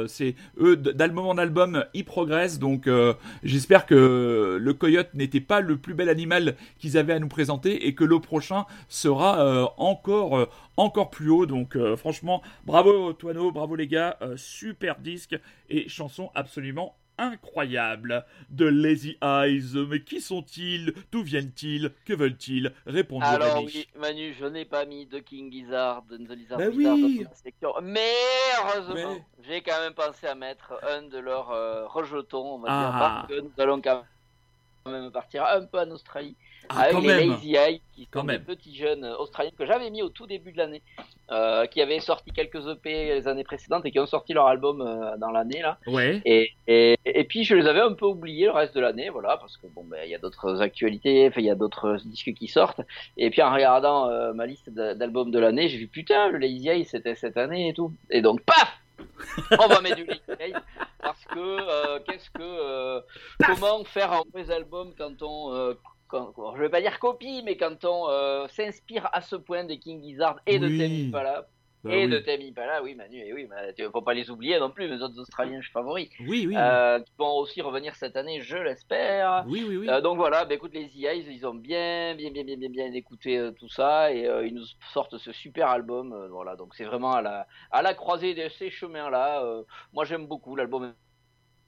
c'est 0.08 0.36
eux 0.60 0.76
d'album 0.76 1.26
en 1.28 1.38
album 1.38 1.86
ils 1.94 2.06
progressent 2.06 2.60
donc 2.60 2.90
j'espère 3.44 3.86
que 3.86 4.58
le 4.62 4.74
coyote 4.74 5.14
n'était 5.14 5.42
pas 5.42 5.62
le 5.62 5.78
plus 5.86 5.94
bel 5.94 6.10
animal 6.10 6.56
qu'ils 6.80 6.98
avaient 6.98 7.14
à 7.14 7.20
nous 7.20 7.28
présenter 7.28 7.88
et 7.88 7.94
que 7.96 8.04
le 8.04 8.20
prochain 8.20 8.66
sera 8.90 9.40
euh, 9.40 9.66
encore 9.78 10.36
euh, 10.38 10.50
encore 10.78 11.12
plus 11.12 11.30
haut. 11.30 11.46
Donc 11.46 11.76
euh, 11.78 11.96
franchement 11.96 12.42
bravo 12.66 13.14
Toano 13.14 13.52
bravo 13.52 13.76
les 13.76 13.88
gars. 13.88 14.18
Super 14.36 14.98
disque 15.00 15.40
et 15.70 15.88
chanson 15.88 16.32
absolument 16.34 16.96
incroyable 17.18 18.26
de 18.50 18.66
Lazy 18.66 19.18
Eyes. 19.24 19.74
Mais 19.90 20.02
qui 20.02 20.20
sont-ils? 20.20 20.94
D'où 21.14 21.22
viennent-ils? 21.24 21.92
Que 22.06 22.14
veulent-ils? 22.14 22.74
Répondez 22.86 23.26
Alors 23.26 23.56
Rémi. 23.56 23.72
oui, 23.74 23.88
Manu, 23.98 24.34
je 24.38 24.46
n'ai 24.46 24.66
pas 24.66 24.84
mis 24.86 25.08
The 25.08 25.24
King 25.24 25.50
Gizzard, 25.52 26.04
and 26.12 26.26
The 26.26 26.32
Lizard 26.36 26.58
Bah 26.58 26.68
Wizard 26.68 26.96
oui. 26.96 27.26
mais 27.84 28.12
heureusement, 28.60 29.14
Mais- 29.16 29.24
j'ai 29.48 29.62
quand 29.62 29.80
même 29.80 29.94
pensé 29.94 30.28
à 30.28 30.36
mettre 30.36 30.74
un 30.90 31.04
de 31.04 31.18
leurs 31.20 31.52
euh, 31.52 31.88
rejetons, 31.88 32.56
on 32.56 32.60
va 32.60 32.68
Ah. 32.70 32.82
dire, 32.82 33.00
parce 33.00 33.28
que 33.30 33.40
nous 33.46 33.64
allons 33.64 33.80
quand 33.82 34.04
même 34.92 35.12
partir 35.12 35.44
un 35.46 35.66
peu 35.66 35.80
en 35.80 35.90
Australie. 35.92 36.36
Ah, 36.70 36.82
avec 36.82 37.00
les 37.02 37.08
même. 37.08 37.30
Lazy 37.32 37.56
Eye, 37.56 37.82
qui 37.94 38.08
Quand 38.08 38.22
sont 38.22 38.28
des 38.28 38.40
petits 38.40 38.76
jeunes 38.76 39.04
euh, 39.04 39.16
australiens 39.18 39.52
que 39.58 39.66
j'avais 39.68 39.90
mis 39.92 40.02
au 40.02 40.10
tout 40.10 40.26
début 40.26 40.52
de 40.52 40.58
l'année, 40.58 40.82
euh, 41.32 41.66
qui 41.68 41.80
avaient 41.82 42.00
sorti 42.00 42.32
quelques 42.32 42.68
EP 42.68 43.14
les 43.14 43.28
années 43.28 43.44
précédentes 43.44 43.86
et 43.86 43.92
qui 43.92 44.00
ont 44.00 44.06
sorti 44.08 44.34
leur 44.34 44.48
album 44.48 44.82
euh, 44.82 45.16
dans 45.18 45.30
l'année 45.30 45.62
là. 45.62 45.78
ouais 45.88 46.22
Et, 46.26 46.52
et, 46.68 46.98
et 47.06 47.24
puis 47.26 47.44
je 47.44 47.54
les 47.56 47.68
avais 47.68 47.82
un 47.82 47.94
peu 47.94 48.06
oubliés 48.06 48.46
le 48.46 48.52
reste 48.52 48.74
de 48.76 48.80
l'année, 48.82 49.10
voilà, 49.10 49.38
parce 49.38 49.58
que 49.58 49.68
bon, 49.68 49.84
ben 49.84 50.00
il 50.06 50.10
y 50.10 50.16
a 50.16 50.20
d'autres 50.20 50.62
actualités, 50.62 51.32
il 51.38 51.44
y 51.46 51.52
a 51.52 51.56
d'autres 51.56 51.98
disques 52.06 52.34
qui 52.34 52.48
sortent. 52.48 52.82
Et 53.18 53.30
puis 53.30 53.42
en 53.44 53.54
regardant 53.54 54.10
euh, 54.10 54.34
ma 54.34 54.46
liste 54.48 54.70
d'a- 54.72 54.96
d'albums 54.96 55.30
de 55.32 55.40
l'année, 55.40 55.68
j'ai 55.70 55.78
vu 55.78 55.88
putain, 55.88 56.30
le 56.30 56.38
Lazy 56.40 56.70
Eye 56.70 56.86
c'était 56.86 57.16
cette 57.16 57.38
année 57.38 57.70
et 57.70 57.74
tout. 57.74 57.92
Et 58.10 58.22
donc 58.24 58.42
paf, 58.42 58.80
on 59.60 59.68
va 59.68 59.82
mettre 59.82 59.98
du 59.98 60.08
Eye 60.40 60.54
parce 61.02 61.24
que 61.26 61.40
euh, 61.40 62.00
qu'est-ce 62.08 62.30
que 62.32 62.42
euh, 62.42 63.02
comment 63.46 63.84
faire 63.84 64.14
un 64.14 64.24
vrai 64.34 64.50
album 64.52 64.94
quand 64.98 65.22
on 65.22 65.54
euh, 65.54 65.74
quand, 66.08 66.34
je 66.56 66.62
vais 66.62 66.70
pas 66.70 66.82
dire 66.82 67.00
copie, 67.00 67.42
mais 67.44 67.58
quand 67.58 67.84
on 67.84 68.10
euh, 68.10 68.48
s'inspire 68.48 69.10
à 69.12 69.22
ce 69.22 69.36
point 69.36 69.64
des 69.64 69.80
King 69.80 70.04
Gizzard 70.04 70.40
et 70.46 70.60
de 70.60 70.68
Oui. 70.68 70.78
Tame 70.78 71.08
Impala. 71.08 71.48
Bah 71.86 71.96
et 71.96 72.06
oui. 72.06 72.10
de 72.12 72.20
Tame 72.20 72.42
Impala, 72.42 72.82
oui 72.84 72.96
Manu, 72.96 73.18
et 73.20 73.32
oui, 73.34 73.48
mais 73.50 73.74
tu 73.74 73.84
faut 73.92 74.02
pas 74.02 74.14
les 74.14 74.30
oublier 74.30 74.60
non 74.60 74.72
plus, 74.72 74.88
mes 74.90 75.02
autres 75.02 75.20
Australiens 75.20 75.62
favoris. 75.72 76.10
oui 76.22 76.46
oui 76.48 76.56
Euh, 76.58 77.00
qui 77.00 77.14
vont 77.18 77.38
aussi 77.38 77.62
revenir 77.62 77.96
cette 77.96 78.16
année, 78.18 78.42
je 78.42 78.58
l'espère. 78.58 79.46
oui 79.48 79.64
oui 79.68 79.78
oui 79.78 79.90
Euh, 79.90 80.02
donc 80.02 80.18
voilà, 80.18 80.46
bah, 80.46 80.56
écoute, 80.56 80.74
les 80.74 80.90
Eyes, 80.98 81.26
ils 81.30 81.46
ont 81.46 81.54
bien, 81.54 82.16
bien, 82.16 82.32
bien, 82.32 82.44
bien, 82.44 82.58
bien, 82.58 82.70
bien 82.70 82.92
écouté 82.94 83.38
euh, 83.38 83.52
tout 83.52 83.70
ça 83.70 84.12
et 84.12 84.28
ils 84.48 84.54
nous 84.54 84.66
sortent 84.94 85.18
ce 85.18 85.32
super 85.32 85.68
album. 85.70 86.28
voilà, 86.32 86.56
donc 86.56 86.74
c'est 86.76 86.86
vraiment 86.86 87.14
à 87.14 87.22
la, 87.22 87.48
à 87.72 87.82
la 87.82 87.94
croisée 87.94 88.34
de 88.34 88.50
ces 88.50 88.70
chemins-là. 88.70 89.44
moi, 89.94 90.06
j'aime 90.06 90.26
beaucoup 90.28 90.56
l'album. 90.56 90.94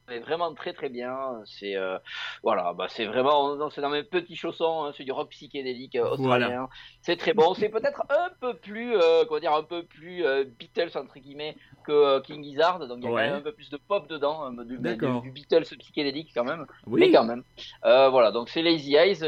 Est 0.09 0.19
vraiment 0.19 0.53
très 0.53 0.73
très 0.73 0.89
bien. 0.89 1.17
C'est 1.45 1.75
euh, 1.75 1.97
voilà, 2.43 2.73
bah 2.73 2.87
c'est 2.89 3.05
vraiment 3.05 3.69
c'est 3.69 3.81
dans 3.81 3.89
mes 3.89 4.03
petits 4.03 4.35
chaussons, 4.35 4.85
hein, 4.85 4.93
c'est 4.95 5.03
du 5.03 5.11
rock 5.11 5.29
psychédélique 5.29 5.95
euh, 5.95 6.09
australien. 6.11 6.47
Voilà. 6.47 6.69
C'est 7.01 7.17
très 7.17 7.33
bon. 7.33 7.53
C'est 7.53 7.69
peut-être 7.69 8.03
un 8.09 8.29
peu 8.39 8.53
plus 8.55 8.95
euh, 8.95 9.25
comment 9.25 9.39
dire 9.39 9.53
un 9.53 9.63
peu 9.63 9.83
plus 9.83 10.23
Beatles 10.59 10.97
entre 10.97 11.19
guillemets 11.19 11.55
que 11.85 12.19
King 12.21 12.43
Gizzard. 12.43 12.79
Donc 12.87 12.99
il 13.01 13.05
y 13.05 13.07
a 13.07 13.11
Ouais. 13.11 13.23
quand 13.23 13.29
même 13.29 13.39
un 13.39 13.41
peu 13.41 13.51
plus 13.53 13.69
de 13.69 13.77
pop 13.77 14.07
dedans, 14.07 14.43
hein, 14.43 14.51
du, 14.51 14.77
mais 14.79 14.95
du, 14.95 14.97
D'accord. 15.01 15.21
du 15.21 15.31
Beatles 15.31 15.63
psychédélique 15.79 16.31
quand 16.33 16.43
même. 16.45 16.65
Oui. 16.85 17.01
Mais 17.01 17.11
quand 17.11 17.23
même. 17.23 17.43
Voilà, 17.83 18.31
donc 18.31 18.49
c'est 18.49 18.61
Lazy 18.61 18.95
Eyes. 18.95 19.19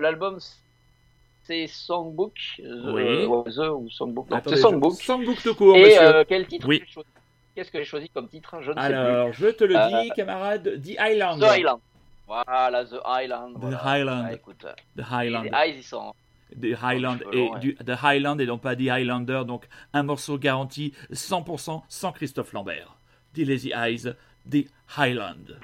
L'album 0.00 0.38
c'est 1.42 1.66
Songbook, 1.66 2.34
The, 2.58 2.62
Oui. 2.92 3.26
The 3.26 3.70
ou 3.70 3.90
Songbook. 3.90 4.28
C'est 4.46 4.56
Songbook. 4.56 4.94
Songbook 4.94 5.54
court, 5.56 5.76
Et 5.76 5.96
quel 6.28 6.46
titre 6.46 6.68
Oui. 6.68 6.82
Qu'est-ce 7.54 7.70
que 7.70 7.78
j'ai 7.78 7.84
choisi 7.84 8.08
comme 8.10 8.28
titre 8.28 8.56
Je 8.62 8.70
ne 8.70 8.74
sais 8.76 8.80
Alors, 8.80 9.30
plus. 9.30 9.44
je 9.44 9.50
te 9.50 9.64
le 9.64 9.76
Euh, 9.76 10.02
dis, 10.02 10.10
camarade, 10.10 10.80
The 10.82 10.96
Island. 11.00 11.40
The 11.40 11.58
Island. 11.58 11.80
Voilà, 12.26 12.84
The 12.84 13.00
Island. 13.06 13.54
The 13.54 13.58
voilà. 13.60 13.80
Highland. 13.84 14.24
Ah, 14.28 14.32
écoute, 14.34 14.64
euh, 14.64 14.72
The 14.96 15.04
Highland. 15.10 15.42
Les 15.44 15.50
Eyes, 15.52 15.74
ils 15.78 15.82
sont. 15.82 16.14
The 16.60 16.76
Highland 16.82 17.18
et 17.32 17.48
ouais. 17.48 17.58
du 17.60 17.74
The 17.76 17.92
Highland 18.02 18.38
et 18.40 18.46
non 18.46 18.58
pas 18.58 18.74
The 18.74 18.80
Highlander, 18.88 19.42
donc 19.46 19.68
un 19.92 20.02
morceau 20.02 20.36
garanti 20.36 20.92
100% 21.12 21.82
sans 21.88 22.12
Christophe 22.12 22.52
Lambert. 22.52 22.96
The 23.34 23.38
Lazy 23.46 23.72
Eyes, 23.72 24.14
The 24.50 24.66
Highland. 24.98 25.58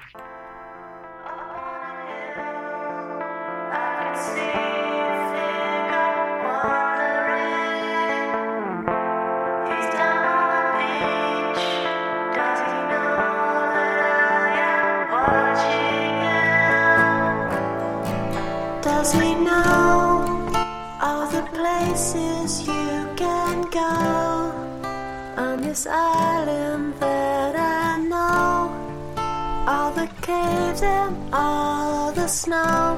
Snow. 32.27 32.97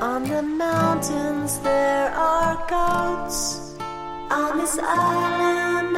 On 0.00 0.24
the 0.24 0.42
mountains 0.42 1.58
there 1.60 2.10
are 2.10 2.56
goats. 2.68 3.76
On 4.30 4.56
this 4.56 4.78
island 4.78 5.93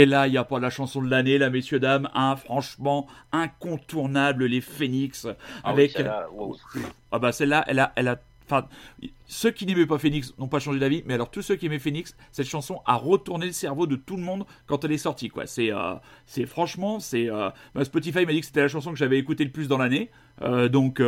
Et 0.00 0.06
là, 0.06 0.26
il 0.26 0.30
n'y 0.30 0.38
a 0.38 0.44
pas 0.44 0.58
la 0.58 0.70
chanson 0.70 1.02
de 1.02 1.10
l'année, 1.10 1.36
là, 1.36 1.50
messieurs, 1.50 1.78
dames. 1.78 2.08
Hein, 2.14 2.36
franchement, 2.36 3.06
incontournable, 3.32 4.46
les 4.46 4.62
Phoenix. 4.62 5.26
Ah 5.62 5.74
oui, 5.74 5.92
avec. 5.94 6.06
wow. 6.32 6.56
Ah 7.12 7.18
bah 7.18 7.32
celle-là, 7.32 7.64
elle 7.66 7.80
a, 7.80 7.92
elle 7.96 8.08
a. 8.08 8.18
Enfin, 8.46 8.66
ceux 9.26 9.50
qui 9.52 9.66
n'aimaient 9.66 9.86
pas 9.86 9.98
Phoenix 9.98 10.32
n'ont 10.38 10.48
pas 10.48 10.58
changé 10.58 10.78
d'avis, 10.80 11.02
mais 11.06 11.14
alors 11.14 11.30
tous 11.30 11.42
ceux 11.42 11.54
qui 11.56 11.66
aimaient 11.66 11.78
Phoenix, 11.78 12.16
cette 12.32 12.48
chanson 12.48 12.80
a 12.84 12.96
retourné 12.96 13.46
le 13.46 13.52
cerveau 13.52 13.86
de 13.86 13.94
tout 13.94 14.16
le 14.16 14.22
monde 14.22 14.44
quand 14.66 14.84
elle 14.84 14.92
est 14.92 14.98
sortie, 14.98 15.28
quoi. 15.28 15.46
C'est, 15.46 15.70
euh, 15.72 15.94
c'est 16.26 16.46
franchement, 16.46 16.98
c'est. 16.98 17.28
euh, 17.30 17.50
bah, 17.74 17.84
Spotify 17.84 18.24
m'a 18.26 18.32
dit 18.32 18.40
que 18.40 18.46
c'était 18.46 18.62
la 18.62 18.68
chanson 18.68 18.90
que 18.90 18.98
j'avais 18.98 19.18
écoutée 19.18 19.44
le 19.44 19.50
plus 19.52 19.68
dans 19.68 19.78
l'année, 19.78 20.10
Euh, 20.42 20.68
donc, 20.70 21.02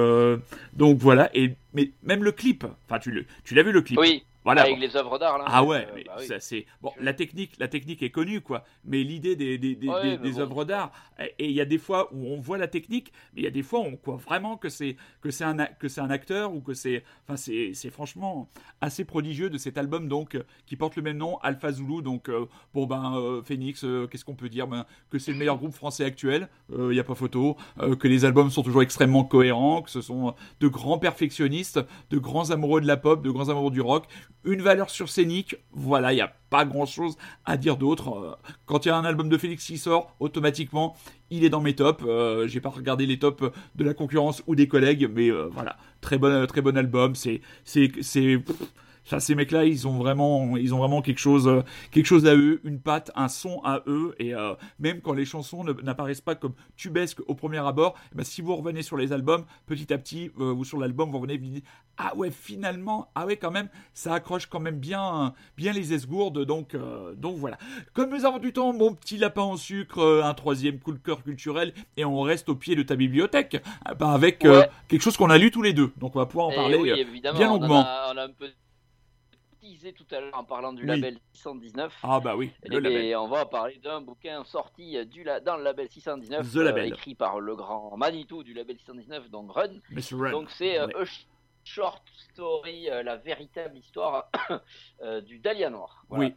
donc 0.75 0.99
voilà. 0.99 1.31
Et 1.35 1.55
mais 1.73 1.91
même 2.03 2.23
le 2.23 2.33
clip, 2.33 2.65
enfin 2.87 2.99
tu 3.01 3.11
le, 3.11 3.25
tu 3.45 3.55
l'as 3.55 3.63
vu 3.63 3.73
le 3.73 3.81
clip? 3.81 3.99
Oui, 3.99 4.23
Voilà. 4.45 4.63
avec 4.63 4.79
les 4.79 4.97
œuvres 4.97 5.19
d'art 5.19 5.39
là. 5.39 5.45
Ah 5.47 5.63
ouais, 5.65 5.87
Euh, 5.89 5.93
mais 5.95 6.05
bah 6.05 6.17
oui. 6.19 6.27
c'est 6.41 6.67
bon. 6.81 6.91
La 7.01 7.15
technique, 7.15 7.53
la 7.59 7.69
technique 7.69 8.03
est 8.03 8.11
connue 8.11 8.41
quoi, 8.41 8.65
mais 8.85 9.03
l'idée 9.05 9.37
des 9.37 9.57
des, 9.59 9.75
des, 9.77 9.89
Ouais, 9.89 10.03
des- 10.03 10.09
mais 10.11 10.17
des 10.19 10.33
bon. 10.33 10.41
œuvres 10.41 10.65
d'art 10.65 10.91
et 11.39 11.47
il 11.49 11.53
y 11.53 11.61
a 11.61 11.65
des 11.65 11.79
fois 11.79 12.09
où 12.13 12.27
on 12.27 12.41
voit 12.41 12.59
la 12.59 12.67
technique, 12.69 13.13
mais 13.35 13.43
il 13.43 13.45
y 13.45 13.47
a 13.47 13.51
des 13.53 13.63
fois 13.63 13.81
où 13.81 13.85
on 13.85 13.97
croit 13.97 14.17
vraiment 14.17 14.57
que 14.57 14.69
c'est 14.69 14.97
que 15.21 15.31
c'est 15.31 15.45
un 15.45 15.59
a- 15.61 15.67
que 15.67 15.87
c'est 15.89 16.01
un 16.01 16.11
acteur 16.11 16.53
ou 16.55 16.61
que 16.61 16.75
c'est 16.75 17.05
enfin 17.29 17.37
c'est 17.37 17.91
franchement 17.91 18.49
assez 18.81 19.05
prodigieux 19.05 19.49
de 19.51 19.59
cet 19.59 19.79
album 19.79 20.09
donc 20.09 20.35
euh, 20.35 20.43
qui 20.67 20.77
porte 20.77 20.97
le 20.97 21.03
même 21.03 21.19
nom 21.19 21.39
Alpha 21.39 21.71
Zulu 21.73 22.03
donc 22.03 22.29
euh, 22.29 22.47
bon 22.75 22.87
ben 22.87 23.15
euh, 23.17 23.43
Phoenix 23.43 23.85
qu'est-ce 24.11 24.25
qu'on 24.25 24.35
peut 24.35 24.49
dire 24.49 24.67
ben, 24.67 24.87
que 25.11 25.19
c'est 25.19 25.33
le 25.33 25.39
meilleur 25.39 25.57
groupe 25.59 25.73
français 25.75 26.05
actuel, 26.05 26.49
il 26.71 26.89
n'y 26.89 26.99
a 26.99 27.05
pas 27.05 27.15
photo, 27.15 27.57
que 27.99 28.09
les 28.09 28.25
albums 28.25 28.51
sont 28.51 28.63
toujours 28.63 28.83
extrêmement 28.83 29.25
cohérents, 29.25 29.83
que 29.83 29.91
ce 29.91 30.01
sont 30.01 30.35
de 30.61 30.69
grands 30.69 30.99
perfectionnistes, 30.99 31.81
de 32.11 32.19
grands 32.19 32.51
amoureux 32.51 32.81
de 32.81 32.87
la 32.87 32.97
pop, 32.97 33.23
de 33.23 33.31
grands 33.31 33.49
amoureux 33.49 33.71
du 33.71 33.81
rock, 33.81 34.07
une 34.45 34.63
valeur 34.63 34.91
sur 34.91 35.09
scénique, 35.09 35.57
voilà, 35.73 36.13
il 36.13 36.17
n'y 36.17 36.23
a 36.23 36.33
pas 36.51 36.65
grand 36.65 36.87
chose 36.87 37.17
à 37.45 37.57
dire 37.57 37.77
d'autre. 37.77 38.17
Euh, 38.17 38.35
Quand 38.67 38.85
il 38.85 38.89
y 38.89 38.91
a 38.91 38.97
un 38.97 39.05
album 39.05 39.29
de 39.29 39.39
Félix 39.39 39.67
qui 39.67 39.79
sort, 39.79 40.15
automatiquement, 40.21 40.97
il 41.31 41.45
est 41.45 41.51
dans 41.51 41.61
mes 41.61 41.75
tops. 41.75 42.05
Euh, 42.07 42.47
J'ai 42.47 42.61
pas 42.61 42.71
regardé 42.71 43.07
les 43.07 43.19
tops 43.19 43.43
de 43.75 43.85
la 43.85 43.95
concurrence 43.95 44.43
ou 44.47 44.55
des 44.55 44.69
collègues, 44.69 45.11
mais 45.13 45.31
euh, 45.31 45.49
voilà, 45.51 45.77
très 46.01 46.19
bon, 46.19 46.47
très 46.47 46.61
bon 46.61 46.77
album. 46.77 47.15
C'est, 47.15 47.41
ça, 49.13 49.21
ces 49.21 49.35
mecs-là, 49.35 49.67
ils 49.67 49.87
ont 49.87 49.99
vraiment, 49.99 50.57
ils 50.57 50.73
ont 50.75 50.79
vraiment 50.79 51.03
quelque 51.03 51.19
chose, 51.19 51.47
euh, 51.47 51.61
quelque 51.91 52.07
chose 52.07 52.27
à 52.27 52.35
eux, 52.35 52.63
une 52.65 52.81
patte, 52.81 53.11
un 53.15 53.29
son 53.29 53.61
à 53.63 53.83
eux, 53.87 54.15
et 54.19 54.35
euh, 54.35 54.55
même 54.79 55.03
quand 55.03 55.13
les 55.13 55.27
chansons 55.27 55.65
n'apparaissent 55.83 56.23
pas 56.23 56.35
comme 56.35 56.55
tubesques 56.77 57.21
au 57.27 57.35
premier 57.35 57.59
abord, 57.59 57.95
eh 58.13 58.17
ben, 58.17 58.25
si 58.25 58.41
vous 58.41 58.57
revenez 58.57 58.81
sur 58.81 58.97
les 58.97 59.13
albums, 59.13 59.45
petit 59.67 59.93
à 59.93 59.99
petit, 59.99 60.31
euh, 60.41 60.55
ou 60.55 60.65
sur 60.65 60.79
l'album, 60.79 61.11
vous 61.11 61.19
revenez, 61.19 61.37
vous 61.37 61.45
dites, 61.45 61.67
ah 61.99 62.17
ouais, 62.17 62.31
finalement, 62.31 63.11
ah 63.15 63.27
ouais, 63.27 63.37
quand 63.37 63.51
même, 63.51 63.69
ça 63.93 64.15
accroche 64.15 64.47
quand 64.47 64.61
même 64.61 64.79
bien, 64.79 65.35
bien 65.59 65.75
les 65.75 65.93
esgourdes, 65.93 66.47
donc, 66.47 66.75
donc 67.19 67.37
voilà. 67.37 67.59
Comme 67.93 68.09
nous 68.09 68.25
avons 68.25 68.39
du 68.39 68.55
temps, 68.55 68.73
mon 68.73 68.95
petit 68.95 69.19
lapin 69.19 69.43
en 69.43 69.59
sucre, 69.59 70.23
un 70.25 70.33
troisième 70.33 70.79
coup 70.79 70.93
de 70.93 70.99
cœur 70.99 71.23
culturel, 71.23 71.75
et 71.99 72.07
on 72.07 72.23
reste 72.23 72.49
au 72.49 72.55
pied 72.55 72.77
de 72.77 72.83
ta 72.83 72.97
bibliothèque, 72.97 73.63
ah 73.85 73.93
bah, 73.95 74.13
avec 74.13 74.43
Ouais. 74.45 74.71
quelque 74.89 75.03
chose 75.03 75.19
qu'on 75.19 75.29
a 75.29 75.37
lu 75.37 75.51
tous 75.51 75.61
les 75.63 75.75
deux, 75.75 75.93
donc 75.99 76.17
on 76.17 76.19
va 76.19 76.25
pouvoir 76.27 76.47
en 76.47 76.53
Et 76.53 76.55
parler 76.57 76.79
oui, 76.79 77.21
bien 77.21 77.33
on 77.35 77.57
en 77.57 77.59
longuement. 77.59 77.81
a- 77.85 78.11
on 78.15 78.17
a 78.17 78.25
un 78.25 78.31
peu 78.31 78.47
teasé 79.63 79.93
tout 79.93 80.07
à 80.11 80.21
l'heure 80.21 80.37
en 80.37 80.43
parlant 80.45 80.73
du 80.73 80.83
Oui. 80.83 80.89
label 80.89 81.19
619. 81.35 81.97
Ah 82.03 82.19
bah 82.21 82.35
oui, 82.37 82.51
le 82.65 82.79
Et 82.79 82.81
label. 82.81 83.17
on 83.17 83.29
va 83.29 83.47
parler 83.47 83.77
d'un 83.83 84.01
bouquin 84.01 84.43
sorti 84.45 84.97
euh, 84.99 85.05
du 85.05 85.23
la- 85.23 85.39
dans 85.41 85.57
le 85.57 85.63
label 85.63 85.89
619, 85.89 86.51
The 86.53 86.57
Label. 86.57 86.87
écrit 86.89 87.15
par 87.15 87.39
le 87.41 87.55
grand 87.55 87.97
Manitou 87.97 88.43
du 88.43 88.55
label 88.55 88.77
619, 88.77 89.31
donc 89.31 89.53
Run. 89.53 89.71
Run, 90.11 90.31
Donc 90.33 90.51
c'est 90.51 90.79
euh, 90.81 90.87
ouais. 90.89 91.05
Short 91.65 92.03
Story, 92.33 92.91
euh, 92.91 93.05
la 93.05 93.17
véritable 93.17 93.79
histoire 93.79 94.29
euh, 95.03 95.21
du 95.21 95.39
Dahlia 95.39 95.71
Noir. 95.71 96.05
Voilà. 96.09 96.25
Oui. 96.27 96.35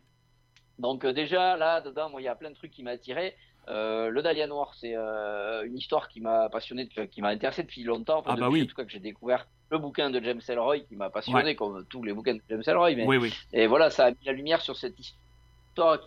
Donc 0.78 1.04
euh, 1.04 1.12
déjà 1.14 1.58
là 1.58 1.82
dedans, 1.82 2.12
il 2.20 2.24
y 2.26 2.28
a 2.28 2.36
plein 2.36 2.52
de 2.52 2.56
trucs 2.56 2.72
qui 2.72 2.84
m'a 2.84 2.92
attiré. 2.92 3.36
Euh, 3.68 4.10
le 4.10 4.22
Dahlia 4.22 4.48
Noir, 4.48 4.74
c'est 4.80 4.96
euh, 4.96 5.66
une 5.66 5.78
histoire 5.78 6.08
qui 6.08 6.22
m'a 6.22 6.50
passionné, 6.50 6.88
qui 6.88 7.22
m'a 7.22 7.30
intéressé 7.30 7.64
depuis 7.64 7.84
longtemps. 7.84 8.20
Enfin, 8.20 8.32
Ah 8.34 8.36
bah 8.36 8.46
depuis, 8.48 8.62
oui. 8.62 8.64
En 8.64 8.68
tout 8.68 8.76
cas 8.76 8.84
que 8.86 8.92
j'ai 8.92 9.00
découvert 9.00 9.48
le 9.72 9.80
bouquin 9.80 10.10
de 10.12 10.22
James 10.24 10.42
Ellroy 10.48 10.80
qui 10.82 10.96
m'a 10.96 11.10
passionné, 11.10 11.44
Ouais. 11.44 11.56
comme 11.56 11.86
tous 11.90 12.04
les 12.04 12.14
bouquins 12.14 12.36
de 12.36 12.42
James 12.50 12.64
Ellroy. 12.68 12.96
Mais... 12.96 13.06
Oui, 13.08 13.18
oui. 13.18 13.34
Et 13.54 13.66
voilà, 13.68 13.90
ça 13.90 14.06
a 14.06 14.12
mis 14.12 14.18
la 14.26 14.34
lumière 14.34 14.62
sur 14.62 14.76
cette 14.78 15.00
histoire 15.00 15.20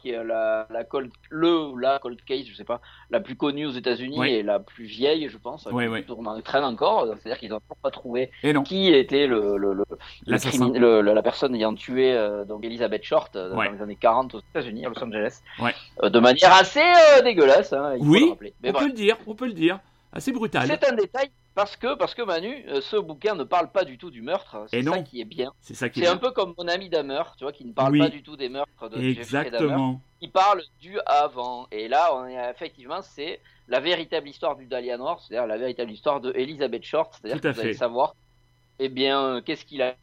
qui 0.01 0.11
est 0.11 0.25
la, 0.25 0.67
la 0.71 0.85
cold, 0.85 1.11
le 1.31 1.79
la 1.81 1.99
cold 1.99 2.19
case, 2.25 2.47
je 2.51 2.55
sais 2.55 2.65
pas, 2.65 2.81
la 3.11 3.21
plus 3.21 3.37
connue 3.37 3.67
aux 3.67 3.71
États-Unis 3.73 4.17
Oui. 4.19 4.31
et 4.31 4.43
la 4.43 4.59
plus 4.59 4.85
vieille, 4.85 5.29
je 5.29 5.37
pense. 5.39 5.69
Oui, 5.71 5.87
oui. 5.87 6.05
tourne 6.05 6.27
en 6.27 6.41
traîne 6.41 6.65
encore, 6.65 7.07
c'est-à-dire 7.07 7.39
qu'ils 7.39 7.51
n'ont 7.51 7.61
toujours 7.61 7.77
pas 7.83 7.91
trouvé 7.91 8.31
qui 8.65 8.89
était 8.93 9.27
le, 9.27 9.57
la 11.13 11.23
personne 11.23 11.55
ayant 11.55 11.75
tué 11.75 12.13
euh, 12.13 12.45
donc 12.45 12.65
Elizabeth 12.65 13.05
Short 13.05 13.35
euh, 13.37 13.55
Ouais. 13.55 13.67
dans 13.67 13.73
les 13.75 13.83
années 13.83 13.97
40 14.01 14.35
aux 14.35 14.41
États-Unis, 14.41 14.87
à 14.87 14.89
Los 14.89 15.03
Angeles, 15.05 15.41
Ouais. 15.61 15.75
euh, 16.03 16.09
de 16.11 16.19
manière 16.19 16.53
assez 16.55 16.83
dégueulasse. 17.25 17.73
Hein, 17.73 17.95
il 17.99 18.09
Oui, 18.09 18.29
on 18.31 18.37
peut 18.73 18.87
le 18.87 18.93
dire, 18.93 19.17
on 19.27 19.35
peut 19.35 19.47
le 19.47 19.53
dire. 19.53 19.79
Assez 20.13 20.33
brutal. 20.33 20.67
C'est 20.67 20.89
un 20.89 20.95
détail 20.95 21.31
parce 21.55 21.77
que, 21.77 21.95
parce 21.97 22.15
que 22.15 22.23
Manu, 22.23 22.65
euh, 22.69 22.81
ce 22.81 22.97
bouquin 22.97 23.35
ne 23.35 23.45
parle 23.45 23.71
pas 23.71 23.85
du 23.85 23.99
tout 23.99 24.11
du 24.11 24.23
meurtre. 24.23 24.67
Et 24.73 24.83
C'est 24.83 24.91
ça 24.91 25.03
qui 25.03 25.21
est 25.21 25.25
bien. 25.25 25.53
C'est 25.61 25.75
ça 25.75 25.89
qui 25.89 26.01
est 26.01 26.05
C'est 26.05 26.09
un 26.09 26.17
peu 26.17 26.31
comme 26.31 26.55
mon 26.57 26.69
ami 26.69 26.89
Dahmer, 26.89 27.23
tu 27.37 27.45
vois, 27.45 27.53
qui 27.53 27.65
ne 27.65 27.73
parle 27.73 27.93
Oui. 27.93 27.99
pas 27.99 28.09
du 28.09 28.23
tout 28.23 28.37
des 28.37 28.49
meurtres 28.49 28.89
de. 28.89 29.01
Exactement. 29.03 30.01
Il 30.21 30.31
parle 30.31 30.63
du 30.81 30.99
avant. 31.05 31.67
Et 31.71 31.89
là, 31.89 32.15
on 32.15 32.27
est 32.27 32.51
effectivement, 32.51 33.03
c'est 33.03 33.41
la 33.69 33.81
véritable 33.81 34.29
histoire 34.29 34.57
du 34.57 34.67
Dahlia 34.67 34.97
Noir, 34.97 35.21
c'est-à-dire 35.21 35.47
la 35.47 35.59
véritable 35.59 35.91
histoire 35.91 36.21
de 36.21 36.33
Elizabeth 36.35 36.85
Short. 36.85 37.13
C'est-à-dire 37.15 37.41
que 37.41 37.49
vous 37.49 37.61
allez 37.61 37.75
savoir, 37.75 38.15
eh 38.79 38.89
bien, 38.89 39.21
euh, 39.23 39.41
qu'est-ce 39.43 39.65
qu'il 39.65 39.83
a 39.83 39.95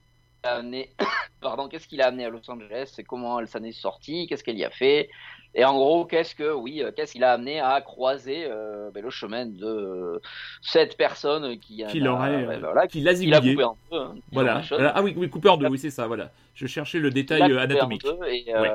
amené, 0.44 0.92
pardon, 1.42 1.68
qu'est-ce 1.68 1.88
qu'il 1.88 2.02
a 2.02 2.08
amené 2.08 2.26
à 2.26 2.30
Los 2.30 2.50
Angeles, 2.50 2.94
et 2.98 3.04
comment 3.04 3.40
elle 3.40 3.48
s'en 3.48 3.64
est 3.64 3.72
sortie, 3.72 4.28
qu'est-ce 4.28 4.44
qu'elle 4.44 4.58
y 4.60 4.66
a 4.66 4.70
fait. 4.70 5.10
Et 5.58 5.64
en 5.64 5.74
gros, 5.74 6.04
qu'est-ce 6.06 6.36
que, 6.36 6.52
oui, 6.54 6.84
euh, 6.84 6.92
qu'est-ce 6.94 7.14
qu'il 7.14 7.24
a 7.24 7.32
amené 7.32 7.62
à 7.62 7.80
croiser 7.80 8.46
euh, 8.46 8.92
ben, 8.94 9.02
le 9.02 9.10
chemin 9.10 9.46
de 9.46 9.66
euh, 9.66 10.20
cette 10.62 10.98
personne 10.98 11.58
qui, 11.60 11.78
l'aurait, 12.00 12.46
ben, 12.46 12.60
voilà, 12.60 12.88
qui 12.88 13.00
l'a 13.00 13.14
qui 13.14 13.26
l'a 13.28 13.40
coupé 13.40 13.64
en 13.64 13.78
deux. 13.90 13.98
hein, 13.98 14.16
Voilà. 14.34 14.62
Ah 14.94 15.02
oui, 15.02 15.14
oui, 15.16 15.30
coupé 15.30 15.48
en 15.48 15.56
deux, 15.58 15.68
oui, 15.68 15.80
c'est 15.80 15.90
ça, 15.92 16.08
voilà. 16.08 16.30
Je 16.56 16.68
cherchais 16.68 17.00
le 17.00 17.10
détail 17.10 17.42
anatomique. 17.58 18.06
et, 18.28 18.54
Ouais. 18.54 18.70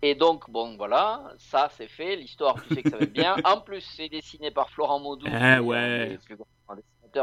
et 0.00 0.14
donc, 0.14 0.48
bon, 0.50 0.76
voilà, 0.78 1.24
ça 1.36 1.68
c'est 1.76 1.88
fait. 1.88 2.16
L'histoire, 2.16 2.56
tu 2.66 2.74
sais 2.74 2.82
que 2.82 2.88
ça 2.90 2.96
va 2.96 3.02
être 3.04 3.12
bien. 3.12 3.36
En 3.44 3.60
plus, 3.60 3.82
c'est 3.82 4.08
dessiné 4.08 4.50
par 4.50 4.70
Florent 4.70 5.00
Maudou, 5.00 5.26
Eh 5.26 5.58
ouais. 5.58 6.18
plus 6.24 6.36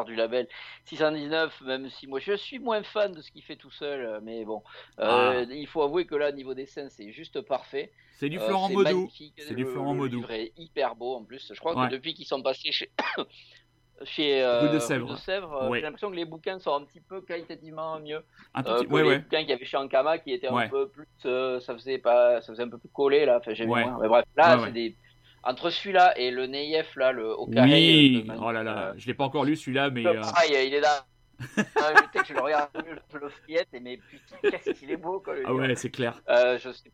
du 0.05 0.15
label 0.15 0.47
619, 0.85 1.61
même 1.61 1.89
si 1.89 2.07
moi 2.07 2.19
je 2.19 2.33
suis 2.33 2.59
moins 2.59 2.83
fan 2.83 3.11
de 3.13 3.21
ce 3.21 3.31
qu'il 3.31 3.43
fait 3.43 3.55
tout 3.55 3.71
seul, 3.71 4.01
euh, 4.05 4.19
mais 4.23 4.43
bon, 4.45 4.61
euh, 4.99 5.45
il 5.49 5.67
faut 5.67 5.81
avouer 5.81 6.05
que 6.05 6.15
là, 6.15 6.31
niveau 6.31 6.53
dessin, 6.53 6.87
c'est 6.89 7.11
juste 7.11 7.41
parfait. 7.41 7.91
Ah. 7.93 7.99
C'est 8.17 8.29
du 8.29 8.39
Euh, 8.39 8.47
Florent 8.47 8.67
c'est 8.69 8.75
magnifique. 8.75 9.33
C'est 9.37 9.55
du 9.55 9.65
Florent 9.65 9.91
le 9.93 9.97
Maudou. 9.99 10.17
livre 10.17 10.31
est 10.31 10.53
hyper 10.57 10.95
beau 10.95 11.15
en 11.15 11.23
plus. 11.25 11.51
Je 11.53 11.59
crois 11.59 11.75
Ouais. 11.77 11.87
que 11.87 11.91
depuis 11.91 12.13
qu'ils 12.13 12.25
sont 12.27 12.41
passés 12.41 12.71
chez. 12.71 12.89
Chez 14.03 14.43
euh, 14.43 14.73
de 14.73 14.79
Sèvres. 14.79 15.17
euh, 15.29 15.69
Ouais. 15.69 15.79
j'ai 15.79 15.83
l'impression 15.85 16.09
que 16.11 16.17
les 16.17 16.25
bouquins 16.25 16.59
sont 16.59 16.73
un 16.75 16.83
petit 16.83 16.99
peu 16.99 17.21
qualitativement 17.21 17.97
mieux 18.01 18.25
Un 18.53 18.61
tout 18.61 18.69
euh, 18.71 18.75
petit- 18.79 18.87
que 18.87 18.93
ouais, 18.93 19.03
les 19.03 19.07
ouais. 19.07 19.19
bouquins 19.19 19.39
qu'il 19.39 19.49
y 19.49 19.53
avait 19.53 19.63
chez 19.65 19.77
Ankama 19.77 20.17
qui 20.17 20.33
étaient 20.33 20.47
un 20.49 20.67
peu 20.67 20.89
plus 20.89 21.07
euh, 21.25 21.61
ça 21.61 21.73
faisait 21.73 21.97
pas 21.97 22.41
ça 22.41 22.47
faisait 22.51 22.63
un 22.63 22.67
peu 22.69 22.77
plus 22.77 22.89
collé 22.89 23.25
là 23.25 23.37
enfin 23.39 23.53
j'ai 23.53 23.65
mais 23.65 23.85
bref 24.09 24.25
là 24.35 24.59
c'est 24.65 24.73
des 24.73 24.97
entre 25.45 25.69
celui-là 25.69 26.17
et 26.17 26.31
le 26.31 26.47
Neyef, 26.47 26.95
là, 26.95 27.11
le 27.11 27.31
au 27.37 27.47
carré. 27.47 27.71
Oui, 27.71 28.21
de 28.21 28.27
Manu, 28.27 28.39
oh 28.43 28.51
là 28.51 28.63
là, 28.63 28.77
euh, 28.89 28.93
je 28.97 29.07
l'ai 29.07 29.13
pas 29.13 29.23
encore 29.25 29.45
lu 29.45 29.55
celui-là, 29.55 29.89
mais. 29.91 30.03
le 30.03 30.09
euh, 30.09 30.21
pareil, 30.21 30.67
il 30.67 30.73
est 30.73 30.81
là. 30.81 31.05
Ah, 31.57 31.91
je 32.25 32.33
le 32.33 32.39
regarde, 32.41 32.69
je 33.13 33.17
le 33.17 33.29
fillette, 33.45 33.67
et 33.73 33.79
mais 33.81 33.97
putain, 33.97 34.37
qu'est-ce 34.41 34.71
qu'il 34.79 34.89
est 34.89 34.97
beau, 34.97 35.19
quoi. 35.19 35.35
Ah 35.45 35.53
ouais, 35.53 35.75
c'est 35.75 35.89
clair. 35.91 36.21
Euh, 36.29 36.57
je 36.57 36.71
sais. 36.71 36.91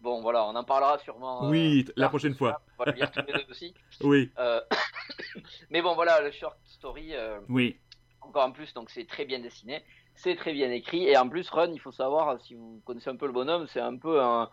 Bon, 0.00 0.20
voilà, 0.20 0.44
on 0.44 0.54
en 0.56 0.64
parlera 0.64 0.98
sûrement. 0.98 1.44
euh, 1.44 1.50
Oui, 1.50 1.86
la 1.96 2.08
prochaine 2.08 2.34
fois. 2.34 2.60
On 2.78 2.84
va 2.84 2.90
le 2.90 2.96
lire 2.98 3.10
tous 3.10 3.22
les 3.26 3.32
deux 3.32 3.44
aussi. 3.50 3.72
Oui, 4.02 4.30
Euh, 4.38 4.60
mais 5.70 5.80
bon, 5.80 5.94
voilà, 5.94 6.20
le 6.20 6.30
short 6.32 6.56
story. 6.64 7.10
euh, 7.14 7.38
oui. 7.48 7.78
encore 8.20 8.44
en 8.44 8.50
plus, 8.52 8.74
donc 8.74 8.90
c'est 8.90 9.06
très 9.06 9.24
bien 9.24 9.38
dessiné, 9.38 9.82
c'est 10.16 10.34
très 10.36 10.52
bien 10.52 10.70
écrit, 10.72 11.04
et 11.08 11.16
en 11.16 11.28
plus, 11.28 11.48
Run, 11.48 11.72
il 11.72 11.80
faut 11.80 11.92
savoir, 11.92 12.38
si 12.42 12.54
vous 12.54 12.82
connaissez 12.84 13.10
un 13.10 13.16
peu 13.16 13.26
le 13.26 13.32
bonhomme, 13.32 13.66
c'est 13.72 13.80
un 13.80 13.96
peu 13.96 14.20
un, 14.20 14.50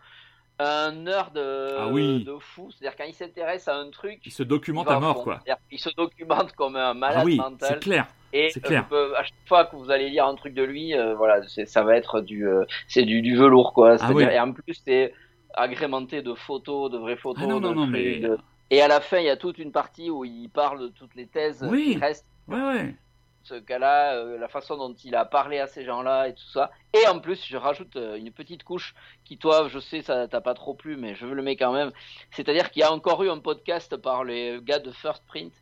un 0.58 0.92
nerd 0.92 1.36
euh, 1.36 1.78
Ah 1.80 1.88
oui. 1.88 2.24
de 2.24 2.36
fou, 2.38 2.70
c'est-à-dire 2.70 2.96
quand 2.96 3.04
il 3.04 3.14
s'intéresse 3.14 3.66
à 3.68 3.76
un 3.76 3.90
truc, 3.90 4.20
Il 4.24 4.32
se 4.32 4.42
documente 4.42 4.88
à 4.88 5.00
mort, 5.00 5.16
fond. 5.16 5.22
quoi. 5.24 5.40
Qu'il 5.68 5.78
se 5.78 5.90
documente 5.96 6.52
comme 6.52 6.76
un 6.76 6.94
malade 6.94 7.20
Ah 7.22 7.24
oui, 7.24 7.36
mental. 7.36 7.68
c'est 7.74 7.80
clair. 7.80 8.06
Et 8.32 8.48
clair. 8.48 8.86
euh, 8.92 9.12
à 9.16 9.24
chaque 9.24 9.34
fois 9.46 9.64
que 9.66 9.76
vous 9.76 9.90
allez 9.90 10.08
lire 10.08 10.26
un 10.26 10.34
truc 10.36 10.54
de 10.54 10.62
lui, 10.62 10.94
euh, 10.94 11.14
voilà, 11.14 11.40
ça 11.66 11.82
va 11.82 11.96
être 11.96 12.20
du, 12.20 12.46
euh, 12.48 12.64
c'est 12.88 13.02
du, 13.04 13.20
du 13.22 13.36
velours, 13.36 13.72
quoi. 13.74 13.96
Ah 14.00 14.12
oui. 14.12 14.22
Et 14.24 14.38
en 14.40 14.52
plus, 14.52 14.80
c'est 14.86 15.12
agrémenté 15.54 16.22
de 16.22 16.32
photos, 16.34 16.90
de 16.90 16.96
vraies 16.98 17.16
photos. 17.16 17.42
Non, 17.42 17.60
non, 17.60 17.70
de 17.70 17.74
non, 17.74 17.82
trucs, 17.82 17.92
mais- 17.92 18.20
de- 18.20 18.38
Et 18.70 18.80
à 18.80 18.88
la 18.88 19.00
fin, 19.02 19.18
il 19.18 19.26
y 19.26 19.30
a 19.30 19.36
toute 19.36 19.58
une 19.58 19.70
partie 19.72 20.08
où 20.10 20.24
il 20.24 20.48
parle 20.48 20.80
de 20.80 20.88
toutes 20.88 21.14
les 21.14 21.26
thèses 21.26 21.60
qui 21.70 21.96
restent 21.98 22.24
Ouais, 22.48 22.60
ouais. 22.62 22.94
Ce 23.44 23.54
cas-là, 23.54 24.14
euh, 24.14 24.38
la 24.38 24.48
façon 24.48 24.76
dont 24.76 24.94
il 25.04 25.14
a 25.14 25.24
parlé 25.24 25.58
à 25.58 25.66
ces 25.66 25.84
gens-là 25.84 26.28
et 26.28 26.34
tout 26.34 26.48
ça. 26.52 26.70
Et 26.94 27.06
en 27.08 27.18
plus, 27.20 27.44
je 27.46 27.56
rajoute 27.56 27.96
euh, 27.96 28.16
une 28.16 28.30
petite 28.32 28.62
couche 28.64 28.94
qui, 29.24 29.38
toi, 29.38 29.68
je 29.68 29.78
sais, 29.78 30.02
ça 30.02 30.28
t'a 30.28 30.40
pas 30.40 30.54
trop 30.54 30.74
plu, 30.74 30.96
mais 30.96 31.14
je 31.14 31.26
le 31.26 31.42
mets 31.42 31.56
quand 31.56 31.72
même. 31.72 31.92
C'est-à-dire 32.30 32.70
qu'il 32.70 32.80
y 32.80 32.84
a 32.84 32.92
encore 32.92 33.22
eu 33.22 33.30
un 33.30 33.38
podcast 33.38 33.96
par 33.96 34.24
les 34.24 34.58
gars 34.62 34.78
de 34.78 34.90
First 34.90 35.22
Print. 35.26 35.52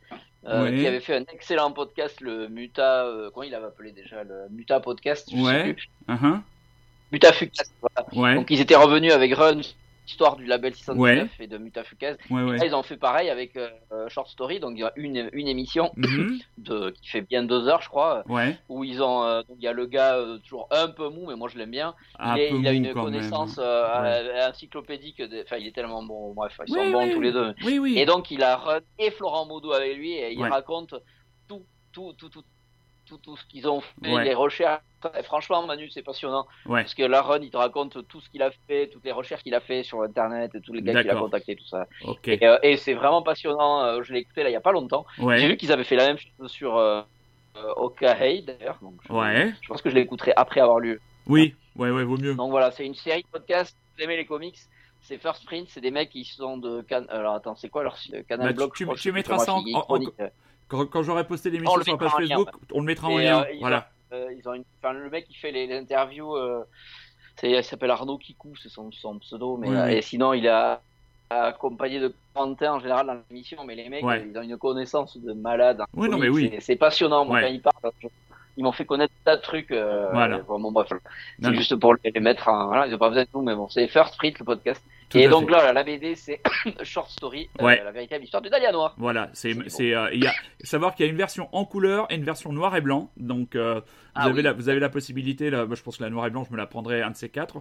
euh, 0.47 0.75
qui 0.75 0.87
avait 0.87 1.01
fait 1.01 1.17
un 1.17 1.25
excellent 1.35 1.71
podcast, 1.71 2.21
le 2.23 2.49
Muta, 2.49 3.07
comment 3.35 3.43
il 3.45 3.55
avait 3.55 3.67
appelé 3.67 3.93
déjà, 3.93 4.25
le 4.25 4.49
Muta 4.49 4.81
Podcast, 4.81 5.29
je 5.31 5.37
sais 5.37 5.43
Ouais. 5.43 5.75
plus. 5.75 5.89
Uh-huh. 6.09 6.41
Mutafukas, 7.13 7.65
voilà. 7.83 8.09
Ouais. 8.15 8.35
Donc 8.37 8.51
ils 8.51 8.61
étaient 8.61 8.75
revenus 8.77 9.13
avec 9.13 9.35
Run, 9.35 9.61
histoire 10.11 10.37
du 10.37 10.45
label 10.45 10.75
619 10.75 10.99
Ouais. 10.99 11.29
et 11.39 11.47
de 11.47 11.57
Mutafukas. 11.59 12.17
Ouais, 12.31 12.43
ouais. 12.43 12.57
Ils 12.67 12.75
ont 12.75 12.83
fait 12.83 12.97
pareil 12.97 13.31
avec 13.31 13.57
euh, 13.57 13.71
Short 14.09 14.29
Story, 14.29 14.61
donc 14.61 14.73
il 14.77 14.81
y 14.81 14.85
a 14.85 14.93
une, 14.97 15.31
une 15.33 15.49
émission 15.49 15.91
Mhm. 15.97 16.39
de, 16.59 16.91
qui 16.91 17.09
fait 17.09 17.23
bien 17.23 17.43
deux 17.45 17.69
heures, 17.69 17.81
je 17.83 17.89
crois, 17.89 18.25
où 18.69 18.85
ils 18.85 19.03
ont, 19.03 19.23
euh, 19.25 19.43
donc 19.43 19.57
il 19.59 19.65
y 19.65 19.69
a 19.69 19.73
le 19.73 19.87
gars 19.87 20.17
euh, 20.17 20.39
toujours 20.39 20.69
un 20.71 20.89
peu 20.89 21.09
mou, 21.09 21.27
mais 21.29 21.37
moi 21.37 21.49
je 21.49 21.57
l'aime 21.59 21.71
bien. 21.71 21.95
Un 22.19 22.37
il, 22.37 22.41
est- 22.43 22.51
peu 22.51 22.57
il 22.59 22.69
a 22.69 22.73
une 22.73 22.93
connaissance 22.93 23.59
encyclopédique, 24.49 25.19
de- 25.23 25.43
enfin 25.45 25.57
il 25.57 25.67
est 25.67 25.75
tellement 25.75 26.03
bon, 26.03 26.33
bref, 26.35 26.59
ils 26.67 26.73
sont 26.75 26.81
Oui, 26.81 26.93
bons 26.93 27.05
oui. 27.07 27.15
tous 27.15 27.21
les 27.21 27.33
deux. 27.33 27.55
Oui. 27.65 27.99
Et 27.99 28.07
donc 28.07 28.31
il 28.31 28.43
a 28.43 28.57
Run 28.57 28.81
et 28.99 29.11
Florent 29.11 29.47
Baudou 29.47 29.73
avec 29.73 29.97
lui 29.97 30.13
et 30.13 30.33
il 30.33 30.43
raconte 30.45 30.95
tout, 31.49 31.63
tout, 31.93 32.13
tout, 32.19 32.29
tout, 32.29 32.43
tout, 33.07 33.19
tout 33.19 33.37
ce 33.37 33.45
qu'ils 33.47 33.69
ont 33.69 33.81
fait, 33.81 34.25
les 34.25 34.35
recherches. 34.35 34.83
Franchement, 35.25 35.67
Manu, 35.67 35.89
c'est 35.91 36.03
passionnant. 36.03 36.47
Ouais. 36.67 36.83
Parce 36.83 36.95
que 36.95 37.03
la 37.03 37.23
Run, 37.23 37.41
il 37.43 37.51
te 37.51 37.57
raconte 37.57 38.07
tout 38.09 38.21
ce 38.21 38.29
qu'il 38.31 38.43
a 38.43 38.51
fait, 38.69 38.89
toutes 38.89 39.05
les 39.05 39.13
recherches 39.13 39.43
qu'il 39.43 39.55
a 39.55 39.61
fait 39.61 39.83
sur 39.83 40.03
Internet, 40.03 40.55
et 40.55 40.61
tous 40.61 40.73
les 40.73 40.83
gars 40.83 41.01
qu'il 41.03 41.11
a 41.11 41.15
contactés, 41.17 41.57
tout 41.57 41.67
ça. 41.67 41.87
Et, 42.27 42.47
euh, 42.47 42.59
et 42.63 42.77
c'est 42.77 42.95
vraiment 42.95 43.23
passionnant. 43.23 43.83
euh, 43.85 44.03
je 44.03 44.13
l'ai 44.13 44.21
écouté 44.21 44.43
là 44.43 44.51
il 44.51 44.53
y 44.53 44.57
a 44.57 44.61
pas 44.61 44.73
longtemps. 44.73 45.07
Ouais. 45.19 45.39
J'ai 45.39 45.49
vu 45.49 45.57
qu'ils 45.57 45.73
avaient 45.73 45.85
fait 45.85 45.97
la 45.97 46.07
même 46.09 46.19
chose 46.19 46.51
sur 46.51 46.77
euh, 46.77 47.03
euh, 47.57 47.73
Okahei 47.77 48.43
d'ailleurs. 48.43 48.79
Donc 48.83 48.95
je, 49.09 49.13
Ouais. 49.13 49.53
je 49.61 49.69
pense 49.69 49.83
que 49.83 49.91
je 49.91 49.95
l'écouterai 49.95 50.33
après 50.37 50.61
avoir 50.61 50.79
lu. 50.81 51.01
Oui, 51.27 51.55
ouais, 51.77 51.91
ouais, 51.91 52.05
vaut 52.05 52.17
mieux. 52.17 52.35
Donc 52.35 52.51
voilà, 52.51 52.71
c'est 52.71 52.85
une 52.87 52.95
série 52.95 53.23
de 53.23 53.29
podcasts. 53.29 53.77
Vous 53.97 54.05
aimez 54.05 54.17
les 54.17 54.27
comics 54.27 54.57
C'est 55.03 55.19
First 55.19 55.45
Print, 55.47 55.67
c'est 55.71 55.81
des 55.81 55.91
mecs 55.91 56.11
qui 56.11 56.25
sont 56.25 56.57
de 56.59 56.85
Can... 56.89 57.05
Alors 57.09 57.35
attends, 57.35 57.55
c'est 57.57 57.69
quoi 57.69 57.83
leur 57.83 57.97
Canal 58.29 58.49
Bah, 58.49 58.53
Blog 58.53 58.73
tu- 58.75 59.13
mettras 59.13 59.39
ça 59.39 59.55
en- 59.55 59.65
en-. 59.75 59.99
Quand, 60.69 60.87
quand 60.87 61.03
j'aurai 61.03 61.27
posté 61.27 61.49
On 61.49 61.53
l'émission 61.53 61.83
sur 61.83 61.93
la 61.93 61.99
page 61.99 62.13
Facebook, 62.13 62.49
on 62.73 62.81
le 62.81 62.87
mettra 62.87 63.09
en 63.09 63.19
lien. 63.19 63.45
voilà. 63.61 63.91
Euh, 64.13 64.33
ils 64.37 64.49
ont 64.49 64.55
une... 64.55 64.65
enfin, 64.83 64.93
le 64.93 65.09
mec 65.11 65.27
qui 65.27 65.35
fait 65.35 65.53
les, 65.53 65.67
les 65.67 65.79
interviews, 65.79 66.37
euh, 66.37 66.65
il 67.43 67.63
s'appelle 67.65 67.91
Arnaud 67.91 68.19
Kikou, 68.19 68.55
c'est 68.57 68.69
son, 68.69 68.91
son 68.93 69.19
pseudo, 69.19 69.57
mais 69.57 69.69
Oui, 69.69 69.77
euh, 69.77 69.87
oui. 69.87 69.93
et 69.95 70.03
sinon 70.03 70.33
il 70.33 70.47
a 70.49 70.83
accompagné 71.31 72.01
de 72.01 72.13
Quentin 72.35 72.75
en 72.75 72.81
général 72.81 73.07
dans 73.07 73.21
l'émission, 73.31 73.65
mais 73.65 73.75
les 73.77 73.89
mecs, 73.89 74.05
Ouais. 74.05 74.27
ils 74.29 74.37
ont 74.37 74.43
une 74.43 74.57
connaissance 74.59 75.17
de 75.17 75.33
malade. 75.33 75.81
en 75.81 75.85
Oui, 75.95 76.09
non, 76.09 76.19
mais 76.19 76.27
comics, 76.29 76.51
oui. 76.51 76.57
et 76.57 76.61
C'est 76.61 76.77
passionnant, 76.77 77.25
moi, 77.25 77.37
Ouais. 77.37 77.43
quand 77.43 77.49
ils 77.53 77.63
parlent. 77.63 77.93
je- 78.03 78.09
Ils 78.57 78.65
m'ont 78.65 78.73
fait 78.73 78.85
connaître 78.85 79.13
tas 79.25 79.37
de 79.37 79.43
trucs. 79.43 79.71
euh, 79.71 80.09
Voilà. 80.13 80.39
bon, 80.39 80.73
bref, 80.73 80.89
c'est 81.43 81.55
juste 81.55 81.77
pour 81.77 81.95
les 82.05 82.21
mettre 82.21 82.49
en. 82.49 82.67
Voilà, 82.67 82.87
ils 82.87 82.95
ont 82.95 82.99
pas 82.99 83.09
besoin 83.09 83.25
de 83.25 83.29
nous, 83.35 83.43
mais 83.43 83.55
bon, 83.55 83.69
c'est 83.69 83.87
First 83.89 84.17
Print 84.19 84.39
le 84.39 84.45
podcast. 84.45 84.83
Tout 85.09 85.19
et 85.19 85.27
donc 85.27 85.47
fait. 85.47 85.51
là, 85.57 85.73
la 85.73 85.83
BD, 85.83 86.15
c'est 86.15 86.41
Short 86.85 87.11
Story, 87.11 87.49
euh, 87.61 87.65
Ouais. 87.65 87.83
la 87.85 87.91
véritable 87.91 88.23
histoire 88.23 88.43
de 88.43 88.49
Dahlia 88.49 88.71
Noir. 88.71 88.95
Voilà, 88.97 89.29
c'est 89.33 89.57
c'est 89.69 89.93
euh, 89.93 90.09
il 90.13 90.23
y 90.23 90.27
a 90.29 90.33
savoir 90.63 90.95
qu'il 90.95 91.05
y 91.05 91.09
a 91.09 91.11
une 91.11 91.19
version 91.19 91.49
en 91.51 91.65
couleur 91.65 92.07
et 92.11 92.15
une 92.15 92.23
version 92.23 92.53
noir 92.53 92.77
et 92.77 92.81
blanc. 92.81 93.11
Donc 93.17 93.57
euh, 93.57 93.81
vous 93.81 93.83
Ah 94.15 94.25
avez 94.27 94.35
oui. 94.35 94.43
la 94.43 94.53
vous 94.53 94.69
avez 94.69 94.79
la 94.79 94.89
possibilité 94.89 95.51
là, 95.51 95.67
moi, 95.67 95.75
je 95.75 95.83
pense 95.83 95.97
que 95.97 96.05
la 96.05 96.11
noir 96.11 96.27
et 96.29 96.31
blanc 96.31 96.45
je 96.47 96.53
me 96.53 96.57
la 96.57 96.67
prendrai 96.67 97.03
un 97.03 97.11
de 97.11 97.17
ces 97.17 97.29
quatre. 97.29 97.61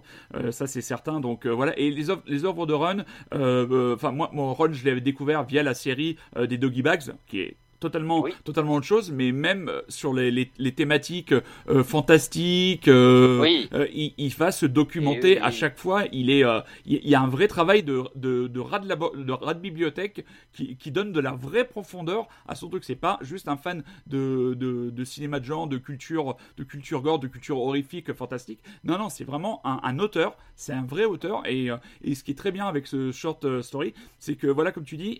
Ça 0.50 0.68
c'est 0.68 0.80
certain. 0.80 1.18
Donc 1.18 1.44
voilà 1.46 1.76
et 1.76 1.90
les 1.90 2.10
œuvres 2.10 2.22
les 2.26 2.44
œuvres 2.44 2.66
de 2.66 2.74
Run 2.74 2.98
enfin 3.32 4.12
moi 4.12 4.30
mon 4.32 4.54
Run 4.54 4.72
je 4.72 4.84
l'avais 4.86 5.00
découvert 5.00 5.42
via 5.42 5.64
la 5.64 5.74
série 5.74 6.16
des 6.38 6.56
Doggy 6.58 6.82
Bags 6.82 7.02
qui 7.26 7.40
est 7.40 7.56
totalement 7.80 8.24
totalement 8.44 8.74
autre 8.74 8.86
chose 8.86 9.10
mais 9.10 9.32
même 9.32 9.68
euh, 9.68 9.80
sur 9.88 10.12
les, 10.14 10.30
les, 10.30 10.50
les 10.58 10.72
thématiques 10.72 11.32
euh, 11.68 11.82
fantastiques 11.82 12.88
euh, 12.88 13.40
Oui. 13.40 13.68
euh, 13.72 13.86
il, 13.92 14.12
il 14.18 14.34
va 14.34 14.52
se 14.52 14.66
documenter 14.66 15.34
oui, 15.36 15.38
à 15.42 15.50
chaque 15.50 15.78
fois. 15.78 16.04
Il 16.12 16.30
est 16.30 16.44
il 16.86 17.08
y 17.08 17.14
a 17.14 17.20
un 17.20 17.26
vrai 17.28 17.48
travail 17.48 17.82
de 17.82 18.02
de, 18.14 18.46
de 18.46 18.60
rat 18.60 18.78
de, 18.80 18.88
labo- 18.88 19.16
de 19.16 19.32
rat 19.32 19.54
de 19.54 19.60
bibliothèque 19.60 20.24
qui, 20.52 20.76
qui 20.76 20.90
donne 20.90 21.12
de 21.12 21.20
la 21.20 21.32
vraie 21.32 21.64
profondeur 21.64 22.28
à 22.46 22.54
son 22.54 22.68
truc. 22.68 22.84
C'est 22.84 22.94
pas 22.96 23.18
juste 23.22 23.48
un 23.48 23.56
fan 23.56 23.82
de, 24.06 24.92
cinéma 25.04 25.40
de 25.40 25.44
genre 25.44 25.66
de 25.66 25.78
culture 25.78 26.36
de 26.56 26.64
culture 26.64 27.00
gore 27.02 27.18
de 27.18 27.28
culture 27.28 27.58
horrifique 27.58 28.12
fantastique. 28.12 28.60
Non 28.84 28.98
non 28.98 29.08
c'est 29.08 29.24
vraiment 29.24 29.60
un, 29.64 29.80
un 29.82 29.98
auteur. 29.98 30.36
C'est 30.56 30.72
un 30.72 30.84
vrai 30.84 31.04
auteur. 31.06 31.42
Et, 31.46 31.68
et 32.04 32.14
ce 32.14 32.22
qui 32.24 32.32
est 32.32 32.34
très 32.34 32.52
bien 32.52 32.66
avec 32.66 32.86
ce 32.86 33.10
short 33.12 33.62
story 33.62 33.94
c'est 34.18 34.36
que 34.36 34.46
voilà 34.46 34.72
comme 34.72 34.84
tu 34.84 34.96
dis 34.96 35.18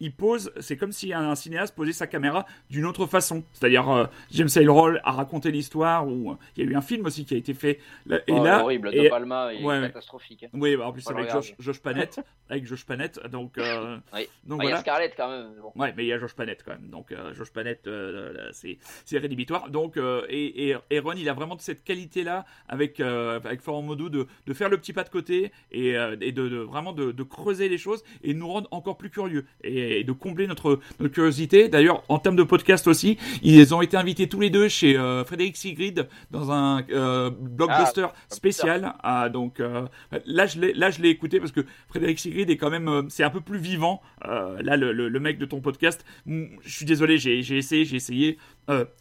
il 0.00 0.12
pose, 0.12 0.52
c'est 0.60 0.76
comme 0.76 0.92
si 0.92 1.12
un 1.12 1.34
cinéaste 1.34 1.74
posait 1.74 1.92
sa 1.92 2.06
caméra 2.06 2.46
d'une 2.70 2.84
autre 2.86 3.06
façon. 3.06 3.42
C'est-à-dire, 3.52 3.88
euh, 3.90 4.06
James 4.30 4.48
Ellroy 4.56 4.98
a 5.02 5.12
raconté 5.12 5.50
l'histoire, 5.50 6.06
ou 6.06 6.32
euh, 6.32 6.34
il 6.56 6.64
y 6.64 6.68
a 6.68 6.70
eu 6.70 6.76
un 6.76 6.80
film 6.80 7.06
aussi 7.06 7.24
qui 7.24 7.34
a 7.34 7.36
été 7.36 7.54
fait. 7.54 7.78
là- 8.06 8.18
et 8.26 8.32
Oh, 8.32 8.44
là, 8.44 8.62
horrible, 8.62 8.90
et- 8.94 9.04
De 9.04 9.08
Palma 9.08 9.52
est 9.54 9.62
Ouais, 9.64 9.80
catastrophique. 9.82 10.44
hein. 10.44 10.48
Oui, 10.54 10.76
bah, 10.76 10.86
en 10.86 10.92
plus 10.92 11.08
le 11.10 11.16
avec. 11.18 11.30
Josh, 11.32 11.54
Josh 11.58 11.80
Panette, 11.80 12.20
avec 12.48 12.66
Josh 12.66 12.84
Panette, 12.84 13.20
donc 13.28 13.58
euh, 13.58 13.96
Oui. 14.14 14.28
donc 14.44 14.60
Ah, 14.62 14.64
Il 14.66 14.70
y 14.70 14.72
a. 14.72 14.76
Scarlett 14.80 15.14
quand 15.16 15.28
même. 15.30 15.48
Bon. 15.60 15.72
Ouais, 15.82 15.92
mais 15.96 16.04
il 16.04 16.08
y 16.08 16.12
a 16.12 16.18
Josh 16.18 16.34
Panette 16.34 16.62
quand 16.64 16.72
même. 16.72 16.88
Donc 16.90 17.12
euh, 17.12 17.34
Josh 17.34 17.50
Panette, 17.50 17.86
euh, 17.86 18.48
c'est 18.52 18.78
c'est 19.04 19.18
rédhibitoire. 19.18 19.68
Donc 19.70 19.96
et, 20.28 20.68
et, 20.70 20.76
et 20.90 20.98
Ron, 21.00 21.12
il 21.16 21.28
a 21.28 21.32
vraiment 21.32 21.56
cette 21.58 21.82
qualité 21.84 22.22
là 22.24 22.44
avec 22.68 23.00
avec 23.00 23.60
Florent 23.62 23.82
Modou 23.82 24.08
de, 24.08 24.26
de 24.46 24.54
faire 24.54 24.68
le 24.68 24.78
petit 24.78 24.92
pas 24.92 25.04
de 25.04 25.08
côté 25.10 25.50
et, 25.72 25.90
et 26.20 26.32
de, 26.32 26.48
de- 26.48 26.56
vraiment 26.58 26.92
de, 26.92 27.12
de 27.12 27.22
creuser 27.22 27.68
les 27.68 27.78
choses 27.78 28.02
et 28.22 28.34
nous 28.34 28.48
rendre 28.48 28.68
encore 28.70 28.96
plus 28.96 29.10
curieux 29.10 29.44
et, 29.64 29.87
et 29.88 30.04
de 30.04 30.12
combler 30.12 30.46
notre 30.46 30.80
notre 31.00 31.12
curiosité. 31.14 31.68
D'ailleurs, 31.68 32.02
en 32.08 32.18
termes 32.18 32.36
de 32.36 32.42
podcast 32.42 32.86
aussi, 32.86 33.18
ils 33.42 33.74
ont 33.74 33.82
été 33.82 33.96
invités 33.96 34.28
tous 34.28 34.40
les 34.40 34.50
deux 34.50 34.68
chez 34.68 34.96
euh, 34.96 35.24
Frédéric 35.24 35.56
Sigrid 35.56 36.08
dans 36.30 36.50
un 36.52 36.82
euh, 36.90 37.30
blockbuster 37.30 38.06
Ah, 38.10 38.14
spécial. 38.28 38.94
Ah, 39.02 39.28
donc 39.28 39.60
euh, 39.60 39.86
là, 40.26 40.46
je 40.46 40.60
l'ai 40.60 40.72
là 40.74 40.90
je 40.90 41.00
l'ai 41.02 41.08
écouté 41.10 41.38
parce 41.40 41.52
que 41.52 41.64
Frédéric 41.88 42.18
Sigrid 42.18 42.50
est 42.50 42.56
quand 42.56 42.70
même 42.70 42.88
euh, 42.88 43.02
c'est 43.08 43.24
un 43.24 43.30
peu 43.30 43.40
plus 43.40 43.58
vivant. 43.58 44.00
Là, 44.24 44.76
le, 44.76 44.92
le- 44.92 45.08
le 45.08 45.20
mec 45.20 45.38
de 45.38 45.46
ton 45.46 45.60
podcast, 45.60 46.04
je 46.26 46.48
suis 46.64 46.84
désolé, 46.84 47.18
j'ai 47.18 47.42
j'ai 47.42 47.56
essayé, 47.58 47.84
j'ai 47.84 47.96
essayé, 47.96 48.38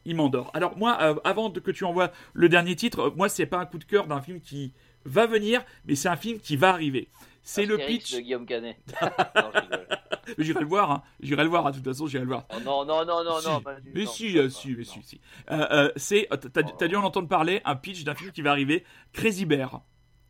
il 0.05 0.15
m'endort. 0.15 0.51
Alors 0.53 0.77
moi, 0.77 0.93
avant 1.26 1.51
que 1.51 1.72
tu 1.72 1.84
envoies 1.84 2.11
le 2.34 2.49
dernier 2.49 2.76
titre, 2.76 3.14
moi 3.15 3.30
c'est 3.30 3.45
pas 3.45 3.57
un 3.59 3.65
coup 3.65 3.77
de 3.77 3.84
cœur 3.84 4.07
d'un 4.07 4.22
film 4.22 4.39
qui 4.39 4.73
va 5.05 5.26
venir, 5.26 5.61
mais 5.85 5.95
c'est 5.95 6.09
un 6.09 6.15
film 6.15 6.39
qui 6.39 6.55
va 6.57 6.69
arriver. 6.69 7.07
C'est 7.49 7.65
le 7.65 7.78
pitch. 7.78 8.14
de 8.14 8.19
Guillaume 8.19 8.45
Canet. 8.45 8.78
Non. 9.36 9.52
J'irai 10.38 10.60
le 10.60 10.65
voir, 10.65 10.91
hein. 10.91 11.03
j'irai 11.22 11.44
le 11.44 11.49
voir, 11.49 11.65
hein. 11.65 11.72
de 11.72 11.78
toute 11.78 11.86
façon, 11.86 12.06
j'irai 12.06 12.26
le 12.26 12.30
voir. 12.30 12.44
Oh, 12.53 12.60
non, 12.65 12.84
non, 12.84 13.06
non, 13.06 13.24
non, 13.24 13.40
Si. 13.40 13.48
non. 13.48 13.64
Mais 13.95 14.03
non, 14.03 14.11
si, 14.11 14.38
euh, 14.38 14.44
va. 14.44 14.49
si, 14.49 14.76
mais 14.76 14.84
si, 14.84 15.02
si. 15.02 15.22
Euh, 15.49 15.68
euh, 15.72 15.91
c'est, 15.95 16.28
euh, 16.34 16.36
t'as, 16.36 16.64
t'as 16.64 16.88
dû 16.90 16.98
en 16.98 17.03
entendre 17.06 17.30
parler, 17.30 17.61
un 17.64 17.78
pitch 17.78 18.03
d'un 18.03 18.14
film 18.14 18.34
qui 18.34 18.41
va 18.41 18.52
arriver, 18.52 18.84
Crazy 19.14 19.45
Bear. 19.45 19.80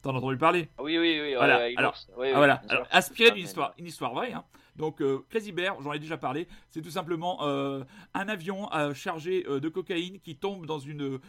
T'en 0.04 0.14
as 0.14 0.20
entendu 0.20 0.38
parler? 0.38 0.70
Oui, 0.80 1.00
oui, 1.00 1.20
oui. 1.20 1.34
Voilà. 1.36 1.58
ouais, 1.58 1.74
Alors, 1.78 1.94
ours. 1.94 2.08
Oui, 2.16 2.28
ah, 2.28 2.30
oui, 2.30 2.36
voilà. 2.36 2.62
Alors, 2.70 2.86
inspiré 2.92 3.30
Ah, 3.32 3.34
d'une 3.34 3.46
histoire, 3.46 3.74
une 3.80 3.88
histoire 3.88 4.14
vraie. 4.14 4.34
Hein. 4.34 4.44
Donc, 4.78 5.02
euh, 5.02 5.20
Crazy 5.30 5.52
Bear, 5.52 5.82
j'en 5.82 5.94
ai 5.94 6.00
déjà 6.00 6.18
parlé. 6.18 6.48
C'est 6.70 6.82
tout 6.82 6.92
simplement 6.92 7.40
euh, 7.42 7.84
un 8.14 8.28
avion 8.30 8.72
euh, 8.74 8.94
chargé 8.94 9.44
de 9.44 9.70
cocaïne 9.70 10.20
qui 10.20 10.36
tombe 10.36 10.66
dans 10.66 10.80
une 10.80 11.20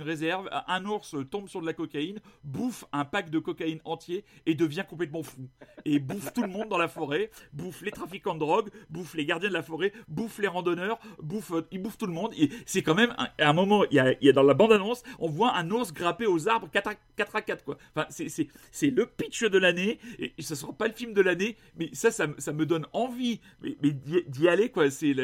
réserve. 0.00 0.48
Un 0.66 0.84
ours 0.84 1.14
tombe 1.30 1.48
sur 1.48 1.60
de 1.60 1.66
la 1.66 1.74
cocaïne, 1.74 2.20
bouffe 2.44 2.84
un 2.92 3.04
pack 3.04 3.30
de 3.30 3.38
cocaïne 3.38 3.80
entier 3.84 4.24
et 4.46 4.54
devient 4.54 4.84
complètement 4.88 5.22
fou. 5.22 5.48
Et 5.84 5.98
bouffe 5.98 6.32
tout 6.32 6.42
le 6.42 6.48
monde 6.48 6.68
dans 6.68 6.78
la 6.78 6.88
forêt, 6.88 7.30
bouffe 7.52 7.82
les 7.82 7.90
trafiquants 7.90 8.34
de 8.34 8.40
drogue, 8.40 8.70
bouffe 8.90 9.14
les 9.14 9.26
gardiens 9.26 9.48
de 9.48 9.54
la 9.54 9.62
forêt, 9.62 9.92
bouffe 10.08 10.38
les 10.38 10.48
randonneurs, 10.48 10.98
bouffe, 11.22 11.52
il 11.70 11.82
bouffe 11.82 11.98
tout 11.98 12.06
le 12.06 12.12
monde. 12.12 12.34
C'est 12.66 12.82
quand 12.82 12.94
même 12.94 13.14
à 13.18 13.32
un 13.38 13.52
moment, 13.52 13.84
il 13.90 14.16
y 14.20 14.28
a, 14.28 14.32
dans 14.32 14.42
la 14.42 14.54
bande 14.54 14.72
annonce, 14.72 15.02
on 15.18 15.28
voit 15.28 15.54
un 15.56 15.70
ours 15.70 15.92
grapper 15.92 16.26
aux 16.26 16.48
arbres 16.48 16.68
4 16.70 16.88
à 16.88 16.94
4 17.16 17.36
à 17.36 17.42
4 17.42 17.64
quoi. 17.64 17.78
Enfin, 17.94 18.06
c'est 18.08 18.90
le 18.90 19.06
pitch 19.06 19.44
de 19.44 19.58
l'année 19.58 19.98
et 20.18 20.32
ce 20.40 20.54
sera 20.54 20.72
pas 20.72 20.88
le 20.88 20.94
film 20.94 21.12
de 21.12 21.20
l'année, 21.20 21.56
mais 21.76 21.90
ça 21.92 22.10
ça 22.10 22.52
me 22.52 22.61
me 22.62 22.66
donne 22.66 22.86
envie 22.92 23.40
mais, 23.62 23.76
mais 23.82 23.90
d'y 23.92 24.48
aller 24.48 24.70
quoi. 24.70 24.90
C'est 24.90 25.14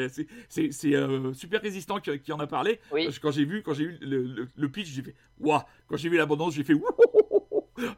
c'est- 0.49 0.95
euh, 0.95 1.33
super 1.33 1.61
résistant 1.61 1.99
qui, 1.99 2.19
qui 2.19 2.31
en 2.31 2.39
a 2.39 2.47
parlé. 2.47 2.79
Oui. 2.91 3.07
Quand 3.21 3.31
j'ai 3.31 3.45
vu 3.45 3.63
quand 3.63 3.73
j'ai 3.73 3.83
eu 3.85 3.97
le, 4.01 4.21
le, 4.23 4.47
le 4.55 4.69
pitch, 4.69 4.87
j'ai 4.87 5.01
fait 5.01 5.15
waouh. 5.39 5.61
Quand 5.87 5.97
j'ai 5.97 6.09
vu 6.09 6.17
l'abondance, 6.17 6.53
j'ai 6.55 6.63
fait. 6.63 6.73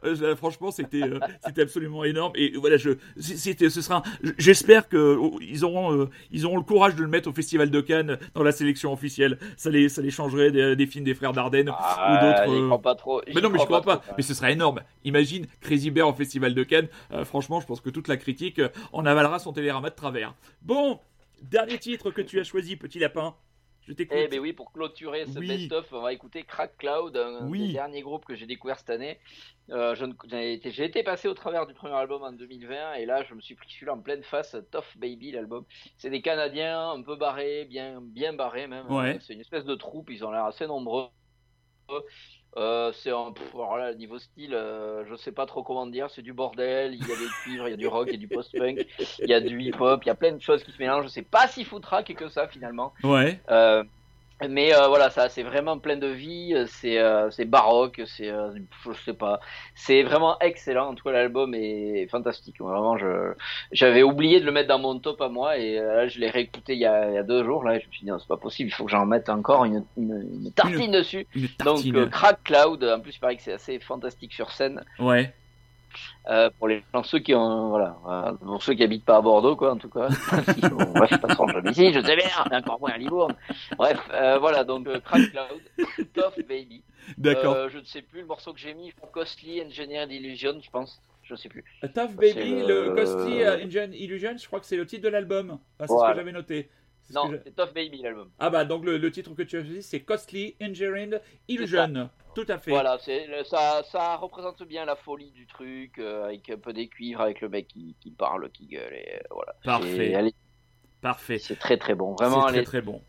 Euh, 0.04 0.36
franchement, 0.36 0.70
c'était 0.70 1.02
euh, 1.02 1.18
c'était 1.44 1.62
absolument 1.62 2.04
énorme 2.04 2.32
et 2.34 2.52
voilà, 2.56 2.76
je 2.76 2.90
c'était 3.18 3.70
ce 3.70 3.80
sera 3.82 4.02
j'espère 4.38 4.88
que 4.88 5.16
oh, 5.18 5.38
ils 5.40 5.64
auront 5.64 5.92
euh, 5.92 6.10
ils 6.30 6.46
auront 6.46 6.56
le 6.56 6.62
courage 6.62 6.94
de 6.94 7.02
le 7.02 7.08
mettre 7.08 7.28
au 7.28 7.32
festival 7.32 7.70
de 7.70 7.80
Cannes 7.80 8.18
dans 8.34 8.42
la 8.42 8.52
sélection 8.52 8.92
officielle. 8.92 9.38
Ça 9.56 9.70
les 9.70 9.88
ça 9.88 10.02
les 10.02 10.10
changerait 10.10 10.50
des, 10.50 10.76
des 10.76 10.86
films 10.86 11.04
des 11.04 11.14
frères 11.14 11.32
Dardenne 11.32 11.70
ou 11.70 11.72
Ah, 11.76 12.20
d'autres 12.22 12.52
j'y 12.52 12.60
euh, 12.62 12.66
crois 12.66 12.82
pas 12.82 12.94
trop. 12.94 13.22
mais 13.34 13.40
non, 13.40 13.50
mais 13.50 13.58
je 13.58 13.64
crois 13.64 13.82
pas. 13.82 13.98
trop, 13.98 14.14
mais 14.16 14.22
ce 14.22 14.34
serait 14.34 14.52
énorme. 14.52 14.80
Imagine 15.04 15.46
Crazy 15.60 15.90
Bear 15.90 16.08
au 16.08 16.12
Festival 16.12 16.54
de 16.54 16.62
Cannes. 16.64 16.88
Franchement, 17.24 17.60
je 17.60 17.66
pense 17.66 17.80
que 17.80 17.90
toute 17.90 18.08
la 18.08 18.16
critique 18.16 18.60
en 18.92 19.06
avalera 19.06 19.38
son 19.38 19.52
télérama 19.52 19.90
de 19.90 19.94
travers. 19.94 20.34
Bon, 20.62 20.98
dernier 21.42 21.78
titre 21.78 22.10
que 22.10 22.22
tu 22.22 22.38
as 22.40 22.44
choisi, 22.44 22.76
petit 22.76 22.98
lapin. 22.98 23.34
Je 23.86 23.92
t'écoute. 23.92 24.16
Eh 24.18 24.28
ben 24.28 24.38
oui, 24.38 24.52
pour 24.52 24.72
clôturer 24.72 25.26
ce 25.26 25.38
Oui. 25.38 25.48
best-of, 25.48 25.92
on 25.92 26.02
va 26.02 26.12
écouter 26.12 26.44
Crack 26.44 26.76
Cloud, 26.76 27.16
un 27.16 27.48
Oui. 27.48 27.66
des 27.66 27.72
derniers 27.72 28.02
groupes 28.02 28.24
que 28.24 28.36
j'ai 28.36 28.46
découvert 28.46 28.78
cette 28.78 28.90
année. 28.90 29.18
Euh, 29.70 29.94
j'ai 30.24 30.84
été, 30.84 31.02
passé 31.02 31.28
au 31.28 31.34
travers 31.34 31.66
du 31.66 31.74
premier 31.74 31.94
album 31.94 32.22
en 32.22 32.32
2020 32.32 32.94
et 32.94 33.06
là 33.06 33.22
je 33.24 33.34
me 33.34 33.40
suis 33.40 33.54
pris 33.54 33.68
celui-là 33.70 33.94
en 33.94 34.00
pleine 34.00 34.22
face, 34.22 34.56
Tough 34.70 34.96
Baby 34.96 35.32
l'album. 35.32 35.64
C'est 35.98 36.10
des 36.10 36.22
Canadiens 36.22 36.90
un 36.90 37.02
peu 37.02 37.16
barrés, 37.16 37.64
bien, 37.64 38.00
bien 38.00 38.32
barrés 38.32 38.66
même. 38.66 38.90
Ouais. 38.90 39.18
C'est 39.20 39.34
une 39.34 39.40
espèce 39.40 39.64
de 39.64 39.74
troupe, 39.74 40.10
ils 40.10 40.24
ont 40.24 40.30
l'air 40.30 40.44
assez 40.44 40.66
nombreux. 40.66 41.08
Euh, 42.56 42.92
c'est 42.92 43.10
un 43.10 43.32
pff, 43.32 43.54
alors 43.54 43.78
là, 43.78 43.94
niveau 43.94 44.18
style, 44.18 44.52
euh, 44.52 45.04
je 45.08 45.16
sais 45.16 45.32
pas 45.32 45.46
trop 45.46 45.62
comment 45.62 45.86
dire, 45.86 46.10
c'est 46.10 46.20
du 46.20 46.34
bordel, 46.34 46.94
il 46.94 47.00
y 47.00 47.12
a 47.12 47.16
des 47.16 47.28
cuivres, 47.42 47.66
il 47.68 47.70
y 47.70 47.74
a 47.74 47.78
du 47.78 47.86
rock, 47.86 48.08
il 48.08 48.14
y 48.14 48.16
a 48.16 48.18
du 48.18 48.28
post-punk, 48.28 48.86
il 49.20 49.28
y 49.28 49.34
a 49.34 49.40
du 49.40 49.60
hip-hop, 49.62 50.02
il 50.04 50.08
y 50.08 50.10
a 50.10 50.14
plein 50.14 50.32
de 50.32 50.40
choses 50.40 50.62
qui 50.62 50.70
se 50.70 50.78
mélangent. 50.78 51.04
Je 51.04 51.10
sais 51.10 51.22
pas 51.22 51.48
si 51.48 51.64
foutraque 51.64 52.12
que 52.14 52.28
ça 52.28 52.48
finalement. 52.48 52.92
Ouais. 53.04 53.40
Euh, 53.50 53.84
mais 54.48 54.74
euh, 54.74 54.88
voilà, 54.88 55.10
ça, 55.10 55.28
c'est 55.28 55.42
vraiment 55.42 55.78
plein 55.78 55.96
de 55.96 56.06
vie, 56.06 56.54
euh, 56.54 56.66
c'est 56.66 56.98
euh, 56.98 57.30
c'est 57.30 57.44
baroque, 57.44 58.00
c'est, 58.06 58.30
euh, 58.30 58.50
je 58.84 58.92
sais 59.04 59.12
pas, 59.14 59.40
c'est 59.74 60.02
vraiment 60.02 60.38
excellent. 60.40 60.88
En 60.88 60.94
tout 60.94 61.04
cas, 61.04 61.12
l'album 61.12 61.54
est 61.54 62.06
fantastique. 62.10 62.60
Vraiment, 62.60 62.96
je, 62.98 63.32
j'avais 63.72 64.02
oublié 64.02 64.40
de 64.40 64.44
le 64.46 64.52
mettre 64.52 64.68
dans 64.68 64.78
mon 64.78 64.98
top 64.98 65.20
à 65.20 65.28
moi 65.28 65.58
et 65.58 65.78
euh, 65.78 65.94
là, 65.96 66.08
je 66.08 66.18
l'ai 66.18 66.30
réécouté 66.30 66.74
il 66.74 66.80
y, 66.80 66.86
a, 66.86 67.08
il 67.10 67.14
y 67.14 67.18
a 67.18 67.22
deux 67.22 67.44
jours. 67.44 67.64
Là, 67.64 67.78
je 67.78 67.86
me 67.86 67.92
suis 67.92 68.00
dit 68.04 68.10
non, 68.10 68.18
c'est 68.18 68.28
pas 68.28 68.36
possible, 68.36 68.70
il 68.70 68.72
faut 68.72 68.84
que 68.84 68.90
j'en 68.90 69.06
mette 69.06 69.28
encore 69.28 69.64
une, 69.64 69.84
une, 69.96 70.28
une 70.44 70.52
tartine 70.52 70.92
dessus. 70.92 71.26
Une 71.34 71.42
Donc, 71.64 71.76
tartine. 71.76 71.96
euh, 71.96 72.06
Crack 72.06 72.42
Cloud, 72.44 72.82
en 72.84 73.00
plus, 73.00 73.16
il 73.16 73.20
paraît 73.20 73.36
que 73.36 73.42
c'est 73.42 73.52
assez 73.52 73.78
fantastique 73.80 74.32
sur 74.32 74.50
scène. 74.50 74.84
Ouais. 74.98 75.32
Euh, 76.28 76.50
pour 76.58 76.68
les 76.68 76.82
gens, 76.94 77.02
ceux 77.02 77.18
qui 77.18 77.34
ont, 77.34 77.68
voilà, 77.70 77.96
euh, 78.08 78.32
pour 78.34 78.62
ceux 78.62 78.74
qui 78.74 78.82
habitent 78.84 79.04
pas 79.04 79.16
à 79.16 79.20
Bordeaux, 79.20 79.56
quoi, 79.56 79.72
en 79.72 79.76
tout 79.76 79.88
cas. 79.88 80.08
Bref, 80.94 81.10
je 81.10 81.16
passe 81.16 81.36
jamais 81.36 81.70
ici, 81.70 81.92
je 81.92 82.00
sais 82.00 82.16
bien, 82.16 82.28
encore 82.58 82.78
moins 82.80 82.90
à 82.90 82.98
Libourne. 82.98 83.34
Bref, 83.76 83.98
euh, 84.12 84.38
voilà, 84.38 84.64
donc, 84.64 84.86
Crack 85.02 85.22
Cloud, 85.30 86.08
Tough 86.14 86.44
Baby. 86.48 86.82
D'accord. 87.18 87.68
Je 87.68 87.78
ne 87.78 87.84
sais 87.84 88.02
plus 88.02 88.20
le 88.20 88.26
morceau 88.26 88.52
que 88.52 88.60
j'ai 88.60 88.74
mis, 88.74 88.92
Costly 89.12 89.62
Engineered 89.62 90.10
Illusion, 90.12 90.60
je 90.62 90.70
pense. 90.70 91.00
Je 91.24 91.34
sais 91.36 91.48
plus. 91.48 91.64
Tough 91.94 92.10
Baby, 92.16 92.62
le- 92.66 92.84
le 92.86 92.94
Costly 92.94 93.42
euh, 93.42 93.64
Engine 93.64 93.92
Illusion, 93.94 94.36
je 94.36 94.46
crois 94.46 94.60
que 94.60 94.66
c'est 94.66 94.76
le 94.76 94.86
titre 94.86 95.02
de 95.04 95.08
l'album. 95.08 95.58
Enfin, 95.78 95.86
c'est 95.86 95.86
ce 95.86 96.10
que 96.12 96.16
j'avais 96.16 96.32
noté. 96.32 96.68
Non, 97.14 97.30
c'est 97.44 97.54
Tough 97.54 97.72
Baby 97.74 98.02
l'album. 98.02 98.30
Ah 98.38 98.50
bah 98.50 98.64
donc 98.64 98.84
le, 98.84 98.98
le 98.98 99.10
titre 99.10 99.34
que 99.34 99.42
tu 99.42 99.56
as 99.56 99.62
choisi 99.62 99.82
c'est 99.82 100.00
Costly 100.00 100.56
Engineered 100.60 101.20
Illusion. 101.48 102.10
Tout 102.34 102.46
à 102.48 102.58
fait. 102.58 102.70
Voilà, 102.70 102.98
le- 103.06 103.44
ça, 103.44 103.82
ça 103.90 104.16
représente 104.16 104.62
bien 104.62 104.84
la 104.86 104.96
folie 104.96 105.30
du 105.32 105.46
truc, 105.46 105.98
euh, 105.98 106.24
avec 106.24 106.48
un 106.48 106.56
peu 106.56 106.72
des 106.72 106.88
cuivres, 106.88 107.20
avec 107.20 107.42
le 107.42 107.50
mec 107.50 107.68
qui, 107.68 107.94
qui 108.00 108.10
parle, 108.10 108.50
qui 108.50 108.66
gueule, 108.66 108.94
et 108.94 109.16
euh, 109.16 109.20
voilà. 109.30 109.54
Parfait. 109.62 110.10
Et 110.10 110.14
allez, 110.14 110.34
Parfait. 111.02 111.38
C'est 111.38 111.56
très 111.56 111.76
très 111.76 111.94
bon, 111.94 112.14
vraiment. 112.14 112.46
C'est 112.46 112.54
très 112.54 112.62
très 112.62 112.80
bon. 112.80 113.02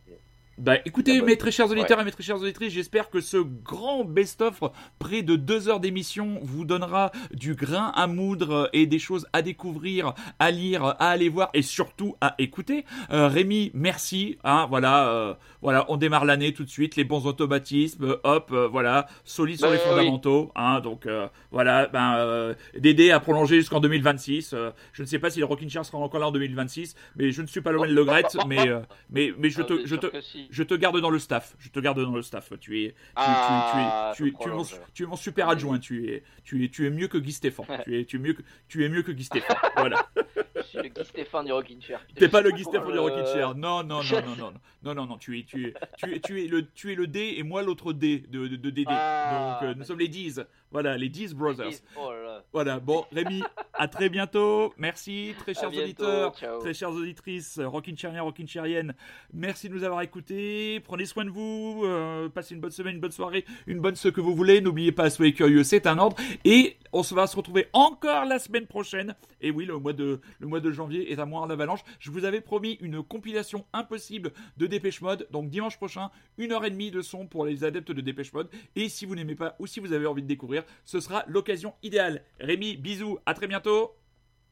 Bah 0.60 0.78
écoutez 0.86 1.20
mes 1.24 1.36
très 1.36 1.50
chers 1.52 1.72
auditeurs 1.72 1.98
ouais. 1.98 2.04
et 2.04 2.06
mes 2.06 2.12
très 2.12 2.22
chères 2.22 2.40
auditrices, 2.40 2.72
j'espère 2.74 3.10
que 3.10 3.22
ce 3.22 3.38
grand 3.38 4.06
best-of 4.06 4.62
près 5.00 5.24
de 5.24 5.36
deux 5.36 5.68
heures 5.68 5.80
d'émission 5.80 6.40
vous 6.44 6.64
donnera 6.64 7.12
du 7.34 7.56
grain 7.56 7.92
à 7.96 8.06
moudre 8.06 8.70
et 8.72 8.86
des 8.86 9.00
choses 9.00 9.26
à 9.34 9.42
découvrir, 9.42 10.14
à 10.38 10.52
lire, 10.52 10.84
à 10.86 11.10
aller 11.10 11.28
voir 11.30 11.50
et 11.56 11.64
surtout 11.64 12.16
à 12.22 12.36
écouter. 12.38 12.86
Euh, 13.12 13.28
Rémi, 13.28 13.72
merci. 13.74 14.38
Hein, 14.44 14.68
voilà, 14.70 15.08
euh, 15.10 15.34
voilà, 15.64 15.86
on 15.90 15.98
démarre 15.98 16.24
l'année 16.24 16.54
tout 16.54 16.64
de 16.64 16.70
suite, 16.70 16.96
les 16.98 17.04
bons 17.04 17.26
automatismes, 17.26 18.18
hop, 18.24 18.52
euh, 18.54 18.68
voilà, 18.68 19.08
solide 19.24 19.58
sur 19.58 19.70
Bah, 19.70 19.74
les 19.74 19.80
oui. 19.80 19.90
fondamentaux. 19.90 20.52
Hein, 20.56 20.82
donc 20.82 21.08
euh, 21.08 21.28
voilà, 21.52 21.88
ben 21.88 22.16
euh, 22.18 22.54
Dédé 22.78 23.10
a 23.10 23.20
prolongé 23.20 23.56
jusqu'en 23.56 23.80
2026. 23.80 24.54
euh, 24.54 24.70
je 24.92 25.02
ne 25.02 25.08
sais 25.08 25.18
pas 25.18 25.32
si 25.32 25.40
le 25.40 25.46
Rockin' 25.46 25.68
Chair 25.70 25.84
sera 25.84 25.98
encore 25.98 26.20
là 26.20 26.28
en 26.28 26.32
2026, 26.32 26.94
mais 27.16 27.32
je 27.32 27.42
ne 27.42 27.48
suis 27.48 27.62
pas 27.62 27.72
loin 27.72 27.88
de 27.88 27.94
le 27.94 28.02
regrette, 28.02 28.38
mais 28.46 28.70
euh, 28.70 28.82
mais 29.10 29.34
mais 29.40 29.50
je 29.50 29.62
Ah, 29.62 29.64
te 29.64 29.82
je 29.86 29.96
te. 29.96 30.08
Je 30.50 30.64
te 30.64 30.74
garde 30.74 31.00
dans 31.00 31.10
le 31.10 31.20
staff. 31.20 31.56
Je 31.60 31.70
te 31.70 31.80
garde 31.80 32.00
dans 32.02 32.16
le 32.16 32.22
staff. 32.22 32.52
Tu 32.60 32.84
es, 32.86 32.90
tu, 32.92 32.96
Ah, 33.16 34.12
tu, 34.16 34.24
tu, 34.24 34.30
je 34.30 34.32
tu, 34.32 34.38
tu, 34.44 34.50
es 34.50 34.52
mon, 34.54 34.64
tu 34.94 35.04
es 35.04 35.06
mon 35.06 35.16
super 35.16 35.50
adjoint. 35.50 35.80
Tu 35.80 36.10
es, 36.10 36.24
tu 36.44 36.64
es, 36.64 36.70
tu 36.70 36.86
es 36.86 36.90
mieux 36.90 37.08
que 37.08 37.18
Guy 37.18 37.32
Stéphane. 37.32 37.82
tu 37.84 38.00
es, 38.00 38.06
tu 38.06 38.18
es 38.18 38.20
mieux 38.20 38.34
que, 38.34 38.42
tu 38.68 38.84
es 38.86 38.90
mieux 38.90 39.04
que 39.04 39.12
Guy 39.12 39.24
Stéphane. 39.24 39.58
Voilà. 39.78 40.08
Je 40.56 40.62
suis 40.62 40.78
le 40.78 40.90
Guy 40.90 41.04
Stéphane 41.06 41.46
du 41.46 41.52
Rockin' 41.52 41.82
Chair. 41.82 42.00
T'es 42.16 42.30
pas 42.30 42.42
le 42.42 42.52
Guy 42.52 42.64
Stéphane 42.64 42.88
du 42.88 42.94
le- 42.94 43.02
Rockin' 43.02 43.26
Chair. 43.34 43.56
Non, 43.56 43.84
non, 43.84 44.02
non, 44.04 44.22
non, 44.22 44.36
non, 44.38 44.54
non, 44.84 44.94
non, 44.96 45.06
non. 45.08 45.18
Tu 45.18 45.40
es, 45.40 45.44
tu 45.44 45.68
es, 45.68 45.74
tu 45.98 46.14
es, 46.16 46.20
tu 46.20 46.44
es 46.44 46.48
le, 46.48 46.66
tu 46.72 46.92
es 46.92 46.96
le 46.96 47.08
D 47.08 47.36
et 47.38 47.44
moi 47.44 47.62
l'autre 47.64 47.94
D 47.94 48.20
de, 48.30 48.48
de, 48.48 48.56
de 48.56 48.70
Dédé. 48.70 48.86
Ah, 48.90 49.60
Donc 49.62 49.70
euh, 49.70 49.74
nous 49.78 49.84
sommes 49.84 50.00
les 50.00 50.08
Diz. 50.08 50.46
Voilà, 50.74 50.98
les 50.98 51.08
Diz 51.08 51.34
Brothers. 51.34 51.70
Oh 51.96 52.12
là 52.12 52.24
là. 52.24 52.44
Voilà, 52.52 52.80
bon, 52.80 53.06
Rémi, 53.12 53.44
à 53.74 53.88
très 53.88 54.10
bientôt. 54.10 54.74
Merci, 54.78 55.34
très 55.40 55.54
chers 55.54 55.70
bientôt, 55.70 55.84
auditeurs, 55.86 56.36
ciao. 56.36 56.60
très 56.60 56.74
chères 56.74 56.90
auditrices, 56.92 57.60
Rockin' 57.64 57.96
Charienne, 57.96 58.22
Rockin' 58.22 58.48
Chérienne. 58.48 58.96
Merci 59.34 59.70
de 59.70 59.76
nous 59.76 59.84
avoir 59.84 60.02
écoutés. 60.02 60.82
Prenez 60.84 61.06
soin 61.06 61.26
de 61.26 61.30
vous. 61.30 61.84
euh, 61.86 62.28
passez 62.28 62.56
une 62.56 62.62
bonne 62.62 62.72
semaine, 62.72 62.96
une 62.96 63.02
bonne 63.02 63.12
soirée, 63.12 63.46
une 63.68 63.80
bonne 63.80 63.96
ce 63.96 64.10
que 64.10 64.20
vous 64.20 64.36
voulez. 64.36 64.62
N'oubliez 64.62 64.92
pas, 64.92 65.10
soyez 65.10 65.34
curieux, 65.34 65.64
c'est 65.64 65.88
un 65.88 65.98
ordre. 66.00 66.18
Et 66.44 66.76
on 66.94 67.04
se 67.04 67.14
va 67.14 67.28
se 67.28 67.36
retrouver 67.36 67.68
encore 67.74 68.26
la 68.26 68.40
semaine 68.40 68.68
prochaine. 68.68 69.16
Et 69.42 69.52
oui, 69.52 69.66
le 69.66 69.78
mois 69.78 69.94
de, 69.94 70.22
le 70.40 70.48
mois 70.48 70.60
de 70.60 70.72
janvier 70.72 71.12
est 71.12 71.20
un 71.20 71.26
mois 71.26 71.42
en 71.42 71.50
avalanche. 71.50 71.82
Je 72.00 72.12
vous 72.12 72.24
avais 72.24 72.40
promis 72.40 72.78
une 72.82 73.04
compilation 73.04 73.66
impossible 73.74 74.32
de 74.58 74.68
Dépêche 74.68 75.02
Mode. 75.02 75.28
Donc 75.32 75.50
dimanche 75.50 75.78
prochain, 75.78 76.12
une 76.38 76.52
heure 76.52 76.64
et 76.66 76.72
demie 76.72 76.92
de 76.92 77.02
son 77.02 77.28
pour 77.28 77.46
les 77.46 77.64
adeptes 77.64 77.92
de 77.92 78.02
Dépêche 78.02 78.32
Mode. 78.32 78.50
Et 78.76 78.88
si 78.90 79.06
vous 79.06 79.16
n'aimez 79.16 79.36
pas 79.36 79.56
ou 79.60 79.68
si 79.68 79.80
vous 79.80 79.92
avez 79.92 80.06
envie 80.06 80.22
de 80.22 80.28
découvrir, 80.28 80.64
ce 80.86 81.00
sera 81.00 81.24
l'occasion 81.28 81.74
idéale. 81.84 82.24
Rémi, 82.40 82.78
bisous, 82.78 83.18
à 83.26 83.34
très 83.34 83.48
bientôt. 83.48 83.96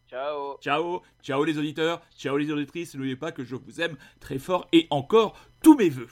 Ciao. 0.09 0.57
Ciao, 0.59 1.01
ciao 1.23 1.43
les 1.45 1.57
auditeurs, 1.57 2.01
ciao 2.17 2.35
les 2.35 2.51
auditrices. 2.51 2.95
N'oubliez 2.95 3.15
pas 3.15 3.31
que 3.31 3.45
je 3.45 3.55
vous 3.55 3.79
aime 3.79 3.95
très 4.19 4.39
fort 4.39 4.67
et 4.73 4.87
encore 4.89 5.37
tous 5.61 5.77
mes 5.77 5.89
voeux. 5.89 6.09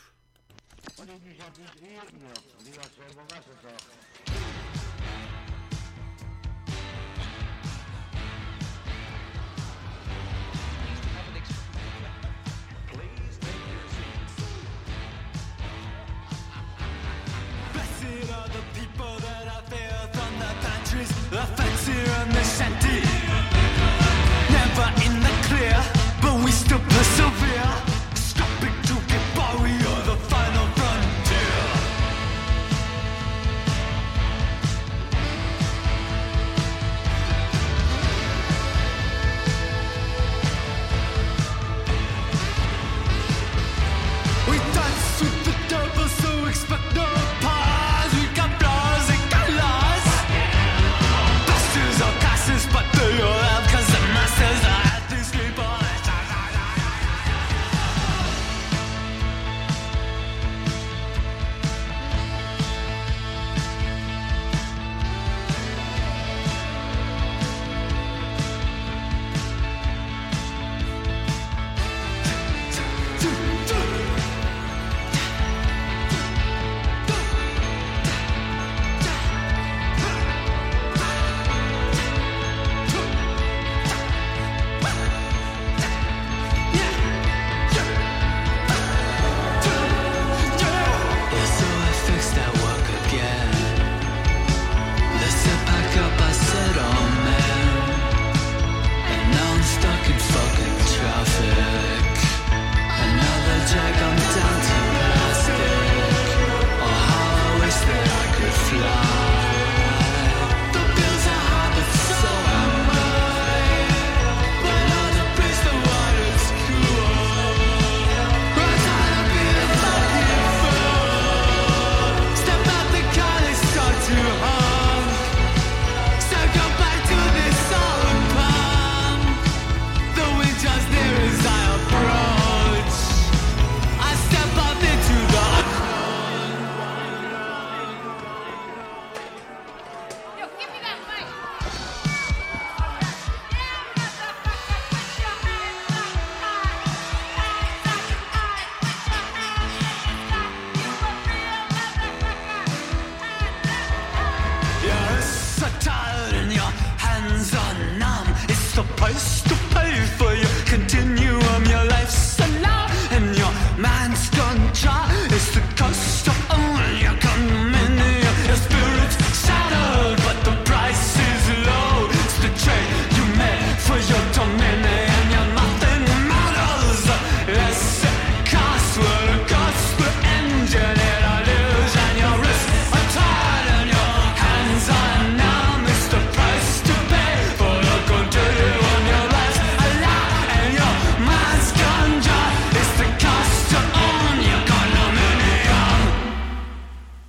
Countries, 21.39 21.85
the 22.33 22.48